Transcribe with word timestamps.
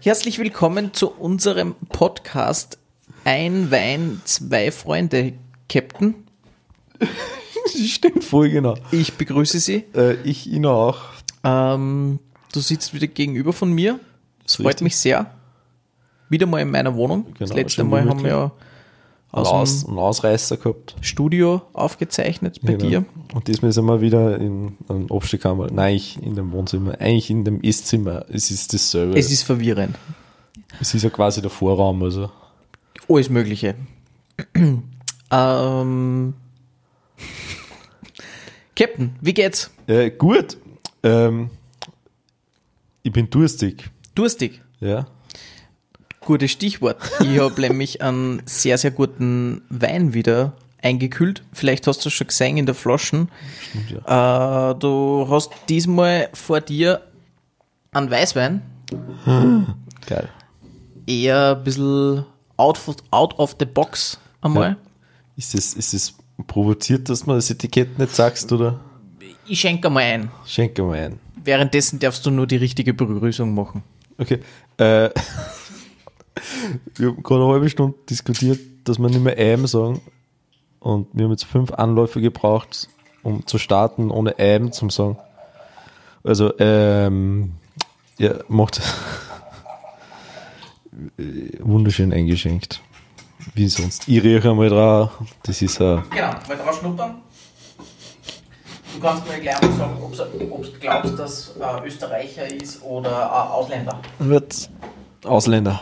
Herzlich 0.00 0.38
willkommen 0.38 0.94
zu 0.94 1.10
unserem 1.10 1.74
Podcast 1.90 2.78
Ein 3.24 3.70
Wein, 3.70 4.22
zwei 4.24 4.70
Freunde, 4.70 5.34
Captain. 5.68 6.14
Stimmt, 7.66 8.24
voll 8.24 8.48
genau. 8.48 8.76
Ich 8.92 9.14
begrüße 9.14 9.60
Sie. 9.60 9.84
Äh, 9.94 10.14
ich 10.22 10.46
Ihnen 10.46 10.66
auch. 10.66 11.00
Ähm, 11.44 12.18
du 12.52 12.60
sitzt 12.60 12.94
wieder 12.94 13.06
gegenüber 13.06 13.52
von 13.52 13.72
mir. 13.72 14.00
Das 14.44 14.56
freut 14.56 14.66
richtig. 14.66 14.82
mich 14.84 14.96
sehr. 14.96 15.30
Wieder 16.30 16.46
mal 16.46 16.60
in 16.62 16.70
meiner 16.70 16.94
Wohnung. 16.94 17.26
das 17.38 17.50
Genau, 17.50 17.60
letzte 17.60 17.82
schon 17.82 17.90
Mal 17.90 18.08
haben 18.08 18.22
wir 18.22 18.30
ja 18.30 18.52
aus 19.30 19.48
Aus, 19.48 19.80
dem 19.82 19.90
einen 19.90 19.98
Ausreißer 19.98 20.56
gehabt. 20.56 20.96
Studio 21.02 21.62
aufgezeichnet 21.74 22.60
bei 22.62 22.74
Genau. 22.74 22.88
dir. 22.88 23.04
Und 23.34 23.46
diesmal 23.46 23.72
sind 23.72 23.84
wir 23.84 24.00
wieder 24.00 24.38
in 24.38 24.76
einem 24.88 25.10
Abstellkammer. 25.10 25.68
Nein, 25.70 25.96
ich 25.96 26.22
in 26.22 26.34
dem 26.34 26.50
Wohnzimmer. 26.52 26.98
Eigentlich 27.00 27.30
in 27.30 27.44
dem 27.44 27.62
Esszimmer. 27.62 28.24
Es 28.30 28.50
ist 28.50 28.72
dasselbe. 28.72 29.18
Es 29.18 29.30
ist 29.30 29.42
verwirrend. 29.42 29.96
es 30.80 30.94
ist 30.94 31.02
ja 31.02 31.10
quasi 31.10 31.40
der 31.42 31.50
Vorraum. 31.50 32.02
Also. 32.02 32.30
Alles 33.08 33.28
Mögliche. 33.28 33.74
ähm, 35.30 36.34
Captain, 38.76 39.16
wie 39.20 39.34
geht's? 39.34 39.70
Äh, 39.86 40.10
gut. 40.10 40.56
Ähm, 41.02 41.50
ich 43.02 43.12
bin 43.12 43.28
durstig. 43.28 43.90
Durstig. 44.14 44.62
Ja. 44.80 45.06
Gutes 46.28 46.50
Stichwort. 46.50 46.98
Ich 47.20 47.38
habe 47.38 47.58
nämlich 47.62 48.02
einen 48.02 48.42
sehr, 48.44 48.76
sehr 48.76 48.90
guten 48.90 49.62
Wein 49.70 50.12
wieder 50.12 50.52
eingekühlt. 50.82 51.42
Vielleicht 51.54 51.86
hast 51.86 52.04
du 52.04 52.10
es 52.10 52.12
schon 52.12 52.26
gesehen 52.26 52.58
in 52.58 52.66
der 52.66 52.74
Flaschen. 52.74 53.30
Stimmt, 53.70 54.02
Äh, 54.06 54.74
du 54.74 55.26
hast 55.30 55.50
diesmal 55.70 56.28
vor 56.34 56.60
dir 56.60 57.00
einen 57.92 58.10
Weißwein. 58.10 58.60
Geil. 60.06 60.28
Eher 61.06 61.56
ein 61.56 61.64
bisschen 61.64 62.26
out 62.58 62.76
of, 62.86 62.96
out 63.10 63.38
of 63.38 63.56
the 63.58 63.64
box 63.64 64.20
einmal. 64.42 64.72
Ja. 64.72 64.76
Ist 65.38 65.54
es, 65.54 65.72
ist 65.72 65.94
es 65.94 66.14
provoziert, 66.46 67.08
dass 67.08 67.24
man 67.24 67.36
das 67.36 67.48
Etikett 67.48 67.98
nicht 67.98 68.14
sagst, 68.14 68.52
oder? 68.52 68.78
Ich 69.46 69.60
schenke 69.60 69.88
mal 69.88 70.00
ein. 70.02 70.30
Schenke 70.44 70.82
mal 70.82 70.98
ein. 70.98 71.20
Währenddessen 71.42 71.98
darfst 71.98 72.26
du 72.26 72.30
nur 72.30 72.46
die 72.46 72.56
richtige 72.56 72.92
Begrüßung 72.92 73.54
machen. 73.54 73.82
Okay. 74.18 74.40
Äh, 74.76 75.08
wir 76.96 77.08
haben 77.08 77.22
gerade 77.22 77.42
eine 77.44 77.52
halbe 77.52 77.68
Stunde 77.70 77.96
diskutiert, 78.08 78.60
dass 78.84 78.98
wir 78.98 79.08
nicht 79.08 79.22
mehr 79.22 79.36
Eim 79.38 79.66
sagen. 79.66 80.00
Und 80.80 81.08
wir 81.12 81.24
haben 81.24 81.32
jetzt 81.32 81.44
fünf 81.44 81.72
Anläufe 81.72 82.20
gebraucht, 82.20 82.88
um 83.22 83.46
zu 83.46 83.58
starten, 83.58 84.10
ohne 84.10 84.38
Eim 84.38 84.72
zu 84.72 84.88
sagen. 84.90 85.18
Also, 86.24 86.52
ähm, 86.58 87.52
ja, 88.18 88.34
macht 88.48 88.80
äh, 91.18 91.58
wunderschön 91.60 92.12
eingeschenkt. 92.12 92.82
Wie 93.54 93.68
sonst. 93.68 94.08
Ich 94.08 94.22
rieche 94.22 94.50
einmal 94.50 94.68
drauf. 94.68 95.10
Das 95.42 95.62
ist 95.62 95.80
ein, 95.80 96.02
Genau, 96.10 96.30
mal 96.48 96.56
drauf 96.56 96.78
schnuppern. 96.78 97.22
Du 98.94 99.00
kannst 99.00 99.28
mir 99.28 99.38
gleich 99.38 99.60
mal 99.62 99.72
sagen, 99.72 99.96
ob 100.00 100.12
du 100.12 100.78
glaubst, 100.80 101.18
dass 101.18 101.54
äh, 101.56 101.86
Österreicher 101.86 102.52
ist 102.52 102.82
oder 102.82 103.10
äh, 103.10 103.52
Ausländer. 103.52 104.00
wird 104.18 104.70
Ausländer. 105.24 105.80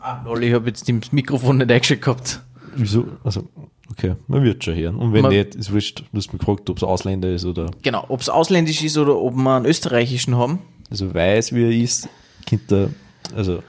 Ah, 0.00 0.22
lol, 0.24 0.42
ich 0.44 0.54
habe 0.54 0.68
jetzt 0.68 0.88
das 0.88 1.12
Mikrofon 1.12 1.58
nicht 1.58 1.70
eingeschaltet 1.70 2.04
gehabt. 2.04 2.40
Wieso? 2.76 3.06
Also, 3.24 3.44
okay, 3.90 4.14
man 4.28 4.42
wird 4.44 4.62
schon 4.62 4.74
hören. 4.76 4.96
Und 4.96 5.12
wenn 5.12 5.22
Man- 5.22 5.32
nicht, 5.32 5.54
ist 5.54 5.72
wurscht. 5.72 6.04
Du 6.12 6.18
hast 6.18 6.32
mich 6.32 6.40
gefragt, 6.40 6.68
ob 6.70 6.76
es 6.76 6.82
Ausländer 6.84 7.32
ist 7.32 7.44
oder. 7.44 7.70
Genau, 7.82 8.04
ob 8.08 8.20
es 8.20 8.28
ausländisch 8.28 8.82
ist 8.84 8.96
oder 8.98 9.16
ob 9.16 9.34
wir 9.34 9.56
einen 9.56 9.66
österreichischen 9.66 10.36
haben. 10.36 10.60
Also 10.90 11.12
weiß, 11.12 11.52
wie 11.54 11.64
er 11.64 11.70
ist, 11.72 12.08
Kind 12.46 12.70
der, 12.70 12.90
also 13.34 13.62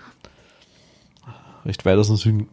recht 1.65 1.83
weit 1.85 1.97
aus 1.97 2.07
dem 2.07 2.15
Süden. 2.17 2.47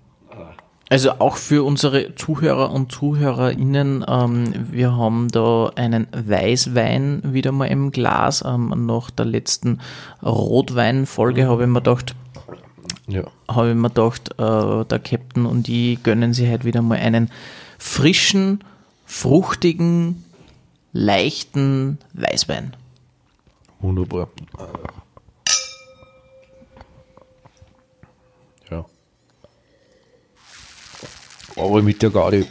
Also 0.89 1.11
auch 1.19 1.37
für 1.37 1.65
unsere 1.65 2.15
Zuhörer 2.15 2.71
und 2.71 2.93
Zuhörerinnen, 2.93 4.05
ähm, 4.09 4.55
wir 4.71 4.97
haben 4.97 5.27
da 5.29 5.73
einen 5.75 6.07
Weißwein 6.13 7.23
wieder 7.25 7.51
mal 7.51 7.67
im 7.67 7.91
Glas. 7.91 8.45
Ähm, 8.47 8.87
nach 8.87 9.11
der 9.11 9.25
letzten 9.27 9.81
Rotwein-Folge 10.23 11.49
habe 11.49 11.63
ich 11.65 11.69
mir 11.69 11.81
gedacht, 11.81 12.15
Ja. 13.09 13.25
habe 13.49 13.71
ich 13.71 13.77
mir 13.77 13.89
gedacht, 13.89 14.31
äh, 14.39 14.85
der 14.85 14.99
Captain 14.99 15.47
und 15.47 15.69
ich 15.69 16.03
gönnen 16.03 16.35
sie 16.35 16.49
halt 16.49 16.65
wieder 16.65 16.83
mal 16.83 16.99
einen 16.99 17.31
frischen, 17.79 18.65
fruchtigen, 19.05 20.25
leichten 20.93 21.99
Weißwein. 22.15 22.75
Wunderbar. 23.79 24.29
Ja. 28.71 28.85
Aber 31.57 31.83
mit 31.83 32.03
der 32.03 32.11
Gaudi. 32.11 32.47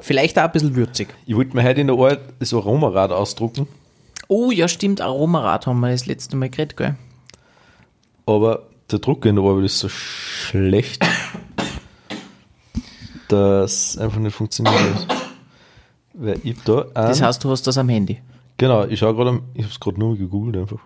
Vielleicht 0.00 0.38
auch 0.38 0.44
ein 0.44 0.52
bisschen 0.52 0.74
würzig. 0.74 1.14
Ich 1.26 1.36
wollte 1.36 1.54
mir 1.54 1.62
heute 1.62 1.82
in 1.82 1.88
der 1.88 1.96
Art 1.96 2.20
das 2.38 2.54
Aromarad 2.54 3.12
ausdrucken, 3.12 3.68
Oh 4.32 4.52
ja, 4.52 4.68
stimmt, 4.68 5.00
Aromarat 5.00 5.66
haben 5.66 5.80
wir 5.80 5.90
das 5.90 6.06
letzte 6.06 6.36
Mal 6.36 6.50
geredet, 6.50 6.76
gell? 6.76 6.94
Aber 8.30 8.62
der 8.90 8.98
Drucker 8.98 9.28
in 9.28 9.36
der 9.36 9.44
Arbeit 9.44 9.64
ist 9.64 9.78
so 9.78 9.88
schlecht, 9.88 11.04
dass 13.28 13.96
einfach 13.98 14.18
nicht 14.18 14.34
funktioniert. 14.34 15.06
Weil 16.14 16.40
ich 16.42 16.56
da 16.64 16.84
Das 16.94 17.22
heißt, 17.22 17.42
du 17.44 17.50
hast 17.50 17.66
das 17.66 17.78
am 17.78 17.88
Handy. 17.88 18.20
Genau, 18.56 18.84
ich 18.84 18.98
schaue 18.98 19.14
gerade, 19.14 19.40
ich 19.54 19.62
habe 19.62 19.72
es 19.72 19.80
gerade 19.80 19.98
nur 19.98 20.16
gegoogelt 20.16 20.56
einfach. 20.56 20.80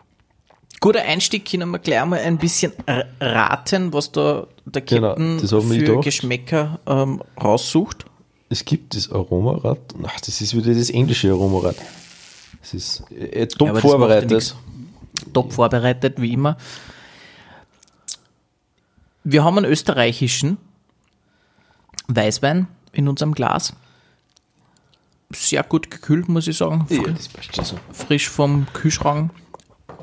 Guter 0.80 1.02
Einstieg, 1.02 1.50
können 1.50 1.70
wir 1.70 1.78
gleich 1.78 2.04
mal 2.04 2.20
ein 2.20 2.38
bisschen 2.38 2.72
raten, 3.20 3.92
was 3.92 4.12
da 4.12 4.46
der 4.66 4.82
Genau, 4.82 5.14
Captain 5.14 5.70
wir 5.70 5.86
für. 5.86 6.00
Geschmäcker 6.00 6.78
ähm, 6.86 7.22
raussucht. 7.42 8.04
Es 8.50 8.64
gibt 8.64 8.94
das 8.94 9.10
Aromarad. 9.10 9.78
Ach, 10.04 10.20
das 10.20 10.40
ist 10.40 10.54
wieder 10.54 10.74
das 10.74 10.90
englische 10.90 11.30
Aromarad. 11.30 11.76
Es 12.62 12.74
ist 12.74 13.10
äh, 13.10 13.46
top 13.46 13.68
Ja, 13.68 13.74
vorbereitet. 13.76 14.54
Top 15.32 15.52
vorbereitet, 15.52 16.20
wie 16.20 16.32
immer. 16.34 16.56
Wir 19.24 19.42
haben 19.42 19.56
einen 19.58 19.70
österreichischen 19.70 20.58
Weißwein 22.08 22.66
in 22.92 23.08
unserem 23.08 23.32
Glas. 23.32 23.74
Sehr 25.30 25.62
gut 25.62 25.90
gekühlt, 25.90 26.28
muss 26.28 26.46
ich 26.46 26.56
sagen. 26.58 26.86
ja, 26.90 27.64
so. 27.64 27.78
frisch 27.92 28.28
vom 28.28 28.66
Kühlschrank. 28.72 29.32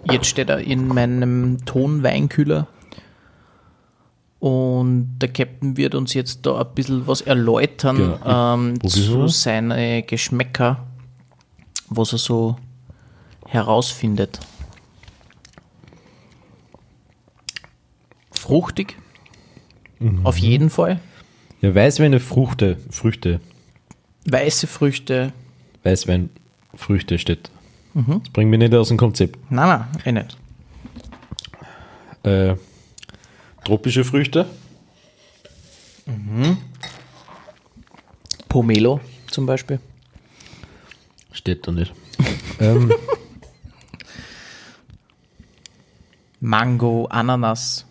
Jetzt 0.09 0.25
steht 0.25 0.49
er 0.49 0.59
in 0.59 0.87
meinem 0.87 1.63
Tonweinkühler. 1.65 2.67
Und 4.39 5.19
der 5.19 5.31
Captain 5.31 5.77
wird 5.77 5.93
uns 5.93 6.15
jetzt 6.15 6.43
da 6.47 6.59
ein 6.61 6.73
bisschen 6.73 7.05
was 7.05 7.21
erläutern 7.21 7.97
Genau. 8.23 8.55
ähm, 8.55 8.81
zu 8.89 9.27
seinen 9.27 10.05
Geschmäcker, 10.07 10.83
was 11.89 12.11
er 12.13 12.17
so 12.17 12.55
herausfindet. 13.45 14.39
Fruchtig, 18.31 18.97
Mhm. 20.01 20.25
auf 20.25 20.37
jeden 20.37 20.69
Fall. 20.69 20.99
Ja, 21.61 21.73
Weißweine, 21.73 22.19
Früchte, 22.19 22.77
Früchte. 22.89 23.39
Weiße 24.25 24.67
Früchte. 24.67 25.31
Weißwein, 25.83 26.29
Früchte 26.73 27.17
steht. 27.19 27.51
Mhm. 27.93 28.21
Das 28.23 28.33
bringt 28.33 28.49
mich 28.49 28.59
nicht 28.59 28.73
aus 28.73 28.87
dem 28.87 28.97
Konzept. 28.97 29.37
Nein, 29.51 29.67
nein, 29.67 29.87
eh 30.05 30.11
nicht. 30.11 30.37
Äh, 32.23 32.55
tropische 33.63 34.03
Früchte. 34.03 34.45
Pomelo 38.49 38.99
zum 39.27 39.45
Beispiel. 39.45 39.79
Steht 41.31 41.65
da 41.67 41.71
nicht. 41.71 41.93
ähm, 42.59 42.91
Mango, 46.39 47.05
Ananas, 47.05 47.85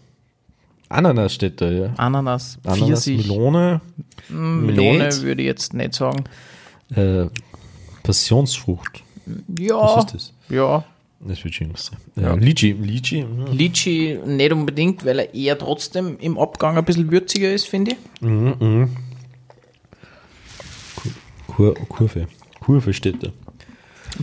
Ananas 0.91 1.33
steht 1.35 1.61
da, 1.61 1.71
ja. 1.71 1.95
Ananas, 1.97 2.59
Ananas, 2.65 3.05
Pfirsich, 3.05 3.27
Melone, 3.29 3.81
Melone 4.29 5.07
Nicht. 5.07 5.23
würde 5.23 5.41
ich 5.43 5.47
jetzt 5.47 5.73
nicht 5.73 5.95
sagen. 5.95 6.25
äh, 6.95 7.27
Passionsfrucht. 8.03 9.03
Ja, 9.59 9.77
Was 9.77 10.05
ist 10.07 10.15
das? 10.15 10.33
ja. 10.49 10.85
Das 11.23 11.45
wird 11.45 11.55
sein. 11.55 11.99
Ja. 12.17 12.33
Lychee, 12.35 12.73
Lychee. 12.73 13.25
mhm. 13.25 13.47
Litchi 13.53 14.19
nicht 14.25 14.53
unbedingt, 14.53 15.05
weil 15.05 15.19
er 15.19 15.35
eher 15.35 15.59
trotzdem 15.59 16.17
im 16.19 16.39
Abgang 16.39 16.79
ein 16.79 16.85
bisschen 16.85 17.11
würziger 17.11 17.53
ist, 17.53 17.67
finde 17.69 17.91
ich. 17.93 17.99
Kur 21.47 21.75
Kurve. 21.89 22.27
Kurve 22.61 22.93
steht 22.95 23.23
da. 23.23 23.29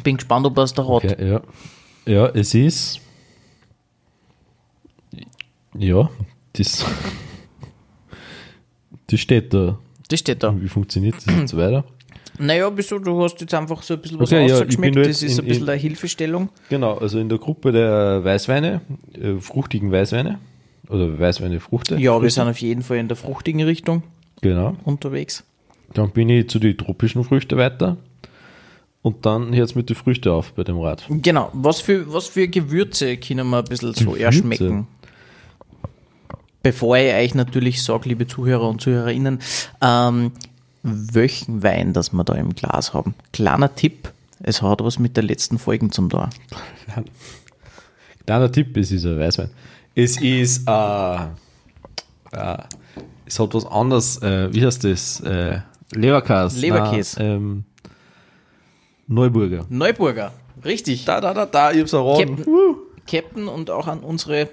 Bin 0.03 0.17
gespannt, 0.17 0.45
ob 0.47 0.57
er 0.57 0.63
es 0.63 0.73
da 0.73 0.81
hat. 0.83 0.89
Okay, 1.05 1.29
ja. 1.29 1.41
Ja, 2.07 2.27
es 2.29 2.53
ist. 2.55 2.99
Ja, 5.77 6.09
das. 6.59 6.85
Das 9.07 9.19
steht 9.19 9.53
da. 9.53 9.77
Das 10.09 10.19
steht 10.19 10.43
da. 10.43 10.53
Wie 10.59 10.67
funktioniert 10.67 11.15
das 11.15 11.25
jetzt 11.35 11.55
weiter? 11.57 11.83
Naja, 12.39 12.69
wieso? 12.75 12.99
Du 12.99 13.21
hast 13.23 13.39
jetzt 13.41 13.53
einfach 13.53 13.81
so 13.81 13.95
ein 13.95 14.01
bisschen 14.01 14.19
was 14.19 14.31
Okay, 14.31 14.47
ja, 14.47 14.55
rausgeschmeckt. 14.57 14.95
nur 14.95 15.03
das 15.05 15.23
ist 15.23 15.39
in- 15.39 15.45
ein 15.45 15.47
bisschen 15.47 15.63
in- 15.63 15.69
eine 15.69 15.79
Hilfestellung. 15.79 16.49
Genau, 16.69 16.97
also 16.97 17.19
in 17.19 17.29
der 17.29 17.39
Gruppe 17.39 17.71
der 17.71 18.23
Weißweine, 18.23 18.81
äh, 19.19 19.39
fruchtigen 19.39 19.91
Weißweine, 19.91 20.37
oder 20.89 21.17
Weißweine 21.19 21.59
Fruchte. 21.59 21.97
Ja, 21.97 22.21
wir 22.21 22.29
sind 22.29 22.47
auf 22.47 22.59
jeden 22.59 22.83
Fall 22.83 22.97
in 22.97 23.07
der 23.07 23.17
fruchtigen 23.17 23.63
Richtung 23.63 24.03
Genau. 24.41 24.75
unterwegs. 24.83 25.43
Dann 25.93 26.11
bin 26.11 26.29
ich 26.29 26.47
zu 26.49 26.59
den 26.59 26.77
tropischen 26.77 27.23
Früchten 27.23 27.57
weiter. 27.57 27.97
Und 29.01 29.25
dann 29.25 29.53
jetzt 29.53 29.75
mit 29.75 29.89
den 29.89 29.95
Früchten 29.95 30.29
auf 30.29 30.53
bei 30.53 30.63
dem 30.63 30.77
Rad. 30.79 31.05
Genau. 31.09 31.49
Was 31.53 31.79
für, 31.79 32.11
was 32.13 32.27
für 32.27 32.47
Gewürze 32.47 33.15
können 33.17 33.49
wir 33.49 33.59
ein 33.59 33.63
bisschen 33.63 33.93
so 33.93 34.15
erschmecken? 34.15 34.85
Bevor 36.63 36.97
ich 36.97 37.13
euch 37.13 37.35
natürlich 37.35 37.83
sage, 37.83 38.09
liebe 38.09 38.27
Zuhörer 38.27 38.67
und 38.67 38.81
Zuhörerinnen, 38.81 39.39
ähm, 39.81 40.31
welchen 40.83 41.63
Wein, 41.63 41.93
das 41.93 42.13
wir 42.13 42.23
da 42.23 42.33
im 42.33 42.55
Glas 42.55 42.93
haben. 42.93 43.15
Kleiner 43.33 43.73
Tipp, 43.75 44.11
es 44.41 44.61
hat 44.61 44.83
was 44.83 44.99
mit 44.99 45.15
der 45.15 45.23
letzten 45.23 45.59
Folgen 45.59 45.91
zum 45.91 46.09
tun. 46.09 46.29
Kleiner 48.25 48.51
Tipp, 48.51 48.75
es 48.77 48.91
ist 48.91 49.05
ein 49.05 49.19
Weißwein. 49.19 49.49
Es 49.95 50.21
ist, 50.21 50.67
äh, 50.67 51.15
äh, 52.31 52.57
es 53.25 53.39
hat 53.39 53.53
was 53.53 53.65
anderes, 53.65 54.21
äh, 54.21 54.53
wie 54.53 54.65
heißt 54.65 54.83
das? 54.83 55.21
Äh, 55.21 55.59
Leberkäse. 55.93 56.59
Leberkäse. 56.59 57.23
Ähm, 57.23 57.63
Neuburger. 59.07 59.65
Neuburger, 59.69 60.33
richtig. 60.65 61.05
Da, 61.05 61.21
da, 61.21 61.33
da, 61.33 61.45
da, 61.45 61.71
ich 61.71 61.79
hab's 61.79 61.93
erraten. 61.93 62.35
Captain, 62.35 62.75
Captain 63.07 63.47
und 63.47 63.69
auch 63.69 63.87
an 63.87 63.99
unsere 63.99 64.49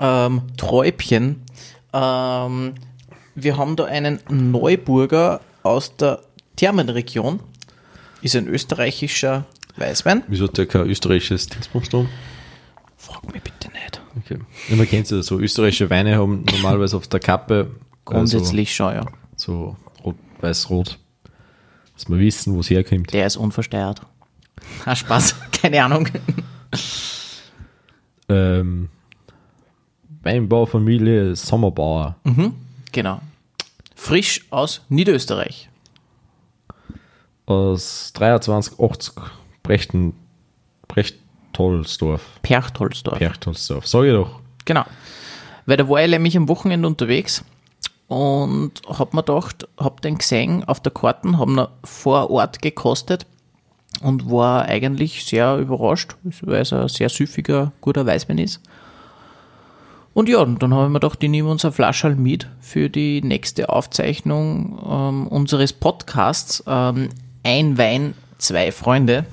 ähm, 0.00 0.42
Träubchen. 0.56 1.42
Ähm, 1.92 2.74
wir 3.34 3.56
haben 3.56 3.76
da 3.76 3.84
einen 3.84 4.20
Neuburger 4.28 5.40
aus 5.62 5.96
der 5.96 6.20
Thermenregion. 6.56 7.40
Ist 8.22 8.36
ein 8.36 8.48
österreichischer 8.48 9.46
Weißwein. 9.76 10.24
Wieso 10.28 10.44
hat 10.44 10.58
der 10.58 10.66
kein 10.66 10.82
österreichisches 10.82 11.46
Dingsbums 11.46 11.88
drum? 11.88 12.08
Frag 12.96 13.32
mich 13.32 13.42
bitte 13.42 13.70
nicht. 13.70 14.00
Okay. 14.18 14.38
Ja, 14.68 14.76
man 14.76 14.88
kennt 14.88 15.10
ja 15.10 15.22
so, 15.22 15.38
österreichische 15.38 15.88
Weine 15.88 16.16
haben 16.16 16.44
normalerweise 16.44 16.96
auf 16.96 17.08
der 17.08 17.20
Kappe 17.20 17.70
Grundsätzlich 18.04 18.74
schon, 18.74 18.94
ja. 18.94 19.06
so, 19.36 19.76
so 19.96 20.02
rot, 20.04 20.16
weiß-rot. 20.40 20.98
Dass 21.94 22.08
wir 22.08 22.18
wissen, 22.18 22.54
wo 22.54 22.60
es 22.60 22.70
herkommt. 22.70 23.12
Der 23.12 23.26
ist 23.26 23.36
unversteuert. 23.36 24.00
Ah, 24.84 24.96
Spaß. 24.96 25.36
Keine 25.52 25.84
Ahnung. 25.84 26.08
Ähm, 28.28 28.88
Weinbaufamilie 30.22 31.34
Sommerbauer. 31.36 32.16
Genau. 32.92 33.20
Frisch 33.94 34.44
aus 34.50 34.82
Niederösterreich. 34.88 35.68
aus 37.46 38.12
2380 38.14 39.14
Brechten, 39.62 40.14
Brechtolsdorf. 40.88 42.22
Perchtoldsdorf. 42.42 43.18
Perchtolsdorf. 43.18 43.86
Sag 43.86 44.04
ich 44.04 44.12
doch. 44.12 44.40
Genau. 44.64 44.84
Weil 45.66 45.76
da 45.76 45.88
war 45.88 46.02
ich 46.02 46.10
nämlich 46.10 46.36
am 46.36 46.48
Wochenende 46.48 46.86
unterwegs 46.86 47.44
und 48.08 48.72
hab 48.86 49.14
mir 49.14 49.22
gedacht, 49.22 49.68
hab 49.76 50.00
den 50.00 50.18
gesehen 50.18 50.64
auf 50.64 50.80
der 50.80 50.92
Karten, 50.92 51.38
hab 51.38 51.48
ihn 51.48 51.66
vor 51.84 52.30
Ort 52.30 52.62
gekostet 52.62 53.26
und 54.00 54.30
war 54.30 54.64
eigentlich 54.64 55.24
sehr 55.24 55.58
überrascht, 55.58 56.16
weil 56.42 56.62
es 56.62 56.72
ein 56.72 56.88
sehr 56.88 57.08
süffiger, 57.08 57.72
guter 57.80 58.06
Weißwein 58.06 58.38
ist. 58.38 58.60
Und 60.12 60.28
ja, 60.28 60.44
dann 60.44 60.74
habe 60.74 60.84
ich 60.86 60.88
mir 60.90 61.00
gedacht, 61.00 61.22
ich 61.22 61.30
nehme 61.30 61.48
uns 61.50 61.64
eine 61.64 61.72
Flasche 61.72 62.10
mit 62.10 62.48
für 62.60 62.90
die 62.90 63.22
nächste 63.22 63.68
Aufzeichnung 63.68 64.78
ähm, 64.88 65.26
unseres 65.28 65.72
Podcasts 65.72 66.62
ähm, 66.66 67.10
Ein 67.44 67.78
Wein, 67.78 68.14
zwei 68.38 68.72
Freunde. 68.72 69.24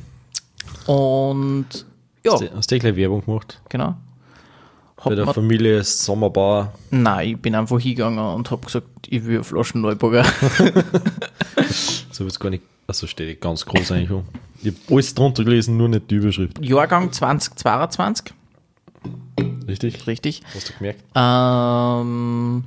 Und 0.85 1.65
ja, 2.23 2.33
Hast 2.33 2.71
du- 2.71 2.75
du 2.75 2.79
gleich 2.79 2.95
Werbung 2.95 3.25
gemacht? 3.25 3.59
genau. 3.69 3.95
Bei 5.03 5.13
der 5.15 5.27
Familie 5.27 5.83
Sommerbauer. 5.83 6.73
Nein, 6.89 7.29
ich 7.29 7.37
bin 7.37 7.53
einfach 7.55 7.79
hingegangen 7.79 8.19
und 8.19 8.49
habe 8.51 8.65
gesagt, 8.65 8.87
ich 9.07 9.23
will 9.25 9.35
eine 9.35 9.43
Flasche 9.43 9.77
Neuburger. 9.77 10.25
So 12.11 12.23
wird 12.23 12.31
es 12.31 12.39
gar 12.39 12.49
nicht. 12.49 12.63
Achso, 12.87 13.05
steht 13.05 13.39
ganz 13.41 13.63
groß 13.65 13.91
eigentlich. 13.91 14.09
um. 14.11 14.23
Ich 14.63 14.67
habe 14.73 14.77
alles 14.95 15.13
drunter 15.13 15.43
gelesen, 15.43 15.77
nur 15.77 15.87
nicht 15.89 16.09
die 16.09 16.15
Überschrift. 16.15 16.57
Jahrgang 16.63 17.11
2022, 17.11 18.33
Richtig? 19.67 20.07
richtig. 20.07 20.41
Hast 20.55 20.69
du 20.69 20.73
gemerkt? 20.77 21.03
Ähm, 21.15 22.63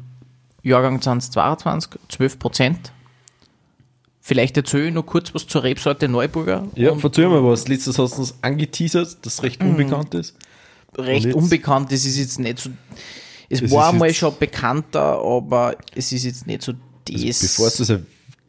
Jahrgang 0.63 1.01
2022, 1.01 1.93
12 2.09 2.39
Prozent. 2.39 2.93
Vielleicht 4.21 4.57
erzähle 4.57 4.89
ich 4.89 4.95
noch 4.95 5.07
kurz 5.07 5.35
was 5.35 5.47
zur 5.47 5.63
Rebsorte 5.65 6.07
Neuburger. 6.09 6.69
Ja, 6.75 6.95
verzeih 6.95 7.27
mal 7.27 7.43
was. 7.43 7.67
Letztes 7.69 7.99
hast 7.99 8.15
du 8.17 8.21
uns 8.21 8.35
angeteasert, 8.43 9.19
das 9.23 9.43
recht 9.43 9.61
unbekannt 9.63 10.15
ist. 10.15 10.37
recht 10.97 11.35
unbekannt, 11.35 11.91
es 11.93 12.05
ist 12.05 12.19
jetzt 12.19 12.39
nicht 12.39 12.59
so. 12.59 12.71
Es, 13.49 13.63
Es 13.63 13.71
war 13.73 13.93
jetzt- 14.07 14.19
schon 14.19 14.35
bekannter, 14.39 15.19
aber 15.21 15.75
es 15.95 16.13
ist 16.13 16.25
jetzt 16.25 16.47
nicht 16.47 16.63
so 16.63 16.73
das, 17.05 17.41
Bevor 17.41 17.67
es 17.67 17.77
das 17.79 17.87
der 17.89 18.01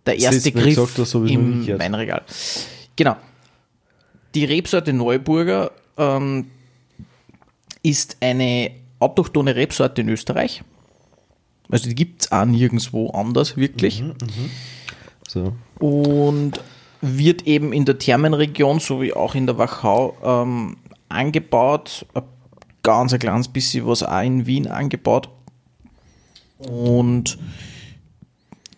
das 0.04 0.16
erste 0.22 0.52
Mal 0.54 0.64
Griff 0.64 0.76
gesagt 0.96 1.16
nie 1.16 1.34
im. 1.34 1.80
Weinregal. 1.80 2.22
Genau. 2.96 3.16
Die 4.36 4.46
Rebsorte 4.46 4.94
Neuburger 4.94 5.72
ähm, 5.98 6.48
ist 7.84 8.18
eine 8.22 8.72
autochthone 9.00 9.56
Rebsorte 9.56 10.02
in 10.02 10.10
Österreich. 10.10 10.64
Also 11.70 11.90
die 11.90 11.96
gibt 11.96 12.24
es 12.24 12.32
auch 12.32 12.46
nirgendwo 12.46 13.10
anders, 13.12 13.58
wirklich. 13.58 14.02
Mhm. 14.02 14.16
so. 15.28 15.54
Und 15.80 16.60
wird 17.02 17.48
eben 17.48 17.74
in 17.74 17.86
der 17.86 17.98
Thermenregion 17.98 18.80
sowie 18.80 19.14
auch 19.14 19.34
in 19.34 19.48
der 19.48 19.58
Wachau 19.58 20.16
ähm, 20.24 20.78
angebaut. 21.10 22.06
Ein 22.14 22.24
ganz 22.84 23.14
ein 23.14 23.20
kleines 23.20 23.48
bisschen 23.48 23.88
was 23.88 24.04
auch 24.04 24.22
in 24.22 24.46
Wien 24.46 24.68
angebaut. 24.68 25.30
Und 26.60 27.40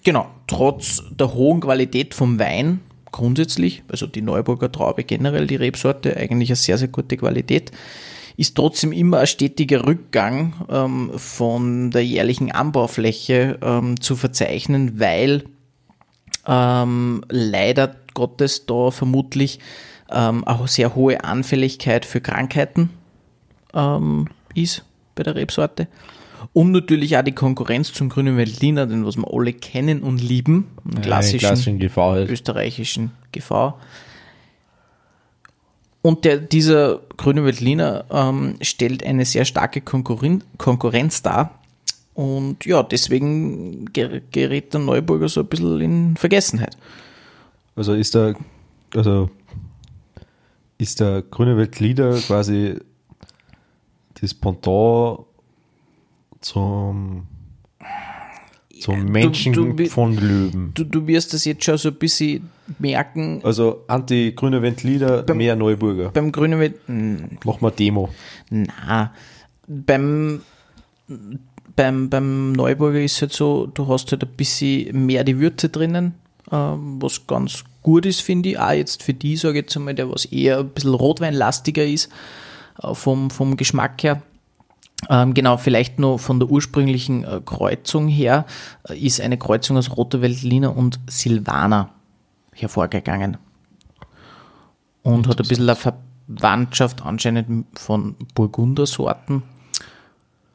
genau, 0.03 0.27
trotz 0.47 1.03
der 1.11 1.33
hohen 1.33 1.59
Qualität 1.59 2.13
vom 2.13 2.39
Wein 2.39 2.79
grundsätzlich, 3.11 3.83
also 3.89 4.07
die 4.07 4.21
Neuburger 4.21 4.71
Traube 4.71 5.03
generell, 5.03 5.47
die 5.47 5.55
Rebsorte, 5.55 6.17
eigentlich 6.17 6.49
eine 6.49 6.55
sehr, 6.55 6.77
sehr 6.77 6.87
gute 6.89 7.15
Qualität, 7.15 7.71
ist 8.37 8.55
trotzdem 8.55 8.91
immer 8.91 9.19
ein 9.19 9.27
stetiger 9.27 9.85
Rückgang 9.85 10.53
ähm, 10.69 11.11
von 11.17 11.91
der 11.91 12.05
jährlichen 12.05 12.51
Anbaufläche 12.51 13.59
ähm, 13.61 13.99
zu 13.99 14.15
verzeichnen, 14.15 14.99
weil 14.99 15.43
ähm, 16.47 17.23
leider 17.29 17.95
Gottes 18.13 18.65
da 18.65 18.91
vermutlich 18.91 19.59
ähm, 20.11 20.43
eine 20.47 20.67
sehr 20.67 20.95
hohe 20.95 21.23
Anfälligkeit 21.23 22.05
für 22.05 22.21
Krankheiten 22.21 22.89
ähm, 23.73 24.27
ist 24.53 24.83
bei 25.15 25.23
der 25.23 25.35
Rebsorte. 25.35 25.87
Und 26.51 26.71
natürlich 26.71 27.17
auch 27.17 27.23
die 27.23 27.31
Konkurrenz 27.31 27.93
zum 27.93 28.09
grünen 28.09 28.37
Veltliner, 28.37 28.85
den 28.85 29.05
was 29.05 29.17
wir 29.17 29.31
alle 29.31 29.53
kennen 29.53 30.03
und 30.03 30.21
lieben, 30.21 30.67
einen 30.83 31.01
klassischen, 31.01 31.39
klassischen 31.39 31.79
GV 31.79 31.97
halt. 31.97 32.29
österreichischen 32.29 33.11
GV. 33.31 33.73
Und 36.03 36.25
der, 36.25 36.37
dieser 36.37 36.99
grüne 37.17 37.45
Veltliner 37.45 38.05
ähm, 38.11 38.57
stellt 38.61 39.03
eine 39.03 39.23
sehr 39.23 39.45
starke 39.45 39.79
Konkurren 39.81 40.43
Konkurrenz 40.57 41.21
dar. 41.21 41.59
Und 42.13 42.65
ja, 42.65 42.83
deswegen 42.83 43.85
ger 43.93 44.19
gerät 44.31 44.73
der 44.73 44.81
Neuburger 44.81 45.29
so 45.29 45.39
ein 45.39 45.47
bisschen 45.47 45.81
in 45.81 46.17
Vergessenheit. 46.17 46.77
Also 47.75 47.93
ist 47.93 48.13
der, 48.13 48.35
also 48.93 49.29
ist 50.77 50.99
der 50.99 51.21
grüne 51.23 51.57
Weltlieder 51.57 52.19
quasi 52.19 52.75
das 54.19 54.33
Pendant 54.33 55.19
zum, 56.41 57.25
zum 58.79 59.05
Menschen 59.05 59.53
du 59.53 59.73
bi- 59.73 59.87
von 59.87 60.15
Löwen. 60.17 60.71
Du, 60.73 60.83
du 60.83 61.07
wirst 61.07 61.33
das 61.33 61.45
jetzt 61.45 61.63
schon 61.63 61.77
so 61.77 61.89
ein 61.89 61.95
bisschen 61.95 62.49
merken. 62.79 63.41
Also 63.43 63.83
anti-grüne 63.87 64.61
Weltlieder, 64.61 65.25
mehr 65.33 65.55
Neuburger. 65.55 66.09
Beim 66.09 66.31
grünen 66.31 66.59
Veltliner, 66.59 67.29
Mach 67.45 67.61
mal 67.61 67.71
Demo. 67.71 68.09
Na, 68.49 69.11
beim, 69.67 70.41
beim, 71.75 72.09
beim 72.09 72.53
Neuburger 72.53 73.01
ist 73.01 73.21
halt 73.21 73.33
so, 73.33 73.67
du 73.67 73.87
hast 73.87 74.11
halt 74.11 74.23
ein 74.23 74.35
bisschen 74.35 75.05
mehr 75.05 75.23
die 75.23 75.39
Würze 75.39 75.69
drinnen, 75.69 76.15
ähm, 76.51 77.01
was 77.01 77.27
ganz 77.27 77.63
gut 77.81 78.05
ist, 78.05 78.21
finde 78.21 78.49
ich. 78.49 78.59
Auch 78.59 78.71
jetzt 78.71 79.03
für 79.03 79.13
die, 79.13 79.35
sage 79.35 79.59
ich 79.59 79.65
jetzt 79.65 79.77
einmal, 79.77 79.95
der 79.95 80.09
was 80.09 80.25
eher 80.25 80.59
ein 80.59 80.69
bisschen 80.69 80.93
rotweinlastiger 80.93 81.85
ist, 81.85 82.09
äh, 82.81 82.93
vom, 82.93 83.29
vom 83.29 83.57
Geschmack 83.57 84.03
her. 84.03 84.21
Ähm, 85.09 85.33
genau, 85.33 85.57
vielleicht 85.57 85.99
nur 85.99 86.17
von 86.17 86.39
der 86.39 86.49
ursprünglichen 86.49 87.25
äh, 87.25 87.41
Kreuzung 87.43 88.07
her 88.07 88.45
äh, 88.87 88.97
ist 88.97 89.19
eine 89.19 89.37
Kreuzung 89.37 89.75
aus 89.75 89.95
Roter 89.97 90.21
Veltliner 90.21 90.75
und 90.75 90.99
Silvaner 91.07 91.89
hervorgegangen. 92.55 93.37
Und 95.01 95.27
hat 95.27 95.39
ein 95.39 95.47
bisschen 95.47 95.69
eine 95.69 95.75
Verwandtschaft 95.75 97.05
anscheinend 97.05 97.67
von 97.77 98.15
Burgundersorten. 98.33 99.43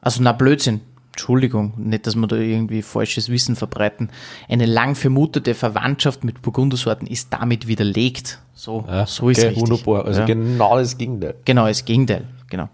Also 0.01 0.23
na 0.23 0.31
Blödsinn. 0.31 0.81
Entschuldigung, 1.11 1.73
nicht, 1.75 2.07
dass 2.07 2.15
wir 2.15 2.27
da 2.27 2.37
irgendwie 2.37 2.81
falsches 2.81 3.27
Wissen 3.29 3.57
verbreiten. 3.57 4.09
Eine 4.47 4.65
lang 4.65 4.95
vermutete 4.95 5.53
Verwandtschaft 5.53 6.23
mit 6.23 6.41
Burgundersorten 6.41 7.07
ist 7.07 7.33
damit 7.33 7.67
widerlegt. 7.67 8.39
So, 8.53 8.85
Ja, 8.87 9.05
so 9.05 9.29
ist 9.29 9.39
okay, 9.39 9.49
richtig. 9.49 9.69
Wunderbar. 9.69 10.05
Also 10.05 10.21
ja. 10.21 10.25
genau 10.25 10.77
das 10.77 10.97
Gegenteil. 10.97 11.35
Genau, 11.43 11.67
das 11.67 11.83
Gegenteil. 11.83 12.25
Genau. 12.49 12.69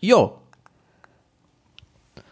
Ja. 0.00 0.32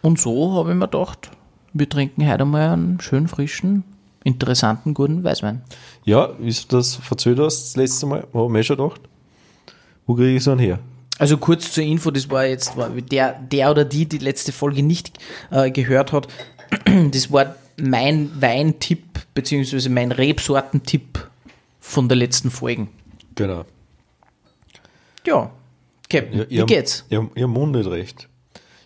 Und 0.02 0.18
so 0.18 0.54
habe 0.54 0.70
ich 0.70 0.76
mir 0.76 0.88
gedacht, 0.88 1.30
wir 1.72 1.88
trinken 1.88 2.28
heute 2.28 2.44
mal 2.44 2.70
einen 2.70 3.00
schönen, 3.00 3.28
frischen, 3.28 3.84
interessanten, 4.24 4.94
guten 4.94 5.22
Weißwein. 5.22 5.62
Ja, 6.04 6.30
wie 6.40 6.50
du 6.50 6.76
das 6.76 6.98
hast, 6.98 7.26
das 7.26 7.76
letzte 7.76 8.06
Mal, 8.06 8.26
habe 8.34 8.44
ich 8.44 8.50
mir 8.50 8.64
schon 8.64 8.76
gedacht. 8.76 9.00
Wo 10.06 10.14
kriege 10.14 10.36
ich 10.36 10.42
so 10.42 10.50
einen 10.50 10.60
her? 10.60 10.80
Also 11.18 11.36
kurz 11.36 11.72
zur 11.72 11.84
Info, 11.84 12.10
das 12.10 12.28
war 12.28 12.44
jetzt, 12.44 12.76
war 12.76 12.90
der, 12.90 13.34
der 13.34 13.70
oder 13.70 13.84
die, 13.84 14.06
die 14.06 14.18
letzte 14.18 14.50
Folge 14.50 14.82
nicht 14.82 15.12
äh, 15.50 15.70
gehört 15.70 16.12
hat, 16.12 16.26
das 17.12 17.30
war 17.30 17.54
mein 17.76 18.30
Weintipp, 18.40 19.04
beziehungsweise 19.34 19.90
mein 19.90 20.10
Rebsortentipp 20.10 21.28
von 21.78 22.08
der 22.08 22.16
letzten 22.16 22.50
Folgen. 22.50 22.88
Genau. 23.36 23.64
Ja, 25.26 25.50
Captain, 26.08 26.46
Ja, 26.48 26.62
wie 26.62 26.66
geht's? 26.66 27.04
Ihr, 27.08 27.30
ihr 27.34 27.46
Mund 27.46 27.76
nicht 27.76 27.88
recht. 27.88 28.28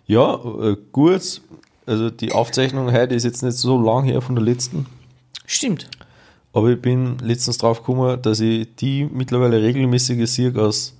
Ja, 0.06 0.34
äh, 0.34 0.76
gut. 0.92 1.42
Also 1.86 2.10
die 2.10 2.32
Aufzeichnung 2.32 2.92
heute 2.92 3.14
ist 3.14 3.24
jetzt 3.24 3.42
nicht 3.42 3.56
so 3.56 3.80
lang 3.80 4.04
her 4.04 4.20
von 4.20 4.34
der 4.34 4.44
letzten. 4.44 4.86
Stimmt. 5.48 5.88
Aber 6.52 6.68
ich 6.68 6.80
bin 6.80 7.18
letztens 7.20 7.56
drauf 7.56 7.78
gekommen, 7.78 8.20
dass 8.20 8.40
ich 8.40 8.68
die 8.76 9.04
mittlerweile 9.04 9.62
regelmäßige 9.62 10.28
sehe 10.28 10.54
aus 10.54 10.94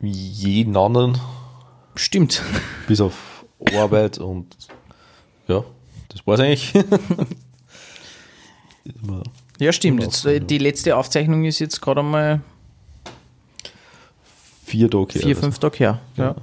jeden 0.00 0.76
anderen, 0.76 1.18
Stimmt. 1.94 2.42
bis 2.86 3.00
auf 3.00 3.44
Arbeit 3.74 4.18
und 4.18 4.56
ja, 5.48 5.64
das 6.08 6.26
war's 6.26 6.40
eigentlich. 6.40 6.72
Ja, 9.58 9.70
stimmt. 9.72 10.02
Jetzt, 10.02 10.24
die 10.24 10.56
letzte 10.56 10.96
Aufzeichnung 10.96 11.44
ist 11.44 11.58
jetzt 11.58 11.82
gerade 11.82 12.00
einmal 12.00 12.40
vier 14.64 14.88
Tage 14.88 15.12
her. 15.14 15.22
vier, 15.22 15.30
oder 15.32 15.40
fünf 15.40 15.58
Tage 15.58 15.76
her. 15.76 16.00
Ja. 16.16 16.36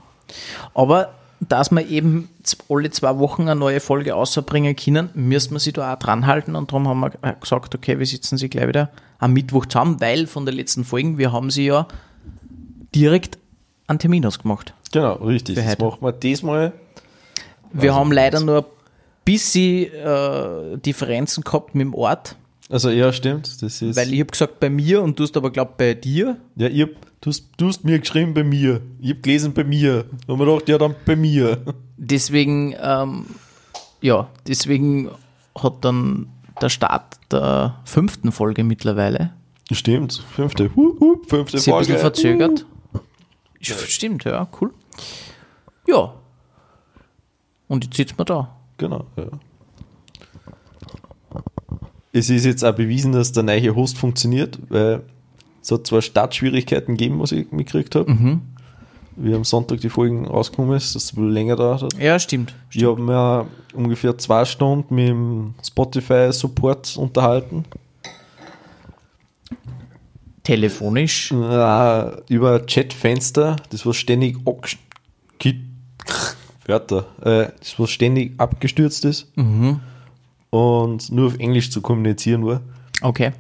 Aber 0.75 1.15
dass 1.50 1.72
wir 1.72 1.88
eben 1.88 2.30
alle 2.70 2.90
zwei 2.92 3.18
Wochen 3.20 3.44
eine 3.44 3.56
neue 3.56 3.80
Folge 3.80 4.16
außerbringen 4.16 4.75
können, 4.75 5.10
müssen 5.14 5.54
wir 5.54 5.60
sie 5.60 5.74
da 5.74 5.94
auch 5.94 6.00
dran 6.00 6.25
halten 6.25 6.56
und 6.56 6.72
darum 6.72 6.88
haben 6.88 7.00
wir 7.02 7.12
äh, 7.22 7.34
gesagt, 7.40 7.75
okay, 7.75 8.00
wir 8.00 8.06
sitzen 8.06 8.38
sie 8.38 8.50
gleich 8.50 8.68
wieder 8.68 8.90
am 9.20 9.34
Mittwoch 9.34 9.66
zusammen, 9.66 10.00
weil 10.02 10.28
von 10.28 10.46
der 10.46 10.54
letzten 10.54 10.84
Folge, 10.84 11.18
wir 11.18 11.32
haben 11.32 11.50
sie 11.52 11.66
ja 11.68 11.88
direkt 12.94 13.38
an 13.88 14.00
Termin 14.00 14.25
ausgemacht. 14.25 14.74
Genau, 14.92 15.14
richtig. 15.16 15.56
Das 15.56 15.78
machen 15.80 15.98
wir 16.02 16.12
diesmal. 16.12 16.74
Wir 17.72 17.92
Also, 17.92 18.00
haben 18.00 18.12
leider 18.12 18.40
nur 18.40 18.60
ein 18.60 18.66
bisschen 19.25 19.92
äh, 19.94 20.78
Differenzen 20.78 21.44
gehabt 21.44 21.75
mit 21.75 21.86
dem 21.86 21.94
Ort, 21.94 22.36
Also 22.69 22.89
ja, 22.89 23.13
stimmt. 23.13 23.62
Das 23.62 23.81
ist. 23.81 23.95
weil 23.95 24.12
ich 24.13 24.19
habe 24.19 24.31
gesagt 24.31 24.60
bei 24.60 24.69
mir 24.69 25.01
und 25.01 25.19
du 25.19 25.24
hast 25.24 25.38
aber 25.38 25.51
glaubt 25.51 25.77
bei 25.77 25.93
dir. 25.93 26.38
ja, 26.55 26.67
ich 26.67 26.81
hab, 26.81 26.89
du, 27.22 27.29
hast, 27.29 27.50
du 27.57 27.67
hast 27.67 27.84
mir 27.84 28.00
geschrieben 28.00 28.34
bei 28.34 28.43
mir. 28.43 28.81
Ich 29.00 29.12
hab 29.12 29.24
gelesen 29.24 29.53
bei 29.53 29.63
mir. 29.63 30.05
Haben 30.27 30.39
wir 30.39 30.45
gedacht, 30.45 30.69
ja, 30.69 30.77
dann 30.77 30.95
bei 31.05 31.15
mir. 31.15 31.60
Deswegen, 31.98 32.75
ähm, 32.81 33.25
ja, 34.01 34.27
deswegen 34.48 35.10
hat 35.57 35.86
dann 35.86 36.27
der 36.62 36.69
Start 36.69 37.19
der 37.31 37.79
fünften 37.86 38.31
Folge 38.31 38.63
mittlerweile 38.63 39.31
Stimmt. 39.72 40.24
Fünfte. 40.36 40.75
Hup, 40.75 41.00
hup, 41.00 41.29
fünfte 41.29 41.57
ein 41.57 41.62
Folge. 41.63 41.79
bisschen 41.88 42.00
verzögert. 42.00 42.65
Stimmt, 43.62 44.24
ja, 44.25 44.48
cool. 44.62 44.72
Ja. 45.88 46.13
Und 47.67 47.84
jetzt 47.84 47.98
sitzen 47.98 48.17
wir 48.17 48.25
da. 48.25 48.55
Genau, 48.77 49.05
ja. 49.17 49.25
Es 52.15 52.29
ist 52.29 52.45
jetzt 52.45 52.63
auch 52.63 52.74
bewiesen, 52.74 53.12
dass 53.12 53.34
der 53.34 53.43
neue 53.43 53.75
Host 53.75 53.98
funktioniert, 53.98 54.57
weil 54.69 55.01
es 55.62 55.69
hat 55.69 55.86
zwar 55.86 56.01
Startschwierigkeiten 56.01 56.95
gegeben, 56.95 57.19
was 57.19 57.34
ich 57.34 57.51
mitgekriegt 57.51 57.93
habe. 57.93 58.10
Mhm. 58.10 58.41
Wie 59.17 59.34
am 59.34 59.43
Sonntag 59.43 59.81
die 59.81 59.89
Folgen 59.89 60.25
rausgekommen 60.25 60.77
ist, 60.77 60.95
dass 60.95 61.12
es 61.12 61.13
länger 61.17 61.57
dauert 61.57 61.81
hat. 61.81 61.93
Ja, 62.00 62.17
stimmt. 62.17 62.53
Ich 62.72 62.86
habe 62.86 63.01
mir 63.01 63.48
ungefähr 63.74 64.17
zwei 64.17 64.45
Stunden 64.45 64.95
mit 64.95 65.10
dem 65.10 65.55
Spotify-Support 65.62 66.95
unterhalten. 66.95 67.65
Telefonisch. 70.43 71.34
Äh, 71.34 72.34
über 72.34 72.65
Chatfenster, 72.65 73.57
das 73.72 73.86
war 73.86 73.93
ständig 73.93 74.38
Wörter, 76.65 77.07
äh, 77.22 77.51
das 77.60 77.77
was 77.77 77.89
ständig 77.89 78.39
abgestürzt 78.39 79.03
ist 79.03 79.27
und 80.55 81.12
nur 81.12 81.27
auf 81.27 81.38
Englisch 81.39 81.69
zu 81.71 81.81
kommunizieren 81.81 82.45
war, 82.45 82.62
Okay. 83.01 83.31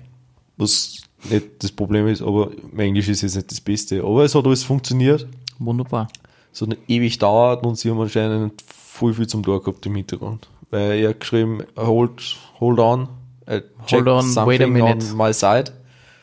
was 0.57 1.01
nicht 1.29 1.45
das 1.63 1.71
Problem 1.71 2.07
ist, 2.07 2.21
aber 2.21 2.51
mein 2.71 2.87
Englisch 2.87 3.07
ist 3.07 3.21
jetzt 3.21 3.35
nicht 3.35 3.49
das 3.51 3.61
Beste. 3.61 4.03
Aber 4.03 4.23
es 4.23 4.35
hat 4.35 4.45
alles 4.45 4.63
funktioniert, 4.63 5.27
Wunderbar. 5.59 6.07
es 6.53 6.61
hat 6.61 6.69
ewig 6.87 7.17
dauert 7.17 7.65
und 7.65 7.77
sie 7.77 7.89
haben 7.89 7.99
anscheinend 8.01 8.61
voll 8.61 9.13
viel 9.13 9.27
zum 9.27 9.43
Tor 9.43 9.61
gehabt 9.63 9.85
im 9.85 9.95
Hintergrund. 9.95 10.49
Weil 10.71 10.99
er 10.99 11.09
hat 11.09 11.19
geschrieben, 11.21 11.63
hold, 11.77 12.37
hold 12.59 12.79
on, 12.79 13.07
I 13.49 13.61
checked 13.85 14.07
on, 14.07 14.23
wait 14.47 14.61
a 14.61 14.65
something 14.65 14.73
minute. 14.73 15.05
on 15.11 15.17
my 15.17 15.33
side. 15.33 15.71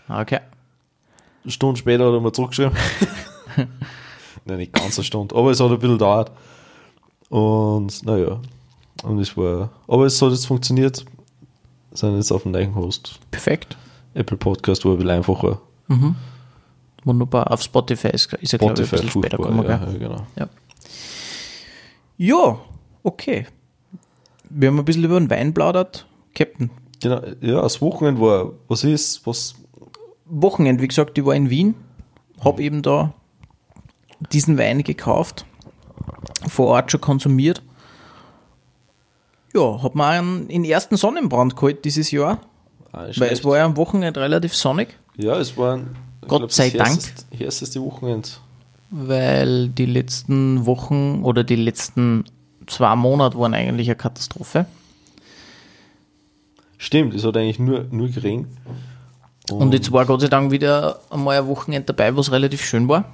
Okay. 0.08 0.40
Eine 1.44 1.52
Stunde 1.52 1.78
später 1.78 2.06
hat 2.06 2.12
er 2.12 2.20
mir 2.20 2.32
zurückgeschrieben. 2.32 2.72
Nein, 4.44 4.58
nicht 4.58 4.72
ganz 4.72 4.99
eine 4.99 5.04
Stunde, 5.04 5.34
aber 5.34 5.50
es 5.52 5.61
hat 5.61 5.70
ein 5.70 5.78
bisschen 5.78 5.92
gedauert. 5.99 6.30
Und 7.28 8.04
naja, 8.04 8.40
und 9.02 9.18
es 9.18 9.37
war, 9.37 9.70
aber 9.88 10.06
es 10.06 10.20
hat 10.20 10.30
jetzt 10.30 10.46
funktioniert. 10.46 11.04
Sind 11.92 12.16
jetzt 12.16 12.32
auf 12.32 12.44
dem 12.44 12.52
neuen 12.52 12.75
Host. 12.75 13.20
Perfekt. 13.30 13.76
Apple 14.14 14.37
Podcast 14.37 14.84
war 14.84 14.92
ein 14.92 14.99
bisschen 14.99 15.11
einfacher. 15.11 15.61
Wunderbar. 17.04 17.50
Auf 17.50 17.62
Spotify 17.62 18.08
ist, 18.08 18.32
ist 18.34 18.52
er, 18.52 18.58
glaube 18.58 18.75
ich, 18.75 18.80
ein 18.80 18.87
Spotify 18.87 19.06
bisschen 19.06 19.22
später 19.22 19.37
gekommen. 19.37 19.64
ja, 19.64 19.84
ja, 19.84 19.99
genau. 19.99 20.26
Ja. 20.37 20.49
ja, 22.16 22.58
okay. 23.02 23.46
Wir 24.49 24.68
haben 24.68 24.78
ein 24.78 24.84
bisschen 24.84 25.04
über 25.04 25.18
den 25.18 25.28
Wein 25.28 25.52
plaudert. 25.52 26.06
Captain. 26.34 26.70
Genau, 27.00 27.20
ja, 27.40 27.61
das 27.61 27.80
Wochenende 27.82 28.20
war, 28.20 28.52
was 28.68 28.84
ist, 28.84 29.26
was, 29.26 29.56
Wochenende, 30.26 30.82
wie 30.82 30.88
gesagt, 30.88 31.18
ich 31.18 31.25
war 31.25 31.34
in 31.34 31.50
Wien, 31.50 31.75
habe 32.40 32.62
eben 32.62 32.82
da 32.82 33.12
diesen 34.30 34.56
Wein 34.56 34.82
gekauft, 34.82 35.44
vor 36.49 36.68
Ort 36.68 36.92
schon 36.92 37.00
konsumiert. 37.00 37.62
Ja, 39.54 39.82
hat 39.82 39.94
mir 39.94 40.06
einen, 40.06 40.49
den 40.49 40.64
ersten 40.64 40.97
Sonnenbrand 40.97 41.56
geholt 41.56 41.85
dieses 41.85 42.11
Jahr, 42.11 42.40
ah, 42.92 43.06
weil 43.16 43.32
es 43.32 43.44
war 43.44 43.59
ja 43.59 43.64
am 43.64 43.76
Wochenende 43.76 44.21
relativ 44.21 44.54
sonnig, 44.54 44.97
ja, 45.16 45.37
es 45.38 45.56
war 45.56 45.75
ein, 45.75 45.97
Gott 46.23 46.40
glaub, 46.40 46.52
sei 46.52 46.71
Dank. 46.71 46.97
Ersteste, 46.97 47.25
ersteste 47.38 47.82
Wochenende. 47.82 48.28
weil 48.90 49.68
die 49.68 49.87
letzten 49.87 50.64
Wochen 50.66 51.23
oder 51.23 51.44
die 51.44 51.56
letzten 51.56 52.25
zwei 52.66 52.94
Monate 52.97 53.38
waren 53.38 53.54
eigentlich 53.54 53.88
eine 53.88 53.97
Katastrophe. 53.97 54.66
Stimmt, 56.78 57.14
es 57.14 57.25
hat 57.25 57.37
eigentlich 57.37 57.59
nur, 57.59 57.85
nur 57.90 58.09
geregnet. 58.09 58.50
Und 59.50 59.73
jetzt 59.73 59.92
war 59.92 60.06
Gott 60.06 60.21
sei 60.21 60.28
Dank 60.28 60.50
wieder 60.50 61.00
einmal 61.11 61.38
ein 61.38 61.47
Wochenende 61.47 61.92
dabei, 61.92 62.16
was 62.16 62.32
relativ 62.32 62.64
schön 62.64 62.88
war. 62.88 63.04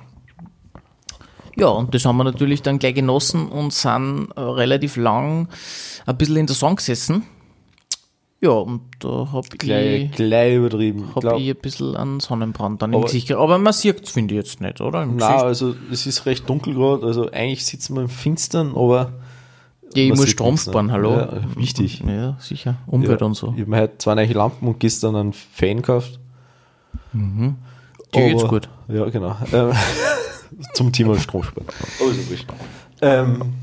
Ja, 1.58 1.68
und 1.68 1.94
das 1.94 2.04
haben 2.04 2.16
wir 2.18 2.24
natürlich 2.24 2.62
dann 2.62 2.78
gleich 2.78 2.94
genossen 2.94 3.48
und 3.48 3.72
sind 3.72 4.28
äh, 4.36 4.40
relativ 4.40 4.96
lang 4.96 5.48
ein 6.06 6.16
bisschen 6.16 6.36
in 6.36 6.46
der 6.46 6.54
Sonne 6.54 6.76
gesessen. 6.76 7.24
Ja, 8.40 8.50
und 8.50 8.82
da 9.00 9.28
habe 9.32 9.48
Gleich, 9.58 10.04
ich, 10.04 10.10
gleich 10.12 10.54
übertrieben. 10.54 11.08
hab 11.12 11.22
Glaub- 11.22 11.40
ich 11.40 11.48
ein 11.50 11.56
bisschen 11.56 11.96
einen 11.96 12.20
Sonnenbrand 12.20 12.80
dann 12.80 12.92
im 12.92 12.98
Aber- 12.98 13.06
Gesicht 13.06 13.26
gehabt. 13.26 13.42
Aber 13.42 13.58
man 13.58 13.72
sieht 13.72 14.04
es, 14.04 14.10
finde 14.10 14.34
ich 14.34 14.38
jetzt 14.38 14.60
nicht, 14.60 14.80
oder? 14.80 15.02
Im 15.02 15.16
Nein, 15.16 15.28
Gesicht. 15.32 15.44
also 15.44 15.74
es 15.90 16.06
ist 16.06 16.24
recht 16.24 16.48
dunkel 16.48 16.74
gerade, 16.74 17.04
also 17.04 17.28
eigentlich 17.32 17.66
sitzen 17.66 17.94
wir 17.96 18.02
im 18.02 18.08
Finstern, 18.08 18.76
aber 18.76 19.12
ja, 19.96 20.04
ich 20.04 20.10
muss 20.10 20.20
sieht 20.20 20.28
Strom 20.30 20.52
ne? 20.54 20.58
sparen, 20.58 20.92
hallo. 20.92 21.14
Ja, 21.16 21.40
wichtig. 21.56 22.00
Ja, 22.06 22.36
sicher. 22.38 22.76
Umwelt 22.86 23.20
ja, 23.20 23.26
und 23.26 23.34
so. 23.34 23.48
Ich 23.56 23.62
habe 23.62 23.70
mir 23.70 23.80
heute 23.80 23.98
zwei 23.98 24.14
neue 24.14 24.32
Lampen 24.32 24.68
und 24.68 24.78
gestern 24.78 25.16
einen 25.16 25.32
Fan 25.32 25.78
gekauft. 25.78 26.20
Die 27.12 27.50
geht's 28.12 28.44
Aber- 28.44 28.50
gut. 28.50 28.68
Ja, 28.86 29.06
genau. 29.10 29.34
Zum 30.74 30.92
Thema 30.92 31.14
ist 31.14 31.26
ja 31.26 31.34
wurscht. 31.34 31.52
Ähm, 33.00 33.54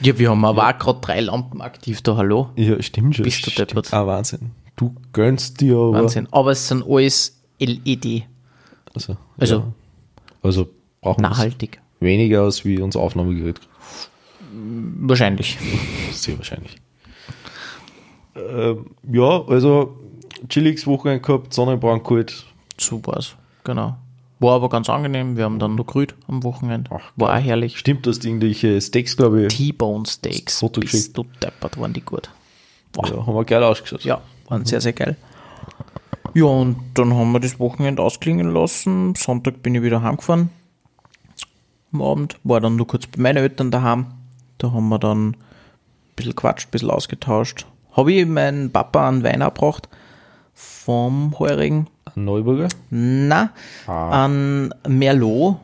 Ja, 0.00 0.18
wir 0.18 0.30
haben 0.30 0.44
aber 0.44 0.68
auch 0.68 0.78
gerade 0.78 1.00
drei 1.00 1.20
Lampen 1.20 1.60
aktiv 1.60 2.02
da, 2.02 2.16
hallo. 2.16 2.50
ja, 2.56 2.80
stimmt 2.82 3.16
schon. 3.16 3.24
Bist 3.24 3.46
du 3.46 3.50
stimmt. 3.50 3.70
deppert. 3.70 3.92
Ah, 3.92 4.06
Wahnsinn. 4.06 4.50
Du 4.76 4.94
gönnst 5.12 5.60
dir 5.60 5.76
aber. 5.76 5.92
Wahnsinn. 5.92 6.26
Aber 6.32 6.50
es 6.52 6.66
sind 6.66 6.84
alles 6.86 7.40
LED. 7.60 8.24
Also, 8.94 9.16
Also- 9.38 9.56
ja. 9.56 9.72
also 10.42 10.68
brauchen 11.00 11.22
wir 11.22 11.28
Nachhaltig. 11.28 11.80
weniger 12.00 12.42
aus 12.42 12.64
wie 12.64 12.80
unser 12.80 13.00
Aufnahmegerät. 13.00 13.60
Wahrscheinlich. 14.54 15.56
Sehr 16.12 16.36
wahrscheinlich. 16.36 16.76
Ähm, 18.34 18.86
ja, 19.10 19.44
also 19.46 19.96
chilliges 20.48 20.86
Wochenende 20.86 21.20
gehabt, 21.22 21.52
Sonnenbrand 21.54 22.02
geholt. 22.04 22.44
So 22.78 23.00
war's. 23.06 23.36
Genau. 23.64 23.96
War 24.42 24.56
aber 24.56 24.68
ganz 24.68 24.90
angenehm. 24.90 25.36
Wir 25.36 25.44
haben 25.44 25.60
dann 25.60 25.76
noch 25.76 25.86
grüht 25.86 26.16
am 26.26 26.42
Wochenende. 26.42 26.90
War 27.14 27.38
auch 27.38 27.40
herrlich. 27.40 27.78
Stimmt, 27.78 28.04
du 28.04 28.10
hast 28.10 28.24
irgendwelche 28.24 28.80
Steaks, 28.80 29.16
glaube 29.16 29.46
ich. 29.46 29.56
T-Bone 29.56 30.04
Steaks. 30.04 30.58
Foto 30.58 30.80
Bist 30.80 31.16
du 31.16 31.24
deppert, 31.40 31.78
waren 31.78 31.92
die 31.92 32.00
gut. 32.00 32.28
Ja, 32.96 33.24
haben 33.24 33.34
wir 33.34 33.44
geil 33.44 33.62
ausgeschaut. 33.62 34.02
Ja, 34.04 34.20
waren 34.48 34.64
sehr, 34.64 34.80
sehr 34.80 34.94
geil. 34.94 35.16
Ja, 36.34 36.46
und 36.46 36.76
dann 36.94 37.14
haben 37.14 37.30
wir 37.30 37.38
das 37.38 37.60
Wochenende 37.60 38.02
ausklingen 38.02 38.52
lassen. 38.52 39.14
Sonntag 39.14 39.62
bin 39.62 39.76
ich 39.76 39.82
wieder 39.82 40.02
heimgefahren. 40.02 40.50
Am 41.92 42.02
Abend. 42.02 42.36
War 42.42 42.60
dann 42.60 42.74
nur 42.74 42.88
kurz 42.88 43.06
bei 43.06 43.22
meinen 43.22 43.36
Eltern 43.36 43.70
daheim. 43.70 44.06
Da 44.58 44.72
haben 44.72 44.88
wir 44.88 44.98
dann 44.98 45.28
ein 45.28 45.36
bisschen 46.16 46.34
quatscht, 46.34 46.66
ein 46.66 46.70
bisschen 46.72 46.90
ausgetauscht. 46.90 47.66
Habe 47.92 48.12
ich 48.12 48.26
meinen 48.26 48.72
Papa 48.72 49.08
einen 49.08 49.22
Wein 49.22 49.40
abgebracht 49.40 49.88
vom 50.62 51.38
Heurigen. 51.38 51.88
Ein 52.14 52.24
Neuburger. 52.24 52.68
Na, 52.90 53.50
Ah. 53.86 54.24
an 54.24 54.74
Merlot, 54.88 55.56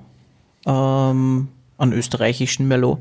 ähm, 0.67 1.49
an 1.76 1.93
österreichischen 1.93 2.69
Merlot, 2.69 2.99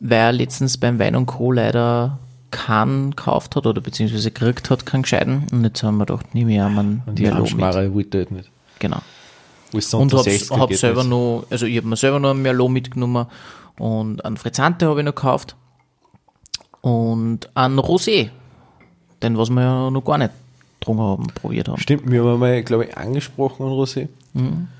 weil 0.00 0.18
er 0.18 0.32
letztens 0.32 0.78
beim 0.78 0.98
Wein 0.98 1.16
und 1.16 1.26
Co. 1.26 1.52
leider 1.52 2.18
keinen 2.50 3.10
gekauft 3.10 3.54
hat 3.56 3.66
oder 3.66 3.80
beziehungsweise 3.80 4.30
gekriegt 4.30 4.70
hat, 4.70 4.84
keinen 4.86 5.02
gescheiten. 5.02 5.46
Und 5.52 5.62
jetzt 5.64 5.82
haben 5.82 5.98
wir 5.98 6.06
gedacht, 6.06 6.34
nehme 6.34 6.52
ich 6.54 6.60
einmal 6.60 6.84
einen 6.84 7.02
Die. 7.14 7.30
Hamschmarre 7.30 7.92
wollte 7.94 8.18
ich 8.18 8.26
halt 8.26 8.30
nicht. 8.32 8.50
Genau. 8.78 8.98
Und 9.72 9.94
unter 9.94 10.16
hab, 10.18 10.24
60 10.24 10.50
hab 10.58 10.68
geht 10.68 10.78
selber 10.78 11.02
nicht. 11.02 11.10
noch, 11.10 11.44
also 11.48 11.66
ich 11.66 11.76
habe 11.76 11.86
mir 11.86 11.96
selber 11.96 12.18
noch 12.18 12.30
einen 12.30 12.42
Merlot 12.42 12.70
mitgenommen 12.70 13.26
und 13.78 14.24
einen 14.24 14.36
Frizzante 14.36 14.88
habe 14.88 15.00
ich 15.00 15.04
noch 15.06 15.14
gekauft 15.14 15.54
und 16.80 17.48
einen 17.56 17.78
Rosé, 17.78 18.30
den 19.22 19.36
was 19.38 19.50
wir 19.50 19.62
ja 19.62 19.90
noch 19.90 20.04
gar 20.04 20.18
nicht 20.18 20.30
getrunken 20.78 21.02
haben, 21.02 21.26
probiert 21.28 21.68
haben. 21.68 21.80
Stimmt, 21.80 22.10
wir 22.10 22.24
haben 22.24 22.38
mal, 22.40 22.62
glaube 22.62 22.86
ich, 22.86 22.96
angesprochen 22.96 23.64
an 23.66 23.72
Rosé. 23.72 24.08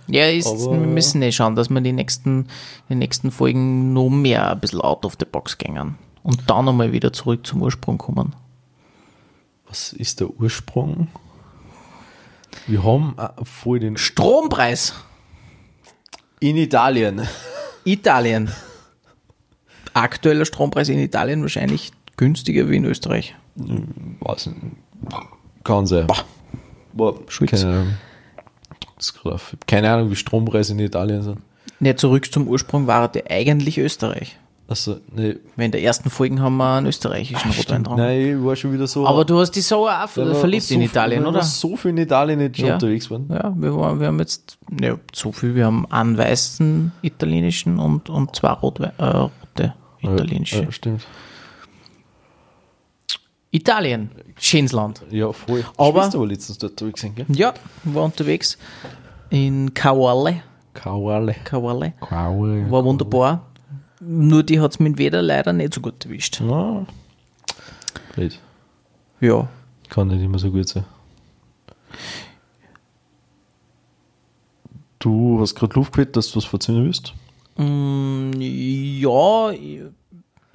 Ja, 0.06 0.26
ist, 0.28 0.46
Aber- 0.46 0.72
wir 0.72 0.86
müssen 0.86 1.20
eh 1.22 1.32
schauen, 1.32 1.56
dass 1.56 1.68
wir 1.70 1.80
die 1.80 1.92
nächsten, 1.92 2.46
die 2.88 2.94
nächsten 2.94 3.30
Folgen 3.30 3.92
noch 3.92 4.08
mehr 4.08 4.52
ein 4.52 4.60
bisschen 4.60 4.80
out 4.80 5.04
of 5.04 5.16
the 5.18 5.26
box 5.26 5.58
gängen. 5.58 5.96
Und 6.22 6.48
dann 6.48 6.68
einmal 6.68 6.92
wieder 6.92 7.12
zurück 7.12 7.46
zum 7.46 7.62
Ursprung 7.62 7.98
kommen. 7.98 8.34
Was 9.68 9.92
ist 9.92 10.20
der 10.20 10.30
Ursprung? 10.30 11.08
Wir 12.66 12.84
haben 12.84 13.14
äh, 13.18 13.28
voll 13.44 13.80
den 13.80 13.96
Strompreis! 13.96 14.94
in 16.40 16.56
Italien. 16.56 17.26
Italien. 17.84 18.50
Aktueller 19.92 20.46
Strompreis 20.46 20.88
in 20.88 20.98
Italien 20.98 21.42
wahrscheinlich 21.42 21.92
günstiger 22.16 22.68
wie 22.70 22.76
in 22.76 22.84
Österreich. 22.86 23.34
Weiß 24.20 24.46
nicht. 24.46 24.58
Kann 25.64 25.86
sein. 25.86 26.06
Boah, 26.92 27.14
Schwitz. 27.28 27.50
keine 27.62 27.74
Ahnung. 27.74 27.94
Keine 29.66 30.10
wie 30.10 30.16
Strompreise 30.16 30.72
in 30.72 30.78
Italien 30.80 31.22
sind. 31.22 31.38
Ne, 31.78 31.96
zurück 31.96 32.30
zum 32.30 32.46
Ursprung 32.48 32.86
war 32.86 33.08
der 33.08 33.30
eigentlich 33.30 33.78
Österreich. 33.78 34.36
Also, 34.68 35.00
nee. 35.16 35.36
Weil 35.56 35.64
in 35.66 35.72
der 35.72 35.82
ersten 35.82 36.10
Folgen 36.10 36.40
haben 36.40 36.56
wir 36.58 36.76
einen 36.76 36.86
österreichischen 36.86 37.50
Rotwein 37.50 37.82
dran. 37.82 37.96
Nein, 37.96 38.38
ich 38.38 38.44
war 38.44 38.54
schon 38.54 38.72
wieder 38.72 38.86
so. 38.86 39.04
Aber 39.04 39.24
du 39.24 39.38
hast 39.40 39.50
dich 39.52 39.66
so 39.66 39.88
auch 39.88 40.08
verliebt 40.08 40.62
so 40.62 40.74
in 40.74 40.80
viel- 40.80 40.88
Italien, 40.90 41.22
wir 41.22 41.28
oder? 41.28 41.42
so 41.42 41.76
viel 41.76 41.90
in 41.90 41.98
Italien 41.98 42.38
nicht 42.38 42.56
schon 42.56 42.66
Ja. 42.66 42.74
unterwegs 42.74 43.10
waren. 43.10 43.26
Ja, 43.30 43.52
wir, 43.56 43.74
waren, 43.76 43.98
wir 43.98 44.06
haben 44.06 44.20
jetzt 44.20 44.58
ne, 44.70 45.00
so 45.12 45.32
viel. 45.32 45.56
Wir 45.56 45.66
haben 45.66 45.90
einen 45.90 46.16
weißen 46.16 46.92
italienischen 47.02 47.80
und, 47.80 48.10
und 48.10 48.36
zwei 48.36 48.50
Rotwe 48.52 48.92
äh, 48.98 49.04
rote 49.04 49.74
italienische. 50.02 50.62
Ja, 50.62 50.70
stimmt. 50.70 51.04
Italien, 53.52 54.10
schönes 54.38 54.72
Land. 54.72 55.02
Ja, 55.10 55.32
voll. 55.32 55.64
Aber- 55.76 56.12
war 56.12 56.26
letztens 56.26 56.58
dort 56.58 56.76
gesehen, 56.78 57.14
gell? 57.16 57.26
Ja, 57.28 57.52
war 57.84 58.04
unterwegs 58.04 58.56
in 59.30 59.74
Caorle. 59.74 60.42
Kauale. 60.72 61.34
Caorle. 61.44 61.94
Kauale. 62.00 62.70
War 62.70 62.84
wunderbar. 62.84 63.46
Nur 64.00 64.42
die 64.44 64.60
hat 64.60 64.70
es 64.72 64.78
mit 64.78 64.94
dem 64.94 64.98
Wetter 64.98 65.20
leider 65.20 65.52
nicht 65.52 65.74
so 65.74 65.80
gut 65.80 66.04
erwischt. 66.04 66.40
Na, 66.40 66.86
blöd. 68.14 68.38
Ja. 69.20 69.48
Kann 69.88 70.08
nicht 70.08 70.22
immer 70.22 70.38
so 70.38 70.50
gut 70.50 70.68
sein. 70.68 70.84
Du 75.00 75.40
hast 75.40 75.54
gerade 75.54 75.74
Luft 75.74 75.92
gehabt, 75.94 76.16
dass 76.16 76.30
du 76.30 76.36
was 76.36 76.52
erzählen 76.52 76.84
willst? 76.84 77.14
Mm, 77.56 78.30
ja, 78.38 79.50
ich 79.50 79.80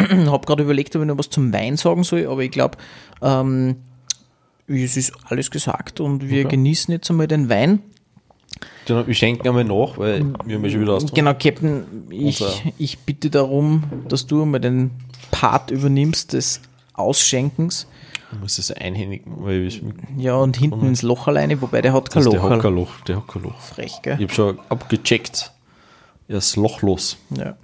habe 0.31 0.45
gerade 0.45 0.63
überlegt, 0.63 0.95
ob 0.95 1.01
ich 1.01 1.07
noch 1.07 1.17
was 1.17 1.29
zum 1.29 1.51
Wein 1.53 1.77
sagen 1.77 2.03
soll, 2.03 2.27
aber 2.27 2.41
ich 2.41 2.51
glaube, 2.51 2.77
ähm, 3.21 3.77
es 4.67 4.97
ist 4.97 5.13
alles 5.25 5.51
gesagt 5.51 5.99
und 5.99 6.27
wir 6.29 6.45
Okay. 6.45 6.55
genießen 6.55 6.91
jetzt 6.91 7.09
einmal 7.09 7.27
den 7.27 7.49
Wein. 7.49 7.81
Genau, 8.85 9.05
wir 9.05 9.13
schenken 9.13 9.47
einmal 9.47 9.63
nach, 9.65 9.97
weil 9.97 10.23
wir 10.45 10.55
haben 10.55 10.63
ja 10.63 10.69
schon 10.71 10.81
wieder 10.81 10.93
aus. 10.93 11.11
Genau, 11.13 11.33
Captain, 11.33 11.83
ich, 12.09 12.41
Unser- 12.41 12.53
ich 12.77 12.99
bitte 12.99 13.29
darum, 13.29 13.83
dass 14.07 14.25
du 14.27 14.43
einmal 14.43 14.59
den 14.61 14.91
Part 15.31 15.71
übernimmst 15.71 16.33
des 16.33 16.61
Ausschenkens. 16.93 17.87
Ich 18.31 18.39
muss 18.39 18.57
es 18.57 18.71
einhändigen, 18.71 19.33
weil 19.43 19.63
ich, 19.67 19.81
Ja, 20.17 20.35
und 20.35 20.57
hinten 20.57 20.85
ins 20.87 21.01
Loch 21.01 21.27
alleine, 21.27 21.61
wobei 21.61 21.81
der 21.81 21.93
hat 21.93 22.09
kein 22.11 22.23
ist 22.23 22.31
der 22.31 22.39
Loch. 22.41 22.49
Hockerloch. 22.49 23.01
Der 23.01 23.17
Hockerloch. 23.17 23.59
Frech, 23.59 24.01
gell? 24.01 24.15
Ich 24.19 24.23
habe 24.23 24.33
schon 24.33 24.59
abgecheckt. 24.69 25.51
Er 26.27 26.37
ist 26.37 26.55
lochlos. 26.55 27.17
Ja. 27.37 27.55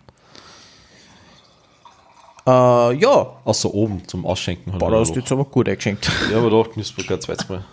Äh, 2.45 2.95
ja, 2.95 3.35
Außer 3.45 3.73
oben 3.73 4.07
zum 4.07 4.25
Ausschenken. 4.25 4.77
boah, 4.77 4.87
er 4.87 4.91
da 4.91 4.99
hast 4.99 5.13
du 5.15 5.19
jetzt 5.19 5.31
aber 5.31 5.45
gut 5.45 5.69
eingeschenkt. 5.69 6.09
Ja, 6.31 6.37
aber 6.37 6.49
doch, 6.49 6.75
müssen 6.75 6.97
wir 6.97 7.05
kein 7.05 7.21
zweites 7.21 7.47
Mal. 7.47 7.63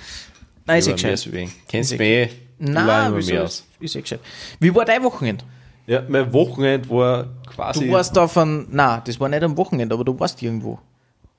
Nein, 0.66 0.78
ist 0.78 0.88
eh 0.88 0.92
gescheit. 0.92 1.28
Kennst 1.68 1.92
du 1.92 1.96
mich 1.96 2.06
eh? 2.08 2.28
Nein, 2.58 3.12
wieso? 3.16 3.34
Ist, 3.36 3.66
ist 3.80 3.96
eh 3.96 4.00
gescheit. 4.00 4.20
Wie 4.60 4.74
war 4.74 4.84
dein 4.84 5.02
Wochenende? 5.02 5.44
Ja, 5.86 6.02
mein 6.08 6.32
Wochenende 6.32 6.88
war 6.88 7.26
quasi. 7.46 7.86
Du 7.86 7.92
warst 7.92 8.16
auf 8.16 8.38
einem, 8.38 8.66
nein, 8.70 9.02
das 9.04 9.20
war 9.20 9.28
nicht 9.28 9.42
am 9.42 9.56
Wochenende, 9.56 9.94
aber 9.94 10.04
du 10.04 10.18
warst 10.18 10.42
irgendwo. 10.42 10.78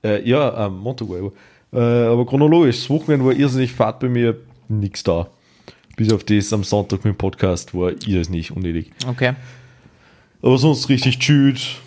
Äh, 0.03 0.27
ja, 0.27 0.53
am 0.53 0.79
Montag 0.79 1.09
war 1.09 1.17
ich. 1.17 1.31
Äh, 1.73 1.79
aber 1.79 2.25
chronologisch, 2.25 2.81
das 2.81 2.89
Wochenende 2.89 3.25
war 3.25 3.33
irrsinnig 3.33 3.73
fad 3.73 3.99
bei 3.99 4.07
mir, 4.07 4.37
nix 4.67 5.03
da. 5.03 5.27
Bis 5.95 6.11
auf 6.13 6.23
das 6.25 6.53
am 6.53 6.63
Sonntag 6.63 7.03
mit 7.03 7.15
dem 7.15 7.17
Podcast 7.17 7.73
war 7.73 7.91
irrsinnig 8.05 8.51
unnötig. 8.51 8.91
Okay. 9.07 9.33
Aber 10.41 10.57
sonst 10.57 10.89
richtig 10.89 11.17
chillt, 11.19 11.81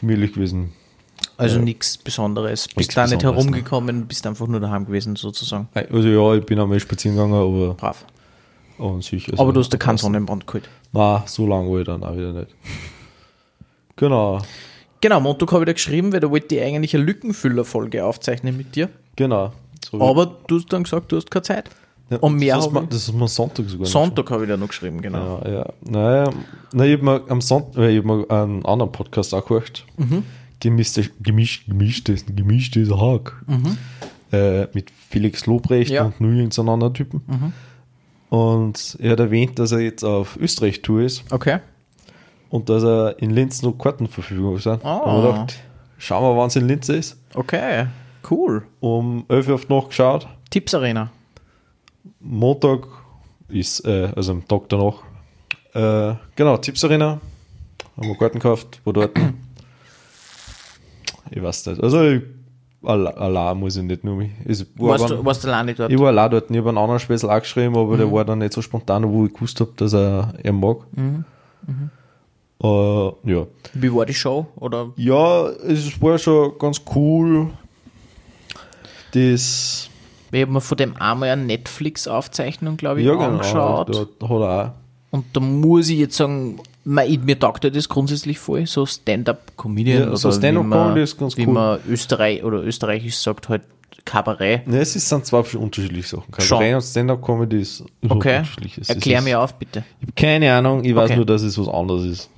gemütlich 0.00 0.32
gewesen. 0.32 0.72
Also 1.36 1.58
nichts 1.58 1.98
Besonderes. 1.98 2.68
Bist 2.68 2.96
da 2.96 3.02
nicht 3.06 3.18
Besonderes, 3.18 3.44
herumgekommen, 3.44 4.06
bist 4.06 4.26
einfach 4.26 4.46
nur 4.46 4.60
daheim 4.60 4.86
gewesen, 4.86 5.16
sozusagen. 5.16 5.68
Also 5.74 6.08
ja, 6.08 6.34
ich 6.34 6.44
bin 6.44 6.58
einmal 6.58 6.80
spazieren 6.80 7.16
gegangen, 7.16 7.34
aber 7.34 7.74
Brav. 7.74 8.04
an 8.78 9.02
sich. 9.02 9.28
Also, 9.30 9.42
Aber 9.42 9.52
du 9.52 9.60
hast 9.60 9.70
da 9.70 9.76
keinen 9.78 9.98
Sonnenbrand 9.98 10.46
geholt. 10.46 10.68
Nein, 10.92 11.22
so 11.26 11.46
lange 11.46 11.70
war 11.70 11.78
ich 11.80 11.86
dann 11.86 12.02
auch 12.02 12.16
wieder 12.16 12.32
nicht. 12.32 12.54
Genau, 13.96 14.40
Genau, 15.00 15.20
Montag 15.20 15.52
habe 15.52 15.62
ich 15.62 15.66
da 15.66 15.72
geschrieben, 15.72 16.12
weil 16.12 16.20
da 16.20 16.30
wollte 16.30 16.56
ich 16.56 16.62
eigentlich 16.62 16.94
eine 16.94 17.04
Lückenfüller-Folge 17.04 18.04
aufzeichnen 18.04 18.56
mit 18.56 18.74
dir. 18.74 18.88
genau. 19.16 19.52
So 19.90 20.00
Aber 20.02 20.36
du 20.48 20.56
hast 20.58 20.72
dann 20.72 20.82
gesagt, 20.82 21.12
du 21.12 21.16
hast 21.16 21.30
keine 21.30 21.42
Zeit. 21.44 21.70
Ja, 22.10 22.16
und 22.18 22.36
mehr 22.36 22.56
das, 22.56 22.66
ich- 22.66 22.72
das 22.88 22.98
ist 23.08 23.12
mir 23.14 23.28
Sonntag 23.28 23.68
sogar 23.68 23.86
Sonntag 23.86 24.30
habe 24.30 24.44
ich 24.44 24.48
da 24.48 24.56
noch 24.56 24.68
geschrieben, 24.68 25.00
genau. 25.02 25.40
Ja, 25.44 25.50
ja. 25.50 25.66
Naja, 25.88 26.30
na, 26.72 26.84
ich 26.84 26.92
habe 26.94 27.04
mir 27.04 27.22
am 27.28 27.40
Sonntag, 27.40 27.82
ich 27.88 27.98
hab 27.98 28.04
mir 28.04 28.24
einen 28.30 28.64
anderen 28.64 28.92
Podcast 28.92 29.34
auch 29.34 29.44
gehört. 29.46 29.84
Mhm. 29.96 30.22
Gemischte, 30.60 31.08
gemisch, 31.22 31.64
gemischtes, 31.66 32.24
gemischtes 32.26 32.90
Hack. 32.90 33.44
Äh, 34.32 34.66
mit 34.74 34.90
Felix 34.90 35.46
Lobrecht 35.46 35.90
Ja. 35.90 36.02
Mhm. 36.04 36.08
und 36.08 36.20
nur 36.20 36.32
irgendeinen 36.32 36.68
anderen 36.68 36.94
Typen. 36.94 37.22
Und 38.28 38.96
er 39.00 39.12
hat 39.12 39.20
erwähnt, 39.20 39.58
dass 39.58 39.72
er 39.72 39.80
jetzt 39.80 40.04
auf 40.04 40.36
Österreich-Tour 40.36 41.02
ist 41.02 41.24
Okay. 41.32 41.58
und 42.50 42.68
dass 42.68 42.82
er 42.82 43.16
in 43.20 43.30
Linz 43.30 43.62
noch 43.62 43.72
Kartenverfügung 43.72 44.58
sind. 44.58 44.84
Ah. 44.84 45.00
Haben 45.06 45.22
wir 45.22 45.30
gedacht, 45.32 45.54
schauen 45.96 46.22
wir, 46.24 46.38
wann 46.38 46.48
es 46.48 46.56
in 46.56 46.66
Linz 46.68 46.88
ist. 46.90 47.16
Okay. 47.34 47.86
Cool. 48.30 48.64
Um 48.80 49.24
11 49.28 49.48
Uhr 49.48 49.54
auf 49.54 49.68
Nacht 49.70 49.88
geschaut. 49.88 50.28
Tipps 50.50 50.74
Arena. 50.74 51.10
Montag 52.20 52.86
ist, 53.48 53.80
äh, 53.86 54.10
also 54.16 54.32
am 54.32 54.46
Tag 54.46 54.68
danach, 54.68 54.94
äh, 55.74 56.14
genau, 56.36 56.56
Tipps 56.58 56.84
Arena. 56.84 57.20
Haben 57.96 58.08
wir 58.08 58.16
Karten 58.16 58.38
gekauft, 58.38 58.80
wo 58.84 58.92
dort. 58.92 59.18
ich 61.30 61.42
weiß 61.42 61.66
nicht. 61.66 61.82
Also, 61.82 62.02
ich, 62.04 62.22
alle- 62.82 63.16
allein 63.16 63.58
muss 63.58 63.76
ich 63.76 63.82
nicht 63.82 64.04
nur 64.04 64.16
mich. 64.16 64.30
War 64.76 64.90
Warst 64.90 65.10
du, 65.10 65.24
warst 65.24 65.44
du 65.44 65.48
alleine 65.48 65.74
dort? 65.74 65.90
ich 65.92 65.98
war 65.98 66.08
allein 66.08 66.30
dort. 66.30 66.50
Ich 66.50 66.56
habe 66.56 66.68
einen 66.68 66.78
anderen 66.78 67.00
Späßel 67.00 67.30
auch 67.30 67.40
geschrieben, 67.40 67.76
aber 67.76 67.94
Mhm. 67.94 67.98
der 67.98 68.12
war 68.12 68.24
dann 68.24 68.38
nicht 68.38 68.52
so 68.52 68.62
spontan, 68.62 69.10
wo 69.10 69.26
ich 69.26 69.32
gewusst 69.32 69.60
habe, 69.60 69.72
dass 69.76 69.92
er 69.94 70.34
er 70.42 70.52
mag. 70.52 70.78
Mhm. 70.96 71.24
Äh, 72.62 73.32
ja. 73.32 73.46
Wie 73.74 73.92
war 73.94 74.06
die 74.06 74.14
Show? 74.14 74.46
Oder 74.56 74.90
ja, 74.96 75.46
es 75.48 76.00
war 76.00 76.18
schon 76.18 76.58
ganz 76.58 76.80
cool. 76.94 77.48
Das. 79.12 79.90
Ich 80.30 80.42
habe 80.42 80.52
mir 80.52 80.60
von 80.60 80.76
dem 80.76 80.96
einmal 80.96 81.30
eine 81.30 81.44
Netflix-Aufzeichnung, 81.44 82.76
glaube 82.76 83.00
ich, 83.00 83.06
Ja, 83.06 83.12
genau. 83.14 83.24
angeschaut. 83.26 83.94
Da, 83.94 84.06
da 84.18 84.26
auch. 84.26 84.72
Und 85.10 85.24
da 85.32 85.40
muss 85.40 85.88
ich 85.88 85.98
jetzt 85.98 86.16
sagen, 86.16 86.60
mei, 86.84 87.06
ich- 87.06 87.20
mir 87.22 87.38
taugt 87.38 87.64
das 87.64 87.88
grundsätzlich 87.88 88.38
voll, 88.38 88.66
so 88.66 88.84
Stand-up-Comedian 88.84 90.10
Ja, 90.10 90.16
so 90.16 90.28
oder 90.28 90.36
Stand-up 90.36 90.64
wie 90.64 90.68
man- 90.68 90.78
Comedy 90.88 91.02
ist 91.02 91.18
ganz 91.18 91.36
wie 91.36 91.46
cool. 91.46 91.52
man 91.54 91.78
Österreich 91.88 92.44
oder 92.44 92.62
österreichisch 92.62 93.16
sagt, 93.16 93.48
halt 93.48 93.62
Kabarett. 94.04 94.66
Ne, 94.66 94.78
es 94.80 94.96
ist, 94.96 95.08
sind 95.08 95.24
zwei 95.26 95.38
unterschiedliche 95.58 96.08
Sachen. 96.08 96.24
Schon. 96.38 96.58
Kabarett 96.58 96.74
und 96.76 96.82
Stand-Up-Comedy 96.82 97.60
ist 97.60 97.80
Okay. 98.08 98.36
unterschiedliches. 98.38 98.88
Erklär 98.90 99.18
Es 99.18 99.24
mir 99.24 99.30
ist, 99.30 99.36
auf, 99.36 99.54
bitte. 99.54 99.84
Ich 100.00 100.02
habe 100.08 100.12
keine 100.14 100.52
Ahnung, 100.54 100.84
ich 100.84 100.94
weiß 100.94 101.06
Okay. 101.10 101.16
nur, 101.16 101.26
dass 101.26 101.42
es 101.42 101.58
was 101.58 101.68
anderes 101.68 102.04
ist. 102.04 102.30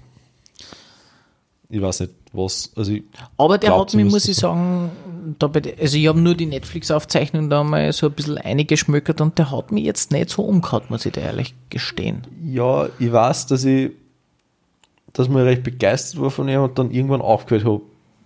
Ich 1.69 1.81
weiß 1.81 2.01
nicht, 2.01 2.13
was. 2.33 2.71
Also 2.77 2.93
Aber 3.37 3.59
der 3.59 3.73
hat 3.73 3.79
mich, 3.81 3.91
zumindest 3.93 4.15
muss 4.15 4.29
ich 4.29 4.37
sagen, 4.37 4.91
da 5.39 5.47
bei, 5.49 5.61
der- 5.61 5.79
also 5.81 5.97
ich 5.97 6.07
habe 6.07 6.21
nur 6.21 6.35
die 6.35 6.47
Netflix-Aufzeichnung 6.47 7.51
da 7.51 7.63
mal 7.65 7.93
so 7.93 8.07
ein 8.07 8.13
bisschen 8.13 8.39
eingeschmökert 8.39 9.21
und 9.21 9.39
der 9.39 9.51
hat 9.51 9.73
mich 9.73 9.85
jetzt 9.85 10.11
nicht 10.13 10.31
so 10.31 10.43
umgehauen, 10.43 10.83
muss 10.89 11.07
ich 11.07 11.13
dir 11.13 11.21
ehrlich 11.23 11.55
gestehen. 11.71 12.23
ja, 12.45 12.89
ich 12.99 13.13
weiß, 13.13 13.47
dass 13.47 13.65
ich, 13.65 13.91
dass 15.13 15.29
man 15.29 15.43
recht 15.43 15.63
begeistert 15.65 16.21
war 16.21 16.31
von 16.31 16.49
ihm 16.49 16.61
und 16.63 16.79
dann 16.79 16.91
irgendwann 16.91 17.21
aufgehört 17.21 17.65
habe, 17.67 17.83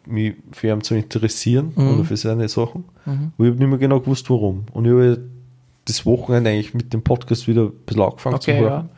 mich 0.06 0.34
für 0.52 0.68
ihn 0.68 0.82
zu 0.82 0.94
interessieren 0.94 1.72
Mhm. 1.74 1.94
oder 1.94 2.04
für 2.04 2.16
seine 2.18 2.46
Sachen. 2.48 2.84
Und 3.06 3.32
ich 3.38 3.46
habe 3.46 3.58
nicht 3.58 3.68
mehr 3.68 3.78
genau 3.78 4.00
gewusst, 4.00 4.28
warum. 4.28 4.64
Und 4.74 4.84
ich 4.84 4.90
habe 4.92 5.22
das 5.86 6.04
Wochenende 6.04 6.50
eigentlich 6.50 6.74
mit 6.74 6.92
dem 6.92 7.02
Podcast 7.02 7.48
wieder 7.48 7.62
ein 7.64 7.72
bisschen 7.86 8.02
angefangen 8.02 8.36
Okay, 8.36 8.58
zu 8.58 8.60
hören. 8.60 8.88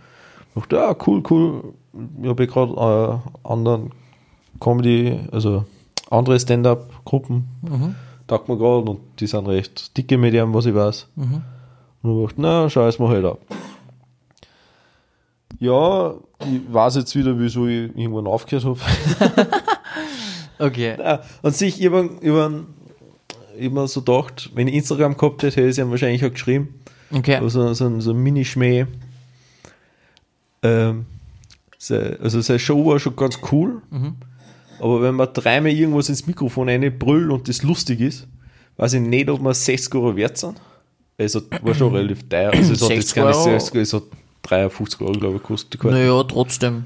Ich 0.57 0.63
dachte, 0.63 0.77
ja, 0.77 0.97
cool, 1.07 1.23
cool. 1.31 1.75
Ich 2.23 2.29
habe 2.29 2.47
gerade 2.49 2.73
äh, 3.45 3.49
anderen 3.49 3.91
Comedy, 4.61 5.19
also 5.33 5.65
andere 6.11 6.39
Stand-up-Gruppen, 6.39 7.45
Mhm. 7.63 7.95
taugt 8.27 8.49
mir 8.49 8.57
gerade 8.57 8.91
und 8.91 9.01
die 9.21 9.27
sind 9.27 9.47
recht 9.49 9.97
dicke 9.97 10.15
ihm, 10.17 10.55
was 10.55 10.67
ich 10.67 10.75
weiß. 10.75 11.09
Mhm. 11.17 11.43
Und 12.03 12.21
ich 12.23 12.27
dachte, 12.29 12.41
na, 12.41 12.71
schau 12.71 12.87
es 12.87 12.99
mal 12.99 13.09
halt 13.09 13.25
ab. 13.25 13.39
Ja, 15.59 16.15
ich 16.41 16.61
weiß 16.73 16.97
jetzt 16.97 17.15
wieder, 17.17 17.39
wieso 17.39 17.67
ich 17.67 17.97
irgendwann 17.97 18.27
aufgehört 18.27 18.65
habe. 18.65 18.79
Okay. 20.59 20.97
An 21.43 21.53
sich, 21.53 21.79
ich 21.83 21.87
habe 21.87 22.09
immer 23.59 23.87
so 23.89 24.01
gedacht, 24.01 24.51
wenn 24.55 24.69
ich 24.69 24.75
Instagram 24.75 25.15
gehabt 25.19 25.43
hätte, 25.43 25.57
hätte 25.57 25.67
ich 25.69 25.73
es 25.73 25.79
ihm 25.79 25.91
wahrscheinlich 25.91 26.25
auch 26.25 26.31
geschrieben. 26.31 26.81
Okay. 27.13 27.37
Also 27.37 27.75
so 27.75 27.85
ein, 27.87 28.01
so 28.01 28.13
ein 28.13 28.17
Mini-Schmäh. 28.17 28.87
Ähm, 30.63 31.05
also 31.91 32.41
seine 32.41 32.59
Show 32.59 32.87
war 32.87 32.99
schon 32.99 33.17
ganz 33.17 33.39
cool. 33.53 33.83
Aber 34.79 35.03
wenn 35.03 35.15
man 35.15 35.29
dreimal 35.33 35.73
irgendwas 35.73 36.09
ins 36.09 36.27
Mikrofon 36.27 36.69
brüllt 36.99 37.31
und 37.31 37.49
das 37.49 37.63
lustig 37.63 38.01
ist, 38.01 38.27
weiß 38.77 38.95
ich 38.95 39.01
nicht, 39.01 39.29
ob 39.29 39.41
man 39.41 39.55
60 39.55 39.95
Euro 39.95 40.17
wert 40.17 40.37
sind. 40.39 40.61
Also 41.19 41.41
war 41.63 41.75
schon 41.75 41.95
relativ 41.95 42.29
teuer. 42.29 42.53
Also 42.53 42.75
es 42.75 42.83
hat 42.83 42.89
60 42.89 42.97
jetzt 42.97 43.15
keine 43.15 43.29
Euro? 43.29 43.43
60 43.59 43.75
Euro, 43.75 43.83
es 43.83 43.93
hat 43.93 44.03
53 44.43 45.01
Euro, 45.01 45.13
glaube 45.13 45.37
ich, 45.37 45.43
gekostet. 45.43 45.85
Naja, 45.85 46.23
trotzdem. 46.25 46.85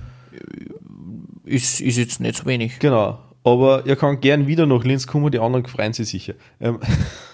Ist, 1.44 1.81
ist 1.81 1.96
jetzt 1.96 2.20
nicht 2.20 2.37
so 2.37 2.46
wenig. 2.46 2.79
Genau. 2.79 3.18
Aber 3.42 3.87
ihr 3.87 3.96
kann 3.96 4.20
gern 4.20 4.46
wieder 4.46 4.66
nach 4.66 4.85
Linz 4.85 5.07
kommen, 5.07 5.31
die 5.33 5.38
anderen 5.38 5.66
freuen 5.66 5.92
sich 5.92 6.09
sicher. 6.09 6.35
Ähm, 6.61 6.79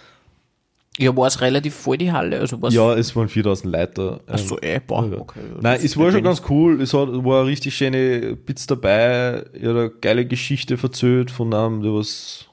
Ja, 0.99 1.15
war 1.15 1.27
es 1.27 1.41
relativ 1.43 1.75
voll, 1.75 1.99
die 1.99 2.11
Halle? 2.11 2.41
Also 2.41 2.61
war's, 2.63 2.73
ja, 2.73 2.95
es 2.95 3.15
waren 3.15 3.29
4000 3.29 3.71
Leute. 3.73 4.21
Ähm, 4.27 4.35
Achso, 4.35 4.59
eh, 4.63 4.81
boah, 4.85 5.07
Ja. 5.07 5.19
okay. 5.19 5.41
ja, 5.55 5.59
Nein, 5.61 5.81
es 5.83 5.97
war 5.97 6.11
schon 6.11 6.23
ganz 6.23 6.43
cool. 6.49 6.81
Es 6.81 6.95
hat, 6.95 7.09
war 7.25 7.41
eine 7.41 7.51
richtig 7.51 7.77
schöne 7.77 8.35
Bits 8.37 8.67
dabei. 8.67 9.45
Hat 9.55 9.63
eine 9.63 9.91
geile 10.01 10.25
Geschichte 10.25 10.79
verzählt 10.79 11.31
von 11.31 11.53
einem, 11.53 11.83
der 11.83 11.93
was. 11.93 12.47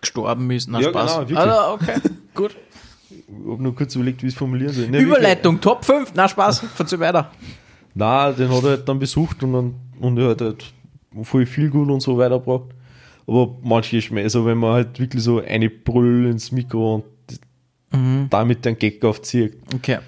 gestorben 0.00 0.50
ist. 0.50 0.68
Na, 0.68 0.80
Ja, 0.80 0.90
Spaß. 0.90 1.10
genau, 1.12 1.20
wirklich. 1.20 1.38
Ah, 1.38 1.72
okay, 1.72 1.94
gut. 2.34 2.56
Ich 3.10 3.50
habe 3.50 3.62
nur 3.62 3.74
kurz 3.74 3.94
überlegt, 3.94 4.22
wie 4.22 4.26
es 4.26 4.34
formulieren 4.34 4.72
soll. 4.74 4.88
Ne, 4.88 4.98
Überleitung, 4.98 5.60
Top 5.60 5.84
5. 5.84 6.12
Na, 6.14 6.28
Spaß. 6.28 6.60
Verzeih 6.74 6.98
weiter. 7.00 7.30
Wirklich. 7.32 7.56
Nein, 7.94 8.36
den 8.36 8.48
hat 8.50 8.62
er 8.62 8.70
halt 8.70 8.88
dann 8.88 8.98
besucht 8.98 9.42
und 9.42 9.52
dann 9.52 9.74
und 10.00 10.18
er 10.18 10.30
hat 10.30 10.40
halt 10.40 10.64
voll 11.22 11.44
viel 11.46 11.70
gut 11.70 11.88
und 11.88 12.00
so 12.00 12.16
weitergebracht. 12.18 12.64
Aber 13.26 13.56
manche 13.62 14.00
also 14.16 14.44
wenn 14.46 14.58
man 14.58 14.72
halt 14.74 14.98
wirklich 15.00 15.22
so 15.22 15.40
eine 15.40 15.68
Brüll 15.70 16.26
ins 16.26 16.52
Mikro 16.52 16.96
und 16.96 17.04
damit 18.30 18.64
den 18.64 18.78
Gag 18.78 19.04
aufzieht, 19.04 19.54
Okay. 19.74 19.98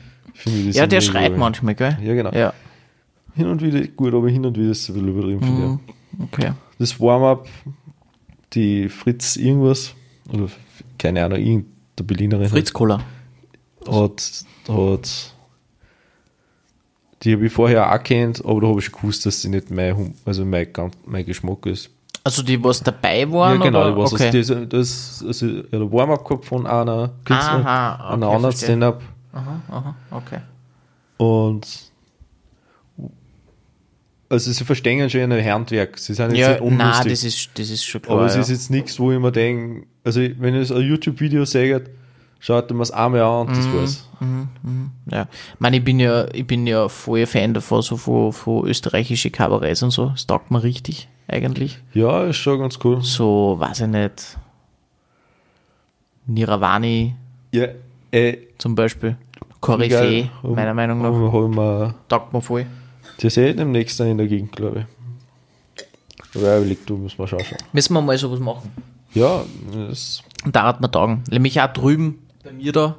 Ja, 0.73 0.87
der 0.87 1.01
schreit 1.01 1.37
manchmal, 1.37 1.75
gell? 1.75 1.97
Ja, 2.03 2.15
genau. 2.15 2.33
Ja, 2.33 2.55
Hin 3.35 3.47
und 3.47 3.63
wieder 3.63 3.87
gut, 3.89 4.15
aber 4.15 4.29
hin 4.29 4.45
und 4.45 4.57
wieder 4.57 4.71
ist 4.71 4.83
es 4.83 4.89
ein 4.89 4.95
bisschen 4.95 5.09
übertrieben. 5.09 5.81
ich. 6.19 6.23
okay. 6.25 6.53
das 6.79 7.01
Warm-up, 7.01 7.49
die 8.53 8.89
Fritz 8.89 9.37
irgendwas, 9.37 9.95
oder 10.33 10.49
keine 10.99 11.25
Ahnung, 11.25 11.39
irgendeine 11.39 12.07
Berlinerin 12.07 12.49
Fritz 12.49 12.73
Cola. 12.73 13.03
hat, 13.87 14.45
hat 14.69 15.33
die 17.23 17.35
habe 17.35 17.47
ich 17.47 17.53
vorher 17.53 17.93
auch 17.93 18.03
kennt, 18.03 18.45
aber 18.45 18.61
da 18.61 18.67
habe 18.67 18.81
ich 18.81 18.87
schon 18.87 19.01
gewusst, 19.01 19.25
dass 19.27 19.43
sie 19.43 19.49
nicht 19.49 19.71
mein, 19.71 20.15
also 20.25 20.45
mein, 20.45 20.69
mein 21.07 21.25
Geschmack 21.25 21.67
ist. 21.67 21.91
Also 22.25 22.43
die, 22.43 22.63
was 22.63 22.81
dabei 22.83 23.31
waren? 23.33 23.59
ja, 23.59 23.65
genau, 23.67 23.81
oder? 23.83 23.91
die 23.93 23.97
was 23.97 24.13
okay. 24.13 24.31
das, 24.31 24.53
das, 24.69 25.25
also, 25.27 25.47
er 25.71 25.81
ein 25.81 25.93
Warm-up 25.93 26.25
gehabt 26.25 26.45
von 26.45 26.67
einer 26.67 27.11
Künstlerin, 27.25 27.67
Aha, 27.67 27.95
okay, 28.05 28.13
einer 28.15 28.29
anderen. 28.29 28.57
Stand-up 28.57 29.03
Aha, 29.33 29.61
aha, 29.71 29.95
okay. 30.11 30.39
und 31.17 31.67
also 34.29 34.51
sie 34.51 34.65
verstehen 34.65 35.11
schon 35.11 35.31
ein 35.33 35.45
Handwerk, 35.45 35.99
sie 35.99 36.15
sind 36.15 36.31
jetzt 36.31 36.39
Ja, 36.39 36.51
nicht 36.53 36.61
unlustig. 36.63 36.79
nein, 37.05 37.09
das 37.09 37.25
ist, 37.25 37.51
das 37.55 37.69
ist 37.71 37.85
schon 37.85 38.01
klar. 38.01 38.17
Aber 38.19 38.27
es 38.27 38.35
ja. 38.35 38.41
ist 38.41 38.49
jetzt 38.49 38.71
nichts, 38.71 38.99
wo 38.99 39.13
ich 39.13 39.19
mir 39.19 39.31
denke, 39.33 39.87
also 40.05 40.21
wenn 40.21 40.55
ihr 40.55 40.71
ein 40.71 40.83
YouTube-Video 40.83 41.45
seht, 41.45 41.91
schaut 42.41 42.71
ihr 42.71 42.75
mir 42.75 42.81
das 42.81 42.91
einmal 42.93 43.21
an 43.21 43.49
und 43.49 43.57
das 43.57 43.67
Mhm. 43.67 43.75
war's. 43.77 44.09
Ja, 45.11 45.23
ich 45.55 45.61
meine, 45.61 45.77
ich 45.77 45.85
bin 45.85 46.01
ja, 46.01 46.27
ich 46.33 46.47
bin 46.47 46.67
ja 46.67 46.89
voll 46.89 47.27
Fan 47.27 47.53
davon, 47.53 47.83
so 47.83 47.97
von, 47.99 48.33
von 48.33 48.67
österreichische 48.67 49.31
Kabarets 49.31 49.83
und 49.83 49.91
so. 49.91 50.11
Das 50.11 50.27
taugt 50.27 50.51
mir 50.51 50.63
richtig, 50.63 51.09
eigentlich. 51.29 51.79
Ja, 51.95 52.25
ist 52.25 52.37
schon 52.37 52.59
ganz 52.61 52.79
cool. 52.85 53.03
So, 53.03 53.57
weiß 53.59 53.81
ich 53.81 53.87
nicht. 53.89 54.39
Niravani 56.27 57.15
Ja, 57.53 57.67
äh, 58.11 58.37
zum 58.59 58.75
Beispiel. 58.75 59.17
Koryphäe, 59.61 60.29
meiner 60.43 60.75
Meinung 60.75 61.03
nach. 61.03 61.11
nach. 61.13 61.33
Haben 61.33 61.55
wir, 61.57 61.95
Taugt 62.09 62.33
mir 62.33 62.41
voll. 62.41 62.67
die 63.21 63.31
seht 63.31 63.59
demnächst 63.59 63.99
dann 64.01 64.09
in 64.09 64.19
der 64.19 64.27
Gegend, 64.27 64.53
glaube 64.53 64.81
ich. 64.81 65.85
Aber 66.35 66.55
ich 66.55 66.59
überlegt, 66.61 66.89
du 66.91 66.97
musst 66.97 67.19
mal 67.19 67.29
schauen. 67.29 67.43
Müssen 67.73 67.95
wir 67.95 68.01
mal 68.03 68.17
sowas 68.19 68.41
machen. 68.41 68.71
Ja, 69.15 69.43
das, 69.89 70.23
Und 70.45 70.57
da 70.57 70.65
hat 70.65 70.81
man 70.81 70.91
taugen. 70.91 71.23
Nämlich 71.31 71.61
auch 71.61 71.73
drüben 71.73 72.19
bei 72.43 72.53
mir 72.53 72.73
da. 72.73 72.97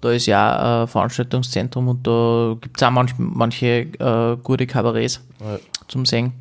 Da 0.00 0.12
ist 0.12 0.26
ja 0.26 0.82
ein 0.82 0.88
Veranstaltungszentrum 0.88 1.88
und 1.88 2.06
da 2.06 2.56
gibt 2.60 2.76
es 2.76 2.82
auch 2.86 2.90
manch, 2.90 3.14
manche 3.18 3.66
äh, 3.98 4.36
gute 4.42 4.66
Kabarets 4.66 5.20
Ja. 5.40 5.58
zum 5.88 6.06
Singen. 6.06 6.32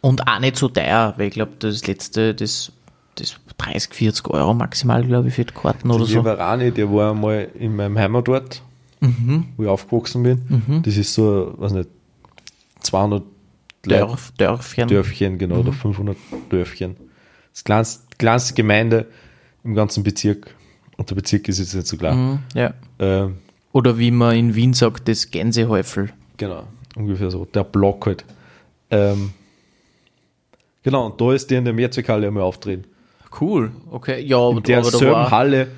Und 0.00 0.26
auch 0.28 0.38
nicht 0.38 0.56
so 0.56 0.68
teuer, 0.68 1.14
weil 1.16 1.28
ich 1.28 1.34
glaube, 1.34 1.52
das 1.58 1.86
letzte, 1.86 2.34
das, 2.34 2.70
das 3.16 3.36
30, 3.58 3.92
40 3.94 4.28
Euro 4.28 4.54
maximal, 4.54 5.04
glaube 5.04 5.28
ich, 5.28 5.34
für 5.34 5.44
die 5.44 5.52
Karten 5.54 5.90
oder 5.90 5.98
der 6.04 6.06
so. 6.06 6.18
Liverani, 6.20 6.70
der 6.70 6.92
war 6.92 7.14
mal 7.14 7.48
in 7.58 7.74
meinem 7.76 7.98
Heimatort, 7.98 8.62
Mhm. 9.00 9.46
wo 9.56 9.62
ich 9.64 9.68
aufgewachsen 9.68 10.22
bin. 10.24 10.82
Das 10.84 10.96
ist 10.96 11.14
so, 11.14 11.54
weiß 11.56 11.72
nicht, 11.72 11.88
200 12.80 13.22
Leute, 13.86 13.98
Dörf, 14.06 14.32
Dörfchen. 14.36 14.88
Dörfchen, 14.88 15.38
genau, 15.38 15.56
oder 15.60 15.72
500 15.72 16.16
Dörfchen. 16.50 16.96
Das 17.52 17.64
kleinste, 17.64 18.02
kleinste 18.18 18.54
Gemeinde 18.54 19.06
im 19.64 19.74
ganzen 19.74 20.02
Bezirk. 20.02 20.54
Und 20.96 21.10
der 21.10 21.14
Bezirk 21.14 21.48
ist 21.48 21.58
jetzt 21.60 21.74
nicht 21.74 21.86
so 21.86 21.96
klar. 21.96 22.14
Mhm, 22.14 22.38
ja. 22.54 22.74
Ähm, 22.98 23.38
Oder 23.72 23.98
wie 23.98 24.10
man 24.10 24.34
in 24.36 24.54
Wien 24.56 24.74
sagt, 24.74 25.06
das 25.08 25.30
Gänsehäufel. 25.30 26.10
genau, 26.36 26.64
ungefähr 26.96 27.30
so. 27.30 27.44
Der 27.44 27.62
Block 27.64 28.06
halt. 28.06 28.24
Ähm, 28.90 29.30
genau, 30.90 31.06
und 31.06 31.20
da 31.20 31.32
ist 31.32 31.50
der 31.50 31.58
in 31.58 31.64
der 31.64 31.74
Mehrzweckhalle 31.74 32.26
einmal 32.26 32.42
auftreten. 32.42 32.84
Cool, 33.40 33.70
okay. 33.90 34.20
Ja, 34.24 34.38
aber, 34.38 34.56
In 34.56 34.62
der 34.62 34.78
aber 34.78 34.90
selben. 34.90 35.30
Halle 35.30 35.68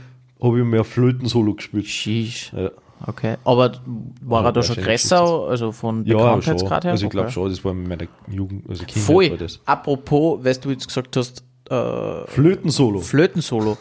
habe 0.42 0.58
ich 0.58 0.64
mir 0.64 0.84
Flöten-Solo 0.84 1.54
gespielt. 1.54 1.86
Sheesh. 1.86 2.52
Ja, 2.56 2.70
Okay. 3.06 3.36
Aber 3.44 3.72
war 4.20 4.42
Ja, 4.42 4.48
er 4.50 4.52
da 4.52 4.62
schon 4.62 4.76
größer, 4.76 5.22
also 5.48 5.72
von 5.72 6.04
ja. 6.04 6.18
Bekanntheitsgrad 6.18 6.84
her? 6.84 6.90
Also 6.92 7.06
ich 7.06 7.10
glaube 7.10 7.26
Okay. 7.28 7.32
schon, 7.34 7.48
das 7.48 7.64
war 7.64 7.72
in 7.72 7.88
meiner 7.88 8.04
Jugend, 8.30 8.68
also 8.68 8.84
Kindheit 8.84 9.02
Voll. 9.04 9.30
war 9.30 9.36
das. 9.38 9.58
Apropos, 9.64 10.44
weißt 10.44 10.62
du 10.66 10.70
jetzt 10.70 10.86
gesagt 10.86 11.16
hast, 11.16 11.42
äh, 11.70 12.26
Flöten-Solo. 12.26 13.00
Flötensolo. 13.00 13.78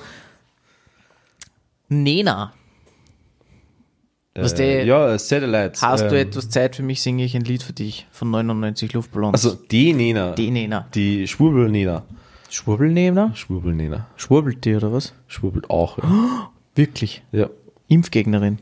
Nena, 1.89 2.53
was 4.41 4.53
Äh, 4.53 4.81
die- 4.83 4.87
ja, 4.87 5.17
Satellites. 5.17 5.81
hast 5.81 6.03
du 6.09 6.15
ähm, 6.19 6.27
etwas 6.27 6.49
Zeit 6.49 6.75
für 6.75 6.83
mich, 6.83 7.01
singe 7.01 7.23
ich 7.23 7.35
ein 7.35 7.43
Lied 7.43 7.63
für 7.63 7.73
dich 7.73 8.07
von 8.11 8.29
99 8.31 8.93
Luftballons. 8.93 9.33
Also 9.45 9.57
die 9.69 9.93
Nena. 9.93 10.31
die 10.33 10.51
Nena. 10.51 10.87
Die 10.93 11.27
Schwurbel-Nena. 11.27 12.03
Schwurbelnehmer? 12.49 13.31
Schwurbel-Nena. 13.35 14.07
Schwurbelt 14.15 14.65
die 14.65 14.75
oder 14.75 14.91
was? 14.91 15.13
Schwurbelt 15.27 15.69
auch. 15.69 15.97
Ja. 15.99 16.49
Wirklich? 16.75 17.21
ja, 17.31 17.49
Impfgegnerin. 17.87 18.57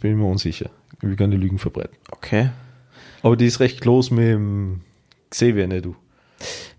bin 0.00 0.16
mir 0.18 0.24
unsicher. 0.26 0.70
Ich 0.96 1.02
will 1.08 1.16
keine 1.16 1.36
Lügen 1.36 1.58
verbreiten. 1.58 1.96
Okay. 2.10 2.50
Aber 3.22 3.36
die 3.36 3.46
ist 3.46 3.60
recht 3.60 3.80
close 3.80 4.12
mit 4.14 4.24
dem 4.28 4.80
Xavier, 5.30 5.66
ne, 5.66 5.80
du. 5.82 5.96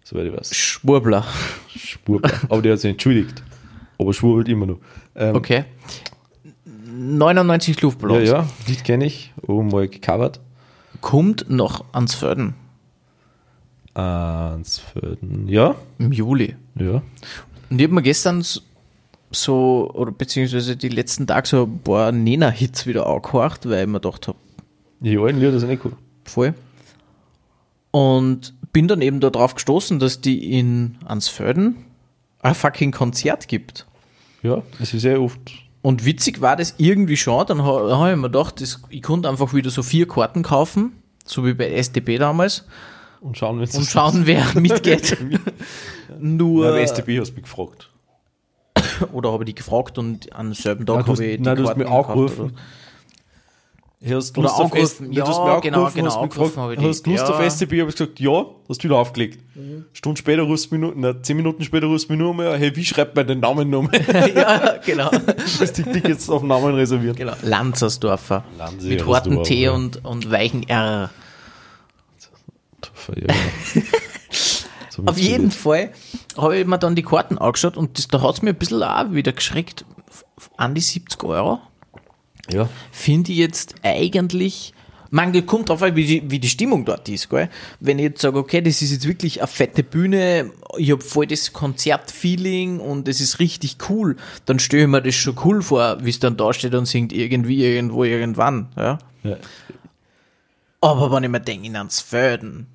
Soweit 0.03 0.25
ich 0.27 0.33
weiß. 0.33 0.55
Schwurbler. 0.55 1.25
Schwurbel. 1.75 2.31
Aber 2.49 2.61
der 2.61 2.73
hat 2.73 2.79
sich 2.79 2.91
entschuldigt. 2.91 3.43
Aber 3.97 4.13
schwurbelt 4.13 4.47
immer 4.47 4.65
noch. 4.65 4.79
Ähm, 5.15 5.35
Okay. 5.35 5.65
99 7.17 7.75
Ja, 7.77 7.81
Luftballons. 7.83 8.29
ja, 8.29 8.47
Lied 8.67 8.83
kenne 8.83 9.05
ich. 9.05 9.33
Oben 9.47 9.67
mal 9.69 9.87
gecovert. 9.87 10.39
Kommt 11.01 11.49
noch 11.49 11.85
ans 11.93 12.13
Föden 12.15 12.53
Ans 13.93 14.77
Föden. 14.79 15.47
Ja, 15.47 15.75
im 15.97 16.11
Juli. 16.11 16.55
ja. 16.75 17.01
Und 17.69 17.77
ich 17.79 17.83
habe 17.83 17.93
mir 17.95 18.01
gestern 18.01 18.43
so, 19.31 19.91
oder 19.93 20.11
beziehungsweise 20.11 20.75
die 20.75 20.89
letzten 20.89 21.27
Tage 21.27 21.47
so 21.47 21.63
ein 21.63 21.79
paar 21.79 22.11
Nena-Hits 22.11 22.87
wieder 22.87 23.05
angehört, 23.07 23.67
weil 23.69 23.81
ich 23.81 23.87
mir 23.87 23.99
gedacht 23.99 24.27
habe, 24.27 24.37
Die 25.01 25.17
alten 25.17 25.39
Lieder 25.39 25.59
sind 25.59 25.69
eh 25.69 25.79
cool. 25.83 25.93
voll. 26.23 26.53
Und 27.91 28.53
bin 28.71 28.87
dann 28.87 29.01
eben 29.01 29.19
darauf 29.19 29.55
gestoßen, 29.55 29.99
dass 29.99 30.21
die 30.21 30.57
in 30.57 30.97
Ansfelden 31.05 31.75
ein 32.41 32.55
fucking 32.55 32.91
Konzert 32.91 33.47
gibt. 33.47 33.85
Ja, 34.43 34.61
es 34.79 34.93
ist 34.93 35.01
sehr 35.01 35.21
oft. 35.21 35.39
Und 35.81 36.03
witzig 36.05 36.41
war 36.41 36.55
das 36.57 36.75
irgendwie 36.77 37.15
schon, 37.17 37.45
dann 37.47 37.63
ha- 37.63 37.97
habe 37.97 38.11
ich 38.11 38.15
mir 38.17 38.23
gedacht, 38.23 38.59
das, 38.61 38.81
ich 38.89 39.01
konnte 39.01 39.29
einfach 39.29 39.53
wieder 39.53 39.69
so 39.69 39.81
vier 39.81 40.07
Karten 40.07 40.43
kaufen, 40.43 40.91
so 41.25 41.45
wie 41.45 41.53
bei 41.53 41.81
STB 41.81 42.17
damals, 42.19 42.65
Und 43.21 43.37
schauen, 43.37 43.59
wenn 43.61 43.69
und 43.69 43.85
schauen, 43.89 44.25
wer 44.25 44.43
mitgeht. 44.55 45.17
Nur, 46.19 46.65
Ja, 46.65 46.71
bei 46.71 46.85
STB 46.85 47.19
hast 47.19 47.29
du 47.31 47.35
mich 47.35 47.43
gefragt. 47.43 47.89
oder 49.13 49.31
habe 49.31 49.43
ich 49.43 49.47
die 49.47 49.55
gefragt 49.55 49.97
und 49.97 50.33
am 50.35 50.53
selben 50.53 50.85
Tag 50.85 51.05
du 51.05 51.11
hast, 51.11 51.19
habe 51.19 51.25
ich 51.25 51.37
die 51.37 51.43
nein, 51.43 51.55
du 51.55 51.61
hast 51.63 51.67
Karten 51.69 51.79
mich 51.79 51.87
gekauft, 51.87 52.09
angerufen. 52.09 52.57
Hast 54.07 54.31
du 54.37 54.41
Oder. 54.41 54.49
S- 54.75 55.01
Ja, 55.11 55.27
hast 55.27 55.43
mich 55.43 55.61
genau, 55.61 55.89
genau, 55.91 56.13
hast 56.15 56.21
mich 56.21 56.29
gefragt. 56.29 56.77
Hast 56.81 57.05
Lust 57.07 57.27
Ja. 57.27 57.29
auf 57.29 57.41
STB? 57.41 57.81
Habe 57.81 57.89
ich 57.89 57.95
gesagt, 57.97 58.19
ja, 58.19 58.45
hast 58.69 58.79
du 58.79 58.83
wieder 58.87 58.97
aufgelegt. 58.97 59.39
Stunde 59.93 60.17
später 60.17 60.43
rufst 60.43 60.71
du 60.71 60.75
mich 60.75 60.81
nur, 60.81 60.93
na, 60.95 61.21
zehn 61.21 61.35
Minuten 61.35 61.63
später 61.65 61.87
rufst 61.87 62.07
du 62.07 62.13
mich 62.13 62.19
nur 62.21 62.33
mehr, 62.33 62.57
hey, 62.57 62.73
wie 62.75 62.85
schreibt 62.85 63.15
man 63.15 63.27
den 63.27 63.39
Namen 63.41 63.69
nochmal? 63.69 63.99
ja, 64.35 64.77
genau. 64.85 65.09
du 65.11 65.25
hast 65.59 65.77
die 65.77 65.83
Tickets 65.83 66.29
auf 66.29 66.43
Namen 66.43 66.75
reserviert. 66.75 67.17
genau. 67.17 67.33
Lanzersdorfer. 67.41 68.45
Mit 68.81 69.05
harten 69.05 69.43
T 69.43 69.63
ja. 69.63 69.71
und, 69.71 70.03
und 70.05 70.31
weichen 70.31 70.63
R. 70.69 71.09
Ja, 73.09 73.15
genau. 73.15 73.33
So 74.89 75.03
Auf 75.05 75.17
jeden 75.17 75.51
Fall 75.51 75.91
habe 76.37 76.57
ich 76.59 76.65
mir 76.67 76.77
dann 76.77 76.95
die 76.95 77.03
Karten 77.03 77.37
angeschaut 77.37 77.77
und 77.77 77.97
das, 77.97 78.07
da 78.07 78.21
hat 78.21 78.35
es 78.35 78.41
mir 78.41 78.51
ein 78.51 78.55
bisschen 78.57 78.81
auch 78.83 79.11
wieder 79.11 79.31
geschreckt. 79.33 79.85
An 80.57 80.73
die 80.75 80.81
70 80.81 81.23
Euro. 81.23 81.59
Ja, 82.51 82.69
Finde 82.91 83.31
ich 83.31 83.37
jetzt 83.37 83.75
eigentlich. 83.83 84.73
Man 85.11 85.45
kommt 85.47 85.69
drauf 85.69 85.81
an, 85.81 85.95
wie 85.95 86.05
die, 86.05 86.29
wie 86.29 86.37
die 86.39 86.47
Stimmung 86.49 86.85
dort 86.85 87.09
ist, 87.09 87.29
gell? 87.31 87.49
Wenn 87.79 87.97
ich 87.97 88.03
jetzt 88.03 88.21
sage, 88.21 88.37
okay, 88.37 88.61
das 88.61 88.83
ist 88.83 88.91
jetzt 88.91 89.07
wirklich 89.07 89.39
eine 89.41 89.47
fette 89.47 89.81
Bühne, 89.81 90.51
ich 90.77 90.91
habe 90.91 91.01
voll 91.01 91.25
das 91.25 91.51
Konzertfeeling 91.51 92.79
und 92.79 93.07
es 93.07 93.19
ist 93.19 93.39
richtig 93.39 93.77
cool, 93.89 94.17
dann 94.45 94.59
stelle 94.59 94.83
ich 94.83 94.89
mir 94.89 95.01
das 95.01 95.15
schon 95.15 95.35
cool 95.43 95.63
vor, 95.63 95.97
wie 96.05 96.11
es 96.11 96.19
dann 96.19 96.37
da 96.37 96.53
steht 96.53 96.75
und 96.75 96.85
singt 96.85 97.11
irgendwie, 97.11 97.63
irgendwo, 97.65 98.03
irgendwann, 98.03 98.67
ja? 98.77 98.99
ja. 99.23 99.37
Aber 100.81 101.11
wenn 101.11 101.23
ich 101.23 101.29
mir 101.29 101.41
denke, 101.41 101.65
in 101.67 101.75
Ansfelden, 101.75 102.67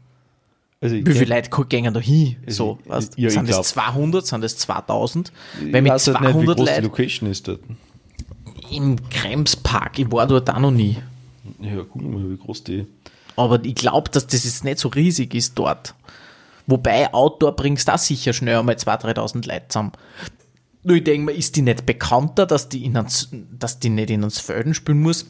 Also 0.81 0.97
ich 0.97 1.07
wie 1.07 1.13
viele 1.15 1.37
Leute 1.37 1.51
gehen 1.69 1.95
da 1.95 2.01
hin? 2.01 2.37
So, 2.49 2.79
ich- 2.85 2.91
weißt, 2.91 3.13
ja, 3.19 3.31
sind 3.31 3.49
das 3.49 3.57
glaub- 3.57 3.67
200, 3.95 4.27
sind 4.27 4.41
das 4.43 4.57
2000? 4.59 5.33
ich 5.65 5.73
Weil 5.73 5.83
mit 5.83 5.93
weiß 5.93 6.09
halt 6.09 6.21
nicht, 6.21 6.29
wie 6.29 6.33
200 6.33 6.57
groß 6.57 6.67
die 6.67 6.71
Leuten 6.75 6.83
Location 6.85 7.31
ist 7.31 7.49
dort. 7.49 7.61
Im 8.75 9.09
Kremspark, 9.09 9.99
ich 9.99 10.11
war 10.11 10.27
dort 10.27 10.51
auch 10.51 10.59
noch 10.59 10.71
nie. 10.71 10.97
Ja, 11.61 11.85
guck 11.91 12.03
mal, 12.03 12.31
wie 12.31 12.37
groß 12.37 12.65
die. 12.65 12.87
Aber 13.37 13.65
ich 13.65 13.75
glaube, 13.75 14.11
dass 14.11 14.27
das 14.27 14.45
jetzt 14.45 14.65
nicht 14.65 14.79
so 14.79 14.89
riesig 14.89 15.35
ist 15.35 15.59
dort. 15.59 15.95
Wobei 16.67 17.13
Outdoor 17.13 17.53
bringst 17.57 17.89
da 17.89 17.99
sicher 17.99 18.33
schnell 18.33 18.59
einmal 18.59 18.77
2.000, 18.77 19.17
3.000 19.17 19.49
Leute 19.49 19.69
zusammen. 19.69 19.93
Nur 20.83 20.97
ich 20.97 21.05
denke 21.05 21.27
mir, 21.27 21.33
ist 21.33 21.57
die 21.57 21.63
nicht 21.63 21.87
bekannter, 21.87 22.47
dass 22.47 22.69
die, 22.69 22.85
in 22.85 22.97
uns, 22.97 23.29
dass 23.59 23.81
die 23.81 23.91
nicht 23.91 24.11
in 24.11 24.23
uns 24.23 24.39
Felden 24.39 24.75
spielen 24.75 25.01
muss? 25.01 25.27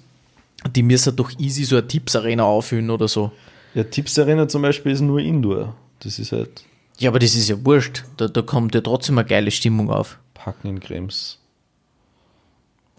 Die 0.74 0.82
müssen 0.82 1.16
doch 1.16 1.30
easy 1.38 1.64
so 1.64 1.76
eine 1.76 1.86
Tipps-Arena 1.86 2.44
auffüllen 2.44 2.90
oder 2.90 3.08
so. 3.08 3.32
Ja, 3.74 3.84
Tipps 3.84 4.18
Arena 4.18 4.48
zum 4.48 4.62
Beispiel 4.62 4.92
ist 4.92 5.00
nur 5.00 5.20
Indoor. 5.20 5.74
Das 6.00 6.18
ist 6.18 6.32
halt 6.32 6.64
Ja, 6.98 7.10
aber 7.10 7.18
das 7.18 7.34
ist 7.34 7.48
ja 7.48 7.64
wurscht. 7.64 8.04
Da, 8.16 8.28
da 8.28 8.42
kommt 8.42 8.74
ja 8.74 8.80
trotzdem 8.80 9.18
eine 9.18 9.26
geile 9.26 9.50
Stimmung 9.50 9.90
auf. 9.90 10.18
Packen 10.34 10.68
in 10.68 10.80
Krems. 10.80 11.38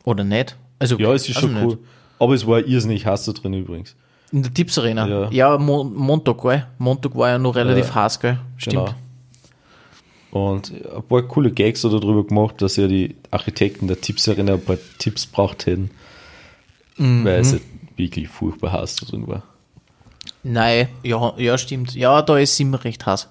Oder 0.05 0.23
nicht? 0.23 0.55
Also, 0.79 0.97
Ja, 0.97 1.13
es 1.13 1.27
ist 1.27 1.35
weiß 1.35 1.41
schon 1.41 1.55
cool. 1.57 1.65
nicht. 1.65 1.77
Aber 2.19 2.33
es 2.33 2.47
war 2.47 2.59
irrsinnig 2.65 3.05
heiß 3.05 3.25
da 3.25 3.33
drin 3.33 3.53
übrigens. 3.53 3.95
In 4.31 4.41
der 4.43 4.53
Tipps-Arena? 4.53 5.07
Ja. 5.07 5.29
Ja, 5.31 5.57
Mon 5.57 5.93
Montag, 5.93 6.41
gell? 6.41 6.65
Montag 6.77 7.15
war 7.15 7.29
ja 7.29 7.37
noch 7.37 7.55
relativ 7.55 7.87
Ja. 7.89 7.95
heiß, 7.95 8.19
gell? 8.19 8.39
Stimmt. 8.57 8.75
Genau. 8.87 8.95
Und 10.31 10.73
ein 10.73 11.03
paar 11.03 11.21
coole 11.23 11.51
Gags 11.51 11.83
hat 11.83 11.93
er 11.93 11.99
darüber 12.01 12.25
gemacht, 12.25 12.61
dass 12.61 12.75
ja 12.75 12.87
die 12.87 13.15
Architekten 13.31 13.87
der 13.87 14.01
Tipps 14.01 14.27
Arena 14.27 14.53
ein 14.55 14.61
paar 14.61 14.77
Tipps 14.97 15.25
braucht 15.25 15.65
hätten. 15.65 15.91
Mhm. 16.97 17.23
Weil 17.25 17.39
es 17.39 17.51
halt 17.53 17.61
wirklich 17.95 18.27
furchtbar 18.27 18.73
heiß 18.73 18.97
da 18.97 19.05
drin 19.05 19.27
war. 19.27 19.43
Nein, 20.43 20.89
ja, 21.03 21.33
ja, 21.37 21.57
stimmt. 21.57 21.95
Ja, 21.95 22.21
da 22.21 22.37
ist 22.37 22.59
immer 22.59 22.83
recht 22.83 23.05
heiß. 23.05 23.29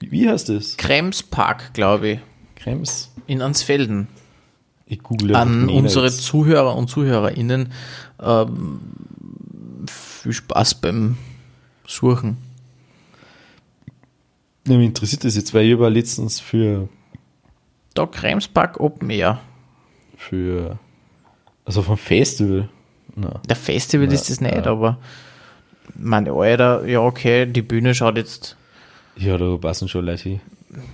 Wie, 0.00 0.28
heißt 0.28 0.48
das? 0.50 0.76
Kremspark, 0.76 1.72
glaube 1.74 2.08
ich, 2.08 2.18
Krems? 2.56 3.10
in 3.26 3.42
Ansfelden. 3.42 4.06
Ich 4.90 5.02
google 5.02 5.34
An 5.36 5.68
unsere 5.68 6.06
jetzt. 6.06 6.22
Zuhörer 6.22 6.74
und 6.74 6.88
ZuhörerInnen 6.88 7.72
ähm, 8.22 8.80
viel 9.86 10.32
Spaß 10.32 10.76
beim 10.76 11.18
Suchen. 11.86 12.38
Ja, 14.66 14.76
mich 14.76 14.86
interessiert 14.86 15.24
das 15.24 15.36
jetzt, 15.36 15.52
weil 15.54 15.66
ich 15.66 15.78
war 15.78 15.90
letztens 15.90 16.40
für, 16.40 16.88
Da 17.94 18.06
Kremspark 18.06 18.80
Open 18.80 19.10
Air. 19.10 19.40
für 20.16 20.78
also 21.64 21.82
vom 21.82 21.96
Festival. 21.98 22.68
Na, 23.14 23.40
Der 23.48 23.56
Festival 23.56 24.06
Ja, 24.06 24.12
ist 24.14 24.30
das 24.30 24.40
nicht, 24.40 24.54
ja. 24.54 24.66
aber 24.66 24.98
meine 25.94 26.32
Alter, 26.32 26.86
ja 26.86 27.00
okay, 27.00 27.44
die 27.46 27.62
Bühne 27.62 27.94
schaut 27.94 28.16
jetzt. 28.16 28.56
ja, 29.16 29.36
da 29.36 29.56
passen 29.58 29.88
schon 29.88 30.06
Leute 30.06 30.22
hin. 30.30 30.40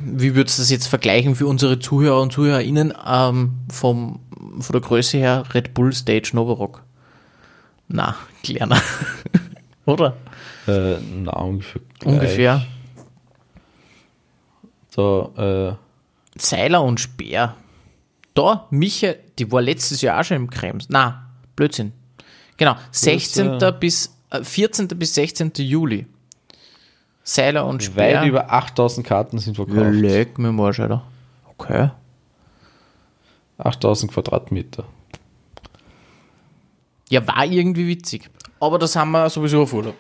Wie 0.01 0.35
würdest 0.35 0.59
du 0.59 0.63
das 0.63 0.71
jetzt 0.71 0.87
vergleichen 0.87 1.35
für 1.35 1.47
unsere 1.47 1.79
Zuhörer 1.79 2.21
und 2.21 2.33
ZuhörerInnen 2.33 2.95
ähm, 3.07 3.55
vom, 3.71 4.21
von 4.61 4.73
der 4.73 4.81
Größe 4.81 5.19
her 5.19 5.45
Red 5.53 5.75
Bull 5.75 5.93
Stage 5.93 6.31
Novarock? 6.33 6.83
Na, 7.89 8.17
kleiner. 8.43 8.81
Oder? 9.87 10.17
Äh, 10.67 10.97
na, 11.01 11.33
ungefähr. 11.33 11.83
gleich. 11.99 12.15
Ungefähr. 12.15 12.67
Da, 14.95 15.71
äh, 15.71 16.41
Seiler 16.41 16.83
und 16.83 17.01
Speer. 17.01 17.57
Da, 18.35 18.67
Michael, 18.71 19.19
die 19.39 19.51
war 19.51 19.63
letztes 19.63 20.01
Jahr 20.03 20.21
auch 20.21 20.25
schon 20.25 20.37
im 20.37 20.51
Krems. 20.51 20.87
Na, 20.89 21.31
Blödsinn. 21.57 21.93
Genau, 22.57 22.77
16. 22.93 23.61
äh, 23.61 23.73
bis, 23.79 24.17
äh, 24.31 24.43
14. 24.43 24.89
bis 24.89 25.15
16. 25.15 25.53
Juli. 25.57 26.07
Seiler 27.27 27.67
und 27.67 27.97
weit 27.97 28.17
Speer. 28.19 28.25
über 28.25 28.53
8000 28.53 29.07
Karten 29.07 29.39
sind 29.39 29.57
verkauft. 29.57 29.93
leck 29.93 30.39
mir 30.39 30.53
mal, 30.53 30.67
Alter. 30.67 31.03
Okay. 31.57 31.91
8000 33.59 34.13
Quadratmeter. 34.13 34.85
Ja, 37.09 37.27
war 37.27 37.45
irgendwie 37.47 37.87
witzig. 37.87 38.31
Aber 38.61 38.79
das 38.79 38.95
haben 38.97 39.11
wir 39.13 39.29
sowieso 39.31 39.63
auf 39.63 39.73
Urlaub. 39.73 39.95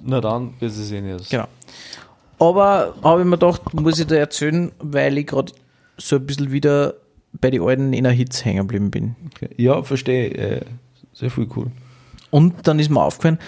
Na 0.00 0.20
dann, 0.20 0.54
das 0.60 0.78
ist 0.78 0.90
eh 0.92 1.00
nicht. 1.00 1.30
Genau. 1.30 1.46
Aber 2.38 2.94
habe 3.02 3.20
ich 3.22 3.26
mir 3.26 3.38
gedacht, 3.38 3.74
muss 3.74 3.98
ich 3.98 4.06
da 4.06 4.14
erzählen, 4.14 4.72
weil 4.78 5.18
ich 5.18 5.26
gerade 5.26 5.52
so 5.96 6.16
ein 6.16 6.26
bisschen 6.26 6.52
wieder 6.52 6.94
bei 7.32 7.50
den 7.50 7.62
alten 7.62 7.90
Nena 7.90 8.10
Hits 8.10 8.44
hängen 8.44 8.58
geblieben 8.58 8.90
bin. 8.90 9.16
Okay. 9.26 9.50
Ja, 9.56 9.82
verstehe. 9.82 10.28
Äh, 10.30 10.60
sehr 11.12 11.30
viel 11.30 11.48
cool. 11.56 11.70
Und 12.30 12.66
dann 12.66 12.78
ist 12.78 12.90
mir 12.90 13.02
aufgefallen, 13.02 13.38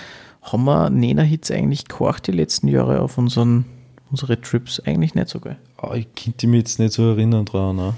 haben 0.43 0.65
wir 0.65 0.91
Nena 0.91 1.23
Hits 1.23 1.51
eigentlich 1.51 1.87
gekocht 1.87 2.27
die 2.27 2.33
letzten 2.33 2.69
Jahre 2.69 3.01
auf 3.01 3.19
unseren, 3.19 3.65
unsere 4.11 4.41
Trips? 4.41 4.81
Eigentlich 4.81 5.15
nicht 5.15 5.29
so 5.29 5.41
geil. 5.41 5.59
Ah, 5.77 5.95
ich 5.95 6.07
könnte 6.15 6.47
mich 6.47 6.59
jetzt 6.61 6.79
nicht 6.79 6.93
so 6.93 7.11
erinnern 7.11 7.45
dran. 7.45 7.77
Ne? 7.77 7.95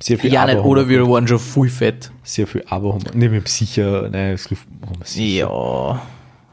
Sehr 0.00 0.18
viel 0.18 0.32
Ja, 0.32 0.46
nicht, 0.46 0.56
Aber 0.56 0.64
oder 0.66 0.82
haben 0.82 0.88
wir 0.90 1.08
waren 1.08 1.28
schon 1.28 1.38
voll 1.38 1.68
fett. 1.68 2.10
Sehr 2.22 2.46
viel 2.46 2.64
Aber 2.68 2.94
haben 2.94 3.04
wir. 3.04 3.14
Nicht 3.14 3.30
mehr 3.30 3.42
sicher. 3.46 4.08
Nein, 4.10 4.32
das 4.32 4.44
haben 4.50 4.58
wir 4.98 5.06
sicher. 5.06 5.46
Ja. 5.46 6.02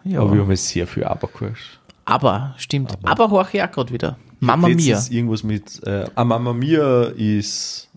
Ja. 0.06 0.22
Aber 0.22 0.34
wir 0.34 0.42
haben 0.42 0.52
jetzt 0.52 0.70
sehr 0.70 0.88
viel 0.88 1.04
Aber 1.04 1.28
gehört. 1.28 1.58
Aber, 2.06 2.56
stimmt. 2.58 2.98
Aber, 3.04 3.30
horch 3.30 3.54
ich 3.54 3.62
auch 3.62 3.72
gerade 3.72 3.94
wieder. 3.94 4.18
Mama 4.40 4.70
Mia. 4.70 5.00
Irgendwas 5.10 5.44
mit. 5.44 5.84
Äh, 5.86 6.06
ah, 6.16 6.24
Mama 6.24 6.54
Mia 6.54 7.04
ist. 7.18 7.90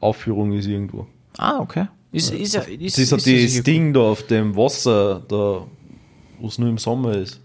Aufführung 0.00 0.52
ist 0.52 0.66
irgendwo. 0.66 1.06
Ah, 1.38 1.58
okay. 1.58 1.86
Ist, 2.12 2.32
ist, 2.32 2.54
ja- 2.54 2.60
ist, 2.62 2.96
Das 2.96 2.98
ist, 2.98 3.12
ist 3.12 3.26
ja 3.26 3.42
das 3.56 3.62
Ding 3.64 3.92
da 3.92 4.00
auf 4.00 4.22
dem 4.26 4.56
Wasser, 4.56 5.22
da, 5.28 5.66
wo 6.40 6.48
es 6.48 6.58
nur 6.58 6.68
im 6.68 6.78
Sommer 6.78 7.16
ist. 7.16 7.40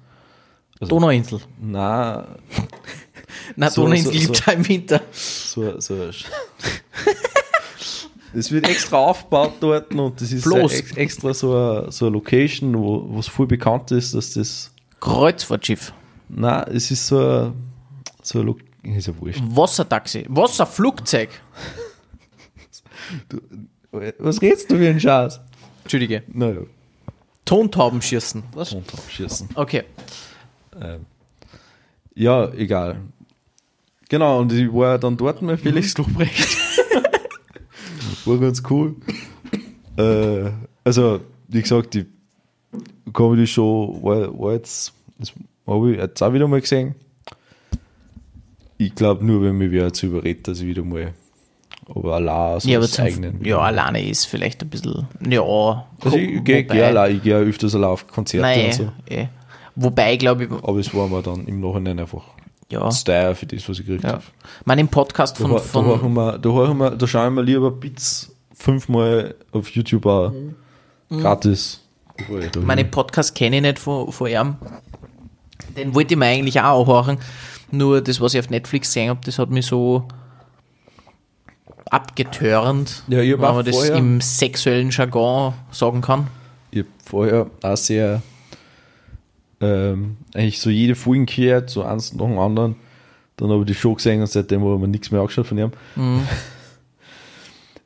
gut. 0.79 0.91
Donauinsel. 0.91 1.39
Nein, 1.61 2.23
Na, 3.55 3.69
So- 3.69 3.83
Donauinsel 3.83 4.13
so- 4.13 4.19
gibt 4.19 4.35
so. 4.37 4.43
es 4.47 4.53
im 4.57 4.67
Winter. 4.67 5.01
so, 5.11 5.79
so. 5.79 6.09
Es 8.33 8.49
wird 8.49 8.65
extra 8.69 8.95
aufgebaut 8.97 9.55
dort 9.59 9.93
und 9.93 10.21
das 10.21 10.31
ist 10.31 10.43
Floß. 10.43 10.71
ex- 10.73 10.95
extra 10.95 11.33
so 11.33 11.53
eine, 11.53 11.91
so 11.91 12.05
eine 12.05 12.13
Location, 12.13 12.73
wo 12.77 13.19
es 13.19 13.27
voll 13.27 13.45
bekannt 13.45 13.91
ist, 13.91 14.13
dass 14.13 14.33
das. 14.35 14.71
Kreuzfahrtschiff. 15.01 15.91
Nein, 16.29 16.63
es 16.73 16.89
ist 16.91 17.07
so 17.07 17.19
ein, 17.19 17.53
so 18.21 18.39
ein 18.39 18.45
Lo- 18.45 18.57
ist 18.83 19.07
ja 19.07 19.13
wurscht. 19.19 19.41
Wassertaxi. 19.43 20.25
Wasserflugzeug. 20.29 21.29
Was 24.19 24.41
redest 24.41 24.71
du 24.71 24.77
für 24.77 24.89
einen 24.89 24.99
Schatz? 25.01 25.41
Entschuldige. 25.83 26.23
Naja, 26.31 26.61
schießen. 28.01 28.43
Was? 28.53 28.75
schießen. 29.09 29.49
Okay. 29.55 29.83
Ja, 32.15 32.51
egal. 32.53 33.01
Genau, 34.09 34.39
und 34.39 34.51
ich 34.51 34.71
war 34.73 34.97
dann 34.99 35.17
dort 35.17 35.41
mit 35.41 35.59
Felix 35.59 35.97
Lobrecht. 35.97 36.57
war 38.25 38.37
ganz 38.37 38.61
cool. 38.69 38.95
Äh, 39.97 40.51
also, 40.83 41.21
wie 41.47 41.61
gesagt, 41.61 41.93
die 41.93 42.05
Comedy 43.13 43.47
Show 43.47 43.99
war, 44.01 44.37
war 44.37 44.53
jetzt, 44.53 44.93
das 45.17 45.33
habe 45.67 45.91
ich 45.91 45.97
jetzt 45.97 46.21
auch 46.21 46.33
wieder 46.33 46.47
mal 46.47 46.61
gesehen. 46.61 46.95
Ich 48.77 48.95
glaube 48.95 49.25
nur, 49.25 49.41
wenn 49.43 49.57
mich 49.57 49.71
wer 49.71 49.85
dazu 49.85 50.07
überredet, 50.07 50.47
dass 50.47 50.59
ich 50.59 50.67
wieder 50.67 50.83
mal, 50.83 51.13
aber 51.95 52.15
allein 52.15 52.59
so 52.59 52.69
Ja, 52.69 52.77
aber 52.79 52.87
zum, 52.87 53.05
eigenen. 53.05 53.43
ja, 53.43 53.57
alleine 53.59 54.03
ist 54.07 54.25
vielleicht 54.25 54.61
ein 54.63 54.69
bisschen, 54.69 55.07
ja. 55.27 55.41
Also 56.03 56.17
ich 56.17 56.43
gehe 56.43 56.63
geh 56.63 56.81
allein, 56.83 57.15
ich 57.17 57.23
gehe 57.23 57.35
auch 57.37 57.41
öfters 57.41 57.75
allein 57.75 57.89
auf 57.89 58.07
Konzerte 58.07 58.41
Nein, 58.47 58.65
und 58.65 58.73
so. 58.73 58.91
eh. 59.09 59.27
Wobei, 59.75 60.17
glaube 60.17 60.43
ich, 60.45 60.51
Aber 60.51 60.77
es 60.79 60.93
war 60.93 61.07
mir 61.07 61.21
dann 61.21 61.45
im 61.45 61.59
Nachhinein 61.61 61.99
einfach 61.99 62.23
ja. 62.69 62.89
teuer 62.89 63.35
für 63.35 63.45
das, 63.45 63.67
was 63.69 63.79
ich 63.79 63.85
gekriegt 63.85 64.03
ja. 64.03 64.13
habe. 64.13 64.23
Man 64.65 64.79
im 64.79 64.87
Podcast 64.87 65.39
Da, 65.39 65.43
von, 65.43 65.51
da, 65.53 65.59
von 65.59 65.85
hören 65.85 66.13
wir, 66.13 66.37
da, 66.37 66.49
hören 66.49 66.77
wir, 66.77 66.91
da 66.91 67.07
schauen 67.07 67.33
wir 67.35 67.43
lieber 67.43 67.71
Bits 67.71 68.35
fünfmal 68.53 69.35
auf 69.51 69.69
YouTube 69.69 70.05
auch 70.05 70.31
gratis. 71.09 71.81
bevor 72.17 72.39
ich 72.39 72.51
da 72.51 72.59
meine 72.61 72.85
Podcast 72.85 73.33
kenne 73.35 73.57
ich 73.57 73.61
nicht 73.61 73.79
von, 73.79 74.11
von 74.11 74.27
ihm. 74.27 74.55
Den 75.77 75.95
wollte 75.95 76.13
ich 76.13 76.17
mir 76.19 76.25
eigentlich 76.27 76.59
auch 76.61 76.81
anhören. 76.87 77.17
Nur 77.71 78.01
das, 78.01 78.19
was 78.19 78.33
ich 78.33 78.39
auf 78.41 78.49
Netflix 78.49 78.89
gesehen 78.89 79.09
habe, 79.09 79.21
das 79.25 79.39
hat 79.39 79.49
mich 79.49 79.65
so 79.65 80.03
abgetörend, 81.91 83.03
Ja, 83.07 83.19
wenn 83.19 83.39
man 83.39 83.63
das 83.65 83.75
vorher- 83.75 83.95
im 83.95 84.19
sexuellen 84.21 84.89
Jargon 84.89 85.53
sagen 85.71 86.01
kann. 86.01 86.27
Ich 86.71 86.79
habe 86.79 86.89
vorher 87.05 87.47
auch 87.61 87.77
sehr 87.77 88.21
ähm, 89.59 90.17
eigentlich 90.33 90.59
so 90.59 90.69
jede 90.71 90.95
Folge 90.95 91.25
gehört, 91.25 91.69
so 91.69 91.83
eins 91.83 92.13
nach 92.13 92.25
dem 92.25 92.39
anderen. 92.39 92.75
Dann 93.37 93.49
habe 93.49 93.59
ich 93.61 93.67
die 93.67 93.75
Show 93.75 93.93
gesehen 93.93 94.21
und 94.21 94.27
seitdem 94.27 94.61
habe 94.63 94.73
ich 94.75 94.79
mir 94.81 94.87
nichts 94.87 95.11
mehr 95.11 95.21
angeschaut 95.21 95.45
von 95.47 95.57
ihm. 95.57 95.71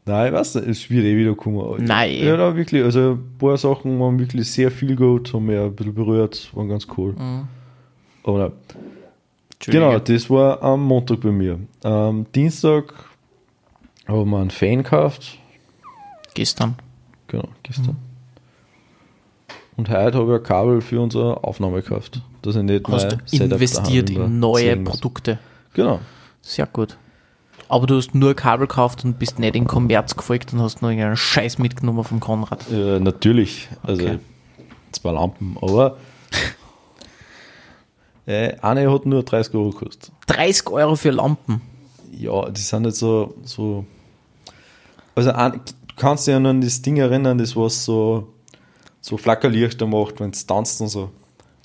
Nein, 0.07 0.27
ich 0.27 0.33
weiß 0.33 0.55
nicht, 0.55 0.63
es 0.65 0.77
ist 0.77 0.83
schwierig 0.83 1.17
wiedergekommen. 1.17 1.83
Nein. 1.83 2.23
Ja, 2.23 2.37
da 2.37 2.55
wirklich, 2.55 2.83
also 2.83 3.13
ein 3.13 3.37
paar 3.39 3.57
Sachen 3.57 3.99
waren 3.99 4.19
wirklich 4.19 4.49
sehr 4.51 4.69
viel 4.69 4.95
gut, 4.95 5.33
haben 5.33 5.47
mich 5.47 5.57
ein 5.57 5.75
bisschen 5.75 5.95
berührt, 5.95 6.51
waren 6.53 6.69
ganz 6.69 6.85
cool. 6.95 7.15
Aber 8.23 8.37
nein. 8.37 8.51
Genau, 9.65 9.97
das 9.97 10.29
war 10.29 10.61
am 10.61 10.83
Montag 10.83 11.21
bei 11.21 11.31
mir. 11.31 11.59
Am 11.81 12.25
Dienstag 12.35 12.93
haben 14.07 14.29
wir 14.29 14.37
einen 14.39 14.51
Fan 14.51 14.83
gekauft. 14.83 15.37
Gestern. 16.33 16.75
Genau, 17.27 17.47
gestern. 17.63 17.97
Und 19.77 19.89
heute 19.89 20.17
habe 20.19 20.33
ich 20.33 20.39
ein 20.39 20.43
Kabel 20.43 20.81
für 20.81 21.01
unsere 21.01 21.43
Aufnahme 21.43 21.81
gekauft. 21.81 22.21
Dass 22.41 22.55
ich 22.55 22.63
nicht 22.63 22.87
Hast 22.87 23.11
du 23.11 23.43
investiert 23.43 24.09
in 24.09 24.39
neue. 24.39 24.77
Produkte. 24.77 25.39
Genau. 25.73 25.99
Sehr 26.41 26.65
gut. 26.67 26.97
Aber 27.67 27.87
du 27.87 27.97
hast 27.97 28.13
nur 28.13 28.35
Kabel 28.35 28.67
gekauft 28.67 29.03
und 29.03 29.17
bist 29.17 29.39
nicht 29.39 29.55
in 29.55 29.65
Kommerz 29.65 30.15
gefolgt 30.15 30.53
und 30.53 30.61
hast 30.61 30.81
nur 30.81 30.91
irgendeinen 30.91 31.17
Scheiß 31.17 31.57
mitgenommen 31.57 32.03
vom 32.03 32.19
Konrad. 32.19 32.69
Äh, 32.71 32.99
natürlich. 32.99 33.67
Also 33.83 34.03
Okay. 34.03 34.19
zwei 34.91 35.11
Lampen, 35.11 35.57
aber 35.59 35.97
äh, 38.27 38.55
eine 38.61 38.91
hat 38.91 39.05
nur 39.05 39.23
30 39.23 39.53
Euro 39.55 39.71
gekostet. 39.71 40.11
30 40.27 40.69
Euro 40.69 40.95
für 40.95 41.09
Lampen. 41.11 41.61
Ja, 42.11 42.49
die 42.49 42.61
sind 42.61 42.83
nicht 42.83 42.95
so, 42.95 43.33
so. 43.43 43.85
Also 45.15 45.31
du 45.31 45.59
kannst 45.95 46.27
dich 46.27 46.33
ja 46.33 46.39
noch 46.39 46.49
an 46.49 46.61
das 46.61 46.81
Ding 46.81 46.97
erinnern, 46.97 47.37
das 47.37 47.55
was 47.55 47.85
so, 47.85 48.33
so 49.01 49.17
Flackerlichter 49.17 49.87
macht, 49.87 50.19
wenn 50.19 50.31
es 50.31 50.45
tanzt 50.45 50.81
und 50.81 50.89
so. 50.89 51.09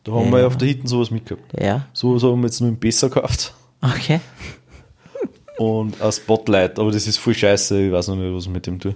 Da 0.05 0.13
haben 0.13 0.31
wir 0.31 0.37
Ja. 0.39 0.43
ja 0.43 0.47
auf 0.47 0.57
der 0.57 0.69
Hinten 0.69 0.87
sowas 0.87 1.11
mitgehabt. 1.11 1.61
Ja. 1.61 1.87
So 1.93 2.15
haben 2.21 2.41
wir 2.41 2.47
jetzt 2.47 2.61
nur 2.61 2.71
im 2.71 2.79
Besser 2.79 3.09
gekauft. 3.11 3.55
Okay. 3.83 4.21
Und 5.59 6.01
ein 6.01 6.13
Spotlight, 6.13 6.79
aber 6.79 6.91
das 6.91 7.07
ist 7.07 7.19
voll 7.19 7.35
scheiße, 7.35 7.87
ich 7.87 7.93
weiß 7.93 8.09
noch 8.09 8.17
nicht, 8.17 8.35
was 8.35 8.45
ich 8.45 8.51
mit 8.51 8.67
dem 8.67 8.81
tue. 8.81 8.95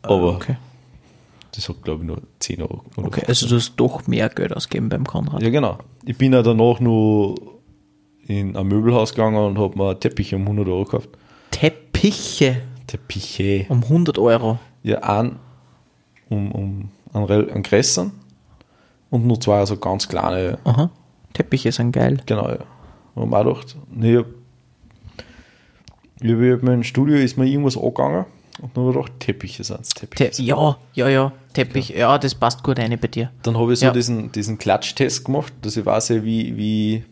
Aber 0.00 0.36
Okay. 0.36 0.56
das 1.54 1.68
hat 1.68 1.82
glaube 1.82 2.02
ich 2.02 2.06
nur 2.06 2.22
10 2.38 2.62
Euro. 2.62 2.82
Okay, 2.96 3.24
also 3.26 3.46
du 3.46 3.56
hast 3.56 3.74
doch 3.76 4.06
mehr 4.06 4.30
Geld 4.30 4.56
ausgegeben 4.56 4.88
beim 4.88 5.06
Konrad. 5.06 5.42
Ja, 5.42 5.50
genau. 5.50 5.76
Ich 6.06 6.16
bin 6.16 6.32
ja 6.32 6.42
danach 6.42 6.80
nur 6.80 7.34
in 8.26 8.56
ein 8.56 8.66
Möbelhaus 8.66 9.10
gegangen 9.10 9.36
und 9.44 9.58
habe 9.58 9.76
mir 9.76 9.98
Teppiche 10.00 10.36
um 10.36 10.42
100 10.42 10.66
Euro 10.68 10.84
gekauft. 10.84 11.10
Teppiche 11.50 12.62
Teppiche. 12.92 13.66
um 13.68 13.82
100 13.82 14.18
Euro. 14.18 14.58
Ja, 14.82 14.98
ein 15.02 15.36
um, 16.28 16.50
um 16.52 16.90
rel- 17.24 17.50
einen 17.50 17.62
größeren 17.62 18.12
und 19.10 19.26
nur 19.26 19.40
zwei 19.40 19.64
so 19.66 19.76
ganz 19.76 20.08
kleine. 20.08 20.58
Aha. 20.64 20.90
Teppiche 21.32 21.72
sind 21.72 21.92
geil. 21.92 22.18
Genau, 22.26 22.48
ja. 22.48 22.58
Haben 23.16 23.30
wir 23.30 23.38
auch 23.38 23.44
gedacht. 23.60 23.76
Nee, 23.90 24.12
ich 24.12 24.18
hab, 24.18 24.26
ich 26.22 26.52
hab, 26.52 26.62
mein 26.62 26.84
Studio 26.84 27.16
ist 27.16 27.36
mir 27.36 27.46
irgendwas 27.46 27.76
angegangen 27.76 28.24
und 28.60 28.76
dann 28.76 28.84
habe 28.84 28.90
ich 28.92 28.96
gedacht, 29.04 29.20
Teppiche 29.20 29.64
sind 29.64 29.80
es. 29.80 29.88
Te 29.90 30.06
Teppiche. 30.06 30.42
ja, 30.42 30.76
ja, 30.94 31.08
ja. 31.08 31.32
Teppich. 31.52 31.90
Ja, 31.90 32.16
das 32.18 32.34
passt 32.34 32.62
gut 32.62 32.78
rein 32.78 32.96
bei 33.00 33.08
dir. 33.08 33.30
Dann 33.42 33.58
habe 33.58 33.72
ich 33.72 33.80
so 33.80 33.86
Ja. 33.86 33.92
diesen, 33.92 34.32
diesen 34.32 34.56
Klatschtest 34.58 35.24
gemacht, 35.24 35.52
dass 35.62 35.76
ich 35.76 35.84
weiß, 35.84 36.08
ja, 36.10 36.24
wie, 36.24 36.56
wie, 36.56 37.04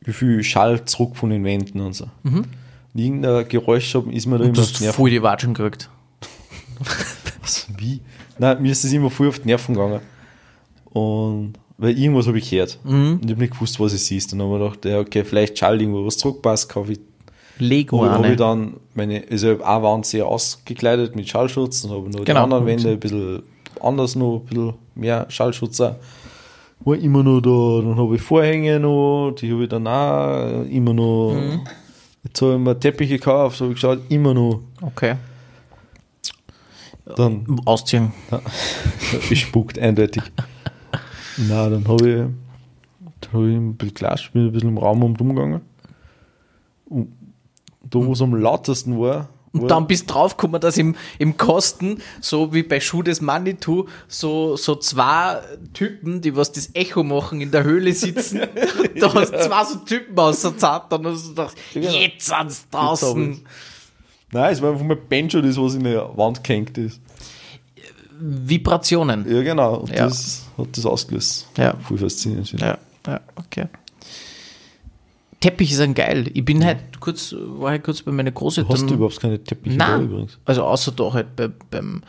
wie 0.00 0.12
viel 0.12 0.42
Schall 0.42 0.84
zurück 0.84 1.16
von 1.16 1.30
den 1.30 1.44
Wänden 1.44 1.80
und 1.80 1.92
so. 1.92 2.06
Und 2.24 2.46
irgendein 2.94 3.48
Geräusch 3.48 3.94
hab, 3.94 4.10
ist 4.12 4.26
mir 4.26 4.38
da 4.38 4.44
Du 4.44 4.50
immer 4.50 4.58
auf 4.60 4.64
hast 4.68 4.80
die 4.80 4.86
voll 4.88 5.10
die 5.10 5.22
Watschen 5.22 5.54
gekriegt. 5.54 5.90
Was, 7.42 7.66
wie? 7.76 8.00
Nein, 8.38 8.62
mir 8.62 8.72
ist 8.72 8.84
das 8.84 8.92
immer 8.92 9.10
voll 9.10 9.28
auf 9.28 9.38
die 9.40 9.46
Nerven 9.48 9.74
gegangen. 9.74 10.00
Und 10.92 11.54
weil 11.76 11.98
irgendwas 11.98 12.26
habe 12.26 12.38
ich 12.38 12.48
gehört. 12.48 12.78
Und 12.84 13.20
ich 13.24 13.30
habe 13.30 13.40
nicht 13.40 13.52
gewusst, 13.54 13.78
was 13.80 13.92
es 13.92 14.10
ist. 14.10 14.32
Dann 14.32 14.40
habe 14.42 14.54
ich 14.56 14.60
gedacht, 14.62 14.84
ja, 14.84 15.00
okay, 15.00 15.24
vielleicht 15.24 15.58
schallt 15.58 15.80
irgendwo 15.80 16.06
was 16.06 16.16
zurückpasst, 16.18 16.68
kaufe 16.68 16.92
ich. 16.92 17.00
Lego 17.58 18.04
Habe 18.04 18.14
hab 18.14 18.24
ich 18.30 18.36
dann 18.36 18.74
meine, 18.94 19.22
also 19.30 19.52
ich 19.52 19.58
habe 19.60 19.66
eine 19.68 19.82
Wand 19.84 20.06
sehr 20.06 20.26
ausgekleidet 20.26 21.14
mit 21.14 21.28
Schallschutz 21.28 21.84
und 21.84 21.90
habe 21.90 22.02
nur 22.10 22.20
die 22.20 22.24
Genau. 22.24 22.42
anderen 22.44 22.66
Wände 22.66 22.90
ein 22.90 22.98
bisschen 22.98 23.42
anders 23.80 24.16
noch, 24.16 24.40
ein 24.40 24.44
bisschen 24.46 24.74
mehr 24.96 25.26
Schallschutz 25.28 25.80
auch. 25.80 25.94
War 26.80 26.96
immer 26.96 27.22
noch 27.22 27.40
da, 27.40 27.86
dann 27.86 27.96
habe 27.96 28.16
ich 28.16 28.22
Vorhänge 28.22 28.80
noch, 28.80 29.36
die 29.38 29.52
habe 29.52 29.62
ich 29.62 29.68
dann 29.68 29.86
auch 29.86 30.64
immer 30.68 30.92
noch. 30.92 31.36
Jetzt 31.36 31.60
ich 32.34 32.58
mir 32.58 32.78
Teppiche 32.78 33.18
gekauft, 33.18 33.60
habe 33.60 33.70
ich 33.70 33.76
geschaut, 33.76 34.00
immer 34.08 34.34
noch. 34.34 34.62
Okay. 34.80 35.16
Dann 37.16 37.60
Ausziehen. 37.64 38.12
gespuckt, 39.28 39.78
eindeutig. 39.78 40.22
Na, 41.36 41.68
dann 41.68 41.86
habe 41.86 42.08
ich, 42.08 42.16
dann 43.20 43.32
hab 43.32 43.40
ich 43.40 43.56
ein 43.56 43.76
bisschen 43.76 43.94
gelatscht, 43.94 44.32
bin 44.32 44.46
ein 44.46 44.52
bisschen 44.52 44.70
im 44.70 44.78
Raum 44.78 45.02
umgegangen. 45.02 45.60
Und 46.86 47.12
da, 47.82 47.98
wo 47.98 48.12
es 48.12 48.22
am 48.22 48.34
lautesten 48.34 48.98
war, 48.98 49.28
Und 49.54 49.68
dann 49.68 49.86
bist 49.86 50.10
du 50.10 50.14
draufgekommen, 50.14 50.60
dass 50.60 50.76
im, 50.76 50.96
im 51.18 51.36
Kosten, 51.36 52.02
so 52.20 52.52
wie 52.52 52.64
bei 52.64 52.80
Schuh 52.80 53.02
des 53.02 53.20
Manitou, 53.20 53.86
so, 54.08 54.56
so 54.56 54.74
zwei 54.74 55.40
Typen, 55.72 56.20
die 56.20 56.34
was 56.34 56.50
das 56.52 56.70
Echo 56.74 57.04
machen, 57.04 57.40
in 57.40 57.50
der 57.52 57.62
Höhle 57.62 57.92
sitzen. 57.92 58.40
da 59.00 59.14
hast 59.14 59.32
du 59.32 59.40
zwei 59.40 59.64
so 59.64 59.78
Typen 59.78 60.18
aus 60.18 60.42
der 60.42 60.58
Zeit, 60.58 60.82
dann 60.90 61.06
hast 61.06 61.24
du 61.24 61.28
gedacht, 61.30 61.56
genau. 61.72 61.90
jetzt 61.90 62.26
sind 62.26 62.50
sie 62.50 62.62
hab 62.62 62.70
draußen. 62.70 63.46
Nein, 64.32 64.52
es 64.52 64.60
war 64.60 64.72
einfach 64.72 64.84
mein 64.84 64.98
Banjo, 65.08 65.40
das 65.40 65.56
was 65.56 65.74
in 65.74 65.84
der 65.84 66.16
Wand 66.16 66.42
gehängt 66.42 66.76
ist. 66.76 67.00
Vibrationen. 68.18 69.24
Ja, 69.30 69.42
genau. 69.42 69.76
Und 69.76 69.90
Ja. 69.90 70.06
das 70.06 70.46
hat 70.58 70.76
das 70.76 70.86
ausgelöst. 70.86 71.48
Ja. 71.56 71.74
Voll 71.86 71.98
faszinierend. 71.98 72.52
Ja, 72.60 72.78
ja, 73.06 73.20
okay. 73.36 73.66
Teppiche 75.44 75.74
sind 75.76 75.94
geil. 75.94 76.30
Ich 76.32 76.42
bin 76.42 76.64
halt 76.64 76.78
kurz, 77.00 77.34
war 77.36 77.72
halt 77.72 77.84
kurz 77.84 78.00
bei 78.00 78.10
meinen 78.12 78.28
ich. 78.28 78.34
Großeltern. 78.34 78.72
Hast 78.72 78.88
du 78.88 78.94
überhaupt 78.94 79.20
keine 79.20 79.44
Teppiche 79.44 79.76
da 79.76 79.88
Nein, 79.98 80.06
übrigens? 80.06 80.38
also 80.46 80.62
außer 80.62 80.92
da 80.92 81.12
halt 81.12 81.36
bei, 81.36 81.50
beim, 81.70 82.02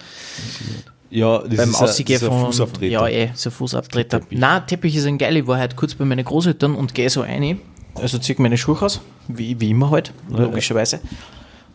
Ja, 1.10 1.40
das 1.40 1.58
beim 1.58 1.72
ist 1.72 2.00
ein, 2.00 2.20
von 2.20 2.46
Fußabtreter. 2.46 2.94
Ja, 2.94 3.08
eh, 3.10 3.32
so 3.34 3.50
Fußabtreter. 3.50 4.22
Teppich. 4.22 4.40
Nein, 4.40 4.66
Teppiche 4.66 5.02
sind 5.02 5.18
geil. 5.18 5.36
Ich 5.36 5.48
war 5.48 5.58
halt 5.58 5.76
kurz 5.76 5.96
bei 5.96 6.06
meinen 6.06 6.24
Großeltern 6.24 6.76
und 6.76 6.96
gehe 6.96 7.10
so 7.10 7.24
rein. 7.24 7.60
Also 7.96 8.20
ziehe 8.20 8.42
meine 8.42 8.58
Schuhe 8.58 8.82
aus, 8.82 9.02
wie, 9.28 9.60
wie 9.60 9.72
immer 9.72 9.90
halt, 9.92 10.14
logischerweise. 10.30 11.02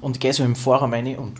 Und 0.00 0.18
gehe 0.18 0.32
so 0.32 0.42
im 0.42 0.56
Vorraum 0.56 0.94
rein 0.94 1.14
und 1.16 1.34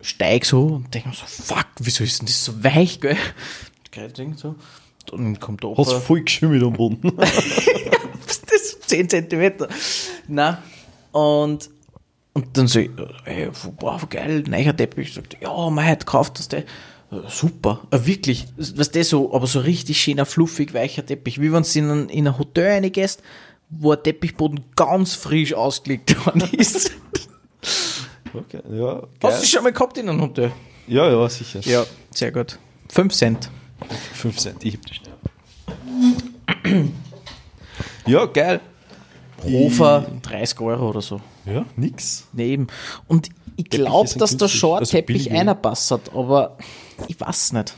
steig 0.00 0.46
so 0.46 0.66
und 0.66 0.92
denke 0.92 1.10
mir 1.10 1.14
so, 1.14 1.26
fuck, 1.26 1.66
wieso 1.78 2.02
ist 2.02 2.18
denn 2.18 2.26
das 2.26 2.44
so 2.44 2.64
weich, 2.64 3.00
gell? 3.00 3.16
Geil 3.92 4.10
Ding 4.10 4.36
so. 4.36 4.56
Dann 5.12 5.38
kommt 5.38 5.62
der 5.62 5.70
Hast 5.76 5.90
Opa. 5.90 6.00
voll 6.00 6.22
geschimmelt 6.22 6.64
am 6.64 6.72
Boden. 6.72 6.98
das 8.84 8.98
ist 8.98 9.10
10 9.10 9.10
Zentimeter. 9.10 9.68
Na, 10.28 10.62
und, 11.12 11.70
und 12.32 12.56
dann 12.56 12.66
so, 12.66 12.80
ich, 12.80 12.90
ey, 13.24 13.48
boah, 13.78 14.00
geil, 14.08 14.44
neuer 14.48 14.76
Teppich. 14.76 15.14
Sagt, 15.14 15.36
ja, 15.40 15.70
mein, 15.70 15.88
heute 15.90 16.04
kauft 16.06 16.38
das 16.38 16.48
der. 16.48 16.64
Super, 17.28 17.82
äh, 17.92 18.06
wirklich. 18.06 18.46
Was 18.56 18.90
das 18.90 19.10
so, 19.10 19.32
aber 19.32 19.46
so 19.46 19.60
richtig 19.60 20.00
schöner, 20.00 20.26
fluffig, 20.26 20.74
weicher 20.74 21.06
Teppich. 21.06 21.40
Wie 21.40 21.52
wenn 21.52 21.62
du 21.62 21.78
in 21.78 21.90
ein, 21.90 22.08
in 22.08 22.26
ein 22.26 22.36
Hotel 22.38 22.72
reingehst, 22.72 23.22
wo 23.70 23.92
ein 23.92 24.02
Teppichboden 24.02 24.64
ganz 24.74 25.14
frisch 25.14 25.54
ausgelegt 25.54 26.26
worden 26.26 26.42
ist. 26.52 26.90
Okay, 28.32 28.60
ja, 28.68 29.02
Hast 29.02 29.20
geil. 29.20 29.40
du 29.40 29.46
schon 29.46 29.62
mal 29.62 29.72
gehabt 29.72 29.96
in 29.98 30.08
einem 30.08 30.20
Hotel? 30.20 30.50
Ja, 30.88 31.08
ja, 31.08 31.28
sicher. 31.28 31.60
Ja, 31.60 31.86
sehr 32.10 32.32
gut. 32.32 32.58
5 32.88 33.14
Cent. 33.14 33.50
5 34.14 34.36
Cent, 34.36 34.64
ich 34.64 34.74
hab 34.74 34.86
die 34.86 34.94
schnell. 34.94 36.88
ja, 38.06 38.26
geil. 38.26 38.60
Hofer 39.44 40.06
30 40.22 40.60
Euro 40.60 40.90
oder 40.90 41.00
so. 41.00 41.20
Ja, 41.46 41.64
nix. 41.76 42.26
Nee, 42.32 42.52
eben. 42.54 42.66
Und 43.08 43.28
ich 43.56 43.68
glaube, 43.70 44.08
dass 44.18 44.36
der 44.36 44.48
ein 44.48 44.52
Also 44.74 44.84
Teppich 44.90 45.24
billige. 45.28 45.38
einpasst, 45.50 45.92
aber 46.14 46.56
ich 47.08 47.20
weiß 47.20 47.52
nicht. 47.52 47.76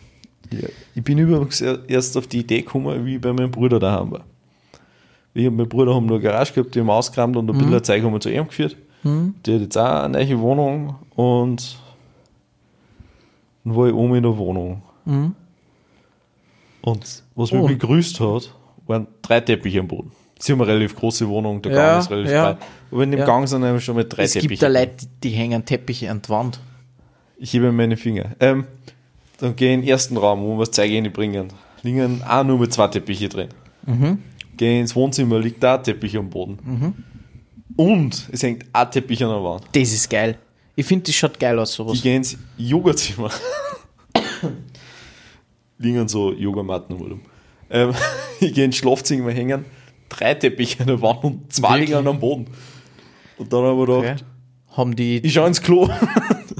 Ja. 0.53 0.69
Ich 0.95 1.03
bin 1.03 1.19
übrigens 1.19 1.61
er- 1.61 1.81
erst 1.89 2.17
auf 2.17 2.27
die 2.29 2.39
Idee 2.41 2.63
gekommen, 2.63 3.05
wie 3.05 3.17
ich 3.17 3.21
bei 3.21 3.33
meinem 3.33 3.51
Bruder 3.51 3.79
daheim 3.79 4.13
war. 4.13 4.25
Ich 5.35 5.47
und 5.47 5.57
mein 5.57 5.69
Bruder 5.69 5.95
haben 5.95 6.07
nur 6.07 6.17
eine 6.17 6.23
Garage 6.25 6.53
gehabt, 6.55 6.75
die 6.75 6.81
haben 6.81 6.89
ausgeräumt 6.89 7.37
und 7.37 7.51
ein 7.51 7.59
bisschen 7.59 7.85
Zeug 7.85 8.03
haben 8.05 8.13
wir 8.13 8.21
zu 8.21 8.31
ihm 8.31 8.47
geführt. 8.47 8.77
Der 9.05 9.55
hat 9.57 9.61
jetzt 9.61 9.77
auch 9.77 10.03
eine 10.05 10.19
neue 10.25 10.41
Wohnung 10.41 10.95
und 11.15 11.79
dann 13.65 13.77
war 13.77 13.87
ich 13.89 13.93
oben 13.95 14.15
in 14.15 14.23
der 14.23 14.37
Wohnung. 14.39 14.83
Und 16.83 17.23
was 17.35 17.53
mich 17.53 17.61
Oh. 17.63 17.67
begrüßt 17.67 18.21
hat, 18.21 18.53
waren 18.87 19.07
drei 19.23 19.41
Teppiche 19.41 19.81
am 19.81 19.89
Boden. 19.89 20.13
Sie 20.39 20.53
haben 20.53 20.61
eine 20.61 20.71
relativ 20.71 20.95
große 20.97 21.27
Wohnung, 21.29 21.63
der 21.63 21.73
Gang 21.73 21.83
Ja, 21.87 21.99
ist 21.99 22.11
relativ 22.11 22.33
ja. 22.33 22.45
breit. 22.53 22.59
Aber 22.91 23.03
in 23.03 23.11
dem 23.11 23.21
Ja. 23.21 23.27
Gang 23.27 23.49
sind 23.49 23.63
nämlich 23.63 23.85
schon 23.85 23.97
mal 23.97 24.05
drei 24.05 24.25
es 24.25 24.33
Teppiche. 24.33 24.49
gibt 24.49 24.63
da 24.63 24.69
Leute, 24.69 25.07
die 25.23 25.31
hängen 25.31 25.65
Teppiche 25.65 26.11
an 26.11 26.21
die 26.23 26.29
Wand. 26.29 26.61
Ich 27.39 27.53
hebe 27.55 27.73
meine 27.73 27.97
Finger. 27.97 28.33
Ähm, 28.41 28.67
dann 29.39 29.57
gehe 29.57 29.69
ich 29.71 29.75
in 29.75 29.81
den 29.83 29.89
ersten 29.91 30.17
Raum, 30.17 30.43
wo 30.43 30.55
wir 30.57 30.61
das 30.67 30.71
Zeug 30.73 30.91
reinbringen. 30.93 31.49
Liegen 31.83 32.23
auch 32.27 32.45
nur 32.45 32.59
mit 32.59 32.73
zwei 32.73 32.89
Teppiche 32.89 33.29
drin. 33.29 33.49
Gehe 34.57 34.81
ins 34.81 34.95
Wohnzimmer, 34.97 35.39
liegt 35.39 35.63
da 35.63 35.77
ein 35.77 35.85
Teppich 35.85 36.17
am 36.17 36.29
Boden. 36.31 36.95
Und 37.77 38.29
es 38.33 38.43
hängt 38.43 38.65
ein 38.73 38.91
Teppich 38.91 39.23
an 39.23 39.31
der 39.31 39.45
Wand. 39.45 39.65
Das 39.73 39.93
ist 39.93 40.09
geil. 40.09 40.37
Ich 40.75 40.85
finde, 40.87 41.05
das 41.05 41.15
schaut 41.15 41.39
geil 41.39 41.59
aus, 41.59 41.73
sowas. 41.75 41.95
Ich 41.95 42.03
gehe 42.03 42.17
ins 42.17 42.37
Yogazimmer. 42.57 43.31
liegen 45.79 46.09
so 46.09 46.33
Yogamatten 46.33 46.97
um. 46.97 47.21
Ähm, 47.71 47.95
ich 48.41 48.53
gehe 48.55 48.65
ins 48.65 48.77
Schlafzimmer 48.77 49.31
hängen, 49.33 49.65
drei 50.09 50.35
Teppiche 50.35 50.81
an 50.81 50.87
der 50.89 51.01
Wand 51.03 51.25
und 51.25 51.53
zwei 51.53 51.71
Wirklich? 51.81 51.91
liegen 51.91 52.07
am 52.07 52.21
Boden. 52.21 52.47
Und 53.39 53.53
dann 53.53 53.63
haben 53.65 53.79
wir 53.79 53.87
gedacht, 53.87 54.17
Okay. 54.17 54.25
Haben 54.77 54.95
die. 54.95 55.19
Ich 55.19 55.33
schau 55.33 55.47
ins 55.47 55.63
Klo. 55.63 55.89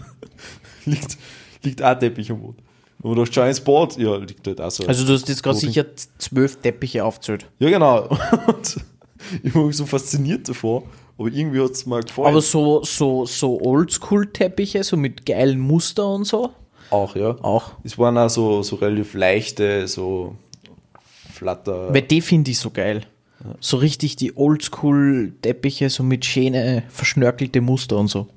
liegt, 0.87 1.19
liegt 1.63 1.83
auch 1.83 1.89
ein 1.89 2.01
Teppich 2.01 2.31
am 2.31 2.41
Boden. 2.41 2.57
Und 3.03 3.11
wir 3.11 3.23
dachten, 3.23 3.35
schau 3.35 3.45
ins 3.45 3.61
Bad. 3.61 3.99
Ja, 3.99 4.17
liegt 4.17 4.47
halt 4.47 4.61
auch 4.61 4.71
so. 4.71 4.87
also, 4.87 5.07
du 5.07 5.13
hast 5.13 5.29
jetzt 5.29 5.43
gerade 5.43 5.59
sicher 5.59 5.85
zwölf 6.19 6.57
Teppiche 6.61 7.05
aufgezählt. 7.05 7.47
ja, 7.59 7.69
genau. 7.71 8.09
Und 8.47 8.77
ich 9.43 9.55
war 9.55 9.71
so 9.73 9.85
fasziniert 9.87 10.49
davor, 10.49 10.85
aber 11.19 11.29
irgendwie 11.29 11.61
hat 11.61 11.73
es 11.73 11.85
mir 11.87 12.01
gefallen. 12.01 12.29
Aber 12.29 12.41
so, 12.41 12.83
so, 12.85 13.27
so 13.27 13.61
Oldschool-Teppiche, 13.61 14.83
so 14.83 14.97
mit 14.97 15.27
geilen 15.27 15.59
Muster 15.61 16.07
und 16.09 16.25
so. 16.25 16.51
auch, 16.91 17.17
ja. 17.17 17.37
Auch. 17.43 17.73
Es 17.83 17.99
waren 17.99 18.17
auch 18.19 18.29
so, 18.31 18.63
so 18.63 18.77
relativ 18.77 19.15
leichte, 19.15 19.87
so 19.89 20.37
flatter. 21.33 21.93
Weil 21.93 22.03
die 22.03 22.21
finde 22.21 22.51
ich 22.51 22.59
so 22.59 22.71
geil. 22.71 23.03
So 23.61 23.77
richtig 23.79 24.17
die 24.17 24.37
Oldschool-Teppiche, 24.37 25.91
so 25.91 26.03
mit 26.03 26.25
schöne, 26.25 26.83
verschnörkelte 26.89 27.61
Muster 27.61 27.97
und 27.97 28.09
so. 28.09 28.29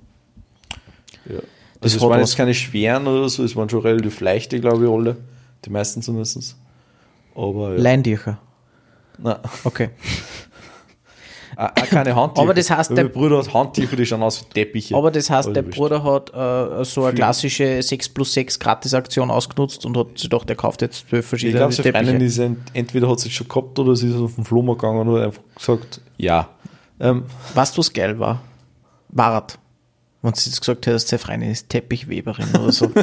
ja. 1.25 1.35
das 1.81 1.93
Also 1.93 2.05
hat 2.05 2.09
waren 2.11 2.21
was. 2.21 2.31
jetzt 2.31 2.37
keine 2.37 2.53
schweren 2.53 3.07
oder 3.07 3.27
so, 3.29 3.43
es 3.43 3.55
waren 3.55 3.69
schon 3.69 3.81
relativ 3.81 4.19
leichte, 4.21 4.59
glaube 4.59 4.85
ich, 4.85 4.91
alle. 4.91 5.17
Die 5.65 5.69
meisten 5.69 6.01
zumindest. 6.01 6.55
Aber 7.35 7.73
ja. 7.75 7.81
Leintücher. 7.81 8.39
Nein, 9.17 9.37
Okay. 9.63 9.89
auch, 11.59 11.69
auch 11.83 11.87
keine 11.89 12.15
Handtücher. 12.15 12.43
Aber 12.43 12.53
das 12.53 12.69
heißt, 12.69 12.91
der- 12.91 13.03
mein 13.05 13.11
Bruder 13.13 13.39
hat 13.39 13.53
Handtücher, 13.53 13.95
die 13.95 14.05
schauen 14.05 14.23
aus 14.23 14.47
Teppiche. 14.53 14.95
Aber 14.95 15.11
das 15.11 15.29
heißt, 15.29 15.55
der. 15.55 15.61
Bruder 15.63 16.03
hat 16.03 16.29
äh, 16.33 16.83
so 16.85 17.05
eine 17.05 17.13
klassische 17.15 17.81
6 17.83 18.09
plus 18.09 18.33
6 18.33 18.59
Gratis-Aktion 18.59 19.29
ausgenutzt 19.29 19.85
und 19.85 19.97
hat 19.97 20.07
sich 20.17 20.29
gedacht, 20.29 20.49
er 20.49 20.55
kauft 20.55 20.81
jetzt 20.81 21.07
zwölf 21.09 21.25
Ich 21.25 21.29
verschiedene 21.29 21.71
seine 21.71 21.91
Freundin 21.91 22.05
Teppiche. 22.19 22.25
ist 22.25 22.37
ent- 22.39 22.59
entweder 22.73 23.09
hat 23.09 23.19
sie 23.19 23.29
schon 23.29 23.47
gehabt 23.47 23.77
oder 23.79 23.95
sie 23.95 24.09
ist 24.09 24.15
auf 24.15 24.35
den 24.35 24.45
Flohmarkt 24.45 24.81
gegangen 24.81 25.07
und 25.07 25.15
hat 25.17 25.25
einfach 25.27 25.41
gesagt, 25.55 26.01
ja. 26.17 26.49
Ähm, 26.99 27.25
Weißt 27.53 27.75
du, 27.75 27.79
was 27.79 27.91
geil 27.93 28.17
war? 28.19 28.41
Wart. 29.09 29.57
Wenn 30.21 30.31
du 30.33 30.37
jetzt 30.39 30.59
gesagt 30.59 30.85
hättest, 30.87 31.07
seine 31.07 31.19
Freundin 31.19 31.51
ist 31.51 31.69
Teppichweberin 31.69 32.47
oder 32.55 32.71
so. 32.71 32.91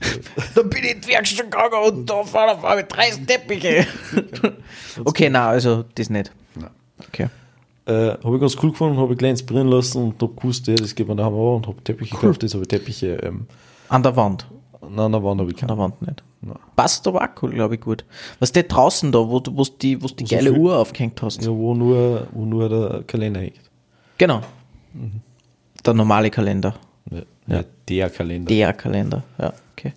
Dann 0.54 0.70
bin 0.70 0.84
ich 0.84 0.92
in 0.94 1.00
die 1.00 1.08
Werkstatt 1.08 1.50
gegangen 1.50 1.74
und 1.86 2.08
da 2.08 2.22
fahren 2.24 2.50
auf 2.56 2.64
einmal 2.64 2.84
30 2.88 3.26
Teppiche. 3.26 3.86
okay, 5.04 5.28
na 5.30 5.48
also 5.48 5.84
das 5.94 6.08
nicht. 6.10 6.30
Okay. 7.08 7.28
äh, 7.86 8.10
habe 8.22 8.34
ich 8.34 8.40
ganz 8.40 8.56
cool 8.62 8.70
gefunden, 8.70 8.98
habe 8.98 9.12
ich 9.12 9.18
gleich 9.18 9.30
inspirieren 9.32 9.68
lassen 9.68 10.02
und 10.02 10.22
habe 10.22 10.34
gewusst, 10.34 10.66
ja, 10.66 10.74
das 10.74 10.94
geht 10.94 11.06
mir 11.08 11.16
daheim 11.16 11.34
auch 11.34 11.56
und 11.56 11.66
habe 11.66 11.82
Teppiche 11.82 12.14
gekauft, 12.16 12.42
jetzt 12.42 12.54
habe 12.54 12.62
ich 12.62 12.68
Teppiche, 12.68 13.14
ähm, 13.22 13.46
An 13.88 14.02
der 14.02 14.14
Wand. 14.16 14.46
nein, 14.82 14.98
an 14.98 15.12
der 15.12 15.22
Wand 15.22 15.40
habe 15.40 15.50
ich 15.50 15.56
An 15.62 15.68
keine. 15.68 15.72
der 15.76 15.78
Wand 15.78 16.02
nicht. 16.02 16.22
Passt 16.76 17.06
aber 17.08 17.22
auch 17.22 17.42
cool, 17.42 17.50
glaube 17.50 17.74
ich, 17.74 17.80
gut. 17.80 18.04
Was 18.38 18.52
der 18.52 18.62
draußen 18.64 19.10
da, 19.10 19.18
wo 19.28 19.40
du 19.40 19.56
wo 19.56 19.64
du 19.64 19.70
die, 19.82 20.00
wo 20.02 20.06
du 20.06 20.14
die 20.14 20.26
so 20.26 20.36
geile 20.36 20.52
viel- 20.52 20.60
Uhr 20.60 20.76
aufgehängt 20.78 21.20
hast. 21.22 21.42
Ja, 21.44 21.50
wo 21.50 21.74
nur, 21.74 22.28
wo 22.32 22.44
nur 22.44 22.68
der 22.68 23.02
Kalender 23.04 23.40
hängt. 23.40 23.58
Genau. 24.18 24.42
Der 25.84 25.94
normale 25.94 26.30
Kalender. 26.30 26.74
Ja, 27.10 27.22
ja. 27.48 27.64
der 27.88 28.10
Kalender. 28.10 28.48
Der 28.48 28.72
Kalender. 28.72 29.22
Ja, 29.38 29.52
okay. 29.72 29.92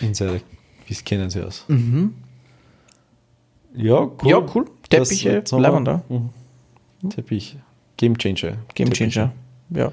Insider, 0.00 0.40
wie 0.86 0.94
kennen 0.94 1.28
sie 1.30 1.42
aus? 1.42 1.64
Ja, 3.74 4.00
cool. 4.00 4.30
Ja, 4.30 4.38
cool. 4.54 4.64
Das- 4.88 5.08
Teppiche 5.10 5.32
wir- 5.50 5.58
bleiben 5.58 5.84
da. 5.84 6.02
Mhm. 6.08 6.30
Teppich. 7.10 7.56
Game 7.96 8.16
Changer. 8.16 8.56
Game. 8.74 8.92
Changer. 8.92 9.32
Ja. 9.70 9.92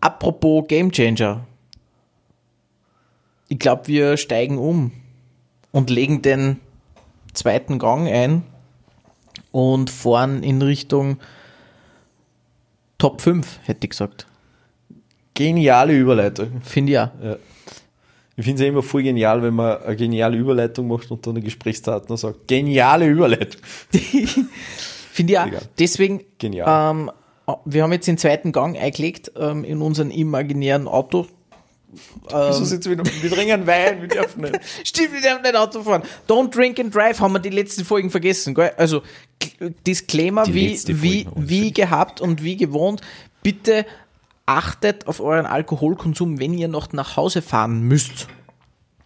Apropos 0.00 0.66
Game 0.68 0.90
Changer. 0.92 1.44
Ich 3.48 3.58
glaube, 3.58 3.86
wir 3.88 4.16
steigen 4.16 4.58
um 4.58 4.92
und 5.72 5.90
legen 5.90 6.22
den 6.22 6.60
zweiten 7.32 7.78
Gang 7.78 8.06
ein 8.08 8.42
und 9.52 9.90
fahren 9.90 10.42
in 10.42 10.60
Richtung 10.62 11.18
Top 12.98 13.20
5, 13.22 13.60
hätte 13.64 13.84
ich 13.86 13.90
gesagt. 13.90 14.26
Geniale 15.38 15.96
Überleitung. 15.96 16.60
Finde 16.64 16.92
ich 16.92 16.98
auch. 16.98 17.10
Ich 18.36 18.44
finde 18.44 18.60
es 18.60 18.60
ja 18.62 18.68
immer 18.68 18.82
voll 18.82 19.04
genial, 19.04 19.40
wenn 19.40 19.54
man 19.54 19.80
eine 19.82 19.94
geniale 19.94 20.36
Überleitung 20.36 20.88
macht 20.88 21.08
und 21.12 21.24
dann 21.24 21.34
der 21.34 21.44
Gesprächspartner 21.44 22.16
sagt, 22.16 22.48
geniale 22.48 23.06
Überleitung. 23.06 23.60
Finde 25.12 25.32
ich 25.32 25.38
auch. 25.38 25.46
Egal. 25.46 25.62
Deswegen, 25.78 26.24
Genial. 26.38 26.90
ähm, 26.90 27.10
wir 27.64 27.82
haben 27.84 27.92
jetzt 27.92 28.08
den 28.08 28.18
zweiten 28.18 28.50
Gang 28.50 28.76
eingelegt 28.76 29.30
ähm, 29.36 29.62
in 29.62 29.80
unseren 29.80 30.10
imaginären 30.10 30.88
Auto. 30.88 31.26
Wieso 32.30 32.64
sitzen 32.64 32.90
wir 32.90 32.96
noch? 32.96 33.06
Wir 33.22 33.30
trinken 33.30 33.64
Wein, 33.66 34.02
wir 34.02 34.08
dürfen 34.08 34.42
nicht. 34.42 34.60
Stimmt, 34.84 35.14
wir 35.14 35.20
dürfen 35.20 35.42
nicht 35.42 35.56
Auto 35.56 35.82
fahren. 35.82 36.02
Don't 36.28 36.50
drink 36.50 36.80
and 36.80 36.92
drive 36.92 37.20
haben 37.20 37.32
wir 37.32 37.38
die 37.38 37.50
letzten 37.50 37.84
Folgen 37.84 38.10
vergessen. 38.10 38.54
Gell? 38.54 38.72
Also 38.76 39.02
Disclaimer, 39.86 40.44
Die 40.44 40.54
wie, 40.54 40.78
wie, 41.02 41.26
wie 41.36 41.72
gehabt 41.72 42.20
und 42.20 42.42
wie 42.42 42.56
gewohnt. 42.56 43.02
Bitte 43.42 43.86
achtet 44.48 45.06
auf 45.06 45.20
euren 45.20 45.44
Alkoholkonsum, 45.46 46.40
wenn 46.40 46.54
ihr 46.54 46.68
noch 46.68 46.92
nach 46.92 47.16
Hause 47.16 47.42
fahren 47.42 47.82
müsst. 47.82 48.26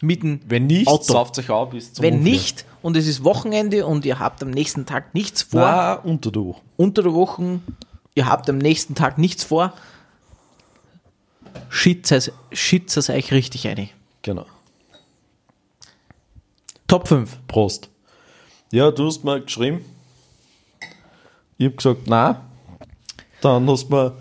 Mit 0.01 0.23
dem 0.23 0.41
Wenn 0.47 0.67
nicht, 0.67 0.89
Auto. 0.89 1.03
sauft 1.05 1.39
euch 1.39 1.51
auf 1.51 1.71
bis 1.71 1.93
zum 1.93 2.03
Wenn 2.03 2.15
Umfallen. 2.19 2.33
nicht 2.33 2.65
und 2.81 2.97
es 2.97 3.07
ist 3.07 3.25
Wochenende 3.25 3.87
und 3.87 4.05
ihr 4.05 4.19
habt 4.19 4.43
am 4.43 4.51
nächsten 4.51 4.87
Tag 4.87 5.15
nichts 5.15 5.43
vor, 5.43 5.61
Na, 5.61 5.93
unter 5.95 6.31
der 6.33 6.45
Woche. 6.45 6.61
unter 6.77 7.03
der 7.03 7.13
Woche, 7.15 7.61
ihr 8.15 8.27
habt 8.29 8.49
am 8.51 8.59
nächsten 8.59 8.95
Tag 8.95 9.19
nichts 9.19 9.45
vor, 9.45 9.73
schitzt 11.69 12.13
es 12.97 13.11
euch 13.11 13.33
richtig 13.33 13.67
ein. 13.69 13.89
Genau. 14.23 14.47
Top 16.87 17.09
5. 17.09 17.39
Prost. 17.49 17.89
Ja, 18.71 18.91
du 18.91 19.07
hast 19.07 19.25
mir 19.25 19.41
geschrieben. 19.41 19.85
Ich 21.59 21.67
habe 21.67 21.77
gesagt, 21.77 22.07
nein. 22.07 22.37
Dann 23.41 23.69
hast 23.69 23.89
mir 23.91 24.15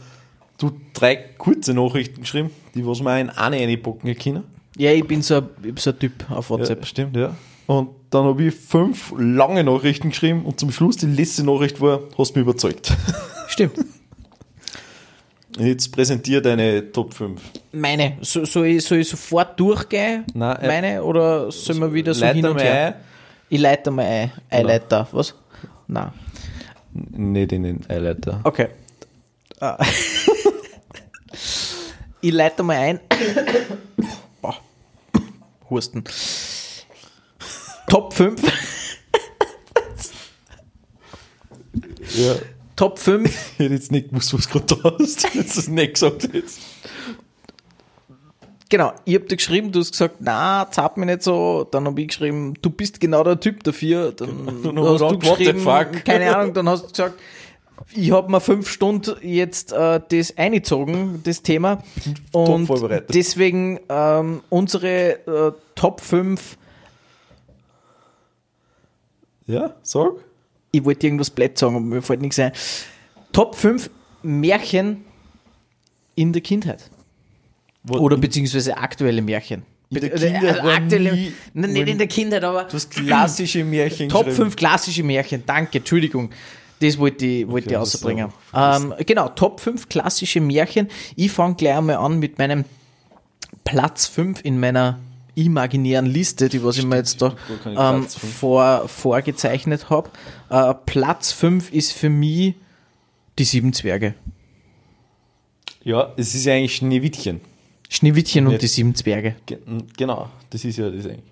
du 0.62 0.72
drei 0.93 1.16
kurze 1.16 1.74
Nachrichten 1.74 2.22
geschrieben, 2.22 2.51
die 2.76 2.86
was 2.86 3.01
mir 3.01 3.20
in 3.20 3.30
eine 3.30 3.57
reinpacken 3.57 4.18
können. 4.18 4.43
Ja, 4.78 4.91
ich 4.91 5.05
bin 5.05 5.22
so 5.22 5.36
ein, 5.36 5.49
so 5.78 5.89
ein 5.91 5.99
Typ 5.99 6.30
auf 6.30 6.49
WhatsApp. 6.49 6.80
Ja, 6.80 6.86
stimmt, 6.86 7.18
ja. 7.18 7.36
Und 7.68 7.89
dann 8.09 8.26
habe 8.26 8.43
ich 8.43 8.53
fünf 8.55 9.14
lange 9.18 9.64
Nachrichten 9.64 10.09
geschrieben 10.09 10.45
und 10.45 10.59
zum 10.59 10.72
Schluss 10.72 10.97
die 10.97 11.05
letzte 11.05 11.43
Nachricht 11.43 11.80
war, 11.80 12.01
hast 12.18 12.36
mich 12.36 12.43
überzeugt. 12.43 12.91
Stimmt. 13.47 13.74
Jetzt 15.57 15.91
präsentiere 15.91 16.41
deine 16.41 16.91
Top 16.91 17.14
5. 17.14 17.41
Meine, 17.74 18.18
so, 18.22 18.45
soll, 18.45 18.68
ich, 18.68 18.86
soll 18.86 18.99
ich 18.99 19.09
sofort 19.09 19.59
durchgehen? 19.59 20.24
Nein, 20.34 20.57
äh, 20.57 20.68
Meine 20.68 21.03
oder 21.03 21.51
soll 21.51 21.76
man 21.76 21.93
wieder 21.93 22.14
so 22.14 22.26
hin 22.26 22.45
und 22.45 22.62
her? 22.62 22.88
ein. 22.88 22.93
Ich 23.49 23.59
leite 23.59 23.91
mal 23.91 24.05
ein. 24.05 24.32
Einleiter, 24.49 25.07
was? 25.12 25.36
Nein. 25.88 26.12
Nicht 26.93 27.51
in 27.51 27.64
den 27.64 27.82
Eileiter. 27.89 28.39
Okay. 28.43 28.68
Ah. 29.59 29.78
ich 32.22 32.32
leite 32.32 32.64
mal 32.64 32.78
ein. 32.78 33.00
Boah. 34.42 34.56
Husten. 35.70 36.04
Top 37.88 38.14
5. 38.14 38.42
Ja. 42.16 42.36
Top 42.76 43.00
5. 43.00 43.28
Ich 43.28 43.60
hätte 43.60 43.74
jetzt 43.74 43.92
nicht 43.92 44.10
gewusst, 44.10 44.34
was 44.34 44.48
du 44.48 44.60
gerade 44.60 44.98
hast. 45.00 45.28
Das 45.36 45.58
ist 45.58 45.70
nicht 45.70 45.94
gesagt 45.96 46.30
jetzt. 46.34 46.60
Genau, 48.70 48.94
ich 49.04 49.16
hab 49.16 49.28
dir 49.28 49.36
geschrieben, 49.36 49.74
du 49.74 49.82
hast 49.82 49.92
gesagt, 49.92 50.16
na, 50.20 50.66
zap 50.72 50.96
mich 50.96 51.06
nicht 51.06 51.24
so. 51.24 51.68
Dann 51.70 51.86
hab 51.86 52.00
ich 52.00 52.08
geschrieben, 52.08 52.54
du 52.62 52.70
bist 52.70 53.02
genau 53.02 53.22
der 53.22 53.38
Typ 53.38 53.66
dafür. 53.66 54.14
Dann 54.14 54.64
Dann 54.64 54.80
hast 54.80 55.02
du 55.02 55.14
ich 55.14 55.20
geschrieben, 55.20 55.66
keine 56.06 56.36
Ahnung, 56.36 56.54
dann 56.54 56.70
hast 56.70 56.84
du 56.84 56.88
gesagt, 56.88 57.20
ich 57.94 58.12
hab 58.12 58.30
mir 58.30 58.40
fünf 58.42 58.70
Stunden 58.70 59.16
jetzt 59.22 59.72
äh, 59.74 60.00
das 60.10 60.38
eingezogen, 60.38 61.22
das 61.24 61.42
Thema. 61.42 61.84
Und 62.32 62.68
vorbereitet. 62.68 63.10
deswegen 63.14 63.80
ähm, 63.90 64.42
unsere 64.50 65.20
äh, 65.28 65.52
Top 65.76 66.02
5, 66.02 66.58
Ja, 69.48 69.74
sag. 69.84 70.12
ich 70.72 70.84
wollte 70.86 71.08
irgendwas 71.08 71.30
blöd 71.30 71.58
sagen, 71.58 71.76
aber 71.76 71.84
mir 71.86 72.02
fällt 72.02 72.22
nichts 72.22 72.40
ein. 72.40 72.52
Top 73.32 73.56
5 73.56 73.90
Märchen 74.24 75.04
in 76.16 76.32
der 76.34 76.42
Kindheit. 76.42 76.90
Oder 77.90 78.18
beziehungsweise 78.18 78.78
aktuelle 78.78 79.22
Märchen. 79.22 79.64
In 79.90 80.00
der 80.00 80.10
Be- 80.10 80.16
Kindheit 80.20 80.60
also 80.60 80.70
aktuelle, 80.70 81.14
nie- 81.14 81.34
nein, 81.54 81.74
nicht 81.74 81.88
in 81.88 81.98
der 81.98 82.08
Kindheit, 82.08 82.44
aber 82.44 82.64
Du 82.66 82.74
hast 82.76 82.92
klassische 82.92 83.64
Märchen 83.66 84.08
Top 84.10 84.26
geschrieben. 84.26 84.44
5 84.52 84.56
klassische 84.56 85.04
Märchen. 85.04 85.44
Danke, 85.46 85.80
Entschuldigung. 85.80 86.30
Das 86.82 86.98
wollte 86.98 87.26
ich, 87.26 87.48
wollte 87.48 87.70
ich 87.70 87.76
Okay, 87.78 87.80
das 87.84 87.94
rausbringen. 87.96 88.30
Ähm, 88.54 88.94
genau, 89.06 89.30
Top 89.30 89.60
5 89.60 89.88
klassische 89.90 90.42
Märchen. 90.42 90.88
Ich 91.16 91.32
fange 91.32 91.56
gleich 91.56 91.76
einmal 91.78 91.98
an 91.98 92.20
mit 92.20 92.38
meinem 92.38 92.66
Platz 93.64 94.08
5 94.08 94.42
in 94.44 94.60
meiner 94.60 95.00
imaginären 95.36 96.06
Liste, 96.08 96.50
die 96.50 96.62
was 96.64 96.78
ich 96.78 96.86
mir 96.86 96.98
jetzt 96.98 97.22
da 97.22 97.36
ich 97.50 97.78
ähm, 97.78 98.06
vor, 98.08 98.88
vorgezeichnet 98.90 99.90
habe. 99.90 100.10
Äh, 100.50 100.74
Platz 100.86 101.32
5 101.32 101.72
ist 101.72 101.94
für 101.94 102.10
mich 102.10 102.56
die 103.40 103.44
sieben 103.46 103.72
Zwerge. 103.72 104.14
Ja, 105.84 106.14
es 106.18 106.36
ist 106.36 106.46
ja 106.46 106.54
eigentlich 106.54 106.76
Schneewittchen. 106.76 107.40
Schneewittchen 107.90 108.46
und 108.46 108.52
Nicht- 108.54 108.64
die 108.64 108.68
sieben 108.68 108.94
Zwerge. 108.96 109.36
Ge- 109.46 109.60
Genau, 109.98 110.30
das 110.50 110.64
ist 110.66 110.78
ja 110.78 110.90
das 110.90 111.06
eigentlich. 111.06 111.24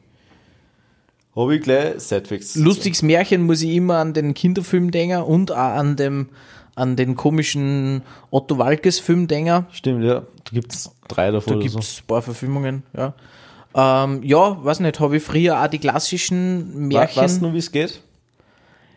Habe 1.35 1.55
ich 1.55 1.61
gleich 1.61 1.99
Sideways. 1.99 2.55
Lustiges 2.55 3.01
Märchen 3.01 3.43
muss 3.43 3.61
ich 3.61 3.71
immer 3.75 3.97
an 3.97 4.13
den 4.13 4.33
Kinderfilm 4.33 4.91
denken 4.91 5.21
und 5.21 5.51
auch 5.51 5.57
an, 5.57 5.95
dem, 5.95 6.29
an 6.75 6.95
den 6.95 7.15
komischen 7.15 8.01
Otto 8.31 8.57
Walkes 8.57 8.99
Film 8.99 9.27
denken. 9.27 9.65
Stimmt, 9.71 10.03
ja. 10.03 10.21
Da 10.21 10.51
gibt 10.51 10.73
es 10.73 10.91
drei 11.07 11.31
davon 11.31 11.53
Da 11.53 11.59
gibt 11.59 11.73
so. 11.73 11.79
es 11.79 12.01
ein 12.01 12.07
paar 12.07 12.21
Verfilmungen, 12.21 12.83
ja. 12.95 13.13
Ähm, 13.75 14.23
ja, 14.23 14.63
weiß 14.63 14.79
nicht, 14.79 14.99
habe 14.99 15.17
ich 15.17 15.23
früher 15.23 15.63
auch 15.63 15.67
die 15.67 15.77
klassischen 15.77 16.87
Märchen. 16.87 17.21
Weißt 17.21 17.41
du 17.41 17.47
noch, 17.47 17.53
wie 17.53 17.59
es 17.59 17.71
geht? 17.71 18.01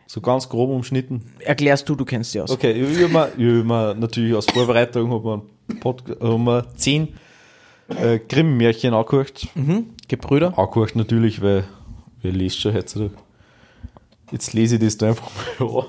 So 0.07 0.21
ganz 0.21 0.49
grob 0.49 0.71
umschnitten. 0.71 1.23
Erklärst 1.41 1.89
du, 1.89 1.95
du 1.95 2.05
kennst 2.05 2.35
die 2.35 2.41
aus. 2.41 2.51
Okay, 2.51 2.73
ich 2.73 3.03
habe 3.03 3.13
mir, 3.13 3.29
ich 3.37 3.59
hab 3.59 3.67
mir 3.67 3.95
natürlich 3.95 4.35
aus 4.35 4.47
Vorbereitung 4.47 5.11
hab 5.11 5.25
mir 5.25 5.43
einen 5.69 5.81
Pod, 5.81 6.03
hab 6.21 6.39
mir 6.39 6.67
zehn 6.77 7.09
äh, 7.89 8.19
Grimm-Märchen 8.19 8.95
angehört. 8.95 9.49
Mhm. 9.55 9.91
Gebrüder. 10.09 10.59
Angehört 10.59 10.97
natürlich, 10.97 11.41
weil 11.43 11.65
wer 12.23 12.33
liest 12.33 12.61
schon 12.61 12.75
heutzutage. 12.75 13.11
Jetzt 14.31 14.55
lese 14.55 14.77
ich 14.77 14.81
das 14.81 14.97
da 14.97 15.09
einfach 15.09 15.31
mal. 15.59 15.85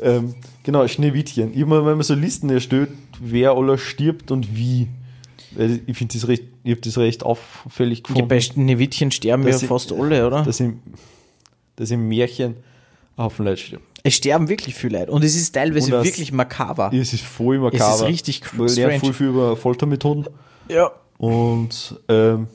Ja. 0.00 0.06
Ähm, 0.16 0.34
genau, 0.62 0.86
Schneewittchen. 0.88 1.50
Mir, 1.54 1.68
wenn 1.70 1.84
man 1.84 2.02
so 2.02 2.14
Listen 2.14 2.48
erstellt, 2.48 2.88
wer 3.20 3.52
aller 3.52 3.76
stirbt 3.78 4.30
und 4.30 4.56
wie. 4.56 4.88
Ich 5.86 5.98
finde 5.98 6.14
das 6.14 6.26
recht, 6.28 6.44
ich 6.64 6.70
habe 6.70 6.80
das 6.80 6.96
recht 6.96 7.22
auffällig 7.24 7.98
Ja, 7.98 8.02
gefunden. 8.04 8.28
bei 8.28 8.40
Schneewittchen 8.40 9.10
sterben 9.10 9.42
ja 9.42 9.50
Das 9.50 9.60
sind- 9.60 9.68
fast 9.68 9.92
alle, 9.92 10.26
oder? 10.26 10.42
dass 10.44 10.60
im, 10.60 10.80
dass 11.76 11.90
im 11.90 12.08
Märchen 12.08 12.56
ein 13.18 13.24
Haufen 13.24 13.44
Leute 13.44 13.58
stirbt. 13.60 13.84
Es 14.02 14.14
sterben 14.14 14.48
wirklich 14.48 14.74
viele 14.74 15.00
Leute. 15.00 15.12
Und 15.12 15.22
es 15.22 15.36
ist 15.36 15.52
teilweise 15.52 15.90
das- 15.90 16.04
wirklich 16.06 16.32
makaber. 16.32 16.90
Es 16.94 17.12
ist 17.12 17.22
voll 17.24 17.58
makaber. 17.58 18.06
richtig 18.06 18.40
Man 18.54 18.66
lernt 18.68 19.00
voll 19.00 19.12
viel 19.12 19.26
über 19.26 19.54
Foltermethoden. 19.58 20.26
Ja. 20.70 20.90
Und, 21.18 22.00
ähm, 22.08 22.46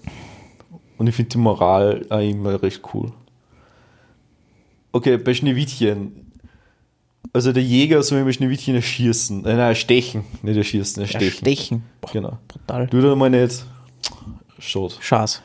und 0.98 1.08
ich 1.08 1.16
finde 1.16 1.30
die 1.30 1.38
Moral 1.38 2.06
auch 2.10 2.20
immer 2.20 2.62
recht 2.62 2.82
cool. 2.94 3.12
Okay, 4.92 5.18
bei 5.18 5.34
Schneewittchen. 5.34 6.24
Also 7.34 7.52
der 7.52 7.62
Jäger 7.64 8.02
soll 8.04 8.20
immer 8.20 8.32
Schneewittchen 8.34 8.76
erschießen. 8.76 9.46
Äh, 9.46 9.50
nein, 9.50 9.60
erstechen. 9.60 10.24
Nicht 10.42 10.58
erschießen, 10.58 11.02
erstechen. 11.04 11.38
Stechen. 11.38 11.84
Boah, 12.02 12.12
Genau. 12.12 12.38
brutal. 12.48 12.88
Du 12.88 13.02
da 13.02 13.16
mal 13.16 13.30
nicht. 13.30 13.66
Schade. 14.60 14.94
Schaß. 15.00 15.42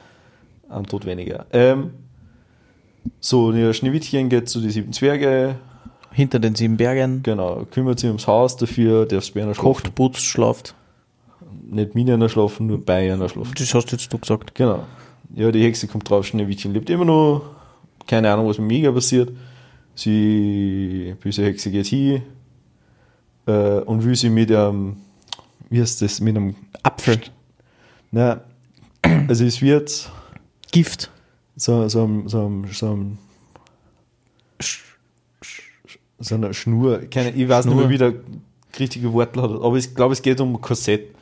Ein 0.70 0.84
Tod 0.84 1.04
weniger. 1.04 1.44
Ähm, 1.52 1.90
so, 3.20 3.52
ja, 3.52 3.72
Schneewittchen 3.74 4.28
geht 4.28 4.48
zu 4.48 4.60
die 4.60 4.70
sieben 4.70 4.92
Zwerge. 4.92 5.56
Hinter 6.12 6.38
den 6.38 6.54
sieben 6.54 6.76
Bergen. 6.76 7.22
Genau, 7.22 7.66
kümmert 7.70 7.98
sich 7.98 8.08
ums 8.08 8.26
Haus 8.26 8.56
dafür, 8.56 9.06
darf 9.06 9.24
es 9.24 9.30
bei 9.32 9.42
einer 9.42 9.54
schlafen. 9.54 9.64
Kocht, 9.66 9.94
putzt, 9.94 10.24
schlaft. 10.24 10.74
Nicht 11.70 11.94
mit 11.94 12.08
einer 12.10 12.28
schlafen, 12.28 12.66
nur 12.68 12.82
bei 12.84 13.12
einer 13.12 13.28
schlafen. 13.28 13.52
Das 13.58 13.74
hast 13.74 13.92
jetzt 13.92 14.12
du 14.12 14.18
gesagt. 14.18 14.54
Genau. 14.54 14.84
Ja, 15.34 15.50
die 15.50 15.62
Hexe 15.64 15.86
kommt 15.88 16.08
drauf, 16.08 16.26
Schneewittchen 16.26 16.72
lebt 16.72 16.90
immer 16.90 17.04
noch. 17.04 17.42
Keine 18.06 18.30
Ahnung, 18.32 18.48
was 18.48 18.58
mit 18.58 18.66
Mega 18.68 18.90
passiert. 18.92 19.30
Sie, 19.94 21.14
böse 21.20 21.44
Hexe 21.44 21.70
geht 21.70 21.86
hin 21.86 22.22
äh, 23.46 23.78
und 23.80 24.04
will 24.04 24.14
sie 24.16 24.30
mit 24.30 24.50
einem, 24.50 24.96
wie 25.70 25.80
heißt 25.80 26.02
das, 26.02 26.20
mit 26.20 26.36
einem, 26.36 26.54
Apfel. 26.82 27.20
na, 28.10 28.40
also 29.28 29.44
es 29.44 29.60
wird 29.62 30.10
Gift. 30.70 31.10
so, 31.56 31.88
so, 31.88 32.22
so, 32.26 32.62
so, 32.72 32.86
einem- 32.92 33.18
so 36.18 36.34
eine 36.34 36.54
Schnur, 36.54 36.98
keine, 37.10 37.30
ich 37.30 37.48
weiß 37.48 37.64
Schnur. 37.64 37.74
nicht 37.74 37.82
mehr, 37.84 37.90
wie 37.90 37.98
der 37.98 38.14
richtige 38.78 39.12
Wortlaut 39.12 39.50
hat, 39.52 39.62
aber 39.62 39.76
ich 39.76 39.94
glaube, 39.94 40.12
es 40.12 40.22
geht 40.22 40.40
um 40.40 40.54
ein 40.54 40.60
Korsett. 40.60 41.14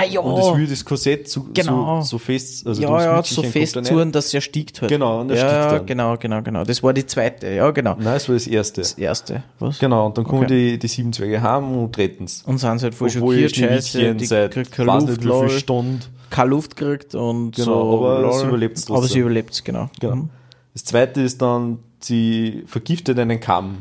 Ah 0.00 0.04
ja. 0.04 0.20
Und 0.20 0.38
es 0.38 0.54
will 0.56 0.66
das 0.68 0.84
Korsett 0.84 1.28
so, 1.28 1.46
Genau. 1.52 2.00
so, 2.02 2.10
so 2.10 2.18
fest, 2.18 2.64
also 2.66 2.80
ja, 2.80 3.02
ja, 3.02 3.22
so 3.24 3.42
fest 3.42 3.74
da 3.74 3.82
zu, 3.82 3.96
rein. 3.98 4.12
dass 4.12 4.32
er 4.32 4.40
stiegt 4.40 4.80
halt. 4.80 4.90
Genau, 4.90 5.20
und 5.22 5.30
er 5.30 5.36
ja, 5.36 5.70
dann. 5.72 5.86
genau, 5.86 6.16
genau, 6.16 6.40
genau. 6.42 6.62
Das 6.62 6.82
war 6.84 6.92
die 6.92 7.04
zweite, 7.04 7.48
ja, 7.48 7.68
genau. 7.72 7.94
Nein, 7.96 8.14
das 8.14 8.28
war 8.28 8.34
das 8.36 8.46
erste. 8.46 8.80
Das 8.82 8.92
erste. 8.92 9.42
Was? 9.58 9.78
Genau, 9.80 10.06
und 10.06 10.16
dann 10.16 10.24
kommen 10.24 10.44
Okay. 10.44 10.72
die, 10.72 10.78
die 10.78 10.86
sieben 10.86 11.12
Zwerge 11.12 11.42
heim 11.42 11.76
und 11.76 11.92
tretten's. 11.94 12.44
Und 12.46 12.58
sind 12.58 12.80
halt 12.82 12.94
voll 12.94 13.08
Obwohl 13.08 13.34
schockiert, 13.48 13.56
scheiße, 13.56 14.14
die 14.14 14.26
seit 14.26 14.52
kriegt 14.52 14.78
weiß 14.78 14.86
keine 14.86 15.10
nicht 15.10 15.24
Luft, 15.24 15.44
wie 15.46 15.48
viel 15.50 15.58
Stunden. 15.58 16.00
keine 16.30 16.50
Luft 16.50 16.76
kriegt 16.76 17.14
und 17.16 17.56
Genau, 17.56 17.64
so. 17.90 17.98
aber 18.06 18.20
lol. 18.22 18.32
sie 18.34 18.46
überlebt's 18.46 18.90
Aber 18.90 19.02
sie 19.08 19.18
überlebt 19.18 19.64
genau. 19.64 19.90
Genau. 19.98 20.14
Mhm. 20.14 20.30
Das 20.74 20.84
zweite 20.84 21.22
ist 21.22 21.42
dann, 21.42 21.80
sie 21.98 22.62
vergiftet 22.66 23.18
einen 23.18 23.40
Kamm. 23.40 23.78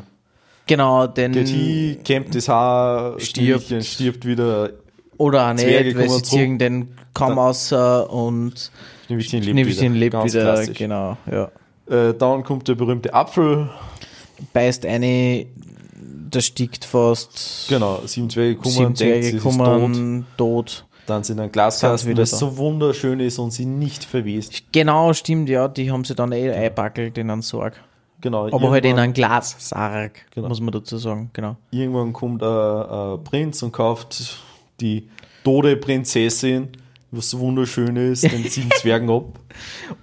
Genau, 0.65 1.05
denn. 1.07 1.31
Geht 1.31 1.47
hin, 1.47 1.97
kämmt 2.03 2.33
das 2.35 2.49
Haar, 2.49 3.19
Stirbt. 3.19 3.71
Stirbt 3.85 4.25
wieder, 4.25 4.71
Oder 5.17 5.47
auch 5.49 5.53
nicht, 5.53 5.63
Zwerge 5.63 5.95
weil 5.97 6.07
kommen 6.07 6.17
sie 6.19 6.23
ziehen 6.23 6.57
den 6.59 6.89
Dann- 7.13 7.37
aus 7.39 7.71
und 7.71 8.71
Schneewittchen 9.07 9.39
lebt 9.41 9.51
Schneewittchen 9.51 9.93
wieder. 9.93 9.99
lebt 9.99 10.13
Ganz 10.13 10.33
wieder. 10.33 10.43
klassisch. 10.43 10.77
Genau, 10.77 11.17
ja. 11.31 11.51
Äh, 11.89 12.13
dann 12.13 12.43
kommt 12.43 12.67
der 12.67 12.75
berühmte 12.75 13.13
Apfel. 13.13 13.69
Beißt 14.53 14.85
eine, 14.85 15.45
der 15.95 16.41
stickt 16.41 16.85
fast. 16.85 17.65
Genau, 17.69 18.01
sieben 18.05 18.29
Zwerge 18.29 18.55
kommen, 18.57 18.71
Sieben 18.73 18.85
denkt, 18.93 18.97
Zwerge 18.99 19.23
sie 19.23 19.37
ist 19.37 19.43
tot. 19.43 19.57
kommen 19.57 20.25
tot. 20.37 20.85
Dann 21.07 21.23
sind 21.23 21.39
ein 21.39 21.49
Glaskasten, 21.51 22.09
wieder 22.11 22.21
das 22.23 22.31
da. 22.31 22.37
so 22.37 22.57
wunderschön 22.57 23.21
ist 23.21 23.39
und 23.39 23.51
sie 23.51 23.65
nicht 23.65 24.03
verwest. 24.03 24.61
Genau, 24.73 25.13
stimmt, 25.13 25.47
ja. 25.47 25.69
Die 25.69 25.89
haben 25.89 26.03
sie 26.03 26.13
dann 26.15 26.33
eh 26.33 26.51
einpackelt 26.51 27.17
in 27.17 27.29
einen 27.31 27.41
Sarg. 27.41 27.81
Genau, 28.19 28.47
Aber 28.51 28.71
halt 28.71 28.83
in 28.83 28.99
einen 28.99 29.13
Glassarg, 29.13 30.25
Genau. 30.35 30.49
muss 30.49 30.59
man 30.59 30.71
dazu 30.73 30.97
sagen. 30.97 31.29
Genau. 31.33 31.55
irgendwann 31.71 32.11
kommt 32.13 32.43
ein, 32.43 32.49
ein 32.49 33.23
Prinz 33.23 33.63
und 33.63 33.71
kauft 33.71 34.37
die 34.79 35.07
tote 35.43 35.75
Prinzessin, 35.77 36.69
was 37.11 37.29
so 37.29 37.39
wunderschön 37.39 37.95
ist, 37.95 38.23
den 38.23 38.43
sieben 38.49 38.69
Zwergen 38.71 39.09
ab. 39.09 39.39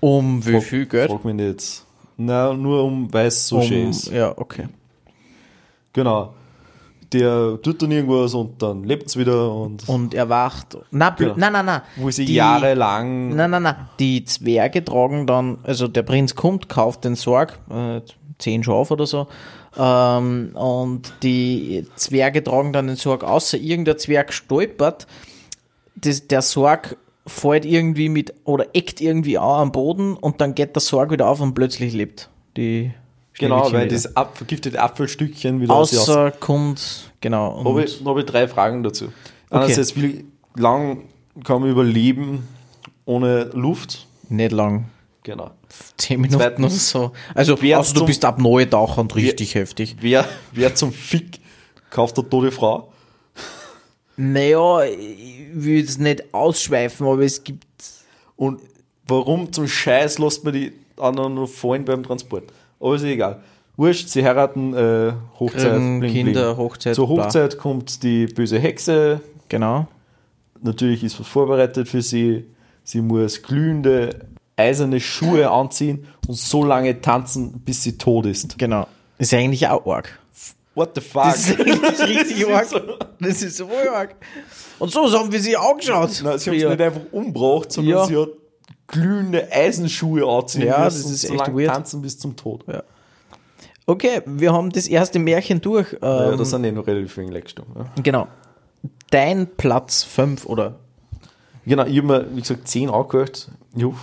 Um 0.00 0.44
wie 0.46 0.52
Frag- 0.52 0.62
viel 0.62 0.86
Geld? 0.86 1.10
Frag 1.10 1.24
mich 1.24 1.34
nicht. 1.34 1.82
Na, 2.16 2.52
nur 2.54 2.84
um, 2.84 3.12
weil 3.12 3.26
es 3.26 3.46
so 3.48 3.56
um, 3.58 3.62
schön 3.62 3.90
ist. 3.90 4.10
Ja, 4.10 4.32
okay. 4.38 4.68
Genau. 5.92 6.34
Der 7.12 7.58
tut 7.62 7.80
dann 7.82 7.92
irgendwas 7.92 8.34
und 8.34 8.60
dann 8.60 8.82
lebt 8.82 9.06
es 9.06 9.16
wieder 9.16 9.52
und 9.54 9.88
Und 9.88 10.14
er 10.14 10.28
wacht. 10.28 10.76
Na, 10.90 11.10
blöd. 11.10 11.34
Genau. 11.34 11.40
Nein, 11.40 11.52
nein, 11.52 11.66
nein. 11.66 11.80
wo 11.96 12.10
sie 12.10 12.24
Die- 12.24 12.34
jahrelang 12.34 13.28
Nein, 13.36 13.50
nein, 13.50 13.62
nein. 13.62 13.76
Die 14.00 14.24
Zwerge 14.24 14.84
tragen 14.84 15.26
dann, 15.26 15.58
also 15.62 15.86
der 15.86 16.02
Prinz 16.02 16.34
kommt, 16.34 16.68
kauft 16.68 17.04
den 17.04 17.14
Sarg, 17.14 17.58
äh, 17.70 18.00
zehn 18.38 18.64
Schaf 18.64 18.90
oder 18.90 19.06
so, 19.06 19.28
ähm, 19.76 20.50
und 20.54 21.12
die 21.22 21.86
Zwerge 21.96 22.42
tragen 22.42 22.72
dann 22.72 22.86
den 22.86 22.96
Sarg, 22.96 23.24
außer 23.24 23.58
irgendein 23.58 23.98
Zwerg 23.98 24.32
stolpert, 24.32 25.06
das, 25.96 26.26
der 26.26 26.42
Sarg 26.42 26.96
fällt 27.26 27.64
irgendwie 27.64 28.08
mit, 28.08 28.34
oder 28.44 28.66
eckt 28.74 29.00
irgendwie 29.00 29.38
auch 29.38 29.58
am 29.58 29.72
Boden 29.72 30.14
und 30.14 30.40
dann 30.40 30.54
geht 30.54 30.76
der 30.76 30.80
Sarg 30.80 31.10
wieder 31.10 31.28
auf 31.28 31.40
und 31.40 31.54
plötzlich 31.54 31.92
lebt 31.92 32.28
die 32.56 32.92
Genau, 33.36 33.64
weil 33.72 33.86
wieder. 33.86 33.94
das 33.94 34.14
ab, 34.16 34.36
vergiftete 34.36 34.80
Apfelstückchen 34.80 35.60
wieder. 35.60 35.74
Außer 35.74 36.30
kommt, 36.30 37.10
genau. 37.20 37.64
Habe 37.64 37.82
ich, 37.82 38.00
hab 38.04 38.16
ich 38.16 38.26
drei 38.26 38.46
Fragen 38.46 38.84
dazu. 38.84 39.12
Einerseits, 39.50 39.96
wie 39.96 40.24
lang 40.54 41.02
kann 41.42 41.60
man 41.60 41.70
überleben 41.70 42.46
ohne 43.04 43.44
Luft? 43.52 44.06
nicht 44.28 44.52
lang. 44.52 44.86
Genau. 45.24 45.50
Zehn 45.96 46.20
Minuten 46.20 46.38
Zweitens, 46.38 46.94
oder 46.94 47.06
so. 47.06 47.12
Also, 47.34 47.60
wer 47.62 47.80
außer 47.80 47.94
du 47.94 48.04
bist 48.04 48.24
ab 48.24 48.38
neue 48.38 48.68
Taucher 48.68 49.00
und 49.00 49.14
richtig 49.16 49.54
heftig. 49.54 49.96
Wer, 50.00 50.28
wer 50.52 50.74
zum 50.74 50.92
Fick 50.92 51.40
kauft 51.90 52.18
eine 52.18 52.28
tote 52.28 52.52
Frau? 52.52 52.92
Naja, 54.16 54.84
ich 54.84 55.48
will 55.52 55.82
es 55.82 55.98
nicht 55.98 56.32
ausschweifen, 56.32 57.06
aber 57.06 57.22
es 57.22 57.42
gibt 57.42 57.64
Und 58.36 58.60
warum 59.06 59.50
zum 59.52 59.66
Scheiß 59.66 60.18
lässt 60.18 60.44
man 60.44 60.52
die 60.52 60.72
anderen 60.98 61.34
noch 61.34 61.48
fallen 61.48 61.84
beim 61.84 62.02
Transport? 62.02 62.44
Aber 62.78 62.94
ist 62.94 63.04
eh 63.04 63.14
egal. 63.14 63.42
Wurscht, 63.76 64.08
sie 64.08 64.24
heiraten, 64.24 64.74
äh, 64.74 65.14
Hochzeit, 65.40 65.74
bling, 65.74 66.00
Kinder, 66.02 66.54
bling. 66.54 66.64
Hochzeit, 66.64 66.94
Zur 66.94 67.08
bla. 67.08 67.24
Hochzeit 67.24 67.58
kommt 67.58 68.02
die 68.02 68.26
böse 68.26 68.58
Hexe. 68.58 69.20
Genau. 69.48 69.88
Natürlich 70.62 71.02
ist 71.02 71.18
was 71.18 71.26
vorbereitet 71.26 71.88
für 71.88 72.02
sie. 72.02 72.44
Sie 72.84 73.00
muss 73.00 73.42
glühende, 73.42 74.26
eiserne 74.56 75.00
Schuhe 75.00 75.50
anziehen 75.50 76.06
und 76.28 76.34
so 76.36 76.64
lange 76.64 77.00
tanzen, 77.00 77.60
bis 77.60 77.82
sie 77.82 77.98
tot 77.98 78.26
ist. 78.26 78.58
Genau. 78.58 78.86
Ist 79.18 79.32
ja 79.32 79.38
eigentlich 79.38 79.66
auch 79.68 79.86
arg. 79.86 80.18
What 80.74 80.90
the 80.96 81.00
fuck? 81.00 81.22
Das 81.24 81.48
ist 81.48 81.60
eigentlich 81.60 82.00
richtig 82.20 82.48
arg. 82.48 82.66
so. 82.66 82.80
Das 83.20 83.42
ist 83.42 83.56
so 83.56 83.68
arg. 83.92 84.16
Und 84.78 84.90
so 84.90 85.10
haben 85.18 85.30
wir 85.32 85.40
sie 85.40 85.56
angeschaut. 85.56 86.20
Nein, 86.24 86.38
sie 86.38 86.50
hat 86.50 86.56
es 86.56 86.64
nicht 86.68 86.80
einfach 86.80 87.00
umgebracht, 87.12 87.70
sondern 87.72 87.96
Ja. 87.98 88.06
sie 88.06 88.16
hat 88.16 88.28
glühende 88.88 89.48
Eisenschuhe 89.52 90.26
anziehen 90.26 90.66
Ja, 90.66 90.84
müssen 90.84 90.96
das 90.98 91.06
und 91.06 91.12
ist 91.14 91.20
so 91.22 91.34
echt 91.34 91.46
lange 91.46 91.58
weird. 91.62 91.72
tanzen 91.74 92.02
bis 92.02 92.18
zum 92.18 92.36
Tod. 92.36 92.64
Ja. 92.66 92.82
Okay, 93.86 94.22
wir 94.26 94.52
haben 94.52 94.70
das 94.70 94.86
erste 94.88 95.18
Märchen 95.18 95.60
durch. 95.60 95.92
Ja, 96.00 96.30
Ähm, 96.32 96.38
da 96.38 96.44
sind 96.44 96.64
eh 96.64 96.72
noch 96.72 96.86
relativ 96.86 97.16
wenig 97.18 97.44
gestorben. 97.44 97.72
Ja. 97.76 98.02
genau. 98.02 98.28
Dein 99.10 99.46
Platz 99.56 100.02
5 100.02 100.46
oder 100.46 100.76
Genau, 101.66 101.84
ich 101.86 101.96
habe 101.98 102.06
mir, 102.06 102.26
wie 102.34 102.40
gesagt, 102.40 102.68
10 102.68 102.90
angehört. 102.90 103.50
Jo. 103.74 103.94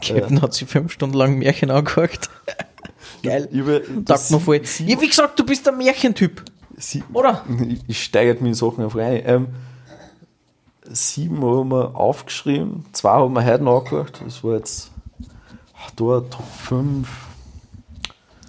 Captain 0.00 0.40
hat 0.42 0.54
sich 0.54 0.68
fünf 0.68 0.92
Stunden 0.92 1.16
lang 1.16 1.38
Märchen 1.38 1.70
angehört. 1.70 2.30
Geil. 3.22 3.48
Taugt 4.06 4.30
mir 4.30 4.40
voll. 4.40 4.60
Ja, 4.86 5.00
wie 5.00 5.08
gesagt, 5.08 5.38
du 5.38 5.44
bist 5.44 5.66
der 5.66 5.72
Märchentyp, 5.72 6.42
sie, 6.76 7.02
oder? 7.12 7.44
ich, 7.88 8.02
steigert 8.04 8.40
mich 8.40 8.50
in 8.50 8.54
Sachen 8.54 8.84
einfach 8.84 9.00
rein. 9.00 9.22
Ähm, 9.26 9.46
sieben 10.84 11.42
haben 11.44 11.70
wir 11.70 11.96
aufgeschrieben, 11.96 12.84
zwei 12.92 13.10
haben 13.10 13.32
wir 13.34 13.44
heute 13.44 13.64
noch 13.64 13.80
angehört. 13.84 14.20
Das 14.24 14.42
war 14.44 14.54
jetzt 14.56 14.90
ach, 15.76 15.90
da 15.96 16.20
Top 16.20 16.46
5. 16.64 17.08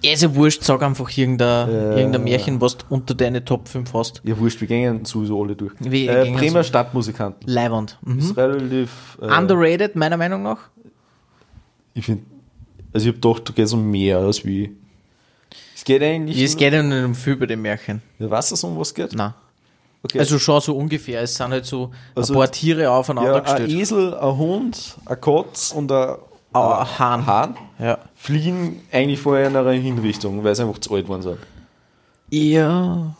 Ja, 0.02 0.12
ist 0.12 0.22
ja 0.22 0.34
wurscht, 0.34 0.62
sag 0.62 0.82
einfach 0.82 1.14
irgendein, 1.14 1.68
Äh. 1.68 1.98
irgendein 1.98 2.24
Märchen, 2.24 2.60
was 2.62 2.78
du 2.78 2.86
unter 2.88 3.14
deine 3.14 3.44
Top 3.44 3.68
5 3.68 3.92
hast. 3.92 4.22
Ja, 4.24 4.38
wurscht, 4.38 4.60
wir 4.62 4.68
gehen 4.68 5.04
sowieso 5.04 5.42
alle 5.42 5.54
durch. 5.56 5.74
Wir 5.78 6.10
äh, 6.26 6.30
Bremer 6.30 6.62
so- 6.62 6.68
Stadtmusikanten. 6.68 7.46
Leiwand. 7.46 7.98
Mhm. 8.02 8.18
Ist 8.18 8.36
relativ. 8.36 9.18
Äh, 9.20 9.26
Underrated, 9.36 9.96
meiner 9.96 10.16
Meinung 10.16 10.42
nach. 10.42 10.70
Ich 11.94 12.04
finde, 12.06 12.22
also 12.92 13.08
ich 13.08 13.14
habe 13.14 13.20
gedacht, 13.20 13.48
da 13.48 13.52
geht 13.52 13.64
es 13.66 13.72
um 13.72 13.90
mehr 13.90 14.18
als 14.18 14.44
wie. 14.44 14.74
Es 15.74 15.84
geht 15.84 16.02
eigentlich. 16.02 16.40
Es 16.40 16.56
geht 16.56 16.72
ja 16.72 16.82
nicht 16.82 17.04
um 17.04 17.14
viel 17.14 17.36
bei 17.36 17.46
den 17.46 17.62
Märchen. 17.62 18.02
Ja, 18.18 18.30
weißt 18.30 18.52
du, 18.62 18.66
um 18.66 18.78
was 18.78 18.94
geht? 18.94 19.12
Nein. 19.14 19.32
Okay. 20.02 20.18
Also 20.18 20.38
schon 20.38 20.60
so 20.60 20.76
ungefähr. 20.76 21.20
Es 21.22 21.34
sind 21.34 21.50
halt 21.50 21.66
so 21.66 21.90
Also- 22.14 22.32
ein 22.34 22.38
paar 22.38 22.50
Tiere 22.50 22.90
aufeinander 22.90 23.32
ja, 23.32 23.36
ein 23.38 23.44
gestellt. 23.44 23.70
Esel, 23.70 24.14
ein 24.14 24.36
Hund, 24.36 24.96
ein 25.06 25.20
Katz 25.20 25.72
und 25.72 25.90
ein, 25.92 26.16
Ah, 26.52 26.80
ein 26.82 26.98
Hahn. 26.98 27.26
Hahn 27.26 27.56
Ja. 27.78 27.98
fliegen 28.16 28.80
eigentlich 28.90 29.20
vorher 29.20 29.46
in 29.48 29.56
einer 29.56 29.70
Hinrichtung, 29.72 30.42
weil 30.42 30.54
sie 30.54 30.62
einfach 30.66 30.80
zu 30.80 30.94
alt 30.94 31.08
waren 31.08 31.22
sind. 31.22 31.38
Ja. 32.30 33.14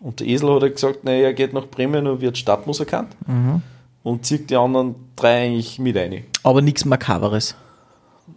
Und 0.00 0.20
der 0.20 0.26
Esel 0.26 0.54
hat 0.54 0.62
halt 0.62 0.74
gesagt, 0.74 1.04
naja, 1.04 1.24
er 1.24 1.32
geht 1.34 1.52
nach 1.52 1.66
Bremen 1.66 2.06
und 2.06 2.20
wird 2.20 2.36
Stadtmusikant 2.36 3.08
Mhm. 3.26 3.62
und 4.02 4.26
zieht 4.26 4.50
die 4.50 4.56
anderen 4.56 4.94
drei 5.16 5.46
eigentlich 5.46 5.78
mit 5.78 5.96
rein. 5.96 6.24
Aber 6.42 6.60
nichts 6.60 6.84
Makaberes. 6.84 7.54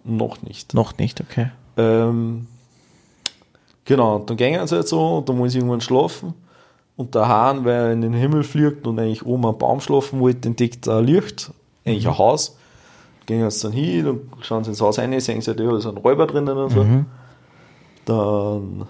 Noch 0.03 0.41
nicht. 0.41 0.73
Noch 0.73 0.97
nicht, 0.97 1.21
okay. 1.21 1.51
Ähm, 1.77 2.47
genau, 3.85 4.19
dann 4.19 4.37
gehen 4.37 4.65
sie 4.67 4.75
halt 4.75 4.87
so 4.87 5.17
und 5.17 5.29
dann 5.29 5.37
wollen 5.37 5.49
sie 5.49 5.59
irgendwann 5.59 5.81
schlafen. 5.81 6.33
Und 6.95 7.13
der 7.13 7.27
Hahn, 7.27 7.63
weil 7.63 7.73
er 7.73 7.91
in 7.91 8.01
den 8.01 8.13
Himmel 8.13 8.43
fliegt 8.43 8.87
und 8.87 8.99
eigentlich 8.99 9.25
oben 9.25 9.45
am 9.45 9.57
Baum 9.57 9.79
schlafen 9.81 10.19
wollte, 10.19 10.47
entdeckt 10.47 10.87
ein 10.87 11.05
Licht, 11.05 11.51
eigentlich 11.85 12.07
ein 12.07 12.17
Haus. 12.17 12.57
Gehen 13.27 13.47
sie 13.49 13.61
dann 13.61 13.71
hin 13.71 14.07
und 14.07 14.21
schauen 14.41 14.63
sie 14.63 14.71
ins 14.71 14.81
Haus 14.81 14.97
rein, 14.97 15.17
sehen 15.19 15.41
sie, 15.41 15.51
halt, 15.51 15.59
ja, 15.59 15.69
da 15.69 15.77
ist 15.77 15.85
ein 15.85 15.97
Räuber 15.97 16.25
drinnen 16.25 16.57
und 16.57 16.69
so. 16.71 16.85
Dann 18.05 18.87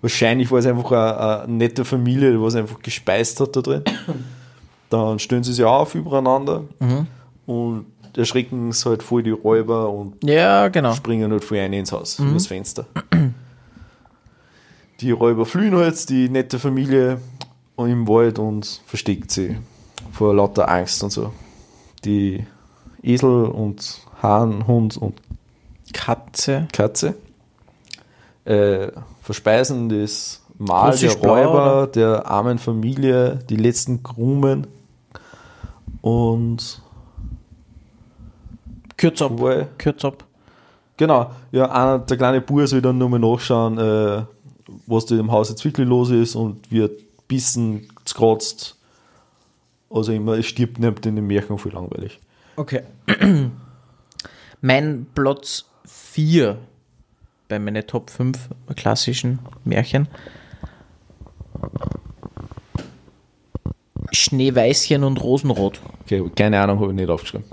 wahrscheinlich 0.00 0.50
war 0.50 0.60
es 0.60 0.66
einfach 0.66 0.90
eine, 0.92 1.42
eine 1.42 1.52
nette 1.52 1.84
Familie, 1.84 2.30
die 2.32 2.40
was 2.40 2.54
einfach 2.54 2.78
gespeist 2.80 3.40
hat 3.40 3.56
da 3.56 3.60
drin. 3.60 3.82
Dann 4.90 5.18
stellen 5.18 5.42
sie 5.42 5.52
sich 5.52 5.64
auf 5.64 5.94
übereinander 5.94 6.64
und 7.46 7.86
erschrecken 8.16 8.68
es 8.70 8.84
halt 8.86 9.02
voll 9.02 9.22
die 9.22 9.30
Räuber 9.30 9.90
und 9.90 10.22
Ja, 10.24 10.68
genau. 10.68 10.92
springen 10.94 11.30
halt 11.32 11.44
voll 11.44 11.58
rein 11.58 11.72
ins 11.72 11.92
Haus, 11.92 12.18
mhm. 12.18 12.34
das 12.34 12.46
Fenster. 12.46 12.86
Die 15.00 15.10
Räuber 15.10 15.46
fliehen 15.46 15.74
halt, 15.74 16.08
die 16.08 16.28
nette 16.28 16.58
Familie 16.58 17.18
im 17.76 18.06
Wald 18.06 18.38
und 18.38 18.80
versteckt 18.86 19.32
sie 19.32 19.56
vor 20.12 20.34
lauter 20.34 20.68
Angst 20.68 21.02
und 21.02 21.10
so. 21.10 21.32
Die 22.04 22.44
Esel 23.02 23.46
und 23.46 24.00
Hahn, 24.22 24.66
Hund 24.66 24.96
und 24.96 25.20
Katze. 25.92 26.68
Katze 26.72 27.14
äh, 28.44 28.88
verspeisen 29.22 29.88
das 29.88 30.42
Mahl 30.58 30.96
der 30.96 31.14
blau, 31.14 31.34
Räuber, 31.34 31.82
oder? 31.82 31.86
der 31.88 32.26
armen 32.26 32.58
Familie, 32.58 33.38
die 33.48 33.56
letzten 33.56 34.02
Krumen 34.02 34.66
und 36.00 36.81
Kürz 39.02 39.20
ab. 39.20 39.32
Wobei- 39.34 39.66
Kürz 39.78 40.04
ab. 40.04 40.24
Genau, 40.96 41.32
ja, 41.50 41.68
einer, 41.72 41.98
der 41.98 42.16
kleine 42.16 42.40
Bub 42.40 42.64
soll 42.68 42.80
dann 42.80 42.98
nochmal 42.98 43.18
nachschauen, 43.18 43.76
äh, 43.78 44.22
was 44.86 45.06
da 45.06 45.16
im 45.16 45.32
Haus 45.32 45.48
jetzt 45.50 45.64
wirklich 45.64 45.88
los 45.88 46.10
ist 46.10 46.36
und 46.36 46.70
wird 46.70 47.00
bissen, 47.26 47.88
gekratzt. 48.04 48.76
Also 49.90 50.12
immer, 50.12 50.34
es 50.38 50.46
stirbt 50.46 50.78
nicht 50.78 51.04
in 51.04 51.16
den 51.16 51.26
Märchen 51.26 51.58
viel 51.58 51.72
langweilig. 51.72 52.20
Okay. 52.54 52.82
mein 54.60 55.06
Platz 55.14 55.64
4 55.84 56.58
bei 57.48 57.58
meinen 57.58 57.84
Top 57.84 58.08
5 58.08 58.38
klassischen 58.76 59.40
Märchen. 59.64 60.06
Schneeweißchen 64.12 65.02
und 65.02 65.20
Rosenrot. 65.20 65.80
Okay, 66.02 66.22
keine 66.36 66.60
Ahnung, 66.60 66.78
habe 66.78 66.90
ich 66.92 66.96
nicht 66.96 67.10
aufgeschrieben. 67.10 67.46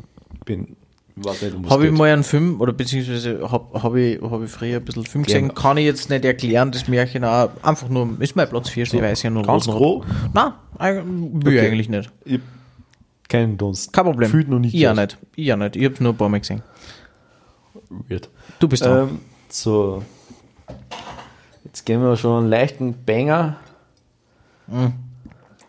Bin, 0.46 0.76
weiß 1.24 1.46
Habe 1.70 1.88
ich 1.88 1.92
mal 1.92 2.12
einen 2.12 2.24
Film, 2.24 2.60
oder 2.62 2.74
beziehungsweise 2.74 3.40
habe 3.52 3.82
hab 3.84 3.96
ich, 3.96 4.22
hab 4.22 4.42
ich 4.44 4.50
früher 4.52 4.78
ein 4.78 4.86
bisschen 4.86 5.06
Film 5.06 5.24
gesehen, 5.24 5.48
Gerne. 5.48 5.54
kann 5.54 5.78
ich 5.78 5.86
jetzt 5.86 6.10
nicht 6.10 6.26
erklären, 6.26 6.72
das 6.72 6.88
Märchen 6.88 7.24
auch. 7.24 7.50
Einfach 7.62 7.90
nur, 7.90 8.10
ist 8.20 8.36
mein 8.36 8.48
Platz 8.50 8.70
4 8.70 8.86
Schneeweißchen 8.86 9.36
und 9.38 9.46
Ganz 9.46 9.68
Rosenrot. 9.68 10.06
grob? 10.06 10.06
Nein, 10.34 11.34
will 11.44 11.54
ich 11.54 11.60
Okay. 11.60 11.68
eigentlich 11.68 11.90
nicht. 11.90 12.12
Ich 12.26 12.40
keinen 13.28 13.58
Dunst. 13.58 13.94
Kein 13.94 14.06
Problem. 14.06 14.30
Fühlt 14.30 14.50
noch 14.50 14.58
nicht. 14.60 14.74
Ich 14.74 14.88
auch 14.88 14.96
nicht. 14.96 15.18
Ich 15.36 15.54
auch 15.54 15.58
nicht. 15.58 15.76
Ich 15.76 15.86
habe 15.86 15.96
nur 16.04 16.14
ein 16.14 16.18
paar 16.18 16.30
Mal 16.30 16.40
gesehen. 16.40 16.64
Weird. 18.08 18.28
Du 18.58 18.68
bist 18.68 18.84
dran. 18.84 19.10
Ähm, 19.10 19.20
so. 19.50 20.04
Jetzt 21.64 21.86
gehen 21.86 22.02
wir 22.02 22.16
schon 22.18 22.40
einen 22.40 22.50
leichten 22.50 22.96
Banger. 23.06 23.58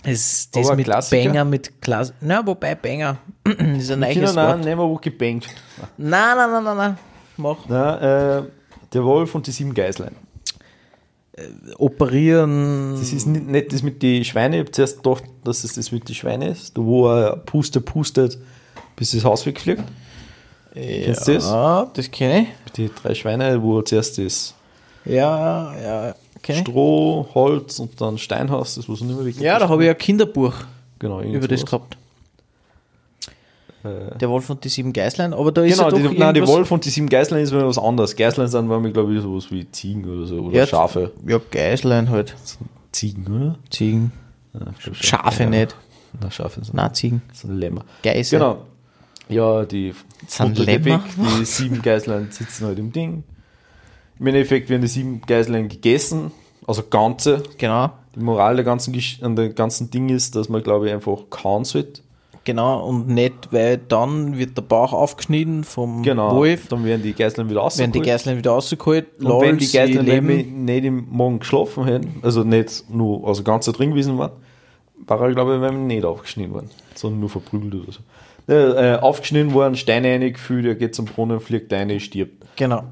Es, 0.02 0.50
das 0.50 0.66
Aber 0.66 0.76
mit 0.76 0.86
Klassiker? 0.86 1.24
Banger, 1.24 1.44
mit 1.44 1.82
Klass. 1.82 2.14
Na, 2.20 2.46
wobei 2.46 2.74
Banger 2.74 3.18
neues 3.58 3.88
Kinder, 3.88 4.32
nein, 4.32 4.36
Wort. 4.36 4.64
nehmen 4.64 4.80
wir 4.80 5.00
gebankt. 5.00 5.48
Nein, 5.96 6.36
nein, 6.36 6.50
nein, 6.50 6.64
nein, 6.64 6.76
nein. 6.76 6.98
Mach. 7.36 7.56
Na, 7.68 8.38
äh, 8.38 8.42
der 8.92 9.04
Wolf 9.04 9.34
und 9.34 9.46
die 9.46 9.50
sieben 9.50 9.74
Geißlein. 9.74 10.14
Operieren. 11.78 12.96
Das 12.98 13.12
ist 13.12 13.26
nicht, 13.26 13.46
nicht 13.46 13.72
das 13.72 13.82
mit 13.82 14.02
den 14.02 14.24
Schweinen. 14.24 14.54
Ich 14.54 14.60
habe 14.60 14.70
zuerst 14.72 15.02
gedacht, 15.02 15.24
dass 15.44 15.64
es 15.64 15.74
das 15.74 15.90
mit 15.90 16.08
den 16.08 16.14
Schweinen 16.14 16.52
ist. 16.52 16.72
Wo 16.76 17.08
er 17.08 17.36
pustet, 17.36 17.86
pustet, 17.86 18.36
bis 18.96 19.12
das 19.12 19.24
Haus 19.24 19.46
wegfliegt. 19.46 19.84
Kennst 20.74 21.28
du 21.28 21.34
das? 21.34 21.44
Ja, 21.46 21.90
das 21.92 22.10
kenne 22.10 22.46
Die 22.76 22.90
drei 22.90 23.14
Schweine, 23.14 23.60
wo 23.62 23.78
er 23.78 23.84
zuerst 23.84 24.18
das 24.18 24.54
ich. 25.04 25.12
Ja, 25.12 25.74
ja, 25.80 26.14
ich. 26.46 26.58
Stroh, 26.58 27.26
Holz 27.34 27.78
und 27.78 28.00
dann 28.00 28.18
Steinhaus, 28.18 28.74
das 28.74 28.88
was 28.88 29.00
nicht 29.00 29.16
mehr 29.16 29.24
weg 29.24 29.40
Ja, 29.40 29.58
da 29.58 29.68
habe 29.68 29.84
ich 29.84 29.90
ein 29.90 29.98
Kinderbuch 29.98 30.54
genau, 30.98 31.20
über 31.22 31.48
das 31.48 31.64
gehabt. 31.64 31.96
Äh, 33.82 34.16
Der 34.18 34.28
Wolf 34.28 34.50
und 34.50 34.62
die 34.64 34.68
sieben 34.68 34.92
Geißlein, 34.92 35.32
aber 35.32 35.52
da 35.52 35.62
ist 35.62 35.76
Genau, 35.78 35.90
ja 35.90 35.90
doch 36.04 36.10
die, 36.10 36.18
nein, 36.18 36.34
die 36.34 36.46
Wolf 36.46 36.70
und 36.70 36.84
die 36.84 36.90
sieben 36.90 37.08
Geißlein 37.08 37.42
ist 37.42 37.52
wieder 37.52 37.66
was 37.66 37.78
anderes. 37.78 38.14
Geißlein 38.16 38.48
sind 38.48 38.68
mir, 38.68 38.90
glaube 38.92 39.14
ich, 39.14 39.22
sowas 39.22 39.50
wie 39.50 39.70
Ziegen 39.70 40.04
oder 40.04 40.26
so. 40.26 40.36
Oder 40.40 40.56
Ja, 40.56 40.66
Schafe. 40.66 41.12
Ja, 41.26 41.40
Geißlein 41.50 42.10
halt. 42.10 42.36
Ziegen, 42.92 43.26
oder? 43.26 43.58
Ziegen. 43.70 44.12
Ja, 44.52 44.60
glaub 44.60 44.78
schon. 44.80 44.94
Schafe 44.94 45.44
ja. 45.44 45.48
nicht. 45.50 45.76
Na, 46.20 46.30
Schafe 46.30 46.64
sind, 46.64 46.74
Nein, 46.74 46.92
Ziegen. 46.92 47.22
sind 47.32 47.56
Lämmer. 47.58 47.84
Geiße. 48.02 48.36
Genau. 48.36 48.58
Ja, 49.28 49.64
die 49.64 49.94
Sind 50.26 50.58
Lämmer? 50.58 51.04
die 51.38 51.44
sieben 51.44 51.80
Geißlein 51.82 52.28
sitzen 52.32 52.66
halt 52.66 52.78
im 52.80 52.92
Ding. 52.92 53.22
Im 54.18 54.26
Endeffekt 54.26 54.68
werden 54.68 54.82
die 54.82 54.88
sieben 54.88 55.22
Geißlein 55.22 55.68
gegessen, 55.68 56.32
also 56.66 56.82
ganze. 56.82 57.42
Genau. 57.56 57.90
Die 58.16 58.20
Moral 58.20 58.56
der 58.56 58.64
ganzen, 58.64 58.92
an 59.22 59.36
der 59.36 59.50
ganzen 59.50 59.90
Ding 59.90 60.08
ist, 60.08 60.34
dass 60.34 60.48
man, 60.48 60.62
glaube 60.64 60.88
ich, 60.88 60.92
einfach 60.92 61.16
kauen 61.30 61.64
sollte. 61.64 62.02
Genau, 62.44 62.86
und 62.86 63.08
nicht, 63.08 63.52
weil 63.52 63.76
dann 63.76 64.38
wird 64.38 64.56
der 64.56 64.62
Bauch 64.62 64.92
aufgeschnitten 64.92 65.62
vom 65.62 66.02
Genau. 66.02 66.36
Wolf, 66.36 66.68
Dann 66.68 66.84
werden 66.84 67.02
die 67.02 67.12
Geißlein 67.12 67.50
wieder 67.50 67.60
werden 67.60 67.92
die 67.92 67.98
rausgeholt. 67.98 68.06
Geißlein 68.06 68.38
wieder 68.38 68.50
rausgeholt, 68.52 69.06
Und 69.22 69.40
wenn 69.42 69.58
die 69.58 69.70
Geißlein 69.70 70.06
leben. 70.06 70.64
nicht 70.64 70.84
im 70.84 71.06
Morgen 71.10 71.40
geschlafen 71.40 71.84
hätten, 71.84 72.20
also 72.22 72.42
nicht 72.42 72.84
nur, 72.88 73.26
also 73.28 73.42
ganz 73.42 73.66
drin 73.66 73.90
gewesen 73.90 74.16
waren, 74.16 74.32
war 75.06 75.20
er, 75.20 75.32
glaube 75.32 75.60
ich, 75.64 75.72
nicht 75.72 76.04
aufgeschnitten 76.04 76.54
worden, 76.54 76.70
sondern 76.94 77.20
nur 77.20 77.28
verprügelt 77.28 77.74
oder 77.74 77.92
so. 77.92 78.00
Äh, 78.52 78.96
aufgeschnitten 78.96 79.52
worden, 79.52 79.76
Steine 79.76 80.08
reingefühlt, 80.08 80.64
er 80.66 80.74
geht 80.74 80.94
zum 80.94 81.04
Brunnen, 81.04 81.40
fliegt 81.40 81.72
rein, 81.72 82.00
stirbt. 82.00 82.44
Genau. 82.56 82.84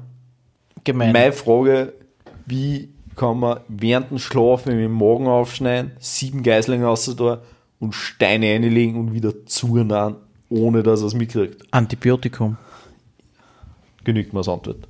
Gemein. 0.83 1.11
Meine 1.11 1.31
Frage, 1.33 1.93
wie 2.45 2.89
kann 3.15 3.39
man 3.39 3.59
während 3.67 4.11
dem 4.11 4.19
Schlafen 4.19 4.75
mit 4.75 4.85
dem 4.85 4.93
Magen 4.93 5.27
aufschneiden, 5.27 5.91
sieben 5.99 6.43
Geißlinge 6.43 6.87
aus 6.87 7.13
da 7.17 7.41
und 7.79 7.93
Steine 7.93 8.53
reinlegen 8.53 8.99
und 8.99 9.13
wieder 9.13 9.45
zunahen, 9.45 10.15
ohne 10.49 10.83
dass 10.83 11.01
er 11.01 11.07
es 11.07 11.13
mitkriegt? 11.13 11.63
Antibiotikum. 11.71 12.57
Genügt 14.03 14.33
mir 14.33 14.39
als 14.39 14.49
Antwort. 14.49 14.87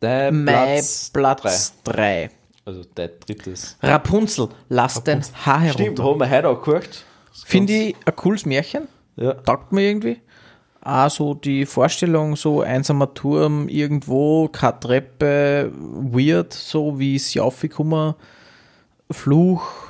Mein 0.00 0.44
Platz, 0.44 1.10
Platz 1.12 1.74
drei. 1.82 2.28
3. 2.28 2.30
Also 2.66 2.82
dein 2.94 3.10
drittes. 3.26 3.76
Rapunzel, 3.82 4.48
lass 4.68 5.02
dein 5.04 5.22
Haar 5.44 5.68
Stimmt, 5.70 5.98
herunter. 5.98 6.04
haben 6.04 6.20
wir 6.20 6.30
heute 6.30 6.48
auch 6.48 6.62
geguckt. 6.62 7.04
Finde 7.44 7.72
ich 7.72 7.96
ein 8.04 8.16
cooles 8.16 8.46
Märchen. 8.46 8.88
Ja. 9.16 9.34
Taugt 9.34 9.72
mir 9.72 9.82
irgendwie. 9.82 10.20
Auch 10.80 11.10
so 11.10 11.34
die 11.34 11.64
Vorstellung, 11.66 12.36
so 12.36 12.60
einsamer 12.60 13.12
Turm 13.14 13.68
irgendwo, 13.68 14.48
keine 14.48 14.80
Treppe, 14.80 15.72
weird, 15.74 16.52
so 16.52 16.98
wie 16.98 17.18
sie 17.18 17.40
aufgekommen, 17.40 18.14
Fluch, 19.10 19.83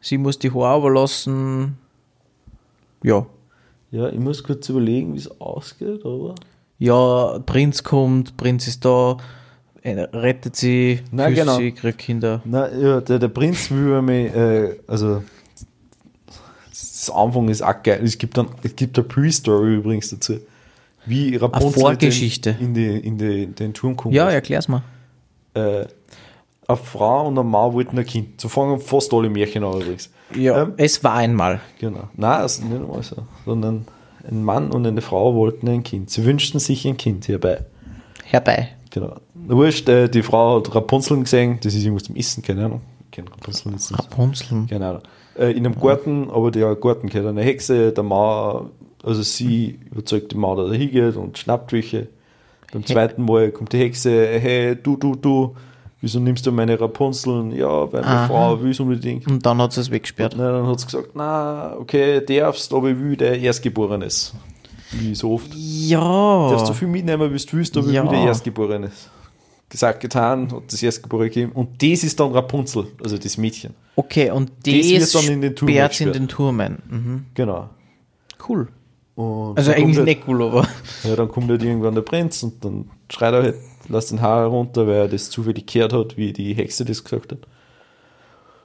sie 0.00 0.18
muss 0.18 0.38
die 0.38 0.52
Haare 0.52 0.78
überlassen. 0.80 1.78
Ja. 3.02 3.26
ja, 3.90 4.08
ich 4.08 4.18
muss 4.18 4.42
kurz 4.42 4.68
überlegen, 4.68 5.14
wie 5.14 5.18
es 5.18 5.40
ausgeht, 5.40 6.04
aber. 6.04 6.34
Ja, 6.78 7.38
Prinz 7.46 7.82
kommt, 7.82 8.36
Prinz 8.36 8.66
ist 8.66 8.84
da, 8.84 9.16
rettet 9.82 10.56
sie, 10.56 11.00
Na, 11.10 11.28
küsst 11.28 11.40
genau. 11.40 11.56
sie, 11.56 11.72
kriegt 11.72 11.98
Kinder. 11.98 12.42
Na, 12.44 12.70
ja, 12.74 13.00
der, 13.00 13.18
der 13.18 13.28
Prinz 13.28 13.70
will 13.70 14.02
mich, 14.02 14.34
äh, 14.34 14.76
also 14.86 15.22
das 17.06 17.10
Anfang 17.10 17.48
ist 17.48 17.62
auch 17.62 17.82
geil. 17.82 18.00
Es 18.02 18.18
gibt 18.18 18.36
dann, 18.36 18.48
es 18.62 18.74
gibt 18.74 18.98
eine 18.98 19.06
Pre-Story 19.06 19.76
übrigens 19.76 20.10
dazu. 20.10 20.40
Wie 21.04 21.36
Rapunzel 21.36 21.80
Vorgeschichte. 21.80 22.56
in, 22.58 22.74
die, 22.74 22.98
in 22.98 23.16
die, 23.16 23.46
den 23.46 23.72
Turm 23.72 23.96
kommt. 23.96 24.14
Ja, 24.14 24.28
erklär's 24.28 24.66
mal. 24.66 24.82
Äh, 25.54 25.86
eine 26.68 26.76
Frau 26.76 27.28
und 27.28 27.38
ein 27.38 27.46
Mann 27.46 27.72
wollten 27.72 27.98
ein 27.98 28.04
Kind. 28.04 28.40
So 28.40 28.48
fangen 28.48 28.80
fast 28.80 29.12
alle 29.12 29.28
Märchen 29.30 29.64
an 29.64 29.74
übrigens. 29.80 30.10
Ja, 30.34 30.62
Ähm, 30.62 30.74
es 30.76 31.02
war 31.04 31.14
einmal. 31.14 31.60
Genau. 31.78 32.08
Nein, 32.14 32.42
das 32.42 32.58
ist 32.58 32.64
nicht 32.64 32.74
einmal 32.74 33.02
so. 33.02 33.16
Sondern 33.44 33.86
ein 34.28 34.44
Mann 34.44 34.70
und 34.72 34.86
eine 34.86 35.00
Frau 35.00 35.34
wollten 35.34 35.68
ein 35.68 35.82
Kind. 35.82 36.10
Sie 36.10 36.24
wünschten 36.24 36.58
sich 36.60 36.86
ein 36.86 36.96
Kind 36.96 37.26
hierbei. 37.26 37.64
Herbei. 38.24 38.70
Genau. 38.90 39.16
Wurscht, 39.34 39.88
äh, 39.88 40.08
die 40.08 40.22
Frau 40.22 40.58
hat 40.58 40.74
Rapunzeln 40.74 41.22
gesehen, 41.22 41.58
das 41.62 41.74
ist 41.74 41.84
irgendwas 41.84 42.04
zum 42.04 42.16
Essen, 42.16 42.42
keine 42.42 42.64
Ahnung. 42.64 42.80
Kenne 43.12 43.30
Rapunzeln 43.30 43.74
jetzt 43.74 43.90
nicht. 43.92 44.02
Rapunzel. 44.02 44.66
Keine 44.68 44.88
Ahnung. 44.88 45.02
Äh, 45.38 45.52
in 45.52 45.64
einem 45.64 45.78
Garten, 45.78 46.30
aber 46.30 46.50
der 46.50 46.74
Garten 46.74 47.08
gehört 47.08 47.28
eine 47.28 47.42
Hexe, 47.42 47.92
der 47.92 48.02
Mann, 48.02 48.70
also 49.04 49.22
sie 49.22 49.78
überzeugt 49.92 50.32
die 50.32 50.36
Mann, 50.36 50.56
dass 50.56 50.70
er 50.70 50.76
hingeht 50.76 51.16
und 51.16 51.38
schnappt 51.38 51.72
welche. 51.72 52.08
Beim 52.72 52.84
zweiten 52.84 53.22
Mal 53.24 53.52
kommt 53.52 53.72
die 53.72 53.78
Hexe, 53.78 54.10
hey, 54.10 54.74
du, 54.74 54.96
du, 54.96 55.14
du, 55.14 55.54
wieso 56.00 56.20
nimmst 56.20 56.46
du 56.46 56.52
meine 56.52 56.78
Rapunzeln? 56.80 57.52
Ja, 57.52 57.90
weil 57.92 58.02
meine 58.02 58.06
Aha. 58.06 58.26
Frau 58.28 58.60
will 58.62 58.70
es 58.70 58.80
unbedingt. 58.80 59.26
Und 59.26 59.44
dann 59.44 59.60
hat 59.60 59.72
sie 59.72 59.80
es 59.80 59.90
weggesperrt. 59.90 60.34
Na, 60.36 60.52
dann 60.52 60.66
hat 60.66 60.80
sie 60.80 60.86
gesagt, 60.86 61.10
na, 61.14 61.76
okay, 61.78 62.24
darfst, 62.24 62.72
aber 62.72 62.90
ich 62.90 62.98
will 62.98 63.16
der 63.16 63.38
Erstgeborenes. 63.38 64.34
Wie 64.92 65.14
so 65.14 65.32
oft. 65.32 65.52
Ja. 65.54 66.50
Darfst 66.50 66.66
so 66.66 66.72
viel 66.72 66.88
mitnehmen, 66.88 67.32
wie 67.32 67.38
du 67.38 67.52
willst, 67.56 67.76
aber 67.76 67.88
Ja. 67.90 68.04
ich 68.04 68.10
will 68.10 68.16
der 68.18 68.26
Erstgeborenes. 68.26 69.10
Gesagt, 69.68 70.00
getan, 70.00 70.52
hat 70.52 70.62
das 70.72 70.80
Erstgeborene 70.82 71.28
gegeben. 71.28 71.52
Und 71.52 71.82
das 71.82 72.04
ist 72.04 72.20
dann 72.20 72.30
Rapunzel, 72.30 72.86
also 73.02 73.18
das 73.18 73.36
Mädchen. 73.36 73.74
Okay, 73.96 74.30
und 74.30 74.50
Das 74.64 74.74
wird 74.74 75.02
das 75.02 75.12
dann 75.12 75.24
in 75.26 75.40
den 75.40 75.56
Turm 75.56 75.68
in 75.70 76.12
den 76.12 76.28
Turm 76.28 76.60
ein. 76.60 76.78
Mhm. 76.88 77.24
Genau. 77.34 77.68
Cool. 78.48 78.68
Und 79.16 79.56
Also 79.56 79.72
eigentlich 79.72 79.98
nicht 80.04 80.28
cool, 80.28 80.42
aber. 80.42 80.68
Ja, 81.02 81.16
dann 81.16 81.28
kommt 81.28 81.48
halt 81.50 81.62
irgendwann 81.62 81.94
der 81.94 82.02
Prinz 82.02 82.42
und 82.42 82.62
dann 82.64 82.90
schreit 83.10 83.32
er 83.34 83.42
halt, 83.42 83.54
lass 83.88 84.06
den 84.08 84.20
Haar 84.20 84.46
runter, 84.46 84.86
weil 84.86 84.94
er 84.94 85.08
das 85.08 85.30
zufällig 85.30 85.66
gehört 85.66 85.92
hat, 85.94 86.16
wie 86.18 86.32
die 86.32 86.54
Hexe 86.54 86.84
das 86.84 87.02
gesagt 87.02 87.32
hat. 87.32 87.38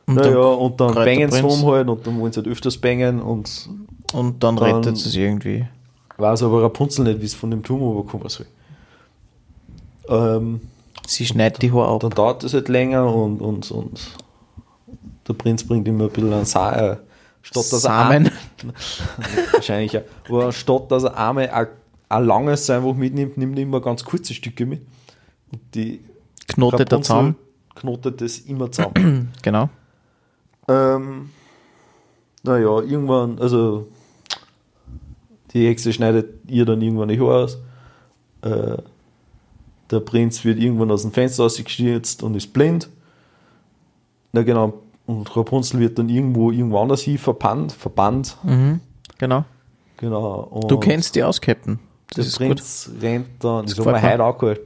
Und 0.08 0.16
naja, 0.16 0.32
dann, 0.32 0.58
und 0.60 0.82
dann 0.82 0.94
bangen 0.94 1.32
sie 1.32 1.40
rum 1.42 1.66
halt 1.72 1.88
und 1.88 2.06
dann 2.06 2.20
wollen 2.20 2.34
sie 2.34 2.38
halt 2.42 2.48
öfters 2.48 2.78
bangen 2.78 3.22
und 3.22 3.70
und 4.14 4.44
dann, 4.44 4.58
dann- 4.58 4.76
rettet 4.76 4.98
sie 4.98 5.08
es 5.10 5.16
irgendwie. 5.16 5.66
weiß 6.18 6.44
aber 6.44 6.64
Rapunzel 6.64 7.06
nicht, 7.06 7.22
wie 7.22 7.26
es 7.26 7.34
von 7.34 7.50
dem 7.50 7.64
Turm 7.64 7.82
runterkommen 7.82 8.28
soll. 8.28 8.46
Ähm, 10.10 10.62
Sie 11.08 11.26
schneidet 11.26 11.62
die 11.62 11.72
Haare 11.72 11.94
ab. 11.96 12.02
dann 12.02 12.12
dauert 12.12 12.44
es 12.44 12.54
halt 12.54 12.68
länger 12.70 13.14
und, 13.14 13.40
und, 13.42 13.72
und 13.72 14.00
der 15.28 15.34
Prinz 15.34 15.66
bringt 15.66 15.88
immer 15.88 16.06
ein 16.06 16.10
bisschen 16.10 16.34
an 16.34 16.46
Sa 16.46 16.98
statt 17.42 17.64
dass 17.64 17.74
er 17.74 17.80
Samen. 17.80 18.28
ein- 18.28 18.32
wahrscheinlich 19.54 19.94
ja, 19.94 20.02
aber 20.30 20.52
statt 20.52 20.92
dass 20.92 21.04
er 21.04 21.18
einmal 21.18 21.50
ein, 21.50 21.68
ein 22.10 22.26
langes 22.26 22.70
einfach 22.70 22.94
mitnimmt, 22.94 23.38
nimmt 23.38 23.58
er 23.58 23.64
immer 23.64 23.82
ganz 23.82 24.04
kurze 24.04 24.34
Stücke 24.34 24.66
mit. 24.66 24.82
Und 25.52 25.62
die 25.76 26.02
Knotet 26.48 26.92
der 26.92 27.02
Zaun. 27.02 27.36
knotet 27.76 28.22
das 28.22 28.40
immer 28.40 28.72
zusammen. 28.72 29.32
Genau. 29.42 29.70
ähm, 30.68 31.30
naja, 32.44 32.80
irgendwann, 32.82 33.40
also 33.40 33.88
die 35.54 35.68
Hexe 35.68 35.94
schneidet 35.94 36.50
ihr 36.50 36.66
dann 36.66 36.82
irgendwann 36.82 37.10
die 37.10 37.20
Haare 37.20 37.44
aus. 37.44 37.58
Äh, 38.42 38.78
der 39.92 40.00
Prinz 40.00 40.44
wird 40.46 40.58
irgendwann 40.60 40.90
aus 40.92 41.02
dem 41.04 41.12
Fenster 41.12 41.44
rausgestürzt 41.44 42.24
und 42.24 42.36
ist 42.36 42.54
blind. 42.54 42.90
Na 44.32 44.44
genau, 44.44 44.82
und 45.06 45.36
Rapunzel 45.36 45.80
wird 45.80 45.98
dann 46.00 46.10
irgendwo 46.10 46.52
irgendwo 46.52 46.80
anders 46.80 47.02
hin 47.02 47.18
verbannt, 47.18 47.72
verbannt. 47.72 48.38
Mhm. 48.44 48.80
Genau. 49.18 49.46
Genau. 49.98 50.66
Du 50.68 50.80
kennst 50.80 51.16
die 51.16 51.24
aus, 51.24 51.40
Captain. 51.40 51.80
der 52.16 52.24
Das 52.24 52.28
ist 52.28 52.40
gut. 52.40 52.48
Prinz 52.48 52.92
rennt 53.02 53.28
dann, 53.40 53.66
das, 53.66 53.76
Das 53.76 53.86
haben 53.86 53.94
wir 53.94 54.12
heute 54.12 54.24
auch 54.24 54.38
gehört, 54.38 54.62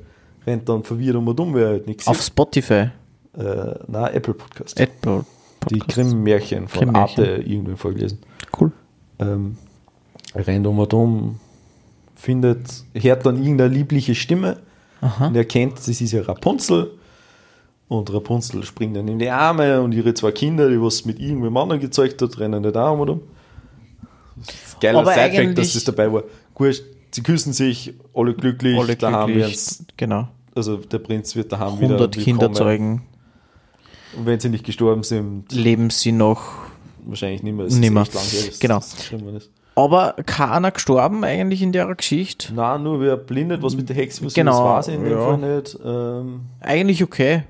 rennt 0.46 0.70
dann 0.70 0.84
verwirrt 0.84 1.16
um 1.16 1.28
und 1.28 1.40
um, 1.40 1.54
wer 1.54 1.68
halt 1.68 1.88
nichts 1.88 2.08
Auf 2.08 2.22
Spotify. 2.22 2.90
Äh, 3.38 3.76
nein, 3.88 4.14
Apple 4.14 4.34
Podcast. 4.34 4.80
Apple 4.80 5.26
die 5.70 5.78
Podcast. 5.78 5.96
Grimm-Märchen 5.96 6.68
von 6.68 6.80
Grimm-Märchen. 6.80 7.24
Arte 7.24 7.42
irgendwann 7.42 7.78
vorgelesen. 7.78 8.20
Cool. 8.60 8.72
Ähm, 9.20 9.58
rennt 10.36 10.68
um 10.68 10.80
und 10.80 10.94
um, 10.94 11.40
findet, 12.16 12.84
hört 12.94 13.26
dann 13.26 13.42
irgendeine 13.42 13.74
liebliche 13.74 14.16
Stimme 14.16 14.60
Aha. 15.02 15.28
und 15.28 15.36
erkennt, 15.36 15.78
das 15.78 15.88
ist 15.90 16.12
ja 16.12 16.22
Rapunzel. 16.22 16.92
Und 17.88 18.12
Rapunzel 18.12 18.64
springt 18.64 18.96
dann 18.96 19.08
in 19.08 19.20
die 19.20 19.30
Arme 19.30 19.82
und 19.82 19.92
ihre 19.92 20.14
zwei 20.14 20.32
Kinder, 20.32 20.70
die 20.70 20.82
was 20.82 21.06
mit 21.06 21.20
irgendwem 21.20 21.56
anderen 21.56 21.80
gezeugt 21.82 22.22
hat, 22.22 22.40
rennen 22.40 22.64
nicht 22.64 22.76
auch 22.76 22.98
und 22.98 23.10
um. 23.10 23.22
Geiler 24.82 25.06
Sidefact, 25.06 25.58
dass 25.58 25.74
das 25.74 25.84
dabei 25.84 26.12
war. 26.12 26.24
Gut, 26.54 26.84
sie 27.12 27.24
küssen 27.24 27.54
sich, 27.54 27.94
alle 28.14 28.34
glücklich, 28.34 28.78
Alle 28.78 28.96
daheim 28.96 29.32
glücklich. 29.32 29.60
Genau. 29.98 30.28
also 30.56 30.78
der 30.78 31.00
Prinz 31.00 31.36
wird 31.36 31.52
daheim 31.52 31.80
wieder 31.80 31.96
100 31.96 32.18
Kinder 32.18 32.52
zeugen. 32.52 33.04
Und 34.18 34.26
wenn 34.26 34.40
sie 34.40 34.50
nicht 34.50 34.66
gestorben 34.66 35.04
sind, 35.04 35.52
Leben 35.52 35.90
sie 35.90 36.12
noch. 36.12 36.42
wahrscheinlich 37.06 37.44
nicht 37.44 37.56
mehr. 37.56 37.68
Her, 37.68 38.04
dass 38.08 38.60
Genau. 38.60 38.82
Aber 39.76 40.16
keiner 40.26 40.72
gestorben 40.72 41.24
eigentlich 41.26 41.62
in 41.62 41.74
der 41.74 41.94
Geschichte. 41.94 42.54
Nein, 42.54 42.84
nur 42.84 43.02
wer 43.02 43.18
blindet, 43.18 43.62
was 43.62 43.76
mit 43.76 43.90
der 43.90 43.96
Hexe 43.98 44.24
passiert, 44.24 44.46
Genau, 44.46 44.80
ich 44.80 44.88
in 44.88 45.04
dem 45.04 45.12
ja. 45.12 45.22
Fall 45.22 45.38
nicht. 45.38 45.78
Ähm, 45.84 46.42
Eigentlich 46.62 47.04
okay. 47.04 47.44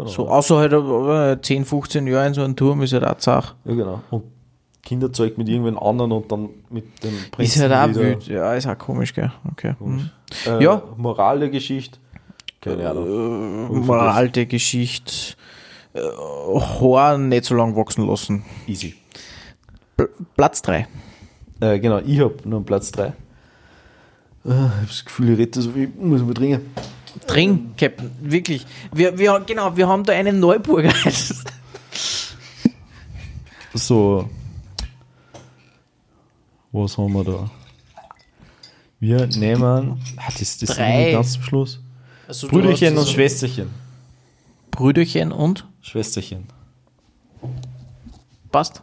Genau. 0.00 0.10
So, 0.10 0.28
außer 0.28 0.56
halt 0.58 0.72
äh, 0.72 1.42
10, 1.42 1.64
15 1.64 2.06
Jahre 2.06 2.26
in 2.28 2.34
so 2.34 2.42
einem 2.42 2.56
Turm 2.56 2.82
ist 2.82 2.92
halt 2.92 3.04
auch 3.04 3.18
Sache. 3.18 3.54
Ja, 3.64 3.74
genau. 3.74 4.00
Und 4.10 4.24
Kinderzeug 4.82 5.36
mit 5.38 5.48
irgendwen 5.48 5.78
anderen 5.78 6.12
und 6.12 6.32
dann 6.32 6.48
mit 6.70 6.84
dem 7.04 7.14
Ist 7.14 7.30
Prinzen 7.30 7.62
halt 7.62 7.72
auch 7.72 7.94
wild. 7.94 8.26
Ja, 8.26 8.54
ist 8.54 8.66
auch 8.66 8.78
komisch, 8.78 9.14
gell? 9.14 9.30
Okay. 9.52 9.74
Mhm. 9.78 10.10
Äh, 10.46 10.62
Ja. 10.64 10.82
Moral 10.96 11.40
der 11.40 11.50
Geschichte. 11.50 11.98
Keine 12.60 12.88
Ahnung. 12.90 13.06
Äh, 13.06 13.78
ich 13.80 13.86
Moral 13.86 14.30
der 14.30 14.46
Geschichte. 14.46 15.12
Äh, 15.92 16.00
Haar 16.80 17.18
nicht 17.18 17.44
so 17.44 17.54
lang 17.54 17.76
wachsen 17.76 18.06
lassen. 18.06 18.44
Easy. 18.66 18.94
Pl 19.96 20.08
Platz 20.36 20.62
3. 20.62 20.86
Äh, 21.60 21.78
genau, 21.78 21.98
ich 21.98 22.20
habe 22.20 22.36
nur 22.44 22.58
einen 22.58 22.64
Platz 22.66 22.90
3. 22.92 23.06
Äh, 23.06 23.12
ich 24.44 24.52
habe 24.52 24.72
das 24.86 25.04
Gefühl, 25.04 25.30
ich 25.30 25.38
rede 25.38 25.60
so 25.60 25.70
viel, 25.72 25.90
muss 25.98 26.22
man 26.22 26.34
dringend. 26.34 26.62
Trink, 27.26 27.76
Captain. 27.78 28.10
Wirklich. 28.20 28.66
Wir, 28.92 29.18
wir, 29.18 29.40
genau, 29.46 29.76
wir 29.76 29.88
haben 29.88 30.04
da 30.04 30.12
einen 30.12 30.40
Neuburger. 30.40 30.92
So. 33.72 34.28
Was 36.72 36.98
haben 36.98 37.12
wir 37.12 37.24
da? 37.24 37.50
Wir 38.98 39.26
nehmen. 39.26 40.00
Ah, 40.16 40.30
das 40.38 40.58
das 40.58 40.76
Drei. 40.76 41.12
ganz 41.12 41.32
zum 41.32 41.42
Schluss. 41.42 41.80
Also, 42.28 42.48
Brüderchen 42.48 42.96
und 42.98 43.08
Schwesterchen. 43.08 43.70
Brüderchen 44.70 45.32
und? 45.32 45.66
Schwesterchen. 45.80 46.46
Passt. 48.52 48.82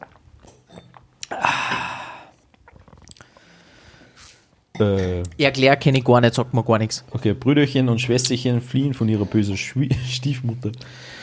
Äh, 4.79 5.23
Erklär 5.37 5.75
kenne 5.77 5.99
ich 5.99 6.03
gar 6.05 6.21
nicht, 6.21 6.33
sagt 6.35 6.53
mir 6.53 6.63
gar 6.63 6.77
nichts. 6.77 7.03
okay, 7.11 7.33
Brüderchen 7.33 7.89
und 7.89 7.99
Schwesterchen 7.99 8.61
fliehen 8.61 8.93
von 8.93 9.07
ihrer 9.09 9.25
bösen 9.25 9.57
Schwie 9.57 9.89
Stiefmutter. 10.09 10.71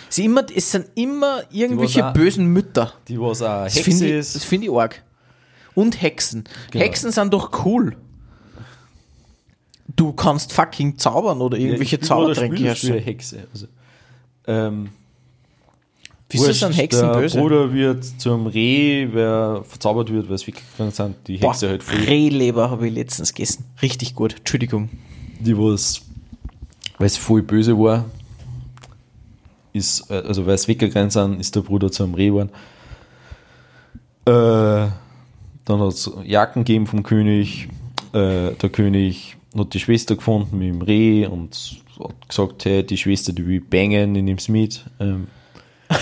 Es, 0.08 0.18
ist 0.18 0.24
immer, 0.24 0.44
es 0.54 0.70
sind 0.70 0.86
immer 0.94 1.42
irgendwelche 1.50 2.08
auch- 2.08 2.12
bösen 2.12 2.46
Mütter. 2.46 2.92
Die, 3.08 3.20
was 3.20 3.42
auch 3.42 3.64
Das 3.64 3.74
Hexe 3.76 3.90
finde 3.90 4.06
ich, 4.06 4.12
ist. 4.12 4.34
das 4.36 4.44
find 4.44 4.64
ich 4.64 4.70
arg. 4.70 5.02
Und 5.74 6.00
Hexen. 6.00 6.44
Genau. 6.70 6.84
Hexen 6.84 7.10
sind 7.12 7.32
doch 7.34 7.64
cool. 7.64 7.96
Du 9.96 10.12
kannst 10.12 10.52
fucking 10.52 10.98
zaubern 10.98 11.40
oder 11.40 11.58
irgendwelche 11.58 11.96
Ja, 11.96 12.02
Zaubertränke 12.02 12.62
herstellen. 12.62 13.02
Hexe. 13.02 13.46
Also, 13.52 13.66
ähm, 14.46 14.90
Wieso 16.34 16.46
wurscht, 16.46 16.60
sind 16.60 16.76
Hexen 16.76 17.12
der 17.12 17.18
böse? 17.18 17.38
Bruder 17.38 17.72
wird 17.72 18.04
zum 18.20 18.46
Reh, 18.48 19.08
wer 19.12 19.62
verzaubert 19.66 20.12
wird, 20.12 20.28
weil 20.28 20.34
es 20.34 20.46
weggegangen 20.46 20.92
sind. 20.92 21.16
Die 21.26 21.38
Boah, 21.38 21.52
Hexe 21.52 21.68
halt 21.68 21.82
früh. 21.82 22.04
Rehleber 22.04 22.70
habe 22.70 22.88
ich 22.88 22.94
letztens 22.94 23.32
gegessen. 23.32 23.64
Richtig 23.80 24.14
gut. 24.14 24.36
Entschuldigung. 24.38 24.90
die 25.38 25.56
was, 25.56 26.02
weil 26.98 27.06
es 27.06 27.16
voll 27.16 27.42
böse 27.42 27.78
war, 27.78 28.04
ist, 29.72 30.10
äh, 30.10 30.14
also 30.14 30.44
weil 30.46 30.54
es 30.54 30.66
weggegangen 30.68 31.10
sind, 31.10 31.40
ist 31.40 31.54
der 31.54 31.60
Bruder 31.60 31.90
zu 31.90 32.02
einem 32.02 32.14
Reh 32.14 32.28
geworden. 32.28 32.50
Äh, 34.26 34.90
dann 35.64 35.80
hat 35.80 35.92
es 35.94 36.10
Jacken 36.24 36.64
gegeben 36.64 36.86
vom 36.86 37.02
König. 37.02 37.68
Äh, 38.12 38.52
der 38.52 38.70
König 38.70 39.36
hat 39.56 39.72
die 39.72 39.80
Schwester 39.80 40.16
gefunden 40.16 40.58
mit 40.58 40.68
dem 40.68 40.82
Reh 40.82 41.26
und 41.26 41.80
hat 42.00 42.28
gesagt, 42.28 42.64
hey, 42.64 42.84
die 42.84 42.96
Schwester, 42.96 43.32
die 43.32 43.46
will 43.46 43.60
bangen, 43.60 44.14
ich 44.16 44.22
nehm's 44.22 44.48
mit. 44.48 44.84
Ähm, 44.98 45.28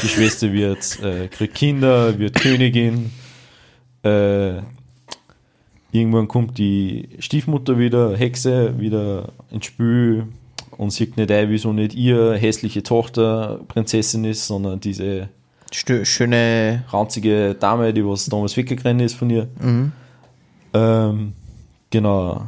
die 0.03 0.09
Schwester 0.09 0.53
wird, 0.53 0.99
äh, 1.03 1.29
kriegt 1.29 1.55
Kinder, 1.55 2.19
wird 2.19 2.35
Königin. 2.35 3.11
Äh, 4.03 4.63
Irgendwann 5.95 6.27
kommt 6.27 6.57
die 6.57 7.11
Stiefmutter 7.19 7.79
wieder, 7.79 8.17
Hexe, 8.17 8.79
wieder 8.81 9.29
ins 9.51 9.67
Spiel 9.67 10.27
und 10.79 10.91
sieht 10.91 11.19
nicht 11.19 11.31
ein, 11.31 11.51
wieso 11.51 11.75
nicht 11.75 11.95
ihr 11.95 12.33
hässliche 12.33 12.83
Tochter 12.83 13.61
Prinzessin 13.69 14.25
ist, 14.25 14.47
sondern 14.47 14.81
diese 14.81 15.29
Stö 15.71 16.07
schöne. 16.07 16.85
ranzige 16.89 17.55
Dame, 17.55 17.93
die 17.93 18.07
was 18.07 18.25
damals 18.25 18.57
weggerannt 18.57 19.03
ist 19.03 19.17
von 19.17 19.29
ihr. 19.29 19.49
Ähm, 20.73 21.35
genau. 21.91 22.47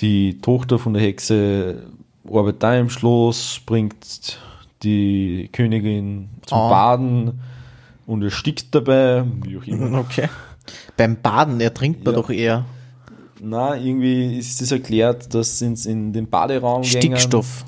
Die 0.00 0.40
Tochter 0.40 0.80
von 0.80 0.94
der 0.94 1.02
Hexe 1.04 1.84
arbeitet 2.28 2.64
da 2.64 2.76
im 2.76 2.90
Schloss, 2.90 3.60
bringt 3.64 4.40
die 4.82 5.48
Königin 5.52 6.28
zum 6.46 6.58
Ah. 6.58 6.68
Baden 6.68 7.40
und 8.06 8.22
erstickt 8.22 8.74
dabei, 8.74 9.24
wie 9.44 9.56
auch 9.58 9.64
immer. 9.64 10.00
Okay. 10.00 10.28
Beim 10.96 11.16
Baden 11.20 11.60
ertrinkt 11.60 12.04
man 12.04 12.14
Ja. 12.14 12.20
doch 12.20 12.30
eher 12.30 12.64
Na, 13.44 13.76
irgendwie 13.76 14.38
ist 14.38 14.62
es 14.62 14.70
erklärt, 14.70 15.34
dass 15.34 15.58
sie 15.58 15.66
in 15.86 16.12
den 16.12 16.28
Baderaum 16.30 16.84
Stickstoff. 16.84 17.64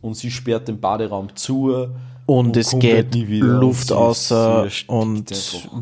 und 0.00 0.16
sie 0.16 0.30
sperrt 0.30 0.66
den 0.68 0.80
Baderaum 0.80 1.28
zu 1.36 1.88
Und, 2.24 2.56
es 2.56 2.70
kommt 2.70 2.82
geht 2.82 2.94
halt. 3.14 3.14
Luft 3.40 3.90
Und 3.90 3.96
außer 3.98 4.62
erstickt 4.64 4.88
und 4.88 5.30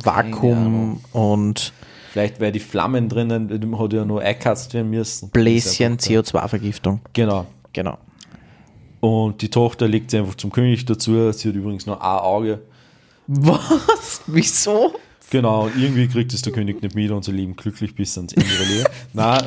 Vakuum 0.05 1.01
und 1.13 1.73
Vielleicht 2.11 2.41
weil 2.41 2.51
die 2.51 2.59
Flammen 2.59 3.09
drinnen, 3.09 3.49
hat 3.79 3.93
ja 3.93 4.05
nur 4.05 4.23
eingekatzt 4.23 4.75
werden 4.75 4.91
müssen. 4.91 5.29
Bläschen 5.31 5.97
Das 5.99 6.07
ist 6.07 6.11
einfach- 6.11 6.25
CO2-Vergiftung. 6.33 7.01
Genau. 7.13 7.47
Genau. 7.73 7.99
Und 9.01 9.43
die 9.43 9.51
Tochter 9.51 9.87
legt 9.87 10.11
sie 10.11 10.19
einfach 10.19 10.35
zum 10.35 10.51
König 10.51 10.85
dazu. 10.85 11.33
Sie 11.33 11.49
hat 11.49 11.55
übrigens 11.55 11.87
nur 11.87 12.03
ein 12.03 12.19
Auge. 12.19 12.61
Was? 13.27 14.23
Wieso? 14.27 14.95
Genau, 15.31 15.65
und 15.65 15.77
irgendwie 15.77 16.09
kriegt 16.09 16.33
es 16.33 16.43
der 16.43 16.53
König 16.53 16.83
nicht 16.83 16.95
mit 16.95 17.11
und 17.11 17.25
sie 17.25 17.33
leben 17.33 17.55
glücklich 17.55 17.95
bis 17.95 18.17
ans 18.17 18.33
Ende 18.33 18.49
ihrer 18.49 18.65
Leben. 18.65 18.87
Na, 19.13 19.39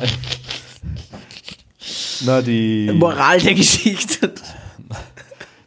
na, 2.24 2.40
die. 2.40 2.90
Moral 2.94 3.40
der 3.40 3.54
Geschichte. 3.54 4.32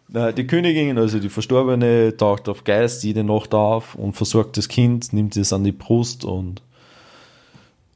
Na, 0.07 0.31
die 0.31 0.47
Königin, 0.47 0.97
also 0.97 1.19
die 1.19 1.29
Verstorbene, 1.29 2.15
taucht 2.15 2.47
auf 2.47 2.63
Geist 2.63 3.03
jede 3.03 3.25
Nacht 3.25 3.53
auf 3.53 3.95
und 3.95 4.13
versorgt 4.13 4.55
das 4.55 4.69
Kind, 4.69 5.11
nimmt 5.11 5.35
es 5.35 5.51
an 5.51 5.65
die 5.65 5.73
Brust 5.73 6.23
und, 6.23 6.61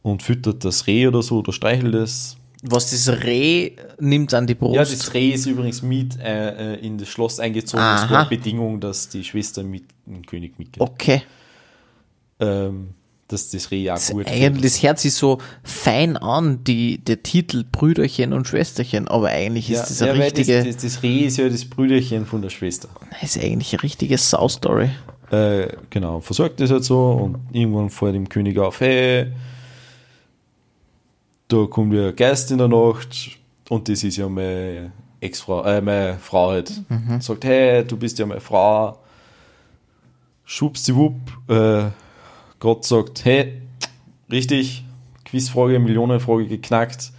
und 0.01 0.21
füttert 0.21 0.65
das 0.65 0.87
Reh 0.87 1.07
oder 1.07 1.21
so 1.21 1.39
oder 1.39 1.53
streichelt 1.53 1.95
es. 1.95 2.35
Was 2.61 2.91
das 2.91 3.07
Reh 3.23 3.71
nimmt 3.99 4.33
an 4.33 4.45
die 4.45 4.55
Brust. 4.55 4.75
Ja, 4.75 4.81
das 4.81 5.13
Reh 5.13 5.29
ist 5.29 5.45
übrigens 5.45 5.81
mit 5.81 6.19
äh, 6.19 6.73
äh, 6.73 6.85
in 6.85 6.97
das 6.97 7.07
Schloss 7.07 7.39
eingezogen. 7.39 7.81
Das 7.83 8.01
Aha. 8.01 8.11
war 8.11 8.29
Bedingung, 8.29 8.81
dass 8.81 9.07
die 9.07 9.23
Schwester 9.23 9.63
mit 9.63 9.85
dem 10.05 10.25
König 10.25 10.59
mitgeht. 10.59 10.81
okay. 10.81 11.21
Ähm, 12.41 12.89
dass 13.29 13.51
das 13.51 13.69
Reh 13.71 13.91
auch 13.91 13.95
Das, 13.95 14.11
gut 14.11 14.27
eigentlich, 14.27 14.73
das 14.73 14.83
hört 14.83 14.99
sich 14.99 15.13
so 15.13 15.37
fein 15.63 16.17
an, 16.17 16.63
die, 16.63 16.97
der 16.97 17.21
Titel 17.21 17.63
Brüderchen 17.69 18.33
und 18.33 18.47
Schwesterchen, 18.47 19.07
aber 19.07 19.27
eigentlich 19.27 19.69
ja, 19.69 19.81
ist 19.81 19.89
das 19.89 20.01
eine 20.01 20.11
ja, 20.13 20.17
weil 20.17 20.23
richtige, 20.23 20.63
das, 20.63 20.75
das, 20.77 20.93
das 20.95 21.03
Reh 21.03 21.19
ist 21.19 21.37
ja 21.37 21.47
das 21.47 21.65
Brüderchen 21.65 22.25
von 22.25 22.41
der 22.41 22.49
Schwester. 22.49 22.89
das 23.21 23.35
ist 23.35 23.43
eigentlich 23.43 23.71
eine 23.73 23.83
richtige 23.83 24.17
Sau-Story. 24.17 24.89
Äh, 25.31 25.67
genau, 25.91 26.21
versorgt 26.21 26.59
es 26.59 26.71
halt 26.71 26.83
so 26.83 27.11
und 27.11 27.37
irgendwann 27.53 27.91
fällt 27.91 28.15
dem 28.15 28.27
König 28.29 28.57
auf, 28.57 28.79
hey, 28.81 29.27
da 31.49 31.65
kommt 31.65 31.93
ja 31.93 32.11
Geist 32.11 32.51
in 32.51 32.59
der 32.59 32.69
Nacht 32.69 33.31
und 33.67 33.89
das 33.89 34.03
ist 34.03 34.17
ja 34.17 34.29
meine 34.29 34.91
Ex-Frau, 35.19 35.63
äh, 35.63 35.81
meine 35.81 36.17
Frau 36.19 36.51
halt. 36.51 36.71
Sagt, 37.19 37.43
hey, 37.43 37.83
du 37.83 37.97
bist 37.97 38.17
ja 38.19 38.25
meine 38.25 38.39
Frau. 38.39 38.97
Schubsdiwupp, 40.45 41.15
äh, 41.47 41.89
Gott 42.59 42.85
sagt, 42.85 43.25
hey, 43.25 43.61
richtig, 44.31 44.83
Quizfrage, 45.25 45.79
Millionenfrage 45.79 46.47
geknackt. 46.47 47.11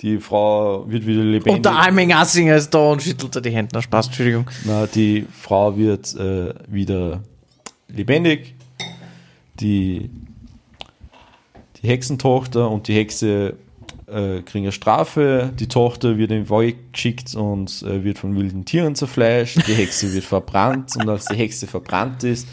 Die 0.00 0.18
Frau 0.18 0.90
wird 0.90 1.06
wieder 1.06 1.22
lebendig. 1.22 1.56
Und 1.56 1.64
der 1.64 1.76
Alming 1.76 2.12
Assinger 2.12 2.56
ist 2.56 2.70
da 2.70 2.90
und 2.90 3.02
schüttelt 3.02 3.44
die 3.44 3.50
Hände. 3.50 3.70
Na, 3.74 3.82
Spaß, 3.82 4.06
Entschuldigung. 4.06 4.46
Na, 4.64 4.86
die 4.86 5.26
Frau 5.30 5.76
wird 5.76 6.14
äh, 6.16 6.54
wieder 6.68 7.22
lebendig. 7.88 8.54
Die, 9.60 10.10
die 11.82 11.88
Hexentochter 11.88 12.70
und 12.70 12.88
die 12.88 12.94
Hexe 12.94 13.54
äh, 14.06 14.42
kriegen 14.42 14.64
eine 14.64 14.72
Strafe. 14.72 15.52
Die 15.58 15.68
Tochter 15.68 16.18
wird 16.18 16.30
in 16.30 16.44
den 16.44 16.50
Wald 16.50 16.76
geschickt 16.92 17.34
und 17.34 17.82
äh, 17.82 18.04
wird 18.04 18.18
von 18.18 18.36
wilden 18.36 18.64
Tieren 18.64 18.94
zerfleischt. 18.94 19.66
Die 19.66 19.74
Hexe 19.74 20.12
wird 20.12 20.24
verbrannt 20.24 20.96
und 20.96 21.08
als 21.08 21.26
die 21.26 21.36
Hexe 21.36 21.66
verbrannt 21.66 22.24
ist, 22.24 22.48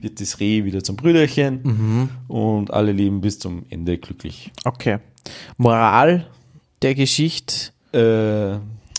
wird 0.00 0.20
das 0.20 0.40
Reh 0.40 0.64
wieder 0.64 0.82
zum 0.82 0.96
Brüderchen 0.96 1.60
und 2.28 2.72
alle 2.72 2.92
leben 2.92 3.20
bis 3.20 3.38
zum 3.38 3.64
Ende 3.70 3.98
glücklich. 3.98 4.50
Okay. 4.64 4.98
Moral 5.56 6.26
der 6.82 6.94
Geschichte. 6.94 7.70
Äh, 7.92 8.58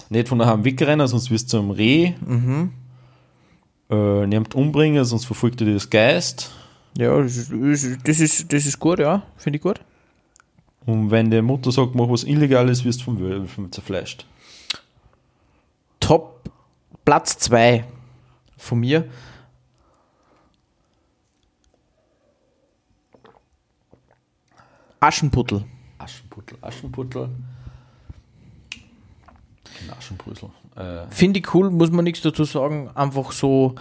nicht 0.10 0.28
von 0.28 0.40
daheim 0.40 0.64
wegrennen, 0.64 1.08
sonst 1.08 1.32
wirst 1.32 1.52
du 1.52 1.58
zum 1.58 1.72
Reh. 1.72 2.14
Äh, 3.90 4.28
nicht 4.28 4.56
umbringen, 4.56 5.04
sonst 5.04 5.26
verfolgt 5.26 5.60
dir 5.60 5.74
das 5.74 5.90
Geist. 5.90 6.52
Ja, 6.98 7.22
das 7.22 7.38
ist, 7.38 7.52
das 8.08 8.20
ist, 8.20 8.54
das 8.54 8.66
ist 8.66 8.80
gut, 8.80 9.00
ja. 9.00 9.24
Finde 9.38 9.58
ich 9.58 9.64
gut. 9.64 9.80
Und 10.86 11.12
wenn 11.12 11.32
die 11.32 11.42
Mutter 11.42 11.72
sagt, 11.72 11.96
mach 11.96 12.10
was 12.10 12.24
Illegales, 12.24 12.84
wirst 12.84 13.02
du 13.02 13.06
vom 13.06 13.20
Wölfen 13.20 13.72
zerfleischt. 13.72 14.26
Top 16.00 16.50
Platz 17.06 17.38
2 17.40 17.86
von 18.58 18.80
mir. 18.80 19.10
Aschenputtel. 25.00 25.66
Aschenputtel, 25.98 26.58
Aschenputtel. 26.62 27.30
Aschenbrösel. 29.98 30.50
Äh, 30.76 31.06
Finde 31.10 31.40
ich 31.40 31.54
cool, 31.54 31.70
muss 31.70 31.92
man 31.92 32.04
nichts 32.04 32.22
dazu 32.22 32.46
sagen. 32.46 32.90
Einfach 32.96 33.32
so, 33.32 33.76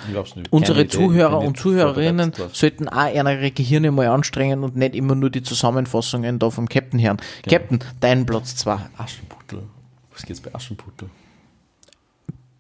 unsere 0.50 0.78
Keine 0.78 0.88
Idee, 0.88 0.88
Zuhörer 0.88 1.38
bin 1.38 1.48
und 1.48 1.58
Zuhörerinnen 1.58 2.32
sollten 2.52 2.88
auch 2.88 3.12
ihre 3.12 3.50
Gehirne 3.50 3.90
mal 3.90 4.08
anstrengen 4.08 4.62
und 4.62 4.76
nicht 4.76 4.94
immer 4.94 5.14
nur 5.14 5.30
die 5.30 5.42
Zusammenfassungen 5.42 6.38
da 6.38 6.50
vom 6.50 6.68
Captain 6.68 7.00
hören. 7.00 7.16
Genau. 7.42 7.56
Captain, 7.56 7.78
dein 8.00 8.26
Platz 8.26 8.56
2. 8.56 8.78
Aschenputtel. 8.98 9.62
Was 10.12 10.26
geht's 10.26 10.40
bei 10.40 10.54
Aschenputtel? 10.54 11.08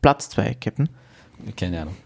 Platz 0.00 0.30
2, 0.30 0.54
Captain. 0.54 0.88
Keine 1.56 1.82
Ahnung. 1.82 1.96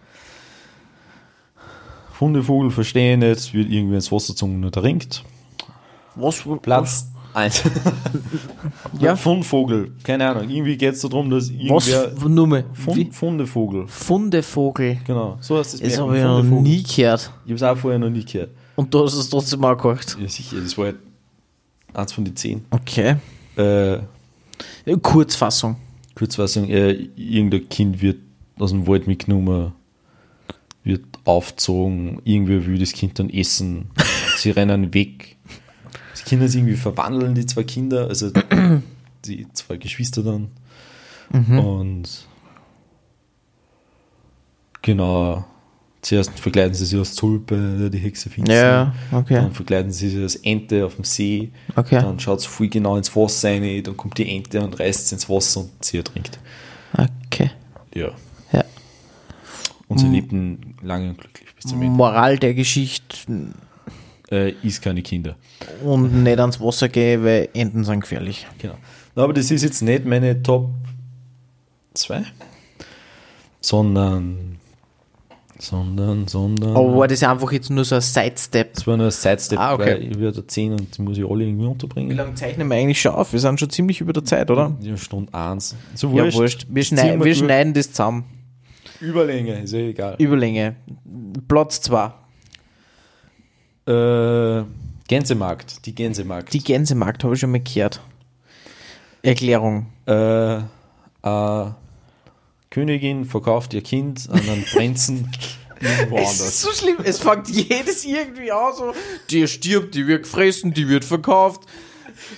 Hundevogel 2.21 2.71
verstehen 2.71 3.23
jetzt, 3.23 3.55
wird 3.55 3.71
irgendwie 3.71 3.95
ins 3.95 4.11
Wasser 4.11 4.33
gezogen 4.33 4.65
und 4.65 4.75
erringt. 4.75 5.23
Was? 6.15 6.45
Platz 6.63 7.09
1. 7.37 7.63
Ja. 9.01 9.15
Fundvogel. 9.15 9.93
Keine 10.03 10.27
Ahnung. 10.29 10.49
Irgendwie 10.49 10.77
geht 10.77 10.95
es 10.95 11.03
darum, 11.03 11.29
dass 11.29 11.51
Was? 11.69 11.87
irgendwer. 11.89 12.29
Nur 12.29 12.47
mal. 12.47 12.65
Fund? 12.73 13.15
Fundevogel. 13.15 13.87
Fundevogel. 13.89 14.99
Genau. 15.05 15.37
So 15.41 15.59
heißt 15.59 15.75
das 15.75 15.81
Das 15.81 15.99
habe 15.99 16.17
ich 16.17 16.23
noch 16.25 16.39
Fundevogel. 16.39 16.63
nie 16.63 16.83
gehört. 16.83 17.31
Ich 17.45 17.51
habe 17.51 17.55
es 17.55 17.63
auch 17.63 17.77
vorher 17.77 17.99
noch 17.99 18.09
nie 18.09 18.25
gehört. 18.25 18.51
Und 18.77 18.93
du 18.93 19.05
hast 19.05 19.15
es 19.15 19.29
trotzdem 19.29 19.61
mal 19.61 19.77
gehört. 19.77 20.17
Ja, 20.19 20.29
sicher. 20.29 20.57
Das 20.61 20.79
war 20.79 20.87
halt 20.87 20.97
eins 21.93 22.13
von 22.13 22.25
den 22.25 22.37
zehn. 22.37 22.65
Okay. 22.71 23.17
Äh, 23.57 23.99
Kurzfassung. 25.03 25.77
Kurzfassung, 26.15 26.69
äh, 26.71 26.93
irgendein 27.17 27.69
Kind 27.69 28.01
wird 28.01 28.19
aus 28.59 28.71
dem 28.71 28.87
Wald 28.87 29.07
mitgenommen, 29.07 29.73
wird 30.85 31.05
aufgezogen, 31.25 32.23
irgendwer 32.25 32.65
will 32.65 32.79
das 32.79 32.93
Kind 32.93 33.19
dann 33.19 33.29
essen, 33.29 33.91
sie 34.39 34.51
rennen 34.51 34.95
weg. 34.95 35.36
Kinder 36.27 36.49
sich 36.49 36.61
irgendwie 36.61 36.77
verwandeln, 36.77 37.35
die 37.35 37.47
zwei 37.47 37.65
Kinder, 37.65 38.09
also 38.09 38.31
die 39.25 39.47
zwei 39.55 39.79
Geschwister 39.79 40.23
dann. 40.23 40.49
Und 41.33 42.27
Genau. 44.87 45.45
Zuerst 46.01 46.39
verkleiden 46.39 46.73
sie 46.73 46.85
sich 46.85 46.97
als 46.97 47.17
Tulpe, 47.17 47.91
die 47.93 47.99
Hexe 47.99 48.31
Finster. 48.31 48.55
Ja, 48.55 48.95
okay. 49.11 49.35
Dann 49.35 49.51
verkleiden 49.51 49.91
sie 49.91 50.09
sich 50.09 50.23
als 50.23 50.37
Ente 50.37 50.87
auf 50.87 50.95
dem 50.95 51.03
See. 51.03 51.51
Okay. 51.75 52.01
Dann 52.01 52.21
schaut 52.21 52.41
sie 52.41 52.47
voll 52.47 52.69
genau 52.69 52.97
ins 52.97 53.17
Wasser 53.17 53.49
rein, 53.51 53.83
dann 53.83 53.97
kommt 53.97 54.17
die 54.17 54.29
Ente 54.29 54.61
und 54.63 54.79
reißt 54.79 55.09
sie 55.09 55.17
ins 55.17 55.29
Wasser 55.29 55.61
und 55.63 55.85
sie 55.85 55.97
ertrinkt. 55.97 56.39
Okay. 56.97 57.51
Ja. 57.93 58.13
Ja. 58.53 58.65
Und 59.89 59.99
sie 59.99 60.07
lebten 60.07 60.77
lange 60.83 61.09
und 61.09 61.19
glücklich 61.19 61.53
bis 61.57 61.65
zum 61.65 61.83
Ende. 61.83 61.97
Moral 61.97 62.39
der 62.39 62.55
Geschichte 62.55 63.17
Äh, 64.31 64.55
ist 64.63 64.83
keine 64.83 65.03
Kinder. 65.03 65.37
und 65.85 66.23
nicht 66.25 66.39
ans 66.41 66.61
Wasser 66.61 66.89
gehen, 66.89 67.23
weil 67.25 67.49
Enten 67.55 67.85
sind 67.85 68.01
gefährlich. 68.01 68.47
Genau. 68.59 68.75
Na, 69.15 69.23
aber 69.25 69.33
das 69.33 69.51
ist 69.51 69.63
jetzt 69.63 69.83
nicht 69.83 70.05
meine 70.05 70.43
Top 70.43 70.69
2, 71.95 72.23
sondern, 73.61 74.57
sondern, 75.59 76.27
sondern. 76.29 76.77
Aber 76.77 76.97
war 76.97 77.09
das 77.09 77.23
einfach 77.23 77.51
jetzt 77.53 77.71
nur 77.71 77.85
so 77.85 77.95
ein 77.95 78.01
Sidestep? 78.01 78.75
Das 78.75 78.87
war 78.87 78.97
nur 78.97 79.07
ein 79.07 79.13
Sidestep, 79.13 79.59
Ah, 79.59 79.75
okay. 79.75 79.85
weil 79.95 80.03
ich 80.11 80.19
werde 80.19 80.47
10 80.47 80.73
und 80.73 80.97
die 80.99 81.03
muss 81.03 81.17
ich 81.19 81.25
alle 81.25 81.45
irgendwie 81.45 81.65
Wie 81.65 81.69
unterbringen. 81.69 82.17
lange 82.17 82.35
zeichnen 82.35 82.69
wir 82.69 82.77
eigentlich 82.77 83.01
schon 83.01 83.13
auf? 83.13 83.33
Wir 83.33 83.41
sind 83.41 83.59
schon 83.61 83.71
ziemlich 83.71 84.01
über 84.01 84.13
der 84.13 84.25
Zeit, 84.25 84.51
oder? 84.51 84.77
Ja, 84.81 84.97
Stunde 84.97 85.33
1. 85.33 85.75
So 85.95 86.11
Ja, 86.11 86.33
wurscht. 86.35 86.67
Wir, 86.69 86.85
schneiden, 86.85 87.11
Ziehen 87.13 87.25
wir 87.25 87.35
schneiden 87.35 87.75
das 87.75 87.91
zusammen. 87.93 88.25
Überlänge, 89.01 89.61
ist 89.63 89.73
eh 89.73 89.91
egal. 89.91 90.17
Überlänge. 90.19 90.77
Platz 91.49 91.81
2. 91.83 92.13
Äh, 93.87 94.65
Gänsemarkt, 95.09 95.87
die 95.87 95.95
Gänsemarkt. 95.95 96.53
Die 96.53 96.63
Gänsemarkt 96.63 97.23
habe 97.25 97.35
ich 97.35 97.41
schon 97.41 97.53
mal 97.53 97.61
gehört. 97.61 98.01
Erklärung. 99.23 99.87
äh, 100.07 100.57
äh, 100.57 101.71
Königin 102.71 103.25
verkauft 103.25 103.73
ihr 103.75 103.83
Kind 103.83 104.29
an 104.31 104.41
einen 104.41 104.65
Prinzen 104.65 105.31
Es 106.15 106.41
ist 106.41 106.63
so 106.63 106.71
schlimm. 106.73 106.97
Es 107.05 107.19
fängt 107.19 107.49
jedes 107.49 108.05
irgendwie 108.05 108.51
an 108.51 108.73
so. 108.77 108.95
Die 109.31 109.47
stirbt, 109.47 109.95
die 109.95 110.07
wird 110.07 110.23
gefressen, 110.23 110.73
die 110.73 110.89
wird 110.89 111.05
verkauft. 111.05 111.63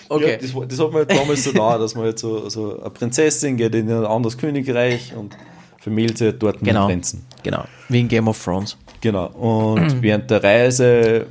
Okay. 0.09 0.33
Ja, 0.33 0.37
das, 0.39 0.55
war- 0.55 0.67
das 0.67 0.79
hat 0.81 0.93
man 0.93 1.07
damals 1.07 1.45
so 1.45 1.53
da, 1.53 1.79
dass 1.79 1.95
man 1.95 2.05
halt 2.07 2.19
so, 2.19 2.49
so 2.49 2.81
eine 2.81 2.91
Prinzessin 2.91 3.57
geht 3.57 3.75
in 3.77 3.89
ein 3.91 4.05
anderes 4.05 4.37
Königreich 4.39 5.15
und 5.15 5.37
vermählt 5.79 6.19
sich 6.19 6.35
dort 6.39 6.57
mit 6.57 6.65
genau. 6.71 6.87
dem 6.87 6.95
Prinzen. 6.95 7.27
Genau. 7.45 7.65
Wie 7.89 8.01
in 8.01 8.09
Game 8.09 8.27
of 8.27 8.43
Thrones. 8.43 8.77
Genau. 9.01 9.27
Und 9.29 10.03
während 10.03 10.29
der 10.31 10.43
Reise 10.43 11.27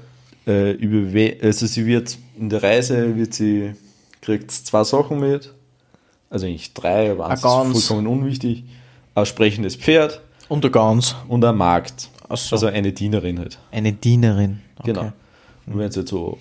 äh, 0.48 0.72
überwe 0.72 1.38
also 1.42 1.66
sie 1.68 1.86
wird 1.86 2.18
in 2.40 2.50
der 2.50 2.64
Reise 2.64 3.16
wird 3.16 3.34
sie 3.34 3.74
kriegt 4.22 4.52
zwei 4.52 4.84
Sachen 4.84 5.20
mit. 5.20 5.54
Also 6.30 6.46
eigentlich 6.46 6.74
drei, 6.74 7.12
aber 7.12 7.28
eins 7.28 7.40
ist 7.40 7.88
vollkommen 7.88 8.08
unwichtig. 8.08 8.64
Ein 9.16 9.26
sprechendes 9.26 9.76
Pferd 9.76 10.22
Und 10.50 10.64
der 10.64 10.72
Gans. 10.72 11.16
und 11.28 11.44
ein 11.46 11.56
Markt. 11.56 12.10
So. 12.36 12.56
Also 12.56 12.68
eine 12.68 12.92
Dienerin 12.92 13.40
halt. 13.40 13.58
Eine 13.72 13.94
Dienerin. 13.94 14.60
Okay. 14.80 14.92
Genau. 14.94 15.14
Und 15.66 15.78
wenn 15.80 15.90
sie 15.92 16.02
jetzt 16.02 16.10
so 16.10 16.38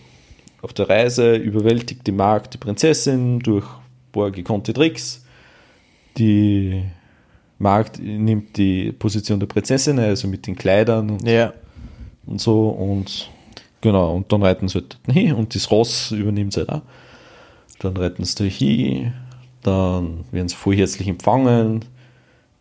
auf 0.62 0.72
der 0.72 0.88
Reise 0.88 1.36
überwältigt 1.36 2.06
die 2.06 2.12
Magd 2.12 2.54
die 2.54 2.58
Prinzessin 2.58 3.38
durch 3.38 3.64
ein 3.64 4.12
paar 4.12 4.30
gekonnte 4.32 4.72
Tricks. 4.72 5.24
Die 6.18 6.82
Magd 7.58 8.00
nimmt 8.00 8.56
die 8.56 8.90
Position 8.92 9.38
der 9.38 9.46
Prinzessin, 9.46 9.98
ein, 9.98 10.06
also 10.06 10.26
mit 10.28 10.46
den 10.46 10.56
Kleidern 10.56 11.10
und, 11.10 11.28
Ja. 11.28 11.52
und 12.26 12.40
so 12.40 12.68
und 12.70 13.30
genau, 13.80 14.14
und 14.14 14.32
dann 14.32 14.42
reiten 14.42 14.68
sie 14.68 14.80
halt 14.80 14.98
hin 15.10 15.34
und 15.34 15.54
das 15.54 15.70
Ross 15.70 16.12
übernimmt 16.12 16.52
sie 16.52 16.60
halt 16.60 16.70
auch. 16.70 16.82
Dann 17.78 17.96
reiten 17.96 18.24
sie 18.24 18.34
da 18.36 18.44
hin, 18.44 19.12
dann 19.62 20.24
werden 20.30 20.48
sie 20.48 20.56
voll 20.56 20.76
herzlich 20.76 21.08
empfangen, 21.08 21.84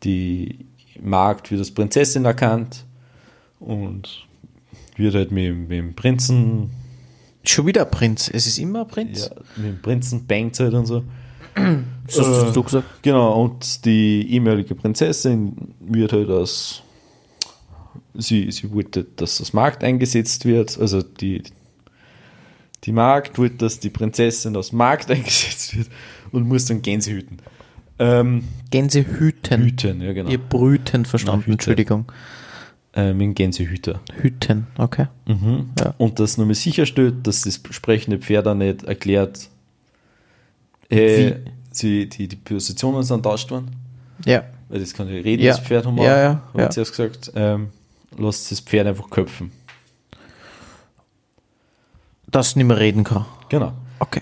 die 0.03 0.65
Magd 1.01 1.51
wird 1.51 1.59
als 1.59 1.71
Prinzessin 1.71 2.25
erkannt 2.25 2.85
und 3.59 4.25
wird 4.97 5.15
halt 5.15 5.31
mit, 5.31 5.55
mit 5.55 5.71
dem 5.71 5.95
Prinzen 5.95 6.71
Schon 7.47 7.67
wieder 7.67 7.85
Prinz. 7.85 8.29
Es 8.33 8.47
ist 8.47 8.57
immer 8.57 8.85
Prinz. 8.85 9.29
ja, 9.29 9.41
mit 9.55 9.65
dem 9.65 9.81
Prinzen 9.81 10.25
bangt 10.25 10.59
halt 10.59 10.73
und 10.73 10.85
so. 10.85 11.03
Das 12.07 12.19
hast 12.19 12.55
du 12.55 12.63
gesagt. 12.63 13.01
Genau, 13.01 13.41
und 13.41 13.85
die 13.85 14.31
ehemalige 14.31 14.75
Prinzessin 14.75 15.73
wird 15.79 16.13
halt 16.13 16.29
als 16.29 16.81
sie, 18.17 18.51
sie 18.51 18.71
wollte, 18.71 19.05
dass 19.15 19.37
das 19.37 19.53
Markt 19.53 19.83
eingesetzt 19.83 20.45
wird, 20.45 20.77
also 20.79 21.01
die 21.01 21.43
die 22.83 22.91
Magd 22.91 23.37
wollte, 23.39 23.55
dass 23.57 23.79
die 23.79 23.89
Prinzessin 23.89 24.55
aus 24.55 24.71
Markt 24.71 25.09
eingesetzt 25.11 25.75
wird 25.75 25.87
und 26.31 26.47
muss 26.47 26.65
dann 26.65 26.81
Gänse 26.81 27.11
hüten. 27.11 27.37
Ähm, 27.97 28.43
Gänsehüten. 28.71 29.63
hüten, 29.63 30.01
ja 30.01 30.13
genau. 30.13 30.29
Ihr 30.29 30.37
Brüten 30.37 31.05
verstanden, 31.05 31.41
Hüte. 31.45 31.51
Entschuldigung. 31.53 32.11
Äh, 32.93 33.13
mit 33.13 33.21
dem 33.21 33.33
Gänsehüter. 33.35 34.01
Hüten, 34.21 34.67
okay. 34.77 35.07
Ja. 35.27 35.93
Und 35.97 36.19
das 36.19 36.37
nochmal 36.37 36.55
sicherstellt, 36.55 37.25
dass 37.25 37.41
das 37.41 37.59
sprechende 37.71 38.19
Pferd 38.19 38.47
auch 38.47 38.53
nicht 38.53 38.83
erklärt, 38.83 39.49
äh, 40.89 41.33
sie, 41.71 42.07
die, 42.07 42.27
die 42.27 42.35
Positionen 42.35 43.03
sind 43.03 43.23
tauscht 43.23 43.49
worden. 43.51 43.71
Ja. 44.25 44.43
Weil 44.69 44.79
das 44.79 44.93
kann 44.93 45.07
ja 45.07 45.15
reden, 45.15 45.43
Ja. 45.43 45.51
das 45.53 45.61
Pferd 45.61 45.85
haben 45.85 45.95
wir. 45.97 46.03
Ja, 46.05 46.17
ja, 46.21 46.29
Haben 46.53 46.59
ja. 46.59 46.69
zuerst 46.69 46.91
gesagt, 46.91 47.31
ähm, 47.35 47.69
lasst 48.17 48.51
das 48.51 48.59
Pferd 48.59 48.87
einfach 48.87 49.09
köpfen. 49.09 49.51
Dass 52.29 52.55
nicht 52.55 52.65
mehr 52.65 52.79
reden 52.79 53.03
kann. 53.03 53.25
Genau. 53.49 53.73
Okay. 53.99 54.21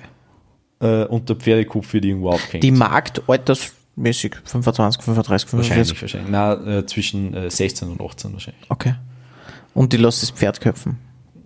Äh, 0.82 1.06
und 1.06 1.30
der 1.30 1.36
Pferdekopf 1.38 1.94
wird 1.94 2.06
irgendwo 2.06 2.30
aufgehängt. 2.30 2.64
Die 2.64 2.72
Markt 2.72 3.22
altersmäßig 3.28 4.36
25, 4.44 5.02
35, 5.02 5.50
45. 5.50 5.52
wahrscheinlich, 5.98 6.02
wahrscheinlich. 6.02 6.32
Nein, 6.32 6.68
äh, 6.68 6.86
zwischen 6.86 7.34
äh, 7.34 7.50
16 7.50 7.90
und 7.90 8.02
18 8.02 8.34
wahrscheinlich. 8.34 8.70
Okay. 8.70 8.96
Und 9.74 9.94
die 9.94 9.98
lässt 9.98 10.22
das 10.22 10.32
Pferd 10.32 10.62
köpfen. 10.62 10.98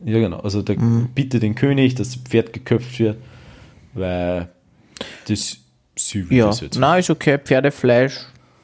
Ja, 0.04 0.20
genau. 0.20 0.40
Also 0.40 0.62
der 0.62 0.78
Mhm. 0.80 1.10
bitte 1.14 1.40
den 1.40 1.56
König, 1.56 1.96
dass 1.96 2.10
das 2.10 2.18
Pferd 2.22 2.54
geköpft 2.54 3.00
wird, 3.00 3.18
weil 3.94 4.50
das 5.28 5.58
will 6.14 6.28
Ja. 6.38 6.48
das 6.48 6.62
jetzt. 6.62 6.78
Na, 6.80 6.98
ist 6.98 7.10
okay. 7.10 7.38
Pferdefleisch. 7.38 8.20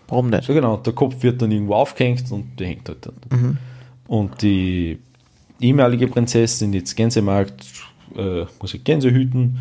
Warum 0.08 0.30
nicht? 0.30 0.48
Ja, 0.48 0.54
genau. 0.54 0.78
Der 0.78 0.94
Kopf 0.94 1.24
wird 1.24 1.42
dann 1.42 1.52
irgendwo 1.52 1.76
aufgehängt 1.76 2.30
und 2.32 2.60
der 2.60 2.68
hängt 2.68 2.88
halt 2.90 3.06
dann. 3.06 3.58
Und 4.14 4.43
die 4.43 4.99
ehemalige 5.59 6.07
Prinzessin, 6.07 6.72
jetzt 6.72 6.95
Gänsemarkt, 6.95 7.66
äh, 8.16 8.45
muss 8.61 8.74
halt 8.74 8.86
Gänse 8.86 9.09
hüten. 9.09 9.57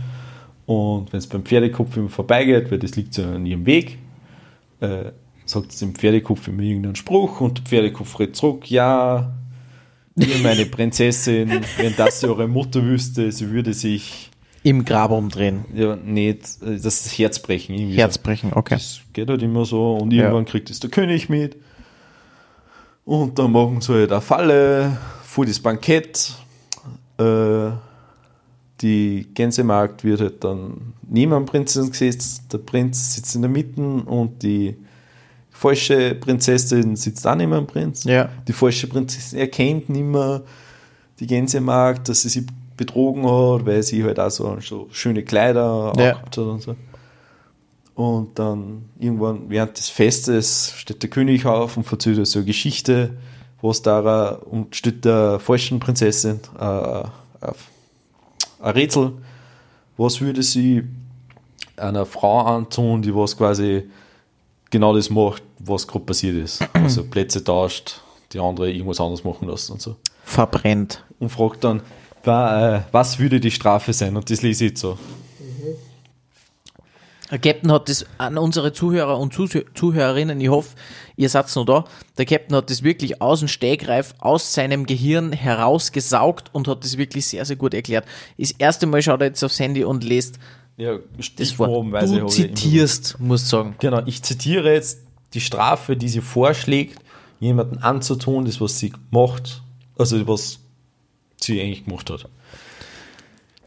Und 0.66 1.10
wenn 1.10 1.18
es 1.18 1.26
beim 1.26 1.42
Pferdekopf 1.42 1.96
immer 1.96 2.10
vorbeigeht, 2.10 2.70
weil 2.70 2.78
das 2.78 2.94
liegt 2.94 3.14
so 3.14 3.22
an 3.22 3.46
ihrem 3.46 3.64
Weg, 3.64 3.96
äh, 4.80 5.04
sagt 5.46 5.72
sie 5.72 5.86
dem 5.86 5.94
Pferdekopf 5.94 6.48
immer 6.48 6.60
irgendeinen 6.60 6.96
Spruch 6.96 7.40
und 7.40 7.60
der 7.60 7.64
Pferdekopf 7.64 8.20
redet 8.20 8.36
zurück, 8.36 8.70
ja, 8.70 9.32
ihr 10.16 10.38
meine 10.42 10.66
Prinzessin, 10.66 11.50
wenn 11.78 11.96
das 11.96 12.22
eure 12.22 12.46
Mutter 12.46 12.84
wüsste, 12.84 13.32
sie 13.32 13.48
würde 13.52 13.72
sich 13.72 14.28
Im 14.64 14.84
Grab 14.84 15.12
umdrehen. 15.12 15.64
ja 15.74 15.96
nicht 15.96 16.60
äh, 16.62 16.78
das 16.78 17.16
Herz 17.16 17.38
brechen. 17.38 17.74
irgendwie. 17.74 17.96
Herzbrechen, 17.96 18.52
okay. 18.52 18.74
Das 18.74 19.00
geht 19.14 19.30
halt 19.30 19.42
immer 19.42 19.64
so 19.64 19.96
und 19.96 20.12
irgendwann 20.12 20.44
kriegt 20.44 20.68
es 20.68 20.78
der 20.78 20.90
König 20.90 21.30
mit. 21.30 21.56
Und 23.04 23.38
dann 23.38 23.50
machen 23.52 23.80
sie 23.80 23.92
halt 23.94 24.12
eine 24.12 24.20
Falle, 24.20 24.96
vor 25.24 25.44
das 25.46 25.58
Bankett. 25.58 26.34
Äh, 27.18 27.70
die 28.80 29.28
Gänsemarkt 29.34 30.02
wird 30.04 30.20
halt 30.20 30.42
dann 30.44 30.94
neben 31.08 31.32
dem 31.32 31.46
Prinzen 31.46 31.90
gesetzt. 31.90 32.42
Der 32.52 32.58
Prinz 32.58 33.14
sitzt 33.14 33.34
in 33.34 33.42
der 33.42 33.50
Mitte 33.50 33.80
und 33.80 34.42
die 34.42 34.76
falsche 35.50 36.14
Prinzessin 36.16 36.96
sitzt 36.96 37.26
auch 37.26 37.34
neben 37.36 37.52
dem 37.52 37.66
Prinz. 37.66 38.04
Ja. 38.04 38.28
Die 38.48 38.52
falsche 38.52 38.88
Prinzessin 38.88 39.38
erkennt 39.38 39.88
nicht 39.88 40.04
mehr 40.04 40.42
die 41.20 41.26
Gänsemarkt, 41.26 42.08
dass 42.08 42.22
sie 42.22 42.28
sie 42.28 42.46
betrogen 42.76 43.22
hat, 43.24 43.66
weil 43.66 43.82
sie 43.82 44.02
halt 44.02 44.18
auch 44.18 44.30
so, 44.30 44.56
so 44.60 44.88
schöne 44.90 45.22
Kleider 45.22 45.92
Ja. 45.96 46.18
hat 46.20 46.36
und 46.38 46.62
so. 46.62 46.74
Und 48.02 48.36
dann 48.36 48.88
irgendwann 48.98 49.48
während 49.48 49.78
des 49.78 49.88
Festes 49.88 50.72
steht 50.76 51.04
der 51.04 51.10
König 51.10 51.46
auf 51.46 51.76
und 51.76 51.90
erzählt 51.90 52.26
so 52.26 52.40
eine 52.40 52.46
Geschichte, 52.46 53.16
was 53.60 53.80
da 53.80 54.30
und 54.30 54.74
steht 54.74 55.04
der 55.04 55.38
falschen 55.38 55.78
Prinzessin 55.78 56.40
äh, 56.58 56.64
äh, 56.64 57.04
ein 58.60 58.72
Rätsel, 58.74 59.12
was 59.96 60.20
würde 60.20 60.42
sie 60.42 60.82
einer 61.76 62.04
Frau 62.04 62.40
antun, 62.40 63.02
die 63.02 63.14
was 63.14 63.36
quasi 63.36 63.84
genau 64.70 64.96
das 64.96 65.08
macht, 65.08 65.44
was 65.60 65.86
gerade 65.86 66.04
passiert 66.04 66.34
ist. 66.34 66.60
Also 66.72 67.04
Plätze 67.10 67.44
tauscht, 67.44 68.00
die 68.32 68.40
andere 68.40 68.68
irgendwas 68.68 68.98
anderes 68.98 69.22
machen 69.22 69.46
lassen 69.46 69.74
und 69.74 69.80
so. 69.80 69.94
Verbrennt. 70.24 71.04
Und 71.20 71.28
fragt 71.28 71.62
dann, 71.62 71.82
äh, 72.24 72.80
was 72.90 73.20
würde 73.20 73.38
die 73.38 73.52
Strafe 73.52 73.92
sein? 73.92 74.16
Und 74.16 74.28
das 74.28 74.42
lese 74.42 74.64
ich 74.64 74.76
so. 74.76 74.98
Der 77.32 77.38
Captain 77.38 77.72
hat 77.72 77.88
das 77.88 78.04
an 78.18 78.36
unsere 78.36 78.74
Zuhörer 78.74 79.18
und 79.18 79.32
Zuh- 79.34 79.64
Zuhörerinnen, 79.74 80.38
ich 80.40 80.50
hoffe, 80.50 80.76
ihr 81.16 81.30
seid 81.30 81.46
noch 81.56 81.64
da. 81.64 81.84
Der 82.18 82.26
Captain 82.26 82.54
hat 82.54 82.68
das 82.68 82.82
wirklich 82.82 83.22
aus 83.22 83.38
dem 83.38 83.48
Stegreif, 83.48 84.14
aus 84.18 84.52
seinem 84.52 84.84
Gehirn 84.84 85.32
herausgesaugt 85.32 86.50
und 86.54 86.68
hat 86.68 86.84
das 86.84 86.98
wirklich 86.98 87.26
sehr, 87.26 87.46
sehr 87.46 87.56
gut 87.56 87.72
erklärt. 87.72 88.04
Das 88.36 88.50
erste 88.52 88.86
Mal 88.86 89.00
schaut 89.02 89.22
er 89.22 89.28
jetzt 89.28 89.42
aufs 89.42 89.58
Handy 89.58 89.82
und 89.82 90.04
liest 90.04 90.38
Ja, 90.76 90.98
das 91.36 91.58
Wort. 91.58 91.70
Du 92.06 92.26
zitierst, 92.26 93.16
musst 93.18 93.48
sagen. 93.48 93.76
Genau, 93.80 94.02
ich 94.04 94.22
zitiere 94.22 94.70
jetzt 94.72 94.98
die 95.32 95.40
Strafe, 95.40 95.96
die 95.96 96.10
sie 96.10 96.20
vorschlägt, 96.20 96.98
jemanden 97.40 97.78
anzutun, 97.78 98.44
das, 98.44 98.60
was 98.60 98.78
sie 98.78 98.92
macht, 99.10 99.62
also 99.96 100.28
was 100.28 100.58
sie 101.40 101.60
eigentlich 101.62 101.86
gemacht 101.86 102.10
hat. 102.10 102.28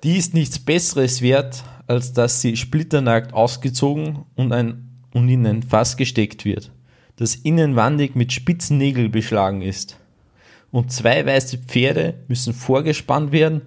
Die 0.04 0.18
ist 0.18 0.36
nichts 0.36 0.60
Besseres 0.60 1.24
wert, 1.24 1.64
als 1.88 2.14
dass 2.14 2.42
sie 2.42 2.58
splitternackt 2.58 3.34
ausgezogen 3.34 4.26
und, 4.36 4.52
ein, 4.52 4.90
und 5.14 5.30
in 5.30 5.46
ein 5.46 5.64
Fass 5.64 5.98
gesteckt 5.98 6.46
wird, 6.46 6.72
das 7.18 7.36
innenwandig 7.36 8.16
mit 8.16 8.34
spitzen 8.34 8.78
Nägeln 8.78 9.12
beschlagen 9.12 9.62
ist. 9.62 9.98
Und 10.72 10.92
zwei 10.92 11.26
weiße 11.26 11.60
Pferde 11.60 12.16
müssen 12.28 12.54
vorgespannt 12.54 13.32
werden 13.32 13.62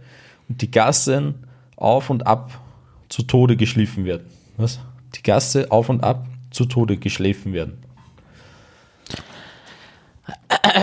und 0.49 0.61
die 0.61 0.71
Gassen 0.71 1.47
auf 1.77 2.11
und 2.11 2.27
ab 2.27 2.61
zu 3.09 3.23
Tode 3.23 3.57
geschliffen 3.57 4.05
werden. 4.05 4.27
Was? 4.57 4.81
Die 5.15 5.23
Gasse 5.23 5.71
auf 5.71 5.89
und 5.89 6.03
ab 6.05 6.27
zu 6.51 6.67
Tode 6.67 6.97
geschliffen 6.97 7.53
werden. 7.53 7.79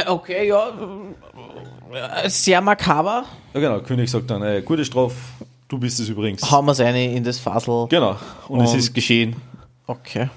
Okay, 0.08 0.48
ja. 0.48 0.74
Sehr 2.28 2.62
makaber. 2.62 3.26
Ja 3.54 3.60
genau, 3.60 3.80
König 3.82 4.10
sagt 4.10 4.30
dann, 4.30 4.42
äh, 4.42 4.62
gute 4.62 4.84
Strafe, 4.84 5.16
du 5.68 5.78
bist 5.80 6.00
es 6.00 6.10
übrigens. 6.10 6.50
Hauen 6.52 6.66
wir 6.66 6.72
es 6.74 6.80
eine 6.80 7.14
in 7.14 7.24
das 7.24 7.40
Fassel. 7.40 7.88
Genau, 7.90 8.16
und, 8.48 8.62
es 8.62 8.72
Und- 8.72 8.80
ist 8.80 8.94
geschehen. 8.94 9.36
Okay. 9.88 10.30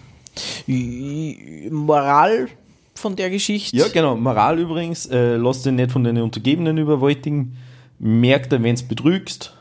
Moral 1.70 2.48
von 2.94 3.16
der 3.16 3.30
Geschichte? 3.30 3.76
Ja, 3.76 3.88
genau. 3.88 4.16
Moral 4.16 4.58
übrigens, 4.58 5.06
äh, 5.06 5.36
lass 5.36 5.62
dich 5.62 5.72
nicht 5.72 5.90
von 5.90 6.04
deinen 6.04 6.22
Untergebenen 6.22 6.78
überwältigen. 6.78 7.56
Merk 7.98 8.48
dir, 8.50 8.62
wenn 8.62 8.76
du 8.76 8.84
betrügst. 8.86 9.54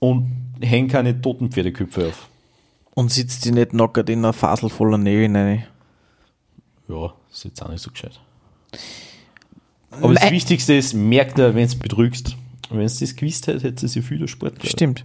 Und 0.00 0.28
häng 0.60 0.88
keine 0.88 1.20
toten 1.20 1.50
Pferdeköpfe 1.50 2.08
auf. 2.08 2.28
Und 2.94 3.12
sitzt 3.12 3.44
die 3.44 3.52
nicht 3.52 3.72
nackert 3.74 4.08
in 4.10 4.20
einer 4.20 4.32
Fasel 4.32 4.68
voller 4.70 4.98
Nägel 4.98 5.34
rein. 5.36 5.64
Ja, 6.88 7.12
ist 7.32 7.44
jetzt 7.44 7.62
auch 7.62 7.68
nicht 7.68 7.82
so 7.82 7.90
gescheit. 7.90 8.18
Aber 9.90 10.14
das 10.14 10.22
Mei- 10.24 10.30
Wichtigste 10.32 10.74
ist, 10.74 10.94
merk 10.94 11.34
dir, 11.34 11.54
wenn 11.54 11.68
du 11.68 11.78
betrügst. 11.78 12.36
Wenn 12.70 12.80
es 12.80 12.98
das 12.98 13.16
gewusst 13.16 13.46
hätte, 13.46 13.62
hätte 13.66 13.88
sie 13.88 14.02
viel 14.02 14.26
Sport 14.28 14.56
gehabt. 14.56 14.68
Stimmt. 14.72 15.04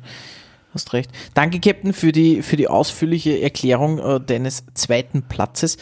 Hast 0.74 0.93
recht. 0.93 1.11
Danke, 1.34 1.59
Captain, 1.59 1.93
für 1.93 2.11
die, 2.11 2.41
für 2.41 2.57
die 2.57 2.68
ausführliche 2.68 3.41
Erklärung 3.41 3.99
äh, 3.99 4.20
deines 4.20 4.66
zweiten 4.74 5.24
Platzes. 5.24 5.78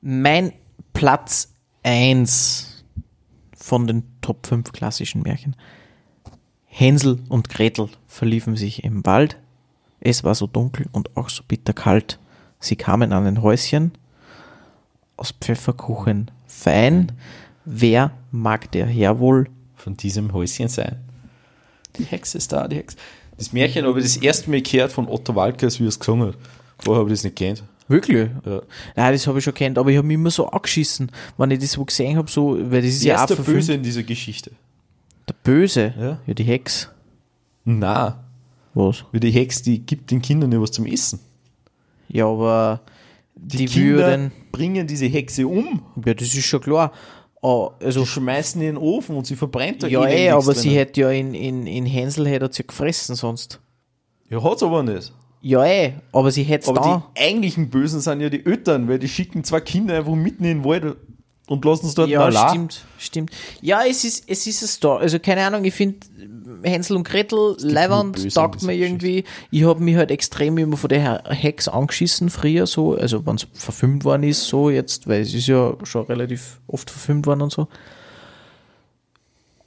Mein 0.00 0.52
Platz 0.92 1.54
1 1.82 2.84
von 3.56 3.86
den 3.86 4.04
Top 4.20 4.46
5 4.46 4.72
klassischen 4.72 5.22
Märchen. 5.22 5.56
Hänsel 6.66 7.18
und 7.28 7.48
Gretel 7.48 7.88
verliefen 8.06 8.56
sich 8.56 8.84
im 8.84 9.04
Wald. 9.04 9.38
Es 10.00 10.24
war 10.24 10.34
so 10.34 10.46
dunkel 10.46 10.86
und 10.92 11.16
auch 11.16 11.28
so 11.28 11.42
bitterkalt. 11.46 12.18
Sie 12.60 12.76
kamen 12.76 13.12
an 13.12 13.26
ein 13.26 13.42
Häuschen 13.42 13.92
aus 15.16 15.32
Pfefferkuchen 15.32 16.30
fein. 16.46 17.12
Wer 17.64 18.12
mag 18.30 18.70
der 18.72 18.86
Herr 18.86 19.18
wohl? 19.18 19.48
Von 19.82 19.96
diesem 19.96 20.32
Häuschen 20.32 20.68
sein. 20.68 20.96
Die 21.98 22.04
Hexe 22.04 22.38
ist 22.38 22.52
da, 22.52 22.68
die 22.68 22.76
Hexe. 22.76 22.96
Das 23.36 23.52
Märchen 23.52 23.84
habe 23.84 23.98
ich 23.98 24.04
das 24.04 24.16
erste 24.16 24.48
Mal 24.48 24.62
gehört 24.62 24.92
von 24.92 25.08
Otto 25.08 25.34
Walkers, 25.34 25.80
wie 25.80 25.84
er 25.84 25.88
es 25.88 25.98
gesungen 25.98 26.28
hat. 26.28 26.36
Vorher 26.78 27.00
habe 27.00 27.10
ich 27.10 27.18
das 27.18 27.24
nicht 27.24 27.34
kennt. 27.36 27.64
Wirklich? 27.88 28.28
Ja. 28.46 28.62
Nein, 28.94 29.12
das 29.12 29.26
habe 29.26 29.38
ich 29.38 29.44
schon 29.44 29.54
kennt, 29.54 29.76
aber 29.78 29.90
ich 29.90 29.96
habe 29.96 30.06
mich 30.06 30.14
immer 30.14 30.30
so 30.30 30.46
angeschissen, 30.46 31.10
wenn 31.36 31.50
ich 31.50 31.58
das 31.58 31.72
so 31.72 31.84
gesehen 31.84 32.16
habe, 32.16 32.30
so, 32.30 32.56
weil 32.70 32.80
das 32.82 32.90
ist 32.92 33.04
Wer 33.04 33.14
ja 33.14 33.22
ist 33.22 33.28
der 33.30 33.36
verfilmt. 33.36 33.58
Böse 33.58 33.74
in 33.74 33.82
dieser 33.82 34.02
Geschichte? 34.04 34.52
Der 35.28 35.34
Böse? 35.42 35.92
Ja. 35.98 36.18
ja, 36.26 36.34
die 36.34 36.44
Hex. 36.44 36.88
Na, 37.64 38.22
Was? 38.74 39.04
wie 39.10 39.20
die 39.20 39.30
Hexe, 39.32 39.64
die 39.64 39.80
gibt 39.80 40.10
den 40.12 40.22
Kindern 40.22 40.50
nicht 40.50 40.60
was 40.60 40.70
zum 40.70 40.86
Essen. 40.86 41.18
Ja, 42.08 42.26
aber 42.26 42.80
die, 43.34 43.56
Die, 43.58 43.66
Kinder 43.66 43.96
würden, 43.96 44.32
bringen 44.52 44.86
diese 44.86 45.06
Hexe 45.06 45.46
um. 45.46 45.82
ja, 46.04 46.14
das 46.14 46.28
ist 46.34 46.44
schon 46.44 46.60
klar. 46.60 46.92
Ah, 47.42 47.70
also, 47.82 48.00
Die 48.00 48.06
schmeißen 48.06 48.60
in 48.62 48.66
den 48.68 48.76
Ofen 48.76 49.16
und 49.16 49.26
sie 49.26 49.34
verbrennt 49.34 49.82
da 49.82 49.88
ja, 49.88 50.04
eh 50.06 50.26
eh, 50.26 50.30
aber 50.30 50.54
sie 50.54 50.68
drinnen. 50.68 50.74
hätte 50.76 51.00
ja 51.00 51.10
in, 51.10 51.34
in, 51.34 51.66
in 51.66 51.86
Hänsel 51.86 52.28
hätte 52.28 52.48
sie 52.52 52.62
ja 52.62 52.66
gefressen 52.68 53.16
sonst. 53.16 53.60
Ja, 54.30 54.42
hat's 54.44 54.62
aber 54.62 54.82
nicht. 54.84 55.12
Ja, 55.40 55.64
eh, 55.64 55.94
aber 56.12 56.30
sie 56.30 56.44
hätte 56.44 56.68
Aber 56.68 56.80
da. 56.80 57.10
die 57.16 57.20
eigentlichen 57.20 57.68
Bösen 57.68 58.00
sind 58.00 58.20
ja 58.20 58.30
die 58.30 58.46
Eltern, 58.46 58.88
weil 58.88 59.00
die 59.00 59.08
schicken 59.08 59.42
zwei 59.42 59.60
Kinder 59.60 59.96
einfach 59.96 60.14
mitten 60.14 60.44
in 60.44 60.58
den 60.58 60.64
Wald 60.64 60.96
und 61.48 61.64
lassen 61.64 61.86
es 61.86 61.94
dort 61.94 62.08
Ja, 62.08 62.30
stimmt, 62.48 62.84
stimmt. 62.96 63.30
Ja, 63.60 63.82
es 63.84 64.04
ist, 64.04 64.24
es 64.28 64.46
ist 64.46 64.62
ein 64.62 64.68
Story. 64.68 65.02
Also 65.02 65.18
keine 65.18 65.44
Ahnung, 65.44 65.64
ich 65.64 65.74
finde 65.74 65.98
Hänsel 66.62 66.96
und 66.96 67.04
Gretel 67.04 67.56
taugt 67.56 68.16
dieser 68.16 68.66
mir 68.66 68.74
irgendwie. 68.74 69.24
Ich 69.50 69.64
habe 69.64 69.82
mich 69.82 69.96
halt 69.96 70.10
extrem 70.10 70.58
immer 70.58 70.76
von 70.76 70.88
der 70.88 71.24
Hex 71.28 71.68
angeschissen 71.68 72.30
früher 72.30 72.66
so, 72.66 72.94
also 72.94 73.24
wenn 73.26 73.36
es 73.36 73.46
verfilmt 73.52 74.04
worden 74.04 74.24
ist, 74.24 74.44
so 74.44 74.70
jetzt, 74.70 75.08
weil 75.08 75.22
es 75.22 75.34
ist 75.34 75.46
ja 75.46 75.74
schon 75.82 76.06
relativ 76.06 76.60
oft 76.66 76.90
verfilmt 76.90 77.26
worden 77.26 77.42
und 77.42 77.52
so. 77.52 77.68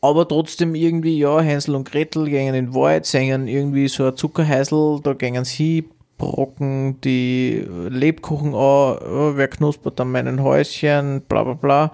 Aber 0.02 0.28
trotzdem 0.28 0.76
irgendwie, 0.76 1.18
ja, 1.18 1.42
Hänsel 1.42 1.74
und 1.74 1.90
Gretel 1.90 2.26
gehen 2.30 2.50
in 2.50 2.54
den 2.54 2.74
Wald, 2.76 3.08
singen 3.08 3.48
irgendwie 3.48 3.88
so 3.88 4.06
ein 4.06 4.16
Zuckerhäusl, 4.16 5.00
da 5.02 5.14
gehen 5.14 5.44
sie, 5.46 5.90
brocken 6.18 7.02
die 7.02 7.66
Lebkuchen 7.90 8.54
an, 8.54 8.54
oh, 8.54 9.32
wer 9.34 9.48
knuspert 9.48 10.00
an 10.00 10.12
meinen 10.12 10.44
Häuschen, 10.44 11.22
bla 11.22 11.44
bla 11.44 11.54
bla. 11.54 11.92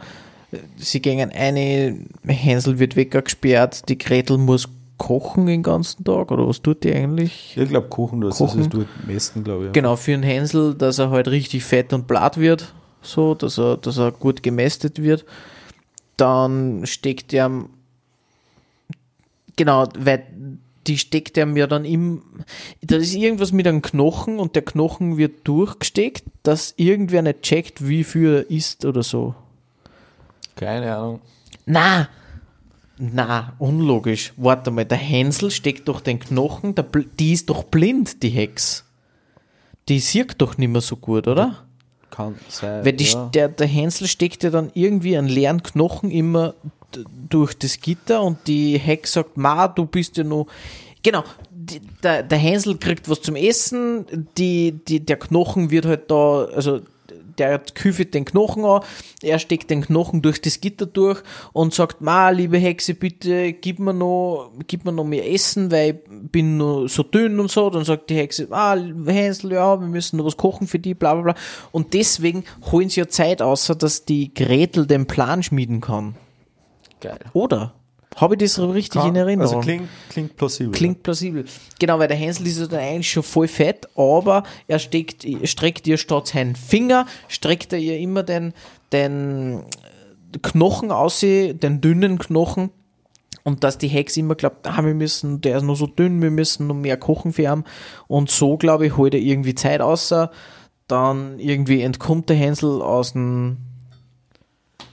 Sie 0.75 1.01
gehen 1.01 1.31
eine, 1.31 1.97
Hänsel 2.27 2.79
wird 2.79 2.97
weggesperrt, 2.97 3.87
die 3.87 3.97
Gretel 3.97 4.37
muss 4.37 4.67
kochen 5.01 5.47
den 5.47 5.63
ganzen 5.63 6.03
Tag, 6.03 6.29
oder 6.29 6.47
was 6.47 6.61
tut 6.61 6.83
die 6.83 6.93
eigentlich? 6.93 7.57
Ich 7.57 7.69
glaube, 7.69 7.87
Kuchen, 7.87 8.21
das 8.21 8.37
Kochen. 8.37 8.61
ist 8.61 8.71
das 8.71 8.81
am 8.81 9.07
besten, 9.07 9.43
glaube 9.43 9.61
ich. 9.61 9.65
Ja. 9.65 9.71
Genau, 9.71 9.95
für 9.95 10.11
den 10.11 10.21
Hänsel, 10.21 10.75
dass 10.75 10.99
er 10.99 11.09
halt 11.09 11.27
richtig 11.27 11.63
fett 11.63 11.91
und 11.91 12.05
blatt 12.05 12.37
wird, 12.37 12.75
so, 13.01 13.33
dass 13.33 13.57
er, 13.57 13.77
dass 13.77 13.97
er 13.97 14.11
gut 14.11 14.43
gemästet 14.43 15.01
wird. 15.01 15.25
Dann 16.17 16.85
steckt 16.85 17.33
er, 17.33 17.49
genau, 19.55 19.87
weil 19.97 20.23
die 20.85 20.99
steckt 20.99 21.35
er 21.35 21.47
mir 21.47 21.65
dann 21.65 21.83
im, 21.83 22.21
da 22.81 22.97
ist 22.97 23.15
irgendwas 23.15 23.51
mit 23.51 23.67
einem 23.67 23.81
Knochen 23.81 24.37
und 24.37 24.53
der 24.53 24.61
Knochen 24.61 25.17
wird 25.17 25.47
durchgesteckt, 25.47 26.25
dass 26.43 26.75
irgendwer 26.77 27.23
nicht 27.23 27.41
checkt, 27.41 27.87
wie 27.87 28.03
viel 28.03 28.35
er 28.35 28.51
isst 28.51 28.85
oder 28.85 29.01
so. 29.01 29.33
Keine 30.55 30.95
Ahnung. 30.95 31.21
Na, 31.65 32.07
na, 32.97 33.53
unlogisch. 33.57 34.33
Warte 34.37 34.71
mal, 34.71 34.85
der 34.85 34.97
Hänsel 34.97 35.51
steckt 35.51 35.87
doch 35.87 36.01
den 36.01 36.19
Knochen, 36.19 36.75
der, 36.75 36.85
die 37.19 37.33
ist 37.33 37.49
doch 37.49 37.63
blind, 37.63 38.21
die 38.21 38.29
Hex. 38.29 38.85
Die 39.89 39.99
sieht 39.99 40.35
doch 40.39 40.57
nicht 40.57 40.69
mehr 40.69 40.81
so 40.81 40.95
gut, 40.95 41.27
oder? 41.27 41.65
Kann 42.11 42.35
sein. 42.47 42.85
Weil 42.85 42.93
die, 42.93 43.05
ja. 43.05 43.29
der, 43.33 43.49
der 43.49 43.67
Hänsel 43.67 44.07
steckt 44.07 44.43
ja 44.43 44.49
dann 44.49 44.69
irgendwie 44.73 45.17
einen 45.17 45.27
leeren 45.29 45.63
Knochen 45.63 46.11
immer 46.11 46.53
durch 47.29 47.57
das 47.57 47.79
Gitter 47.79 48.21
und 48.21 48.47
die 48.47 48.77
Hex 48.77 49.13
sagt, 49.13 49.37
Ma, 49.37 49.67
du 49.67 49.85
bist 49.85 50.17
ja 50.17 50.23
nur. 50.23 50.47
Genau, 51.03 51.23
die, 51.49 51.81
der, 52.03 52.21
der 52.21 52.37
Hänsel 52.37 52.77
kriegt 52.77 53.09
was 53.09 53.21
zum 53.21 53.35
Essen, 53.35 54.05
die, 54.37 54.73
die, 54.87 54.99
der 54.99 55.17
Knochen 55.17 55.71
wird 55.71 55.85
halt 55.85 56.11
da, 56.11 56.45
also 56.45 56.81
der 57.37 57.59
küfelt 57.59 58.13
den 58.13 58.25
Knochen 58.25 58.65
an, 58.65 58.81
er 59.21 59.39
steckt 59.39 59.69
den 59.69 59.81
Knochen 59.81 60.21
durch 60.21 60.41
das 60.41 60.61
Gitter 60.61 60.85
durch 60.85 61.21
und 61.53 61.73
sagt, 61.73 62.01
Ma, 62.01 62.29
liebe 62.29 62.57
Hexe, 62.57 62.93
bitte 62.93 63.53
gib 63.53 63.79
mir 63.79 63.93
noch, 63.93 64.51
gib 64.67 64.85
mir 64.85 64.91
noch 64.91 65.03
mehr 65.03 65.31
Essen, 65.31 65.71
weil 65.71 66.01
ich 66.03 66.31
bin 66.31 66.57
nur 66.57 66.89
so 66.89 67.03
dünn 67.03 67.39
und 67.39 67.51
so. 67.51 67.69
Dann 67.69 67.85
sagt 67.85 68.09
die 68.09 68.15
Hexe, 68.15 68.47
ah, 68.51 68.75
Hänsel, 69.05 69.53
ja, 69.53 69.79
wir 69.79 69.87
müssen 69.87 70.17
noch 70.17 70.25
was 70.25 70.37
kochen 70.37 70.67
für 70.67 70.79
die, 70.79 70.93
bla 70.93 71.13
bla 71.13 71.23
bla. 71.23 71.35
Und 71.71 71.93
deswegen 71.93 72.43
holen 72.71 72.89
sie 72.89 73.01
ja 73.01 73.07
Zeit 73.07 73.41
außer, 73.41 73.75
dass 73.75 74.05
die 74.05 74.33
Gretel 74.33 74.85
den 74.85 75.05
Plan 75.05 75.43
schmieden 75.43 75.81
kann. 75.81 76.15
Geil. 76.99 77.19
Oder? 77.33 77.73
Habe 78.17 78.35
ich 78.35 78.39
das 78.39 78.55
so 78.55 78.69
richtig 78.69 79.03
in 79.05 79.15
Erinnerung? 79.15 79.55
Also 79.55 79.59
klingt, 79.61 79.89
klingt 80.09 80.35
plausibel. 80.35 80.73
Klingt 80.73 81.01
plausibel. 81.01 81.45
Genau, 81.79 81.97
weil 81.97 82.09
der 82.09 82.17
Hänsel 82.17 82.45
ist 82.45 82.59
ja 82.59 82.67
dann 82.67 82.79
eigentlich 82.79 83.09
schon 83.09 83.23
voll 83.23 83.47
fett, 83.47 83.87
aber 83.95 84.43
er 84.67 84.79
steckt, 84.79 85.25
streckt 85.45 85.87
ihr 85.87 85.97
statt 85.97 86.27
seinen 86.27 86.55
Finger, 86.55 87.05
streckt 87.29 87.71
er 87.71 87.79
ihr 87.79 87.97
immer 87.97 88.23
den, 88.23 88.53
den 88.91 89.63
Knochen 90.41 90.91
aus, 90.91 91.21
den 91.21 91.81
dünnen 91.81 92.19
Knochen. 92.19 92.71
Und 93.43 93.63
dass 93.63 93.77
die 93.77 93.87
Hex 93.87 94.17
immer 94.17 94.35
glaubt, 94.35 94.67
ah, 94.67 94.85
wir 94.85 94.93
müssen, 94.93 95.41
der 95.41 95.57
ist 95.57 95.63
noch 95.63 95.75
so 95.75 95.87
dünn, 95.87 96.21
wir 96.21 96.29
müssen 96.29 96.67
noch 96.67 96.75
mehr 96.75 96.97
kochen 96.97 97.33
für 97.33 97.43
ihn. 97.43 97.63
Und 98.07 98.29
so, 98.29 98.57
glaube 98.57 98.85
ich, 98.85 98.97
holt 98.97 99.15
er 99.15 99.19
irgendwie 99.19 99.55
Zeit 99.55 99.81
außer. 99.81 100.29
Dann 100.87 101.39
irgendwie 101.39 101.81
entkommt 101.81 102.29
der 102.29 102.35
Hänsel 102.35 102.81
aus 102.81 103.13
dem 103.13 103.57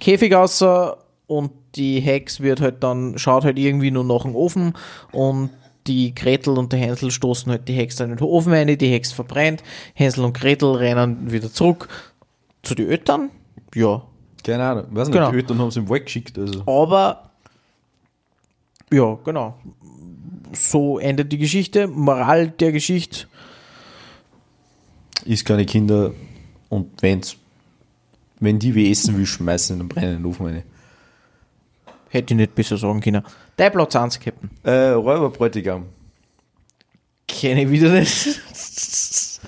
Käfig 0.01 0.35
außer 0.35 0.97
und 1.27 1.51
die 1.75 2.01
Hex 2.01 2.41
wird 2.41 2.61
halt 2.61 2.83
dann, 2.83 3.19
schaut 3.19 3.45
halt 3.45 3.59
irgendwie 3.59 3.91
nur 3.91 4.05
nach 4.05 4.23
dem 4.23 4.35
Ofen 4.35 4.75
und 5.13 5.51
die 5.87 6.15
Gretel 6.15 6.59
und 6.59 6.73
der 6.73 6.81
Hänsel 6.81 7.11
stoßen 7.11 7.51
halt 7.51 7.69
die 7.69 7.73
Hex 7.73 7.97
dann 7.97 8.11
in 8.11 8.17
den 8.17 8.27
Ofen 8.27 8.53
rein, 8.53 8.67
die 8.67 8.91
Hex 8.91 9.13
verbrennt, 9.13 9.63
Hänsel 9.95 10.25
und 10.25 10.35
Gretel 10.35 10.73
rennen 10.73 11.31
wieder 11.31 11.51
zurück 11.51 11.89
zu 12.63 12.75
den 12.75 12.91
Eltern, 12.91 13.31
ja, 13.75 14.03
Keine 14.45 14.65
Ahnung. 14.65 14.87
Weiß 14.91 15.09
nicht, 15.09 15.17
Genau. 15.17 15.31
die 15.31 15.37
Eltern 15.37 15.59
haben 15.59 15.71
sie 15.71 15.81
im 15.81 15.89
Wald 15.89 16.07
geschickt. 16.07 16.39
Also. 16.39 16.63
aber 16.67 17.31
ja, 18.93 19.19
genau. 19.25 19.55
So 20.53 20.99
endet 20.99 21.31
die 21.31 21.39
Geschichte. 21.39 21.87
Moral 21.87 22.49
der 22.49 22.73
Geschichte, 22.73 23.27
Ist 25.27 25.45
keine 25.45 25.67
Kinder 25.67 26.13
und 26.71 27.03
wenn's 27.03 27.37
wenn 28.41 28.59
die 28.59 28.75
wie 28.75 28.91
essen 28.91 29.17
will, 29.17 29.27
schmeißen 29.27 29.75
in 29.75 29.81
den 29.81 29.89
brennenden 29.89 30.27
Ofen 30.27 30.47
rein. 30.47 30.63
Hätte 32.09 32.35
ich 32.35 32.39
nicht 32.39 32.55
besser 32.55 32.77
sagen 32.77 33.01
können. 33.01 33.23
Dein 33.57 33.73
Platz 33.73 33.97
1, 33.97 34.19
Captain. 34.21 34.51
Äh, 34.63 34.91
Räuberbräutigam. 34.91 35.87
Kenne 37.27 37.63
ich 37.63 37.71
wieder 37.71 37.91
nicht. 37.91 38.27
Das 38.49 39.41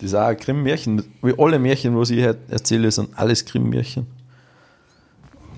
ist 0.00 0.14
auch 0.14 0.26
ein 0.26 0.36
Grimm-Märchen. 0.36 1.04
Wie 1.22 1.34
alle 1.36 1.58
Märchen, 1.58 1.98
was 1.98 2.10
ich 2.10 2.24
heute 2.24 2.38
erzähle, 2.48 2.90
sind 2.90 3.10
alles 3.18 3.44
Grimm-Märchen. 3.44 4.06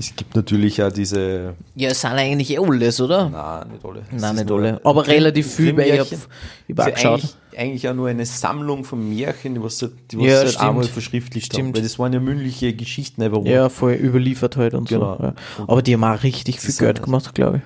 Es 0.01 0.17
gibt 0.17 0.35
natürlich 0.35 0.83
auch 0.83 0.91
diese. 0.91 1.55
Ja, 1.77 1.91
es 1.91 2.01
sind 2.01 2.13
eigentlich 2.13 2.51
eh 2.51 2.59
alles, 2.59 3.01
oder? 3.03 3.29
Nein, 3.29 3.69
nicht 3.73 3.85
alle. 3.85 4.01
Es 4.11 4.23
Nein, 4.23 4.35
nicht 4.37 4.51
alle. 4.51 4.81
Aber 4.83 5.07
relativ 5.07 5.55
viel, 5.55 5.77
weil 5.77 5.89
ich 5.89 5.91
Grimm-Märchen. 5.91 6.19
hab- 6.19 6.29
ich 6.69 6.77
hab 6.77 6.79
auch 6.79 6.87
Ist 6.97 7.03
ja 7.05 7.17
geschaut. 7.17 7.21
Eigentlich, 7.53 7.59
eigentlich 7.59 7.89
auch 7.91 7.95
nur 7.95 8.09
eine 8.09 8.25
Sammlung 8.25 8.85
von 8.85 9.11
Märchen, 9.15 9.55
die 9.57 9.63
was, 9.63 9.79
sie- 9.79 9.91
die 10.11 10.19
was 10.19 10.27
Ja, 10.27 10.37
halt 10.39 10.57
einmal 10.61 10.85
verschriftlicht 10.85 11.53
haben. 11.53 11.61
Stimmt. 11.61 11.77
Weil 11.77 11.83
das 11.83 11.99
waren 11.99 12.13
ja 12.15 12.19
mündliche 12.21 12.73
Geschichten 12.73 13.23
einfach. 13.23 13.45
Ja, 13.45 13.69
voll 13.69 13.93
überliefert 13.93 14.57
halt 14.57 14.73
und 14.73 14.89
Genau. 14.89 15.17
so. 15.19 15.23
Ja. 15.25 15.35
Aber 15.67 15.83
die 15.83 15.93
haben 15.93 16.05
auch 16.05 16.23
richtig 16.23 16.61
viel 16.61 16.75
Geld 16.75 17.03
gemacht, 17.03 17.35
glaube 17.35 17.61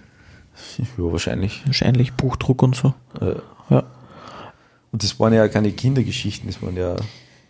ich. 0.79 0.79
ja 0.79 0.85
wahrscheinlich. 0.99 1.63
Wahrscheinlich 1.67 2.15
Buchdruck 2.15 2.63
und 2.65 2.75
so. 2.75 2.95
Äh, 3.21 3.37
Ja. 3.71 3.85
Und 4.91 5.03
das 5.05 5.19
waren 5.21 5.33
ja 5.33 5.47
keine 5.49 5.71
Kindergeschichten, 5.73 6.49
das 6.49 6.61
waren 6.63 6.77
ja 6.77 6.97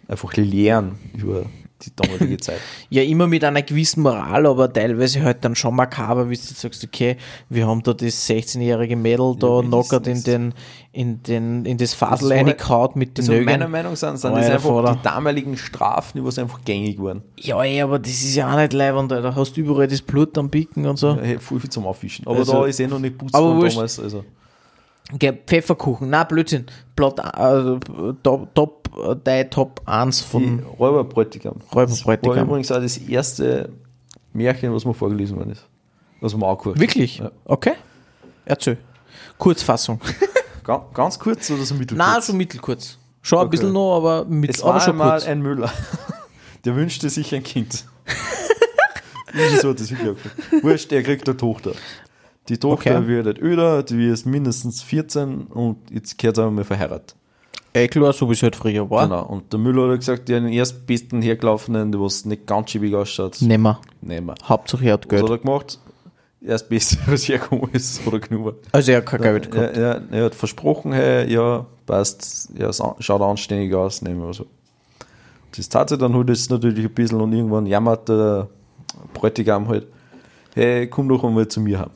einfach 0.09 0.35
Lehren 0.37 0.93
über 1.15 1.47
die 1.87 1.93
damalige 1.97 2.37
Zeit. 2.39 2.59
Ja, 2.91 3.03
immer 3.03 3.27
mit 3.27 3.43
einer 3.45 3.63
gewissen 3.63 4.03
Moral, 4.03 4.47
aber 4.47 4.73
teilweise 4.73 5.23
halt 5.23 5.45
dann 5.45 5.55
schon 5.55 5.75
makaber, 5.75 6.29
wie 6.31 6.37
du 6.37 6.43
sagst, 6.43 6.85
okay, 6.85 7.17
wir 7.49 7.67
haben 7.67 7.83
da 7.83 7.93
das 7.95 8.29
16-jährige 8.29 8.97
Mädel 8.97 9.35
da 9.39 9.47
wir 9.49 9.63
knockert 9.63 10.07
in 10.07 10.23
den, 10.23 10.55
in 10.93 11.23
den, 11.23 11.65
in 11.65 11.77
das 11.79 11.95
Fasel 11.95 12.31
reingekaut 12.33 12.95
mit 12.97 13.19
den 13.19 13.23
Also 13.23 13.33
meiner 13.33 13.45
Nögeln. 13.45 13.71
Meinung 13.71 13.93
nach 13.93 13.99
sind, 13.99 14.19
sind 14.19 14.33
Oh, 14.33 14.37
das 14.37 14.47
ja, 14.49 14.55
einfach 14.55 14.69
Vater. 14.71 14.95
die 14.97 15.03
damaligen 15.03 15.57
Strafen, 15.57 16.19
die 16.19 16.25
was 16.25 16.39
einfach 16.39 16.61
gängig 16.65 16.99
waren. 17.03 17.23
Ja, 17.39 17.63
ey, 17.63 17.81
aber 17.81 17.99
das 17.99 18.11
ist 18.13 18.35
ja 18.37 18.53
auch 18.53 18.57
nicht 18.57 18.73
leibend, 18.73 19.11
da 19.11 19.35
hast 19.35 19.57
du 19.57 19.61
überall 19.61 19.89
das 19.89 20.03
Blut 20.03 20.37
am 20.39 20.51
Picken 20.51 20.87
und 20.87 20.97
so. 20.99 21.19
Ja, 21.21 21.39
voll 21.41 21.61
viel 21.61 21.71
zum 21.71 21.87
Aufwischen. 21.87 22.27
Aber 22.27 22.39
Also- 22.39 22.53
da 22.53 22.67
ist 22.67 22.79
eh 22.81 22.87
noch 22.87 22.99
nicht 22.99 23.19
putzt 23.19 23.35
damals. 23.35 23.99
Also. 23.99 24.25
Okay, 25.15 25.33
Pfefferkuchen, 25.47 26.11
na 26.11 26.25
Blödsinn, 26.25 26.67
Plot, 26.97 27.21
äh, 27.21 27.79
Top, 28.23 28.53
Top, 28.55 28.91
dein 29.23 29.49
Top 29.51 29.81
1 29.87 30.19
Die 30.19 30.25
von 30.29 30.59
Räuberbräutigam. 30.79 31.55
Räuberbräutigam. 31.73 32.21
Das 32.23 32.37
war 32.37 32.43
übrigens 32.43 32.73
auch 32.73 32.81
das 32.81 32.99
erste 32.99 33.69
Märchen, 34.33 34.75
was 34.75 34.85
mir 34.85 34.95
vorgelesen 34.95 35.37
worden 35.37 35.51
ist. 35.53 35.65
Was 36.21 36.35
mir 36.37 36.47
auch 36.47 36.59
gehört. 36.59 36.81
Wirklich? 36.81 37.19
Ja. 37.19 37.31
Okay. 37.45 37.75
Erzähl. 38.45 38.77
Kurzfassung. 39.39 40.01
Ga- 40.65 40.85
Ganz 40.95 41.19
kurz 41.19 41.49
oder 41.51 41.63
so 41.65 41.75
mittelkurz? 41.75 42.09
Na, 42.15 42.21
so 42.21 42.33
mittelkurz. 42.33 42.99
Schon 43.23 43.39
ein 43.39 43.43
Okay. 43.47 43.51
bisschen 43.53 43.73
noch, 43.73 43.97
aber, 43.99 44.25
mit, 44.25 44.51
Es 44.51 44.63
aber 44.63 44.75
war 44.75 44.81
schon 44.81 44.91
einmal 44.93 45.11
kurz. 45.13 45.27
ein 45.27 45.43
Müller, 45.43 45.71
der 46.65 46.75
wünschte 46.77 47.09
sich 47.09 47.35
ein 47.35 47.43
Kind. 47.43 47.85
Wieso 49.33 49.71
hat 49.71 49.81
das? 49.81 49.91
Wurscht, 50.63 50.91
der 50.91 51.03
kriegt 51.03 51.29
eine 51.29 51.37
Tochter. 51.37 51.73
Die 52.49 52.59
Tochter 52.59 52.99
Okay. 52.99 53.07
wird 53.09 53.27
halt 53.27 53.39
öder, 53.41 53.83
die 53.83 54.07
ist 54.09 54.27
mindestens 54.27 54.83
14 54.83 55.43
und 55.47 55.77
jetzt 55.91 56.19
gehört 56.19 56.37
sie 56.37 56.45
einmal 56.45 56.65
verheiratet. 56.65 57.15
Ey, 57.73 57.89
klar, 57.89 58.13
so 58.13 58.29
wie 58.29 58.35
es 58.35 58.43
halt 58.43 58.55
früher 58.55 58.89
war. 58.89 59.09
Genau. 59.09 59.25
Und 59.27 59.53
der 59.53 59.59
Müller 59.59 59.91
hat 59.93 59.99
gesagt, 59.99 60.29
der 60.29 60.41
den 60.41 60.53
erstbesten 60.53 61.23
hergelaufenen, 61.23 61.91
der 61.91 62.01
was 62.01 62.25
nicht 62.25 62.47
ganz 62.47 62.71
schäbig 62.71 62.95
ausschaut, 62.95 63.41
Nehmen 63.41 63.65
wir. 63.65 63.81
nehmen 64.01 64.29
wir. 64.29 64.35
Hauptsache 64.45 64.85
er 64.85 64.93
hat 64.93 65.05
Was 65.07 65.09
Geld. 65.11 65.23
hat 65.25 65.31
er 65.31 65.39
gemacht? 65.39 65.79
Erstbeste, 66.41 66.99
was 67.07 67.27
hergekommen 67.27 67.71
ist, 67.73 68.05
hat 68.05 68.13
er 68.13 68.21
genommen. 68.21 68.55
Also 68.73 68.93
er 68.93 68.99
hat 68.99 69.07
kein 69.07 69.23
Geld 69.23 69.51
gehabt. 69.51 69.77
Er, 69.77 69.83
er, 69.97 70.03
er 70.13 70.25
hat 70.27 70.35
versprochen, 70.35 70.93
hey, 70.93 71.33
ja, 71.33 71.65
passt, 71.87 72.51
ja, 72.57 72.71
schaut 72.73 73.23
anständig 73.23 73.75
aus, 73.75 74.03
nehmen 74.03 74.21
wir 74.21 74.35
so. 74.35 74.47
Das 75.57 75.69
tat 75.69 75.89
sie 75.89 75.97
dann 75.99 76.15
halt 76.15 76.29
jetzt 76.29 76.51
natürlich 76.51 76.85
ein 76.85 76.93
bisschen 76.95 77.21
und 77.21 77.33
irgendwann 77.33 77.65
jammert 77.67 78.09
der 78.09 78.49
Bräutigam 79.15 79.67
halt, 79.69 79.87
hey, 80.55 80.87
komm 80.87 81.09
doch 81.09 81.25
einmal 81.25 81.49
zu 81.49 81.61
mir 81.61 81.79
heim. 81.81 81.91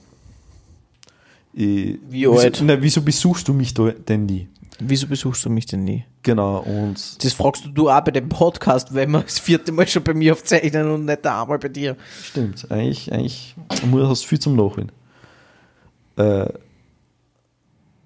Ich, 1.60 1.64
Wie 1.66 1.98
wieso, 2.10 2.38
alt? 2.38 2.62
Na, 2.64 2.80
wieso 2.80 3.02
besuchst 3.02 3.48
du 3.48 3.52
mich 3.52 3.74
denn 3.74 4.26
nie? 4.26 4.46
Wieso 4.78 5.08
besuchst 5.08 5.44
du 5.44 5.50
mich 5.50 5.66
denn 5.66 5.82
nie? 5.82 6.04
Genau, 6.22 6.58
und 6.60 7.24
Das 7.24 7.32
fragst 7.32 7.64
du 7.64 7.70
du 7.70 7.90
auch 7.90 8.00
bei 8.00 8.12
dem 8.12 8.28
Podcast, 8.28 8.94
weil 8.94 9.08
wir 9.08 9.22
das 9.22 9.40
vierte 9.40 9.72
Mal 9.72 9.88
schon 9.88 10.04
bei 10.04 10.14
mir 10.14 10.34
aufzeichnen 10.34 10.88
und 10.88 11.04
nicht 11.06 11.26
einmal 11.26 11.58
bei 11.58 11.68
dir. 11.68 11.96
stimmt, 12.22 12.70
eigentlich, 12.70 13.12
eigentlich 13.12 13.56
hast 13.92 14.22
du 14.22 14.28
viel 14.28 14.38
zum 14.38 14.54
Nachholen. 14.54 14.92
Äh, 16.16 16.46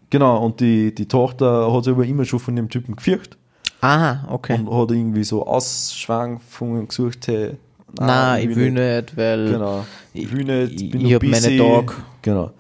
genau, 0.09 0.43
und 0.45 0.61
die, 0.61 0.95
die 0.95 1.07
Tochter 1.07 1.71
hat 1.75 1.85
sich 1.85 1.93
aber 1.93 2.07
immer 2.07 2.25
schon 2.25 2.41
von 2.41 2.57
dem 2.57 2.71
Typen 2.71 2.97
gefürchtet. 2.97 3.37
Ah, 3.83 4.25
okay. 4.31 4.55
und 4.59 4.71
hat 4.73 4.93
irgendwie 4.93 5.25
so 5.25 5.47
Ausschwankungen 5.47 6.89
gesucht, 6.89 7.27
hey, 7.27 7.57
Nein, 8.01 8.49
ich 8.49 8.57
will 8.57 8.71
nicht, 8.71 9.15
weil 9.19 9.51
Genau. 9.51 9.85
Ich 10.15 10.33
will 10.33 10.45
nicht, 10.45 10.81
ich- 10.81 10.91
bin 10.91 11.05
ich 11.05 11.13
hab 11.15 11.23
meine. 11.23 11.59
Tage. 11.59 11.93
Genau. 12.23 12.51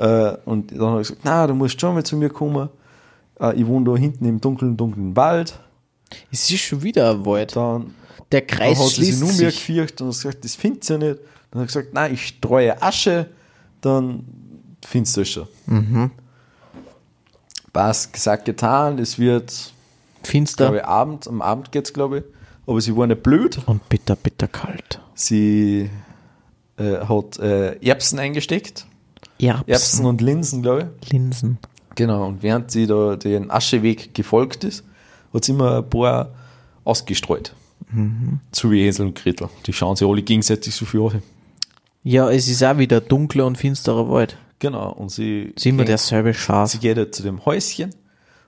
Äh, 0.00 0.38
und 0.46 0.72
dann 0.72 0.80
habe 0.80 1.02
ich 1.02 1.08
gesagt, 1.08 1.24
na, 1.24 1.46
du 1.46 1.54
musst 1.54 1.78
schon 1.78 1.94
mal 1.94 2.02
zu 2.02 2.16
mir 2.16 2.30
kommen. 2.30 2.70
Äh, 3.38 3.60
ich 3.60 3.66
wohne 3.66 3.84
da 3.90 3.96
hinten 3.98 4.24
im 4.24 4.40
dunklen, 4.40 4.74
dunklen 4.74 5.14
Wald. 5.14 5.60
es 6.32 6.50
ist 6.50 6.60
schon 6.60 6.82
wieder 6.82 7.10
ein 7.10 7.26
Wald. 7.26 7.54
Dann, 7.54 7.94
Der 8.32 8.40
dann 8.40 8.46
Kreis 8.46 8.78
hat 8.78 8.88
sie 8.88 9.04
sich 9.04 9.14
schließt 9.16 9.20
nur 9.20 9.32
mehr 9.34 9.50
gefürchtet 9.50 10.00
und 10.00 10.08
hat 10.08 10.14
gesagt, 10.14 10.44
das 10.44 10.54
findet 10.54 10.84
sie 10.84 10.96
nicht. 10.96 11.18
Dann 11.50 11.60
hat 11.60 11.70
sie 11.70 11.78
gesagt, 11.80 11.92
nein, 11.94 12.14
ich 12.14 12.28
streue 12.28 12.80
Asche, 12.80 13.26
dann 13.82 14.24
findest 14.86 15.18
du 15.18 15.20
es 15.20 15.28
schon. 15.28 15.48
Mhm. 15.66 16.10
Passt, 17.74 18.14
gesagt, 18.14 18.46
getan. 18.46 18.98
Es 18.98 19.18
wird, 19.18 19.74
Finster 20.22 20.64
glaube 20.64 20.78
ich, 20.78 20.84
Abend, 20.84 21.28
am 21.28 21.42
Abend 21.42 21.72
geht's, 21.72 21.92
glaube 21.92 22.18
ich. 22.18 22.24
Aber 22.66 22.80
sie 22.80 22.96
war 22.96 23.06
nicht 23.06 23.22
blöd. 23.22 23.60
und 23.66 23.86
bitter, 23.90 24.16
bitter 24.16 24.48
kalt. 24.48 25.00
Sie 25.14 25.90
äh, 26.78 26.96
hat 27.06 27.38
äh, 27.38 27.74
Erbsen 27.86 28.18
eingesteckt. 28.18 28.86
Erbsen 29.48 29.70
Erbsen, 29.70 30.06
und 30.06 30.20
Linsen, 30.20 30.62
glaube 30.62 30.90
ich. 31.00 31.12
Linsen. 31.12 31.58
Genau, 31.94 32.26
und 32.26 32.42
während 32.42 32.70
sie 32.70 32.86
da 32.86 33.16
den 33.16 33.50
Ascheweg 33.50 34.14
gefolgt 34.14 34.64
ist, 34.64 34.84
hat 35.32 35.44
sie 35.44 35.52
immer 35.52 35.78
ein 35.78 35.90
paar 35.90 36.30
ausgestreut. 36.84 37.54
So 38.52 38.70
wie 38.70 38.84
Hänsel 38.84 39.06
und 39.06 39.14
Gretel. 39.16 39.48
Die 39.66 39.72
schauen 39.72 39.96
sich 39.96 40.06
alle 40.06 40.22
gegenseitig 40.22 40.74
so 40.74 40.84
viel 40.84 41.00
an. 41.00 41.22
Ja, 42.02 42.30
es 42.30 42.48
ist 42.48 42.62
auch 42.62 42.78
wieder 42.78 43.00
dunkler 43.00 43.46
und 43.46 43.58
finsterer 43.58 44.08
Wald. 44.08 44.36
Genau, 44.58 44.92
und 44.92 45.10
sie, 45.10 45.52
ist 45.56 45.66
immer 45.66 45.84
derselbe 45.84 46.34
Schatz. 46.34 46.72
sie 46.72 46.78
geht 46.78 46.96
halt 46.96 47.14
zu 47.14 47.22
dem 47.22 47.44
Häuschen 47.44 47.90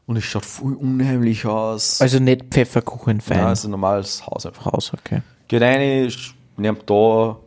und 0.07 0.17
es 0.17 0.25
schaut 0.25 0.45
voll 0.45 0.75
unheimlich 0.75 1.47
aus. 1.47 2.01
Also 2.01 2.19
nicht 2.19 2.45
Pfefferkuchen 2.51 3.21
fein. 3.21 3.39
Nein, 3.39 3.53
ist 3.53 3.65
ein 3.65 3.71
normales 3.71 4.27
Haus 4.27 4.47
einfach. 4.47 4.67
Haus, 4.67 4.93
okay. 4.93 5.23
Geht 5.49 5.63
rein, 5.63 6.13
nimmt 6.57 6.89
da, 6.89 7.39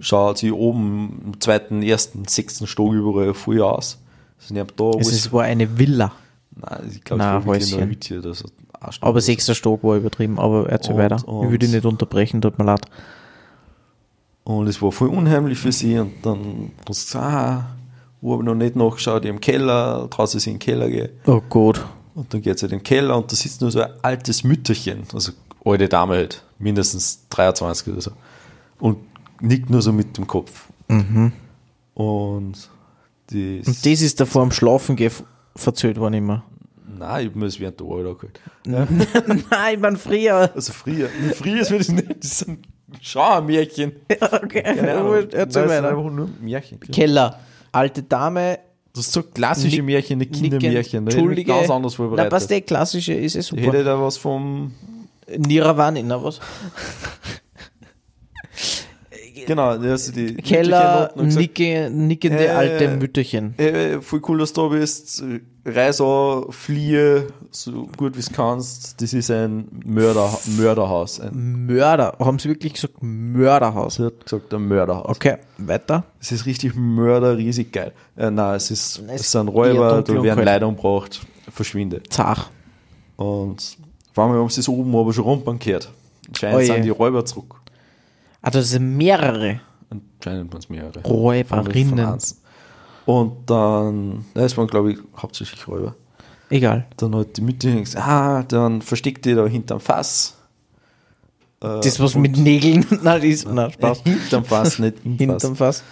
schaut 0.00 0.38
sie 0.38 0.52
oben 0.52 1.22
im 1.26 1.40
zweiten, 1.40 1.82
ersten, 1.82 2.26
sechsten 2.26 2.66
Stock 2.66 2.92
überall 2.92 3.34
voll 3.34 3.62
aus. 3.62 3.98
Da, 4.50 4.90
Es 4.98 5.08
ist, 5.12 5.32
war 5.32 5.42
eine 5.44 5.78
Villa, 5.78 6.12
Nein, 6.54 6.90
ich 6.94 7.02
glaube, 7.04 7.22
es 7.22 7.28
war 7.28 7.44
Häuschen. 7.44 7.80
eine 7.82 7.90
Hütte 7.90 8.18
oder 8.20 8.34
so. 8.34 8.46
Aber 9.00 9.20
sechster 9.20 9.54
Stock 9.56 9.82
war 9.82 9.96
übertrieben, 9.96 10.38
aber 10.38 10.68
erzähl 10.68 10.92
Und- 10.94 10.98
weiter. 11.00 11.16
ich 11.16 11.24
und- 11.24 11.46
würde 11.50 11.58
dich 11.58 11.70
nicht 11.72 11.84
unterbrechen, 11.84 12.40
tut 12.40 12.58
mir 12.58 12.64
leid. 12.64 12.80
Und 14.44 14.66
es 14.68 14.80
war 14.80 14.92
voll 14.92 15.08
unheimlich 15.08 15.58
für 15.58 15.72
sie. 15.72 15.98
Und 15.98 16.14
dann 16.24 16.70
sie 16.88 16.92
gesagt, 17.04 17.16
ah, 17.24 17.66
wo 18.20 18.32
habe 18.32 18.42
ich 18.42 18.46
noch 18.46 18.54
nicht 18.54 18.76
nachgeschaut, 18.76 19.24
im 19.24 19.40
Keller, 19.40 20.06
draußen 20.08 20.38
ist 20.38 20.44
sie 20.44 20.50
in 20.50 20.56
den 20.56 20.60
Keller 20.60 20.88
gehen. 20.88 21.10
Oh 21.26 21.40
Gott. 21.48 21.84
Und 22.14 22.32
dann 22.32 22.40
geht 22.42 22.58
sie 22.58 22.66
in 22.66 22.70
den 22.70 22.82
Keller 22.82 23.16
und 23.16 23.30
da 23.30 23.36
sitzt 23.36 23.60
nur 23.60 23.70
so 23.70 23.80
ein 23.80 23.90
altes 24.02 24.42
Mütterchen, 24.42 25.02
also 25.12 25.32
alte 25.64 25.88
Dame 25.88 26.14
halt, 26.14 26.42
mindestens 26.58 27.26
23 27.30 27.92
oder 27.92 28.00
so. 28.00 28.10
Und 28.80 28.96
nickt 29.40 29.70
nur 29.70 29.82
so 29.82 29.92
mit 29.92 30.16
dem 30.16 30.26
Kopf. 30.26 30.68
Und 31.94 32.54
die. 33.30 33.60
Mhm. 33.62 33.66
Und 33.66 33.86
das 33.86 34.00
ist 34.00 34.20
davor 34.20 34.42
am 34.42 34.50
Schlafen 34.52 34.96
verzählt 35.56 35.98
worden 35.98 36.14
immer. 36.14 36.44
Nein, 36.98 37.20
ich 37.26 37.30
habe 37.30 37.38
mir 37.38 37.44
das 37.46 37.60
während 37.60 37.78
der 37.80 37.86
Arbeit 37.86 38.06
angehört. 38.06 38.40
Nein, 39.50 39.74
ich 39.74 39.80
mein 39.80 39.96
früher. 39.96 40.50
Also 40.54 40.72
früher. 40.72 41.08
Früher 41.34 41.60
ist 41.60 41.70
mir 41.70 41.78
das 41.78 41.88
nicht, 41.88 42.24
das 42.24 42.38
sind 42.40 42.66
Schauermärchen. 43.00 43.92
Okay, 44.20 44.62
Keine 44.62 44.94
Ahnung. 44.94 45.08
Wurscht, 45.12 45.32
Nein, 45.32 45.40
erzähl 45.40 45.62
das 45.64 45.72
sind 45.72 45.84
weiter. 45.84 45.88
einfach 45.96 46.10
nur 46.10 46.28
Märchen. 46.40 46.80
Keller. 46.80 47.38
Alte 47.72 48.02
Dame. 48.02 48.58
Das 48.94 49.06
ist 49.06 49.12
so 49.12 49.22
klassische 49.22 49.82
Märchen, 49.82 50.18
nicht 50.18 50.32
Kindermärchen. 50.32 51.04
Mich 51.04 51.14
Entschuldige. 51.14 51.52
ganz 51.52 51.70
anders 51.70 51.92
Na, 51.92 51.96
vorbereitet. 51.96 52.30
passt 52.30 52.50
eh, 52.50 52.60
klassische 52.62 53.12
ist 53.14 53.36
ich 53.36 53.46
super. 53.46 53.62
hätte 53.62 53.84
da 53.84 54.00
was 54.00 54.16
vom. 54.16 54.72
Niravani, 55.36 56.02
na 56.02 56.22
was? 56.22 56.40
Genau, 59.46 59.68
also 59.70 60.12
die 60.12 60.34
Keller, 60.34 60.68
Mütterchen 60.68 61.02
unten 61.08 61.20
und 61.20 61.26
gesagt, 61.26 61.40
nicke, 61.58 61.90
nickende 61.90 62.46
Äh, 62.46 62.48
alte 62.48 62.88
Mütterchen. 62.96 63.54
Hey, 63.56 64.00
voll 64.00 64.20
cool, 64.28 64.38
dass 64.38 64.52
du 64.52 64.62
da 64.62 64.68
bist. 64.68 65.22
Reis 65.64 66.00
an, 66.00 66.44
fliehe, 66.50 67.26
so 67.50 67.88
gut 67.96 68.16
wie 68.16 68.20
es 68.20 68.32
kannst. 68.32 69.00
Das 69.02 69.12
ist 69.12 69.30
ein 69.30 69.68
Mörder, 69.84 70.30
Mörderhaus. 70.56 71.20
Ein, 71.20 71.66
Mörder. 71.66 72.16
Haben 72.18 72.38
sie 72.38 72.48
wirklich 72.48 72.74
gesagt 72.74 73.02
Mörderhaus? 73.02 73.96
sie 73.96 74.04
hat 74.06 74.24
gesagt, 74.24 74.52
ein 74.54 74.66
Mörderhaus. 74.66 75.16
Okay, 75.16 75.36
weiter. 75.58 76.04
Es 76.20 76.32
ist 76.32 76.46
richtig 76.46 76.74
Mörder, 76.74 77.36
riesig 77.36 77.72
geil. 77.72 77.92
Äh, 78.16 78.30
nein, 78.30 78.56
es 78.56 78.70
ist, 78.70 79.02
Es 79.08 79.20
es 79.22 79.32
sind 79.32 79.48
Räuber, 79.48 80.02
da 80.02 80.22
werden. 80.22 80.44
Leute 80.44 80.66
umgebracht, 80.66 81.20
verschwinde. 81.52 82.02
Zach. 82.08 82.50
Und 83.16 83.76
vor 84.14 84.24
allem 84.24 84.34
haben 84.34 84.48
sie 84.48 84.60
es 84.60 84.68
oben 84.68 84.94
aber 84.96 85.12
schon 85.12 85.24
rumbankiert. 85.24 85.90
Anscheinend 86.28 86.58
Oje. 86.58 86.66
sind 86.66 86.82
die 86.82 86.90
Räuber 86.90 87.24
zurück. 87.24 87.57
Ah, 88.42 88.50
das 88.50 88.70
sind 88.70 88.96
mehrere 88.96 89.60
Anscheinend 89.90 90.52
waren 90.52 90.60
es 90.60 90.68
mehrere. 90.68 91.00
Räuberinnen. 91.00 92.18
Und 93.06 93.50
dann, 93.50 94.26
das 94.34 94.56
waren 94.56 94.66
glaube 94.66 94.92
ich 94.92 94.98
hauptsächlich 95.16 95.66
Räuber. 95.66 95.94
Egal. 96.50 96.86
Dann 96.96 97.14
hat 97.16 97.36
die 97.36 97.40
Mütter 97.42 97.70
gesagt, 97.72 98.06
ah, 98.06 98.42
dann 98.42 98.82
versteckt 98.82 99.24
die 99.24 99.34
da 99.34 99.46
hinterm 99.46 99.80
Fass. 99.80 100.36
Äh, 101.62 101.80
Das, 101.80 101.98
was 102.00 102.14
mit 102.14 102.36
Nägeln. 102.36 102.86
Nein, 103.02 103.22
ist. 103.22 103.48
Nein, 103.48 103.72
Spaß. 103.72 104.00
Äh, 104.04 104.10
hinterm 104.10 104.44
Fass, 104.44 104.78
nicht 104.78 104.96
im 105.04 105.12
Fass. 105.18 105.18
Hinterm 105.18 105.56
Fass. 105.56 105.82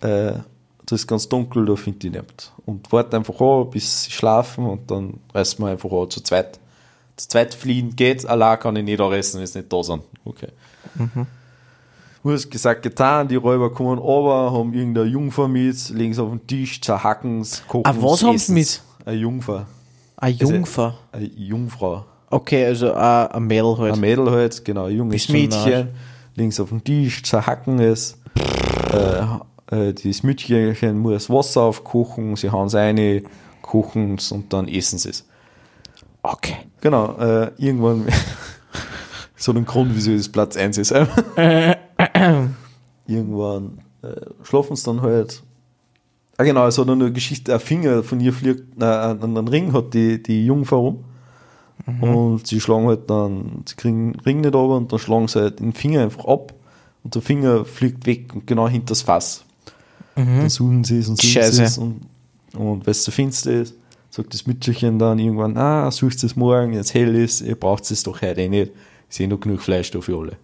Äh, 0.00 0.32
da 0.86 0.94
ist 0.94 1.06
ganz 1.06 1.28
dunkel, 1.28 1.64
da 1.66 1.76
findet 1.76 2.02
die 2.02 2.10
nicht. 2.10 2.52
Und 2.66 2.90
wartet 2.92 3.14
einfach 3.14 3.40
an, 3.40 3.70
bis 3.70 4.04
sie 4.04 4.10
schlafen 4.10 4.66
und 4.66 4.90
dann 4.90 5.20
reißen 5.34 5.62
wir 5.64 5.70
einfach 5.70 5.90
an 5.90 6.10
zu 6.10 6.20
zweit. 6.22 6.58
Zu 7.16 7.28
zweit 7.28 7.54
fliehen 7.54 7.94
geht, 7.94 8.26
allein 8.26 8.58
kann 8.58 8.76
ich 8.76 8.84
nicht 8.84 9.00
anreißen, 9.00 9.38
wenn 9.38 9.46
sie 9.46 9.58
nicht 9.58 9.72
da 9.72 9.82
sind. 9.82 10.02
Okay. 10.24 10.48
Was 12.24 12.48
gesagt, 12.48 12.82
getan, 12.82 13.26
die 13.26 13.34
Räuber 13.34 13.72
kommen 13.72 13.98
runter, 13.98 14.52
haben 14.56 14.72
irgendeine 14.72 15.08
Jungfer 15.08 15.48
mit, 15.48 15.88
legen 15.90 16.12
es 16.12 16.18
auf 16.18 16.30
den 16.30 16.46
Tisch, 16.46 16.80
zerhacken 16.80 17.40
es, 17.40 17.66
kochen 17.66 17.84
Ah, 17.84 17.94
was 17.98 18.22
haben 18.22 18.38
sie 18.38 18.60
essen's. 18.60 18.82
Eine 19.04 19.16
Jungfer. 19.16 19.66
Eine 20.16 20.34
Jungfer. 20.36 20.94
Eine 21.10 21.24
Jungfrau. 21.26 22.04
Okay, 22.30 22.64
also 22.64 22.86
äh, 22.86 22.92
ein 22.94 23.42
Mädel 23.42 23.76
halt. 23.76 23.94
Ein 23.94 24.00
Mädel 24.00 24.30
halt, 24.30 24.64
genau, 24.64 24.84
ein 24.84 24.96
junges 24.96 25.28
Mädchen, 25.28 25.88
links 26.36 26.60
auf 26.60 26.68
dem 26.68 26.82
Tisch, 26.84 27.24
zerhacken 27.24 27.80
es. 27.80 28.18
Äh, 28.92 29.88
äh, 29.88 29.92
das 29.92 30.22
Mädchen 30.22 30.98
muss 30.98 31.28
Wasser 31.28 31.62
aufkochen, 31.62 32.36
sie 32.36 32.50
hauen 32.50 32.68
es 32.68 32.74
rein, 32.74 33.26
kochen 33.62 34.14
es 34.14 34.30
und 34.30 34.52
dann 34.52 34.68
essen 34.68 34.98
sie 34.98 35.10
es. 35.10 35.26
Okay. 36.22 36.56
Genau, 36.80 37.16
äh, 37.18 37.50
irgendwann 37.58 38.06
so 39.36 39.50
einen 39.50 39.64
Grund, 39.64 39.90
wieso 39.94 40.16
das 40.16 40.28
Platz 40.28 40.56
1 40.56 40.78
ist. 40.78 40.94
irgendwann 43.06 43.78
äh, 44.02 44.08
schlafen 44.42 44.76
sie 44.76 44.84
dann 44.84 45.02
halt. 45.02 45.42
Ah 46.38 46.44
genau, 46.44 46.66
es 46.66 46.78
hat 46.78 46.86
noch 46.86 46.94
eine 46.94 47.12
Geschichte, 47.12 47.52
ein 47.52 47.60
Finger 47.60 48.02
von 48.02 48.20
ihr 48.20 48.32
fliegt, 48.32 48.80
äh, 48.80 48.84
an 48.84 49.22
einen 49.22 49.48
Ring 49.48 49.72
hat 49.72 49.94
die, 49.94 50.22
die 50.22 50.46
Jungfrau 50.46 50.80
rum. 50.80 51.04
Und 52.00 52.46
sie 52.46 52.60
schlagen 52.60 52.86
halt 52.86 53.10
dann, 53.10 53.64
sie 53.66 53.74
kriegen 53.74 54.12
den 54.12 54.20
Ring 54.20 54.40
nicht 54.40 54.54
runter 54.54 54.76
und 54.76 54.92
dann 54.92 54.98
schlagen 55.00 55.26
sie 55.26 55.40
halt 55.40 55.58
den 55.58 55.72
Finger 55.72 56.02
einfach 56.02 56.26
ab 56.26 56.54
und 57.02 57.14
der 57.14 57.22
Finger 57.22 57.64
fliegt 57.64 58.06
weg 58.06 58.32
und 58.34 58.46
genau 58.46 58.68
hinter 58.68 58.90
das 58.90 59.02
Fass. 59.02 59.44
Dann 60.14 60.48
suchen 60.48 60.84
sie 60.84 60.98
es 60.98 61.08
und 61.08 61.20
suchen 61.20 61.30
Scheiße. 61.30 61.52
sie 61.52 61.62
es 61.64 61.78
und, 61.78 62.02
und 62.56 62.86
weil 62.86 62.92
es 62.92 63.02
so 63.02 63.10
finster 63.10 63.52
ist, 63.52 63.74
sagt 64.10 64.32
das 64.32 64.46
Mütterchen 64.46 64.98
dann 64.98 65.18
irgendwann, 65.18 65.56
ah, 65.56 65.90
sucht 65.90 66.22
es 66.22 66.36
morgen, 66.36 66.74
jetzt 66.74 66.94
hell 66.94 67.14
ist, 67.16 67.40
ihr 67.40 67.56
braucht 67.56 67.90
es 67.90 68.02
doch 68.02 68.20
heute 68.22 68.42
eh 68.42 68.48
nicht. 68.48 68.72
Ist 69.08 69.20
eh 69.20 69.26
noch 69.26 69.40
genug 69.40 69.60
Fleisch 69.60 69.90
da 69.90 70.00
für 70.00 70.16
alle. 70.16 70.36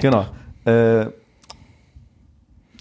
Genau. 0.00 0.26
Äh, 0.64 1.06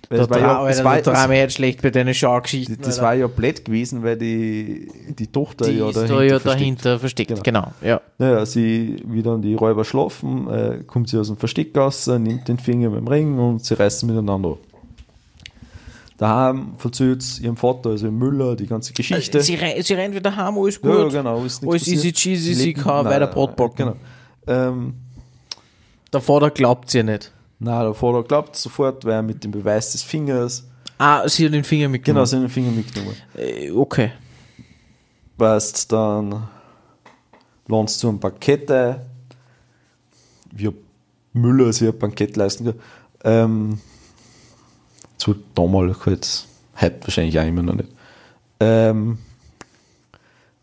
das 0.10 0.30
war 0.30 0.40
ja, 0.40 0.66
das 0.68 0.78
da 0.80 0.84
war, 0.84 1.02
das, 1.02 1.28
mich 1.30 1.38
jetzt 1.38 1.54
schlecht 1.56 1.82
bei 1.82 1.90
deinen 1.90 2.14
Schaugeschichten. 2.14 2.78
das 2.82 2.96
Alter. 3.00 3.02
war 3.04 3.14
ja 3.16 3.28
blöd 3.28 3.64
gewesen, 3.64 4.04
weil 4.04 4.18
die, 4.18 4.92
die 5.18 5.28
Tochter 5.28 5.66
die 5.70 5.78
ja 5.78 5.88
ist 5.88 5.96
dahinter, 5.96 6.16
da 6.18 6.24
ja 6.24 6.30
versteckt. 6.40 6.56
dahinter 6.62 7.00
versteckt. 7.00 7.44
Genau. 7.46 7.68
ja. 7.82 8.02
Naja, 8.18 8.46
sie, 8.46 9.02
wie 9.06 9.24
dann 9.24 9.42
die 9.42 9.54
Räuber 9.56 9.86
schlafen, 9.86 10.50
äh, 10.50 10.84
kommt 10.86 11.08
sie 11.08 11.18
aus 11.18 11.28
dem 11.28 11.38
Versteck 11.38 11.78
raus, 11.78 12.08
nimmt 12.08 12.46
den 12.50 12.60
Finger 12.60 12.90
mit 12.90 13.00
dem 13.00 13.08
Ring 13.08 13.40
und 13.40 13.64
sie 13.64 13.74
reißen 13.76 14.06
miteinander. 14.10 14.58
Daheim 16.18 16.74
verzählt 16.78 17.24
sie 17.24 17.46
ihrem 17.46 17.56
Vater, 17.58 17.92
also 17.92 18.12
Müller, 18.12 18.56
die 18.56 18.68
ganze 18.68 18.94
Geschichte. 18.94 19.42
Sie, 19.42 19.56
rei- 19.56 19.82
sie 19.82 19.94
rennt 19.94 20.14
wieder 20.14 20.36
heim, 20.36 20.58
alles 20.58 20.80
gut. 20.80 20.92
ja, 21.14 21.22
genau. 21.22 21.44
Ist 21.46 21.66
Alles 21.66 21.88
easy 21.88 22.12
cheesy, 22.12 22.54
sie 22.54 22.74
kann 22.74 23.06
weiter 23.06 23.28
Brot 23.28 23.56
backen. 23.56 23.76
Genau. 23.78 23.96
Ähm, 24.46 24.94
Der 26.14 26.22
Vater 26.22 26.50
glaubt 26.52 26.90
sie 26.90 27.04
nicht. 27.04 27.32
na, 27.60 27.84
der 27.84 27.94
Vater 27.94 28.24
glaubt 28.24 28.56
sofort, 28.56 29.06
weil 29.06 29.14
er 29.14 29.22
mit 29.22 29.44
dem 29.44 29.52
Beweis 29.52 29.92
des 29.92 30.04
Fingers, 30.04 30.68
Ah, 30.98 31.28
sie 31.28 31.46
hat 31.46 31.54
den 31.54 31.64
Finger 31.64 31.86
genau, 31.86 31.92
mitgenommen. 31.94 32.26
seinen 32.28 32.50
Finger 32.50 32.70
mitgenommen. 32.72 33.16
Äh, 33.36 33.72
okay. 33.72 34.12
Weißt 35.38 35.92
dann 35.92 36.48
lernst 37.68 38.04
du 38.04 38.10
ein 38.10 38.20
Bankett 38.20 38.70
ein, 38.70 39.02
wie 40.52 40.70
Müller 41.34 41.74
sich 41.74 41.88
ein 41.88 41.98
Bankett 41.98 42.36
leisten 42.38 42.66
kann. 42.66 42.76
Ähm, 43.24 43.82
zu 45.18 45.36
damals 45.56 46.06
halt, 46.06 46.48
heute 46.80 47.02
wahrscheinlich 47.02 47.40
auch 47.40 47.48
immer 47.48 47.64
noch 47.64 47.76
nicht. 47.76 47.90
Ähm, 48.60 49.18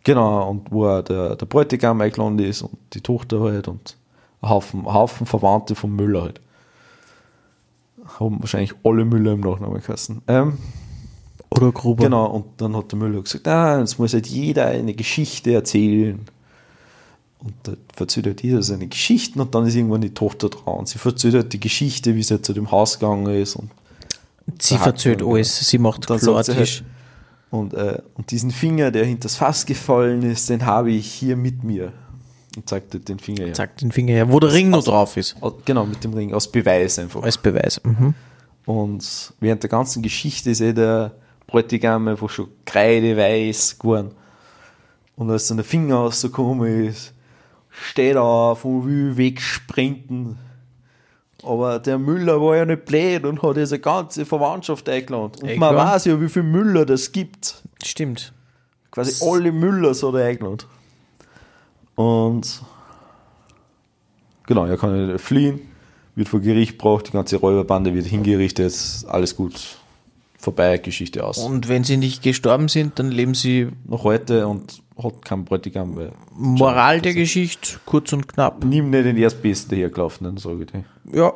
genau, 0.05 0.51
und 0.51 0.71
wo 0.71 1.01
der, 1.03 1.35
der 1.35 1.47
Bräutigam 1.47 2.01
eingeladen 2.01 2.39
ist 2.39 2.63
und 2.63 2.77
die 2.93 3.01
Tochter 3.01 3.41
halt 3.41 3.67
und 3.67 3.97
Haufen, 4.43 4.87
Haufen 4.87 5.27
Verwandte 5.27 5.75
vom 5.75 5.97
Müller 5.97 6.23
halt. 6.23 6.41
Haben 8.19 8.41
wahrscheinlich 8.41 8.75
alle 8.85 9.05
Müller 9.05 9.33
im 9.33 9.41
Nachnamen 9.41 9.81
geheißen. 9.81 10.23
Ähm, 10.29 10.59
Oder 11.51 11.73
Gruber. 11.73 12.05
Genau, 12.05 12.27
und 12.27 12.47
dann 12.59 12.77
hat 12.77 12.93
der 12.93 12.99
Müller 12.99 13.23
gesagt, 13.23 13.47
ah, 13.49 13.79
jetzt 13.81 13.99
muss 13.99 14.15
halt 14.15 14.27
jeder 14.27 14.67
eine 14.67 14.95
Geschichte 14.95 15.53
erzählen. 15.53 16.21
Und 17.41 17.55
da 17.63 17.73
erzählt 17.97 18.27
halt 18.27 18.43
jeder 18.43 18.63
seine 18.63 18.89
Geschichten 18.89 19.41
und 19.41 19.55
dann 19.55 19.67
ist 19.67 19.77
irgendwann 19.77 20.01
die 20.01 20.15
Tochter 20.15 20.49
dran. 20.49 20.79
Und 20.81 20.89
sie 20.89 20.99
erzählt 21.05 21.35
halt 21.35 21.53
die 21.53 21.61
Geschichte, 21.61 22.15
wie 22.15 22.23
sie 22.23 22.35
halt 22.35 22.47
zu 22.47 22.53
dem 22.53 22.71
Haus 22.71 22.99
gegangen 22.99 23.27
ist. 23.35 23.57
Und, 23.57 23.71
Sie 24.61 24.79
verzählt 24.79 25.23
alles. 25.23 25.59
Sie 25.61 25.77
macht 25.77 26.09
sie 26.09 26.17
Klartisch. 26.17 26.57
halt, 26.57 26.85
und, 27.51 27.75
äh, 27.75 28.01
und 28.15 28.31
diesen 28.31 28.51
Finger, 28.51 28.91
der 28.91 29.05
hinter 29.05 29.25
das 29.25 29.37
Fass 29.37 29.67
gefallen 29.67 30.23
ist, 30.23 30.49
den 30.49 30.65
habe 30.65 30.91
ich 30.91 31.07
hier 31.13 31.37
mit 31.37 31.63
mir. 31.65 31.93
Und 32.59 32.69
zeigt 32.69 33.09
den 33.09 33.19
Finger 33.19 33.45
her. 33.47 33.55
Zack, 33.55 33.77
den 33.79 33.93
Finger 33.93 34.13
her, 34.15 34.33
wo 34.33 34.41
der 34.41 34.53
Ring 34.53 34.71
noch 34.71 34.85
drauf 34.85 35.17
ist. 35.17 35.37
Aus- 35.41 35.55
Genau, 35.65 35.87
mit 35.87 36.03
dem 36.05 36.13
Ring, 36.13 36.35
aus 36.35 36.51
Beweis 36.51 36.99
einfach. 36.99 37.23
Als 37.23 37.39
Beweis. 37.39 37.81
Mhm. 37.85 38.15
Und 38.67 39.33
während 39.41 39.63
der 39.63 39.71
ganzen 39.71 40.03
Geschichte 40.03 40.51
ist 40.51 40.61
eh 40.61 40.73
der 40.73 41.13
Bräutigam 41.47 42.09
einfach 42.09 42.29
schon 42.29 42.49
kreideweiß 42.67 43.79
geworden. 43.79 44.11
Und 45.17 45.31
als 45.31 45.49
dann 45.49 45.57
der 45.57 45.65
Finger 45.65 45.97
rausgekommen 45.97 46.87
ist, 46.87 47.13
steht 47.71 48.17
er 48.17 48.23
auf 48.23 48.65
und 48.65 48.87
will 48.87 49.17
wegsprinten. 49.17 50.39
Aber 51.45 51.79
der 51.79 51.99
Müller 51.99 52.41
war 52.41 52.57
ja 52.57 52.65
nicht 52.65 52.85
blöd 52.85 53.25
und 53.25 53.43
hat 53.43 53.57
diese 53.57 53.79
ganze 53.79 54.27
Verwandtschaft 54.27 54.89
eingeladen. 54.89 55.41
Und 55.43 55.49
Eh 55.49 55.57
man 55.57 55.75
klar. 55.75 55.95
weiß 55.95 56.07
ja, 56.07 56.21
wie 56.21 56.29
viel 56.29 56.43
Müller 56.43 56.85
das 56.85 57.13
gibt. 57.13 57.63
Stimmt. 57.83 58.33
Quasi 58.91 59.25
alle 59.25 59.53
Müllers 59.53 60.03
hat 60.03 60.15
er 60.15 60.25
eingeladen. 60.27 60.65
Und 61.99 62.63
genau, 64.47 64.67
er 64.67 64.77
kann 64.77 65.19
fliehen, 65.19 65.63
wird 66.15 66.29
vor 66.29 66.39
Gericht 66.39 66.79
gebracht, 66.79 67.09
die 67.09 67.11
ganze 67.11 67.39
Räuberbande 67.39 67.93
wird 67.93 68.07
hingerichtet, 68.07 68.73
alles 69.09 69.35
gut, 69.35 69.79
vorbei, 70.39 70.79
Geschichte 70.79 71.25
aus. 71.25 71.39
Und 71.39 71.69
wenn 71.69 71.83
sie 71.83 71.97
nicht 71.97 72.23
gestorben 72.23 72.69
sind, 72.69 73.01
dann 73.01 73.11
leben 73.11 73.35
sie 73.35 73.71
Noch 73.85 74.05
heute 74.05 74.47
und 74.47 74.81
hat 75.03 75.25
keinen 75.25 75.45
Bräutigam, 75.45 75.97
weil 75.97 76.13
Moral 76.37 77.01
der 77.01 77.15
Geschichte, 77.15 77.81
kurz 77.85 78.13
und 78.13 78.29
knapp. 78.29 78.65
nimm 78.65 78.91
nicht 78.91 79.05
den 79.05 79.17
Erstbesten 79.17 79.77
hergelaufenen, 79.77 80.37
sage 80.37 80.67
ich 80.67 80.71
dir. 80.71 80.85
Ja. 81.13 81.33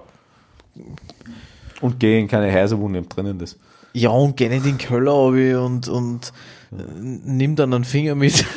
Und 1.80 1.98
geh 1.98 2.20
in 2.20 2.28
keine 2.28 2.52
nicht 2.52 3.16
drinnen 3.16 3.40
ist. 3.40 3.59
Ja, 3.94 4.10
und 4.10 4.36
geh 4.36 4.48
nicht 4.48 4.64
in 4.64 4.76
den 4.76 4.78
Keller 4.78 5.10
runter 5.10 5.64
und, 5.64 5.89
und 5.89 6.32
äh, 6.70 6.84
nimm 7.01 7.56
dann 7.56 7.74
einen 7.74 7.82
Finger 7.82 8.14
mit. 8.14 8.44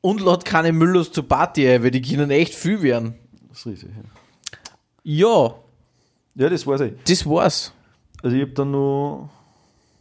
und 0.00 0.20
lad 0.20 0.44
keine 0.44 0.72
Müllers 0.72 1.12
zur 1.12 1.28
Party 1.28 1.68
ein, 1.68 1.82
weil 1.82 1.90
die 1.90 2.02
können 2.02 2.30
echt 2.30 2.54
viel 2.54 2.82
werden. 2.82 3.14
Das 3.48 3.58
ist 3.60 3.66
richtig. 3.66 3.90
Ja, 5.02 5.26
Ja, 5.46 5.54
ja 6.36 6.48
das 6.48 6.66
weiß 6.66 6.80
ich. 6.82 6.92
das 7.06 7.26
war's. 7.26 7.72
Also 8.22 8.36
ich 8.36 8.42
habe 8.42 8.52
dann 8.52 8.70
nur 8.70 9.30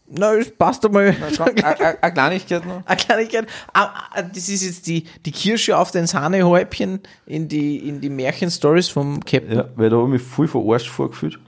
Na, 0.07 0.35
das 0.35 0.49
passt 0.51 0.85
einmal. 0.85 1.15
eine 1.15 2.01
eine 2.03 2.13
Kleinigkeit 2.13 2.65
noch. 2.65 2.81
Eine 2.85 2.97
Kleinigkeit. 2.97 3.47
Ah, 3.73 3.89
ah, 4.11 4.21
das 4.23 4.49
ist 4.49 4.63
jetzt 4.63 4.87
die, 4.87 5.05
die 5.25 5.31
Kirsche 5.31 5.77
auf 5.77 5.91
den 5.91 6.07
Sahnehäubchen 6.07 6.99
in 7.25 7.47
die, 7.47 7.77
in 7.87 8.01
die 8.01 8.09
Märchenstories 8.09 8.89
vom 8.89 9.23
Captain. 9.23 9.57
Ja, 9.57 9.69
weil 9.75 9.89
da 9.89 9.97
habe 9.97 10.07
ich 10.07 10.13
mich 10.13 10.21
voll 10.21 10.47
verarscht 10.47 10.89
vorgefühlt. 10.89 11.39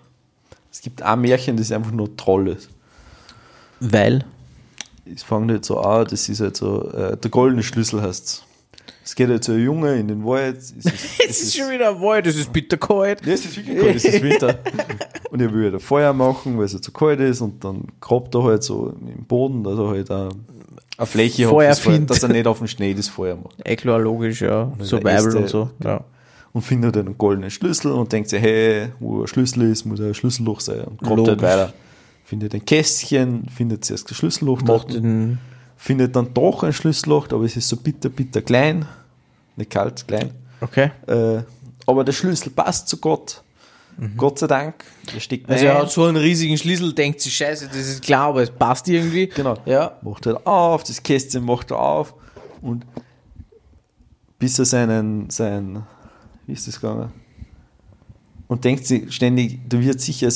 Es 0.72 0.82
gibt 0.82 1.02
ein 1.02 1.22
Märchen, 1.22 1.57
das 1.57 1.72
einfach 1.72 1.91
nur 1.91 2.15
toll 2.15 2.48
ist. 2.49 2.69
Weil. 3.80 4.23
Es 5.13 5.23
fängt 5.23 5.51
halt 5.51 5.65
so 5.65 5.79
an, 5.79 6.07
das 6.09 6.29
ist 6.29 6.39
halt 6.41 6.55
so, 6.57 6.89
äh, 6.91 7.17
der 7.17 7.31
goldene 7.31 7.63
Schlüssel 7.63 8.01
heißt 8.01 8.45
es. 9.03 9.15
geht 9.15 9.29
halt 9.29 9.43
so 9.43 9.51
ein 9.53 9.63
Junge 9.63 9.95
in 9.95 10.07
den 10.07 10.23
Wald. 10.25 10.57
Es 10.57 10.71
ist, 10.71 11.19
Es 11.27 11.41
ist 11.41 11.55
schon 11.55 11.69
wieder 11.69 11.89
ein 11.89 12.01
Wald, 12.01 12.27
es 12.27 12.38
ist 12.38 12.51
bitterkalt. 12.53 13.25
Ja, 13.25 13.33
es 13.33 13.45
ist 13.45 13.57
wirklich 13.57 13.79
kalt, 13.79 13.95
es 13.95 14.05
ist 14.05 14.21
Winter. 14.21 14.59
Und 15.31 15.41
er 15.41 15.53
will 15.53 15.63
halt 15.65 15.75
ein 15.75 15.79
Feuer 15.79 16.13
machen, 16.13 16.57
weil 16.57 16.65
es 16.65 16.73
halt 16.73 16.83
so 16.83 16.91
kalt 16.91 17.19
ist 17.19 17.41
und 17.41 17.63
dann 17.63 17.85
grabt 17.99 18.35
er 18.35 18.43
halt 18.43 18.63
so 18.63 18.93
im 19.01 19.23
Boden, 19.25 19.63
dass 19.63 19.77
er 19.77 19.88
halt 19.88 20.11
eine, 20.11 20.29
eine 20.97 21.07
Fläche 21.07 21.47
Feuer 21.47 21.71
hat, 21.71 21.79
Feuer, 21.79 21.93
findet. 21.93 22.09
dass 22.11 22.23
er 22.23 22.29
nicht 22.29 22.47
auf 22.47 22.57
dem 22.57 22.67
Schnee 22.67 22.93
das 22.93 23.07
Feuer 23.07 23.38
macht. 23.38 23.63
Klar, 23.77 23.99
logisch, 23.99 24.41
ja. 24.41 24.71
Survival 24.81 25.38
und 25.38 25.49
so. 25.49 25.69
Ja. 25.83 26.03
Und 26.53 26.63
findet 26.63 26.95
halt 26.97 27.05
einen 27.05 27.17
goldenen 27.17 27.49
Schlüssel 27.49 27.93
und 27.93 28.11
denkt 28.11 28.29
sich, 28.29 28.41
hey, 28.41 28.89
wo 28.99 29.21
ein 29.21 29.27
Schlüssel 29.27 29.71
ist, 29.71 29.85
muss 29.85 30.01
ein 30.01 30.13
Schlüsselloch 30.13 30.59
sein. 30.59 30.81
Und 30.83 31.01
grabt 31.01 31.27
halt 31.27 31.41
weiter. 31.41 31.73
Findet 32.31 32.55
ein 32.55 32.63
Kästchen, 32.63 33.45
findet 33.49 33.83
zuerst 33.83 34.09
das 34.09 34.15
Schlüsselloch 34.15 34.61
Macht 34.61 34.93
den, 34.93 35.37
findet 35.75 36.15
dann 36.15 36.33
doch 36.33 36.63
ein 36.63 36.71
Schlüsselloch, 36.71 37.27
aber 37.29 37.43
es 37.43 37.57
ist 37.57 37.67
so 37.67 37.75
bitter, 37.75 38.07
bitter 38.07 38.41
klein. 38.41 38.85
nicht 39.57 39.69
kalt, 39.69 40.07
klein. 40.07 40.31
Okay. 40.61 40.91
Äh, 41.07 41.41
aber 41.85 42.05
der 42.05 42.13
Schlüssel 42.13 42.51
passt 42.51 42.87
zu 42.87 42.95
Gott. 43.01 43.43
Gott 44.15 44.39
sei 44.39 44.47
Dank. 44.47 44.85
Der 45.13 45.19
steckt 45.19 45.49
Also 45.49 45.65
er 45.65 45.79
hat 45.79 45.91
so 45.91 46.05
einen 46.05 46.15
riesigen 46.15 46.57
Schlüssel, 46.57 46.93
denkt 46.93 47.19
sich, 47.19 47.35
scheiße, 47.35 47.67
das 47.67 47.75
ist 47.75 48.01
klar, 48.01 48.29
aber 48.29 48.43
es 48.43 48.49
passt 48.49 48.87
irgendwie. 48.87 49.27
Genau. 49.27 49.57
Ja. 49.65 49.97
Macht 50.01 50.25
er 50.25 50.47
auf, 50.47 50.85
das 50.85 51.03
Kästchen 51.03 51.43
macht 51.43 51.71
er 51.71 51.79
auf 51.79 52.13
und 52.61 52.85
bis 54.39 54.57
er 54.57 54.63
seinen, 54.63 55.29
sein, 55.29 55.83
wie 56.47 56.53
ist 56.53 56.65
das 56.65 56.79
gegangen? 56.79 57.11
Und 58.52 58.65
denkt 58.65 58.86
sich 58.86 59.15
ständig, 59.15 59.61
da 59.69 59.80
wird 59.80 60.02
sicher 60.02 60.28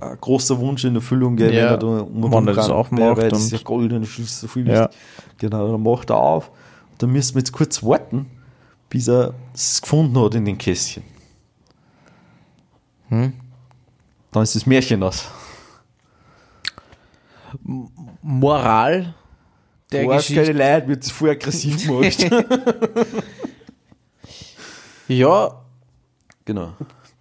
ein 0.00 0.20
großer 0.20 0.60
Wunsch 0.60 0.84
in 0.84 0.94
Erfüllung 0.94 1.34
gehen, 1.34 1.52
Ja, 1.52 1.64
wenn 1.64 1.68
er 1.70 1.78
da 1.78 1.86
um 2.02 2.46
das 2.46 2.70
aufmacht 2.70 3.16
weil 3.16 3.28
das 3.28 3.46
ist 3.46 3.50
ja 3.50 3.58
goldene 3.64 4.06
Schlüssel, 4.06 4.42
so 4.42 4.46
viel 4.46 4.68
Ja. 4.68 4.88
Genau, 5.38 5.72
dann 5.72 5.82
macht 5.82 6.08
er 6.10 6.18
auf. 6.18 6.52
Da 6.98 7.08
müssen 7.08 7.34
wir 7.34 7.40
jetzt 7.40 7.50
kurz 7.50 7.82
warten, 7.82 8.26
bis 8.88 9.08
er 9.08 9.34
es 9.52 9.82
gefunden 9.82 10.16
hat 10.20 10.36
in 10.36 10.44
den 10.44 10.56
Kästchen. 10.56 11.02
Hm? 13.08 13.32
Dann 14.30 14.44
ist 14.44 14.54
das 14.54 14.66
Märchen 14.66 15.02
aus. 15.02 15.26
Moral 18.22 19.14
der 19.90 20.04
Vorher 20.04 20.20
Geschichte. 20.20 20.44
keine 20.44 20.74
Leute, 20.76 20.88
wird 20.90 21.04
voll 21.06 21.30
aggressiv 21.30 21.84
gemacht. 21.84 22.30
Ja, 25.08 25.60
genau. 26.44 26.72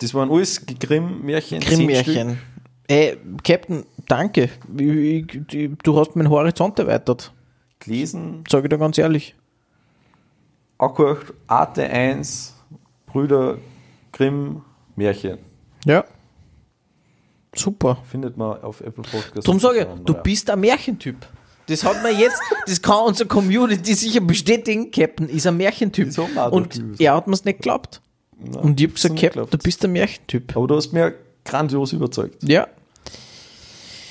Das 0.03 0.13
waren 0.13 0.29
alles 0.29 0.65
Grimm-Märchen. 0.65 1.61
Grimm-Märchen. 1.61 2.37
Ey, 2.87 3.17
Captain, 3.41 3.85
danke. 4.05 4.49
Ich, 4.77 5.53
ich, 5.53 5.69
du 5.81 5.97
hast 5.97 6.17
meinen 6.17 6.29
Horizont 6.29 6.77
erweitert. 6.77 7.31
Gelesen, 7.79 8.43
Sag 8.49 8.65
ich 8.65 8.69
dir 8.69 8.77
ganz 8.77 8.97
ehrlich. 8.97 9.33
angehört, 10.77 11.33
Arte 11.47 11.89
1, 11.89 12.53
Brüder 13.05 13.59
Grimm, 14.11 14.63
Märchen. 14.97 15.37
Ja. 15.85 16.03
Super. 17.55 17.99
Findet 18.03 18.35
man 18.35 18.61
auf 18.61 18.81
Apple 18.81 19.03
Podcasts. 19.03 19.45
Darum 19.45 19.61
sage 19.61 19.79
ich, 19.79 20.03
du 20.03 20.15
bist 20.15 20.49
ein 20.49 20.59
Märchentyp. 20.59 21.15
Das 21.67 21.85
hat 21.85 22.03
man 22.03 22.19
jetzt, 22.19 22.41
das 22.65 22.81
kann 22.81 23.05
unsere 23.05 23.29
Community 23.29 23.93
sicher 23.93 24.19
bestätigen. 24.19 24.91
Captain 24.91 25.29
ist 25.29 25.47
ein 25.47 25.55
Märchentyp. 25.55 26.09
Und 26.51 26.99
er 26.99 27.15
hat 27.15 27.27
mir 27.27 27.35
es 27.35 27.45
nicht 27.45 27.59
geglaubt. 27.59 28.01
Nein, 28.43 28.55
Und 28.61 28.79
ich 28.79 28.85
habe 28.87 28.93
gesagt, 28.93 29.15
nicht 29.15 29.35
du 29.35 29.57
bist 29.57 29.83
ein 29.85 29.91
Märchentyp. 29.91 30.55
Aber 30.55 30.67
du 30.67 30.75
hast 30.75 30.91
mir 30.93 31.13
grandios 31.45 31.93
überzeugt. 31.93 32.43
Ja. 32.43 32.67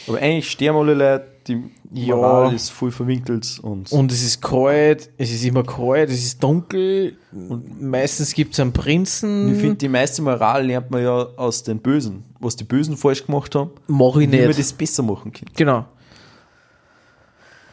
Aber 0.09 0.19
eigentlich 0.19 0.51
sterben 0.51 0.79
alle 0.79 0.95
Leute, 0.95 1.27
die 1.47 1.63
Ja. 2.07 2.17
Moral 2.17 2.55
ist 2.55 2.71
voll 2.71 2.91
verwinkelt 2.91 3.59
und, 3.63 3.91
Und 3.93 4.11
es 4.13 4.23
ist 4.23 4.41
kalt, 4.41 5.11
es 5.19 5.31
ist 5.33 5.45
immer 5.45 5.63
kalt, 5.63 6.09
es 6.11 6.25
ist 6.25 6.43
dunkel. 6.43 7.17
Und 7.33 7.81
meistens 7.83 8.33
gibt 8.35 8.55
es 8.55 8.61
einen 8.61 8.73
Prinzen. 8.73 9.53
ich 9.55 9.61
finde, 9.61 9.77
die 9.77 9.89
meiste 9.89 10.23
Moral 10.23 10.67
lernt 10.67 10.91
man 10.91 11.03
ja 11.03 11.13
aus 11.37 11.63
den 11.63 11.79
Bösen. 11.81 12.25
Was 12.41 12.57
die 12.57 12.65
Bösen 12.65 12.97
falsch 12.97 13.27
gemacht 13.27 13.55
haben, 13.55 13.71
Mach 13.87 14.17
ich 14.17 14.23
wie 14.31 14.37
man 14.37 14.47
nicht. 14.47 14.59
das 14.59 14.73
besser 14.73 15.03
machen 15.03 15.33
kann. 15.33 15.49
Genau. 15.55 15.85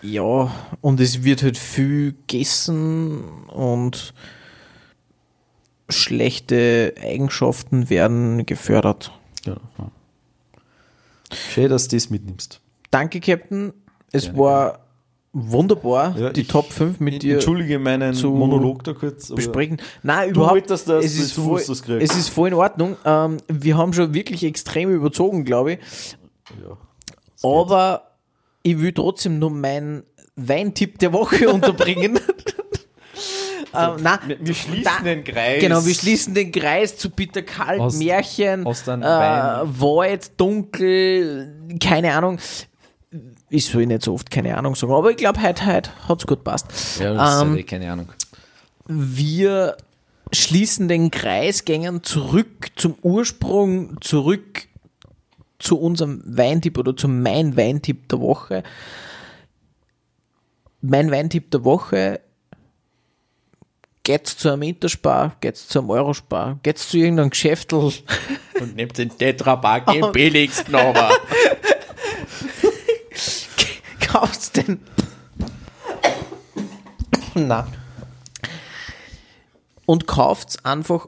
Ja, 0.01 0.49
und 0.81 0.99
es 1.01 1.23
wird 1.23 1.43
halt 1.43 1.57
viel 1.57 2.13
gegessen 2.27 3.21
und 3.47 4.13
schlechte 5.89 6.93
Eigenschaften 7.01 7.89
werden 7.89 8.45
gefördert. 8.45 9.11
Ja. 9.45 9.57
Schön, 11.33 11.69
dass 11.69 11.87
du 11.87 11.95
das 11.95 12.09
mitnimmst. 12.09 12.61
Danke, 12.91 13.19
Captain. 13.19 13.73
Es 14.11 14.35
war 14.35 14.79
wunderbar, 15.31 16.17
Ja, 16.17 16.29
die 16.31 16.45
Top 16.45 16.71
5 16.71 16.99
mit 16.99 17.21
dir 17.21 17.35
Entschuldige 17.35 17.77
meinen 17.77 18.15
zu 18.15 18.31
Monolog 18.31 18.83
da 18.83 18.93
kurz. 18.93 19.29
besprechen. 19.29 19.79
Nein, 20.01 20.31
überhaupt. 20.31 20.53
wolltest 20.53 20.89
das, 20.89 21.05
es, 21.05 21.19
ist 21.19 21.37
du 21.37 21.43
voll, 21.43 21.61
es 21.61 22.15
ist 22.17 22.29
voll 22.29 22.47
in 22.47 22.55
Ordnung. 22.55 22.97
Ähm, 23.05 23.37
wir 23.47 23.77
haben 23.77 23.93
schon 23.93 24.13
wirklich 24.15 24.43
extrem 24.43 24.89
überzogen, 24.91 25.45
glaube 25.45 25.73
ich. 25.73 25.79
Ja. 26.63 26.77
Aber 27.47 28.17
ich 28.63 28.79
will 28.79 28.91
trotzdem 28.91 29.37
nur 29.37 29.51
meinen 29.51 30.03
Weintipp 30.35 30.97
der 30.97 31.13
Woche 31.13 31.49
unterbringen. 31.53 32.19
Ähm, 33.73 34.01
nein, 34.03 34.19
Wir, 34.27 34.37
wir 34.47 34.53
schließen 34.55 34.83
da- 34.83 35.03
den 35.03 35.23
Kreis. 35.23 35.61
Genau, 35.61 35.85
wir 35.85 35.93
schließen 35.93 36.33
den 36.33 36.51
Kreis 36.51 36.97
zu 36.97 37.09
Bitter 37.09 37.41
Kalt, 37.41 37.79
Aus- 37.79 37.97
Märchen, 37.97 38.65
aus 38.65 38.87
äh. 38.87 38.91
Wald, 38.91 40.31
Dunkel, 40.39 41.55
keine 41.81 42.13
Ahnung. 42.13 42.39
Ich 43.49 43.65
soll 43.65 43.85
nicht 43.87 44.03
so 44.03 44.13
oft 44.13 44.29
keine 44.29 44.55
Ahnung 44.57 44.75
sagen, 44.75 44.93
aber 44.93 45.09
ich 45.11 45.17
glaube, 45.17 45.41
heute, 45.41 45.65
heute 45.65 45.89
hat 46.07 46.19
es 46.19 46.27
gut 46.27 46.43
passt. 46.43 46.67
Ja, 46.99 47.13
das 47.13 47.41
Ähm, 47.41 47.53
ist 47.53 47.59
eh 47.59 47.63
keine 47.63 47.91
Ahnung. 47.91 48.09
wir 48.87 49.75
schließen 50.31 50.87
den 50.87 51.09
Kreis, 51.09 51.65
gängen 51.65 52.03
zurück 52.03 52.67
zum 52.75 52.95
Ursprung, 53.01 53.99
zurück 54.01 54.67
zu 55.57 55.79
unserem 55.79 56.21
Weintipp 56.25 56.77
oder 56.77 56.95
zu 56.95 57.07
mein 57.07 57.57
Weintipp 57.57 58.07
der 58.09 58.19
Woche. 58.21 58.61
Mein 60.81 61.11
Weintipp 61.11 61.51
der 61.51 61.63
Woche 61.65 62.21
geht's 64.03 64.37
zu 64.37 64.51
einem 64.51 64.63
Interspar, 64.63 65.35
geht's 65.41 65.67
zu 65.67 65.79
einem 65.79 65.89
Eurospar, 65.89 66.59
geht's 66.63 66.89
zu 66.89 66.97
irgendeinem 66.97 67.29
Geschäftel, 67.29 67.91
Und 68.59 68.75
nehmt 68.75 68.97
den 68.97 69.15
Tetrapack 69.15 69.93
im 69.93 70.11
billigsten 70.13 70.75
aber. 70.75 71.11
kaufst 74.07 74.57
den. 74.57 74.79
Na. 77.35 77.67
Und 79.85 80.05
kauft's 80.05 80.63
einfach, 80.63 81.07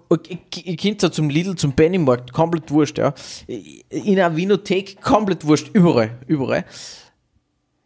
ihr 0.65 0.75
könnt 0.75 1.03
ja 1.03 1.11
zum 1.11 1.29
Lidl, 1.29 1.55
zum 1.55 1.73
Pennymarkt, 1.73 2.33
komplett 2.33 2.71
wurscht, 2.71 2.97
ja. 2.97 3.13
In 3.47 4.19
einer 4.19 4.35
Vinothek, 4.35 4.99
komplett 5.01 5.45
wurscht, 5.45 5.69
überall, 5.73 6.17
überall. 6.25 6.65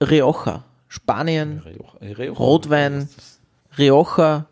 Rioja, 0.01 0.63
Spanien, 0.87 1.61
Rotwein, 2.37 3.09
Rioja. 3.77 4.47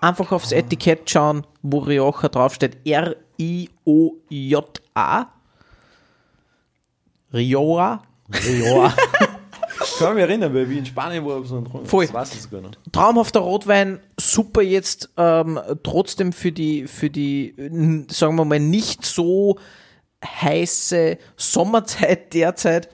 Einfach 0.00 0.32
aufs 0.32 0.52
Etikett 0.52 1.10
schauen, 1.10 1.46
wo 1.62 1.78
Rioja 1.78 2.28
draufsteht. 2.28 2.78
R-I-O-J-A. 2.84 3.66
Rioja. 7.32 8.02
Ja. 8.32 8.94
kann 10.00 10.14
mich 10.14 10.22
erinnern, 10.22 10.54
weil 10.54 10.68
wie 10.68 10.78
in 10.78 10.86
Spanien 10.86 11.24
war 11.26 11.44
so 11.44 11.58
ein 11.58 11.86
Voll. 11.86 12.06
Das 12.06 12.14
weiß 12.14 12.34
ich 12.34 12.42
sogar 12.42 12.62
noch. 12.62 12.70
traumhafter 12.90 13.40
Rotwein, 13.40 14.00
super 14.18 14.62
jetzt 14.62 15.10
ähm, 15.16 15.60
trotzdem 15.82 16.32
für 16.32 16.52
die, 16.52 16.86
für 16.86 17.10
die, 17.10 17.54
sagen 18.08 18.36
wir 18.36 18.44
mal, 18.44 18.58
nicht 18.58 19.04
so 19.04 19.58
heiße 20.24 21.18
Sommerzeit 21.36 22.32
derzeit. 22.32 22.88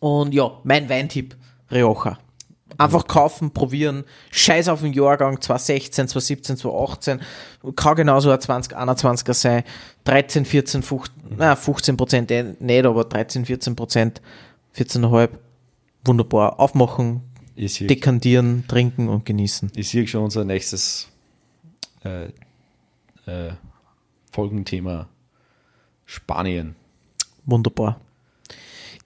Und 0.00 0.34
ja, 0.34 0.60
mein 0.64 0.88
Weintipp, 0.88 1.36
Rioja. 1.70 2.18
Einfach 2.78 3.06
kaufen, 3.06 3.50
probieren. 3.52 4.04
Scheiß 4.30 4.68
auf 4.68 4.80
den 4.80 4.92
Jahrgang 4.92 5.40
2016, 5.40 6.08
2017, 6.08 6.56
2018. 6.56 7.20
Kann 7.76 7.96
genauso 7.96 8.30
ein 8.30 8.38
2021er 8.38 9.34
sein. 9.34 9.64
13, 10.04 10.44
14, 10.44 10.82
15, 10.82 11.14
na, 11.36 11.56
15 11.56 11.96
Prozent 11.96 12.30
eh 12.30 12.54
nicht, 12.58 12.84
aber 12.84 13.04
13, 13.04 13.46
14 13.46 13.76
Prozent, 13.76 14.20
14,5. 14.76 15.30
Wunderbar. 16.04 16.60
Aufmachen, 16.60 17.22
dekantieren, 17.56 18.64
trinken 18.68 19.08
und 19.08 19.24
genießen. 19.24 19.72
ich 19.74 19.88
sehe 19.88 20.06
schon 20.06 20.24
unser 20.24 20.44
nächstes 20.44 21.08
äh, 22.04 22.26
äh, 23.26 23.52
Folgenthema 24.30 25.08
Spanien. 26.04 26.76
Wunderbar. 27.46 28.00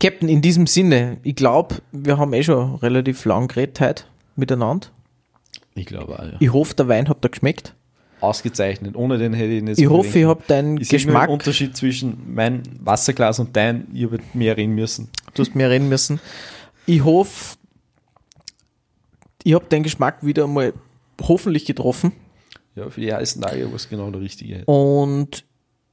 Captain, 0.00 0.28
in 0.28 0.42
diesem 0.42 0.66
Sinne, 0.66 1.18
ich 1.22 1.34
glaube, 1.34 1.76
wir 1.92 2.18
haben 2.18 2.32
eh 2.32 2.42
schon 2.42 2.76
relativ 2.76 3.24
lang 3.24 3.48
geredet 3.48 3.80
heute 3.80 4.04
miteinander. 4.36 4.88
Ich 5.74 5.86
glaube 5.86 6.18
auch, 6.18 6.24
ja. 6.24 6.36
Ich 6.38 6.52
hoffe, 6.52 6.74
der 6.74 6.88
Wein 6.88 7.08
hat 7.08 7.24
dir 7.24 7.30
geschmeckt. 7.30 7.74
Ausgezeichnet. 8.20 8.96
Ohne 8.96 9.18
den 9.18 9.32
hätte 9.32 9.52
ich 9.52 9.62
nicht 9.62 9.78
Ich 9.78 9.88
hoffe, 9.88 10.18
ich 10.18 10.24
habe 10.24 10.42
deinen 10.46 10.80
Ich 10.80 10.88
Geschmack, 10.88 11.24
einen 11.24 11.32
Unterschied 11.34 11.76
zwischen 11.76 12.34
mein 12.34 12.62
Wasserglas 12.80 13.38
und 13.38 13.54
dein. 13.54 13.86
Ich 13.94 14.04
habe 14.04 14.18
mehr 14.34 14.56
reden 14.56 14.74
müssen. 14.74 15.08
du 15.34 15.42
hast 15.42 15.54
mir 15.54 15.70
reden 15.70 15.88
müssen. 15.88 16.20
Ich 16.86 17.04
hoffe, 17.04 17.56
ich 19.44 19.54
habe 19.54 19.66
deinen 19.68 19.84
Geschmack 19.84 20.24
wieder 20.24 20.46
mal 20.46 20.72
hoffentlich 21.20 21.64
getroffen. 21.64 22.12
Ja, 22.74 22.90
für 22.90 23.00
die 23.00 23.08
ersten 23.08 23.40
Tage 23.40 23.66
war 23.66 23.74
es 23.74 23.88
genau 23.88 24.10
der 24.10 24.20
richtige. 24.20 24.64
Und 24.64 25.44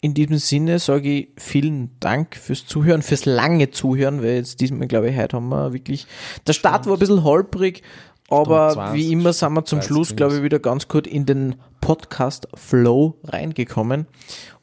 in 0.06 0.14
diesem 0.14 0.38
Sinne 0.38 0.77
sage 0.77 1.10
ich 1.10 1.27
vielen 1.36 1.90
Dank 1.99 2.36
fürs 2.36 2.68
Zuhören, 2.68 3.02
fürs 3.02 3.26
lange 3.26 3.72
Zuhören, 3.72 4.22
weil 4.22 4.36
jetzt 4.36 4.61
diesmal, 4.61 4.88
glaube 4.88 5.10
ich, 5.10 5.18
heute 5.18 5.38
haben 5.38 5.49
wir 5.49 5.73
wirklich, 5.73 6.06
der 6.45 6.53
Start 6.53 6.86
war 6.86 6.94
ein 6.94 6.99
bisschen 6.99 7.23
holprig, 7.23 7.82
aber 8.30 8.69
Stunde 8.69 8.90
20, 8.91 8.94
wie 8.94 9.11
immer 9.11 9.34
sind 9.34 9.53
wir 9.53 9.65
zum 9.65 9.80
30 9.80 9.88
Schluss, 9.88 10.15
glaube 10.15 10.36
ich, 10.36 10.44
wieder 10.44 10.60
ganz 10.60 10.88
gut 10.88 11.07
in 11.07 11.26
den 11.26 11.56
Podcast-Flow 11.82 13.15
reingekommen. 13.23 14.06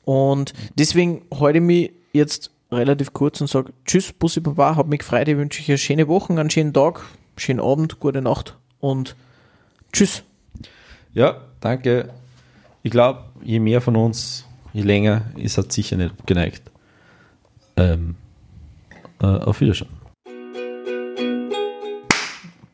Und 0.05 0.53
deswegen 0.77 1.23
halte 1.35 1.59
ich 1.59 1.65
mich 1.65 1.93
jetzt 2.13 2.53
relativ 2.71 3.13
kurz 3.13 3.41
und 3.41 3.51
sage 3.51 3.73
Tschüss, 3.85 4.13
Bussi 4.13 4.39
Baba, 4.39 4.77
hat 4.77 4.87
mich 4.87 5.01
gefreut, 5.01 5.27
ich 5.27 5.37
wünsche 5.37 5.61
euch 5.61 5.71
eine 5.71 5.79
schöne 5.79 6.07
Woche, 6.07 6.33
einen 6.33 6.51
schönen 6.51 6.73
Tag, 6.73 7.03
schönen 7.37 7.59
Abend, 7.59 7.99
gute 7.99 8.23
Nacht 8.23 8.57
und 8.79 9.17
Tschüss. 9.93 10.23
Ja, 11.15 11.41
danke. 11.59 12.11
Ich 12.85 12.93
glaube, 12.93 13.25
je 13.43 13.59
mehr 13.59 13.81
von 13.81 13.97
uns, 13.97 14.47
je 14.73 14.83
länger, 14.83 15.23
ist 15.37 15.59
er 15.59 15.65
sicher 15.71 15.97
nicht 15.97 16.13
abgeneigt. 16.19 16.63
Ähm, 17.77 18.17
äh, 19.21 19.27
auf 19.27 19.61
Wiedersehen. 19.61 19.89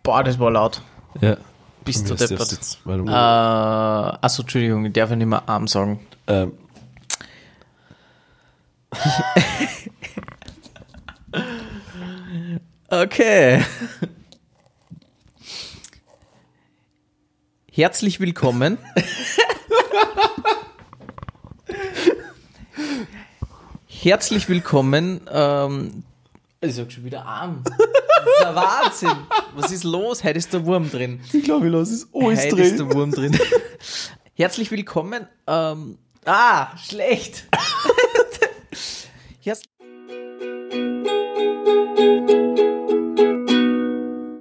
Boah, 0.02 0.22
das 0.24 0.38
war 0.38 0.50
laut. 0.50 0.82
Ja. 1.20 1.36
Bist 1.84 2.08
du 2.10 2.14
deppert. 2.14 2.52
jetzt- 2.52 2.78
Äh, 2.86 2.90
achso, 3.10 4.42
Entschuldigung, 4.42 4.84
ich 4.86 4.92
darf 4.92 5.10
ja 5.10 5.16
nicht 5.16 5.26
mehr 5.26 5.48
arm 5.48 5.66
sagen. 5.68 6.00
ähm, 6.26 6.52
Okay. 12.90 13.62
Herzlich 17.70 18.18
willkommen. 18.20 18.78
Herzlich 23.86 24.48
willkommen. 24.48 25.20
Ähm, 25.30 26.02
ich 26.60 26.74
sag 26.74 26.92
schon 26.92 27.04
wieder 27.04 27.24
arm. 27.24 27.62
Das 28.18 28.40
ist 28.40 28.46
ein 28.46 28.54
Wahnsinn. 28.56 29.26
Was 29.54 29.70
ist 29.70 29.84
los? 29.84 30.24
Heute 30.24 30.38
ist 30.38 30.52
der 30.52 30.66
Wurm 30.66 30.90
drin. 30.90 31.20
ich 31.32 31.44
glaube, 31.44 31.66
ich 31.66 31.72
lasse 31.72 31.94
es 31.94 32.08
alles 32.12 32.46
Heute 32.46 32.62
ist 32.62 32.78
der 32.78 32.92
Wurm 32.92 33.12
drin. 33.12 33.38
Herzlich 34.34 34.70
willkommen. 34.72 35.26
Ähm, 35.46 35.98
ah, 36.24 36.76
schlecht. 36.76 37.46
Herz 39.40 39.62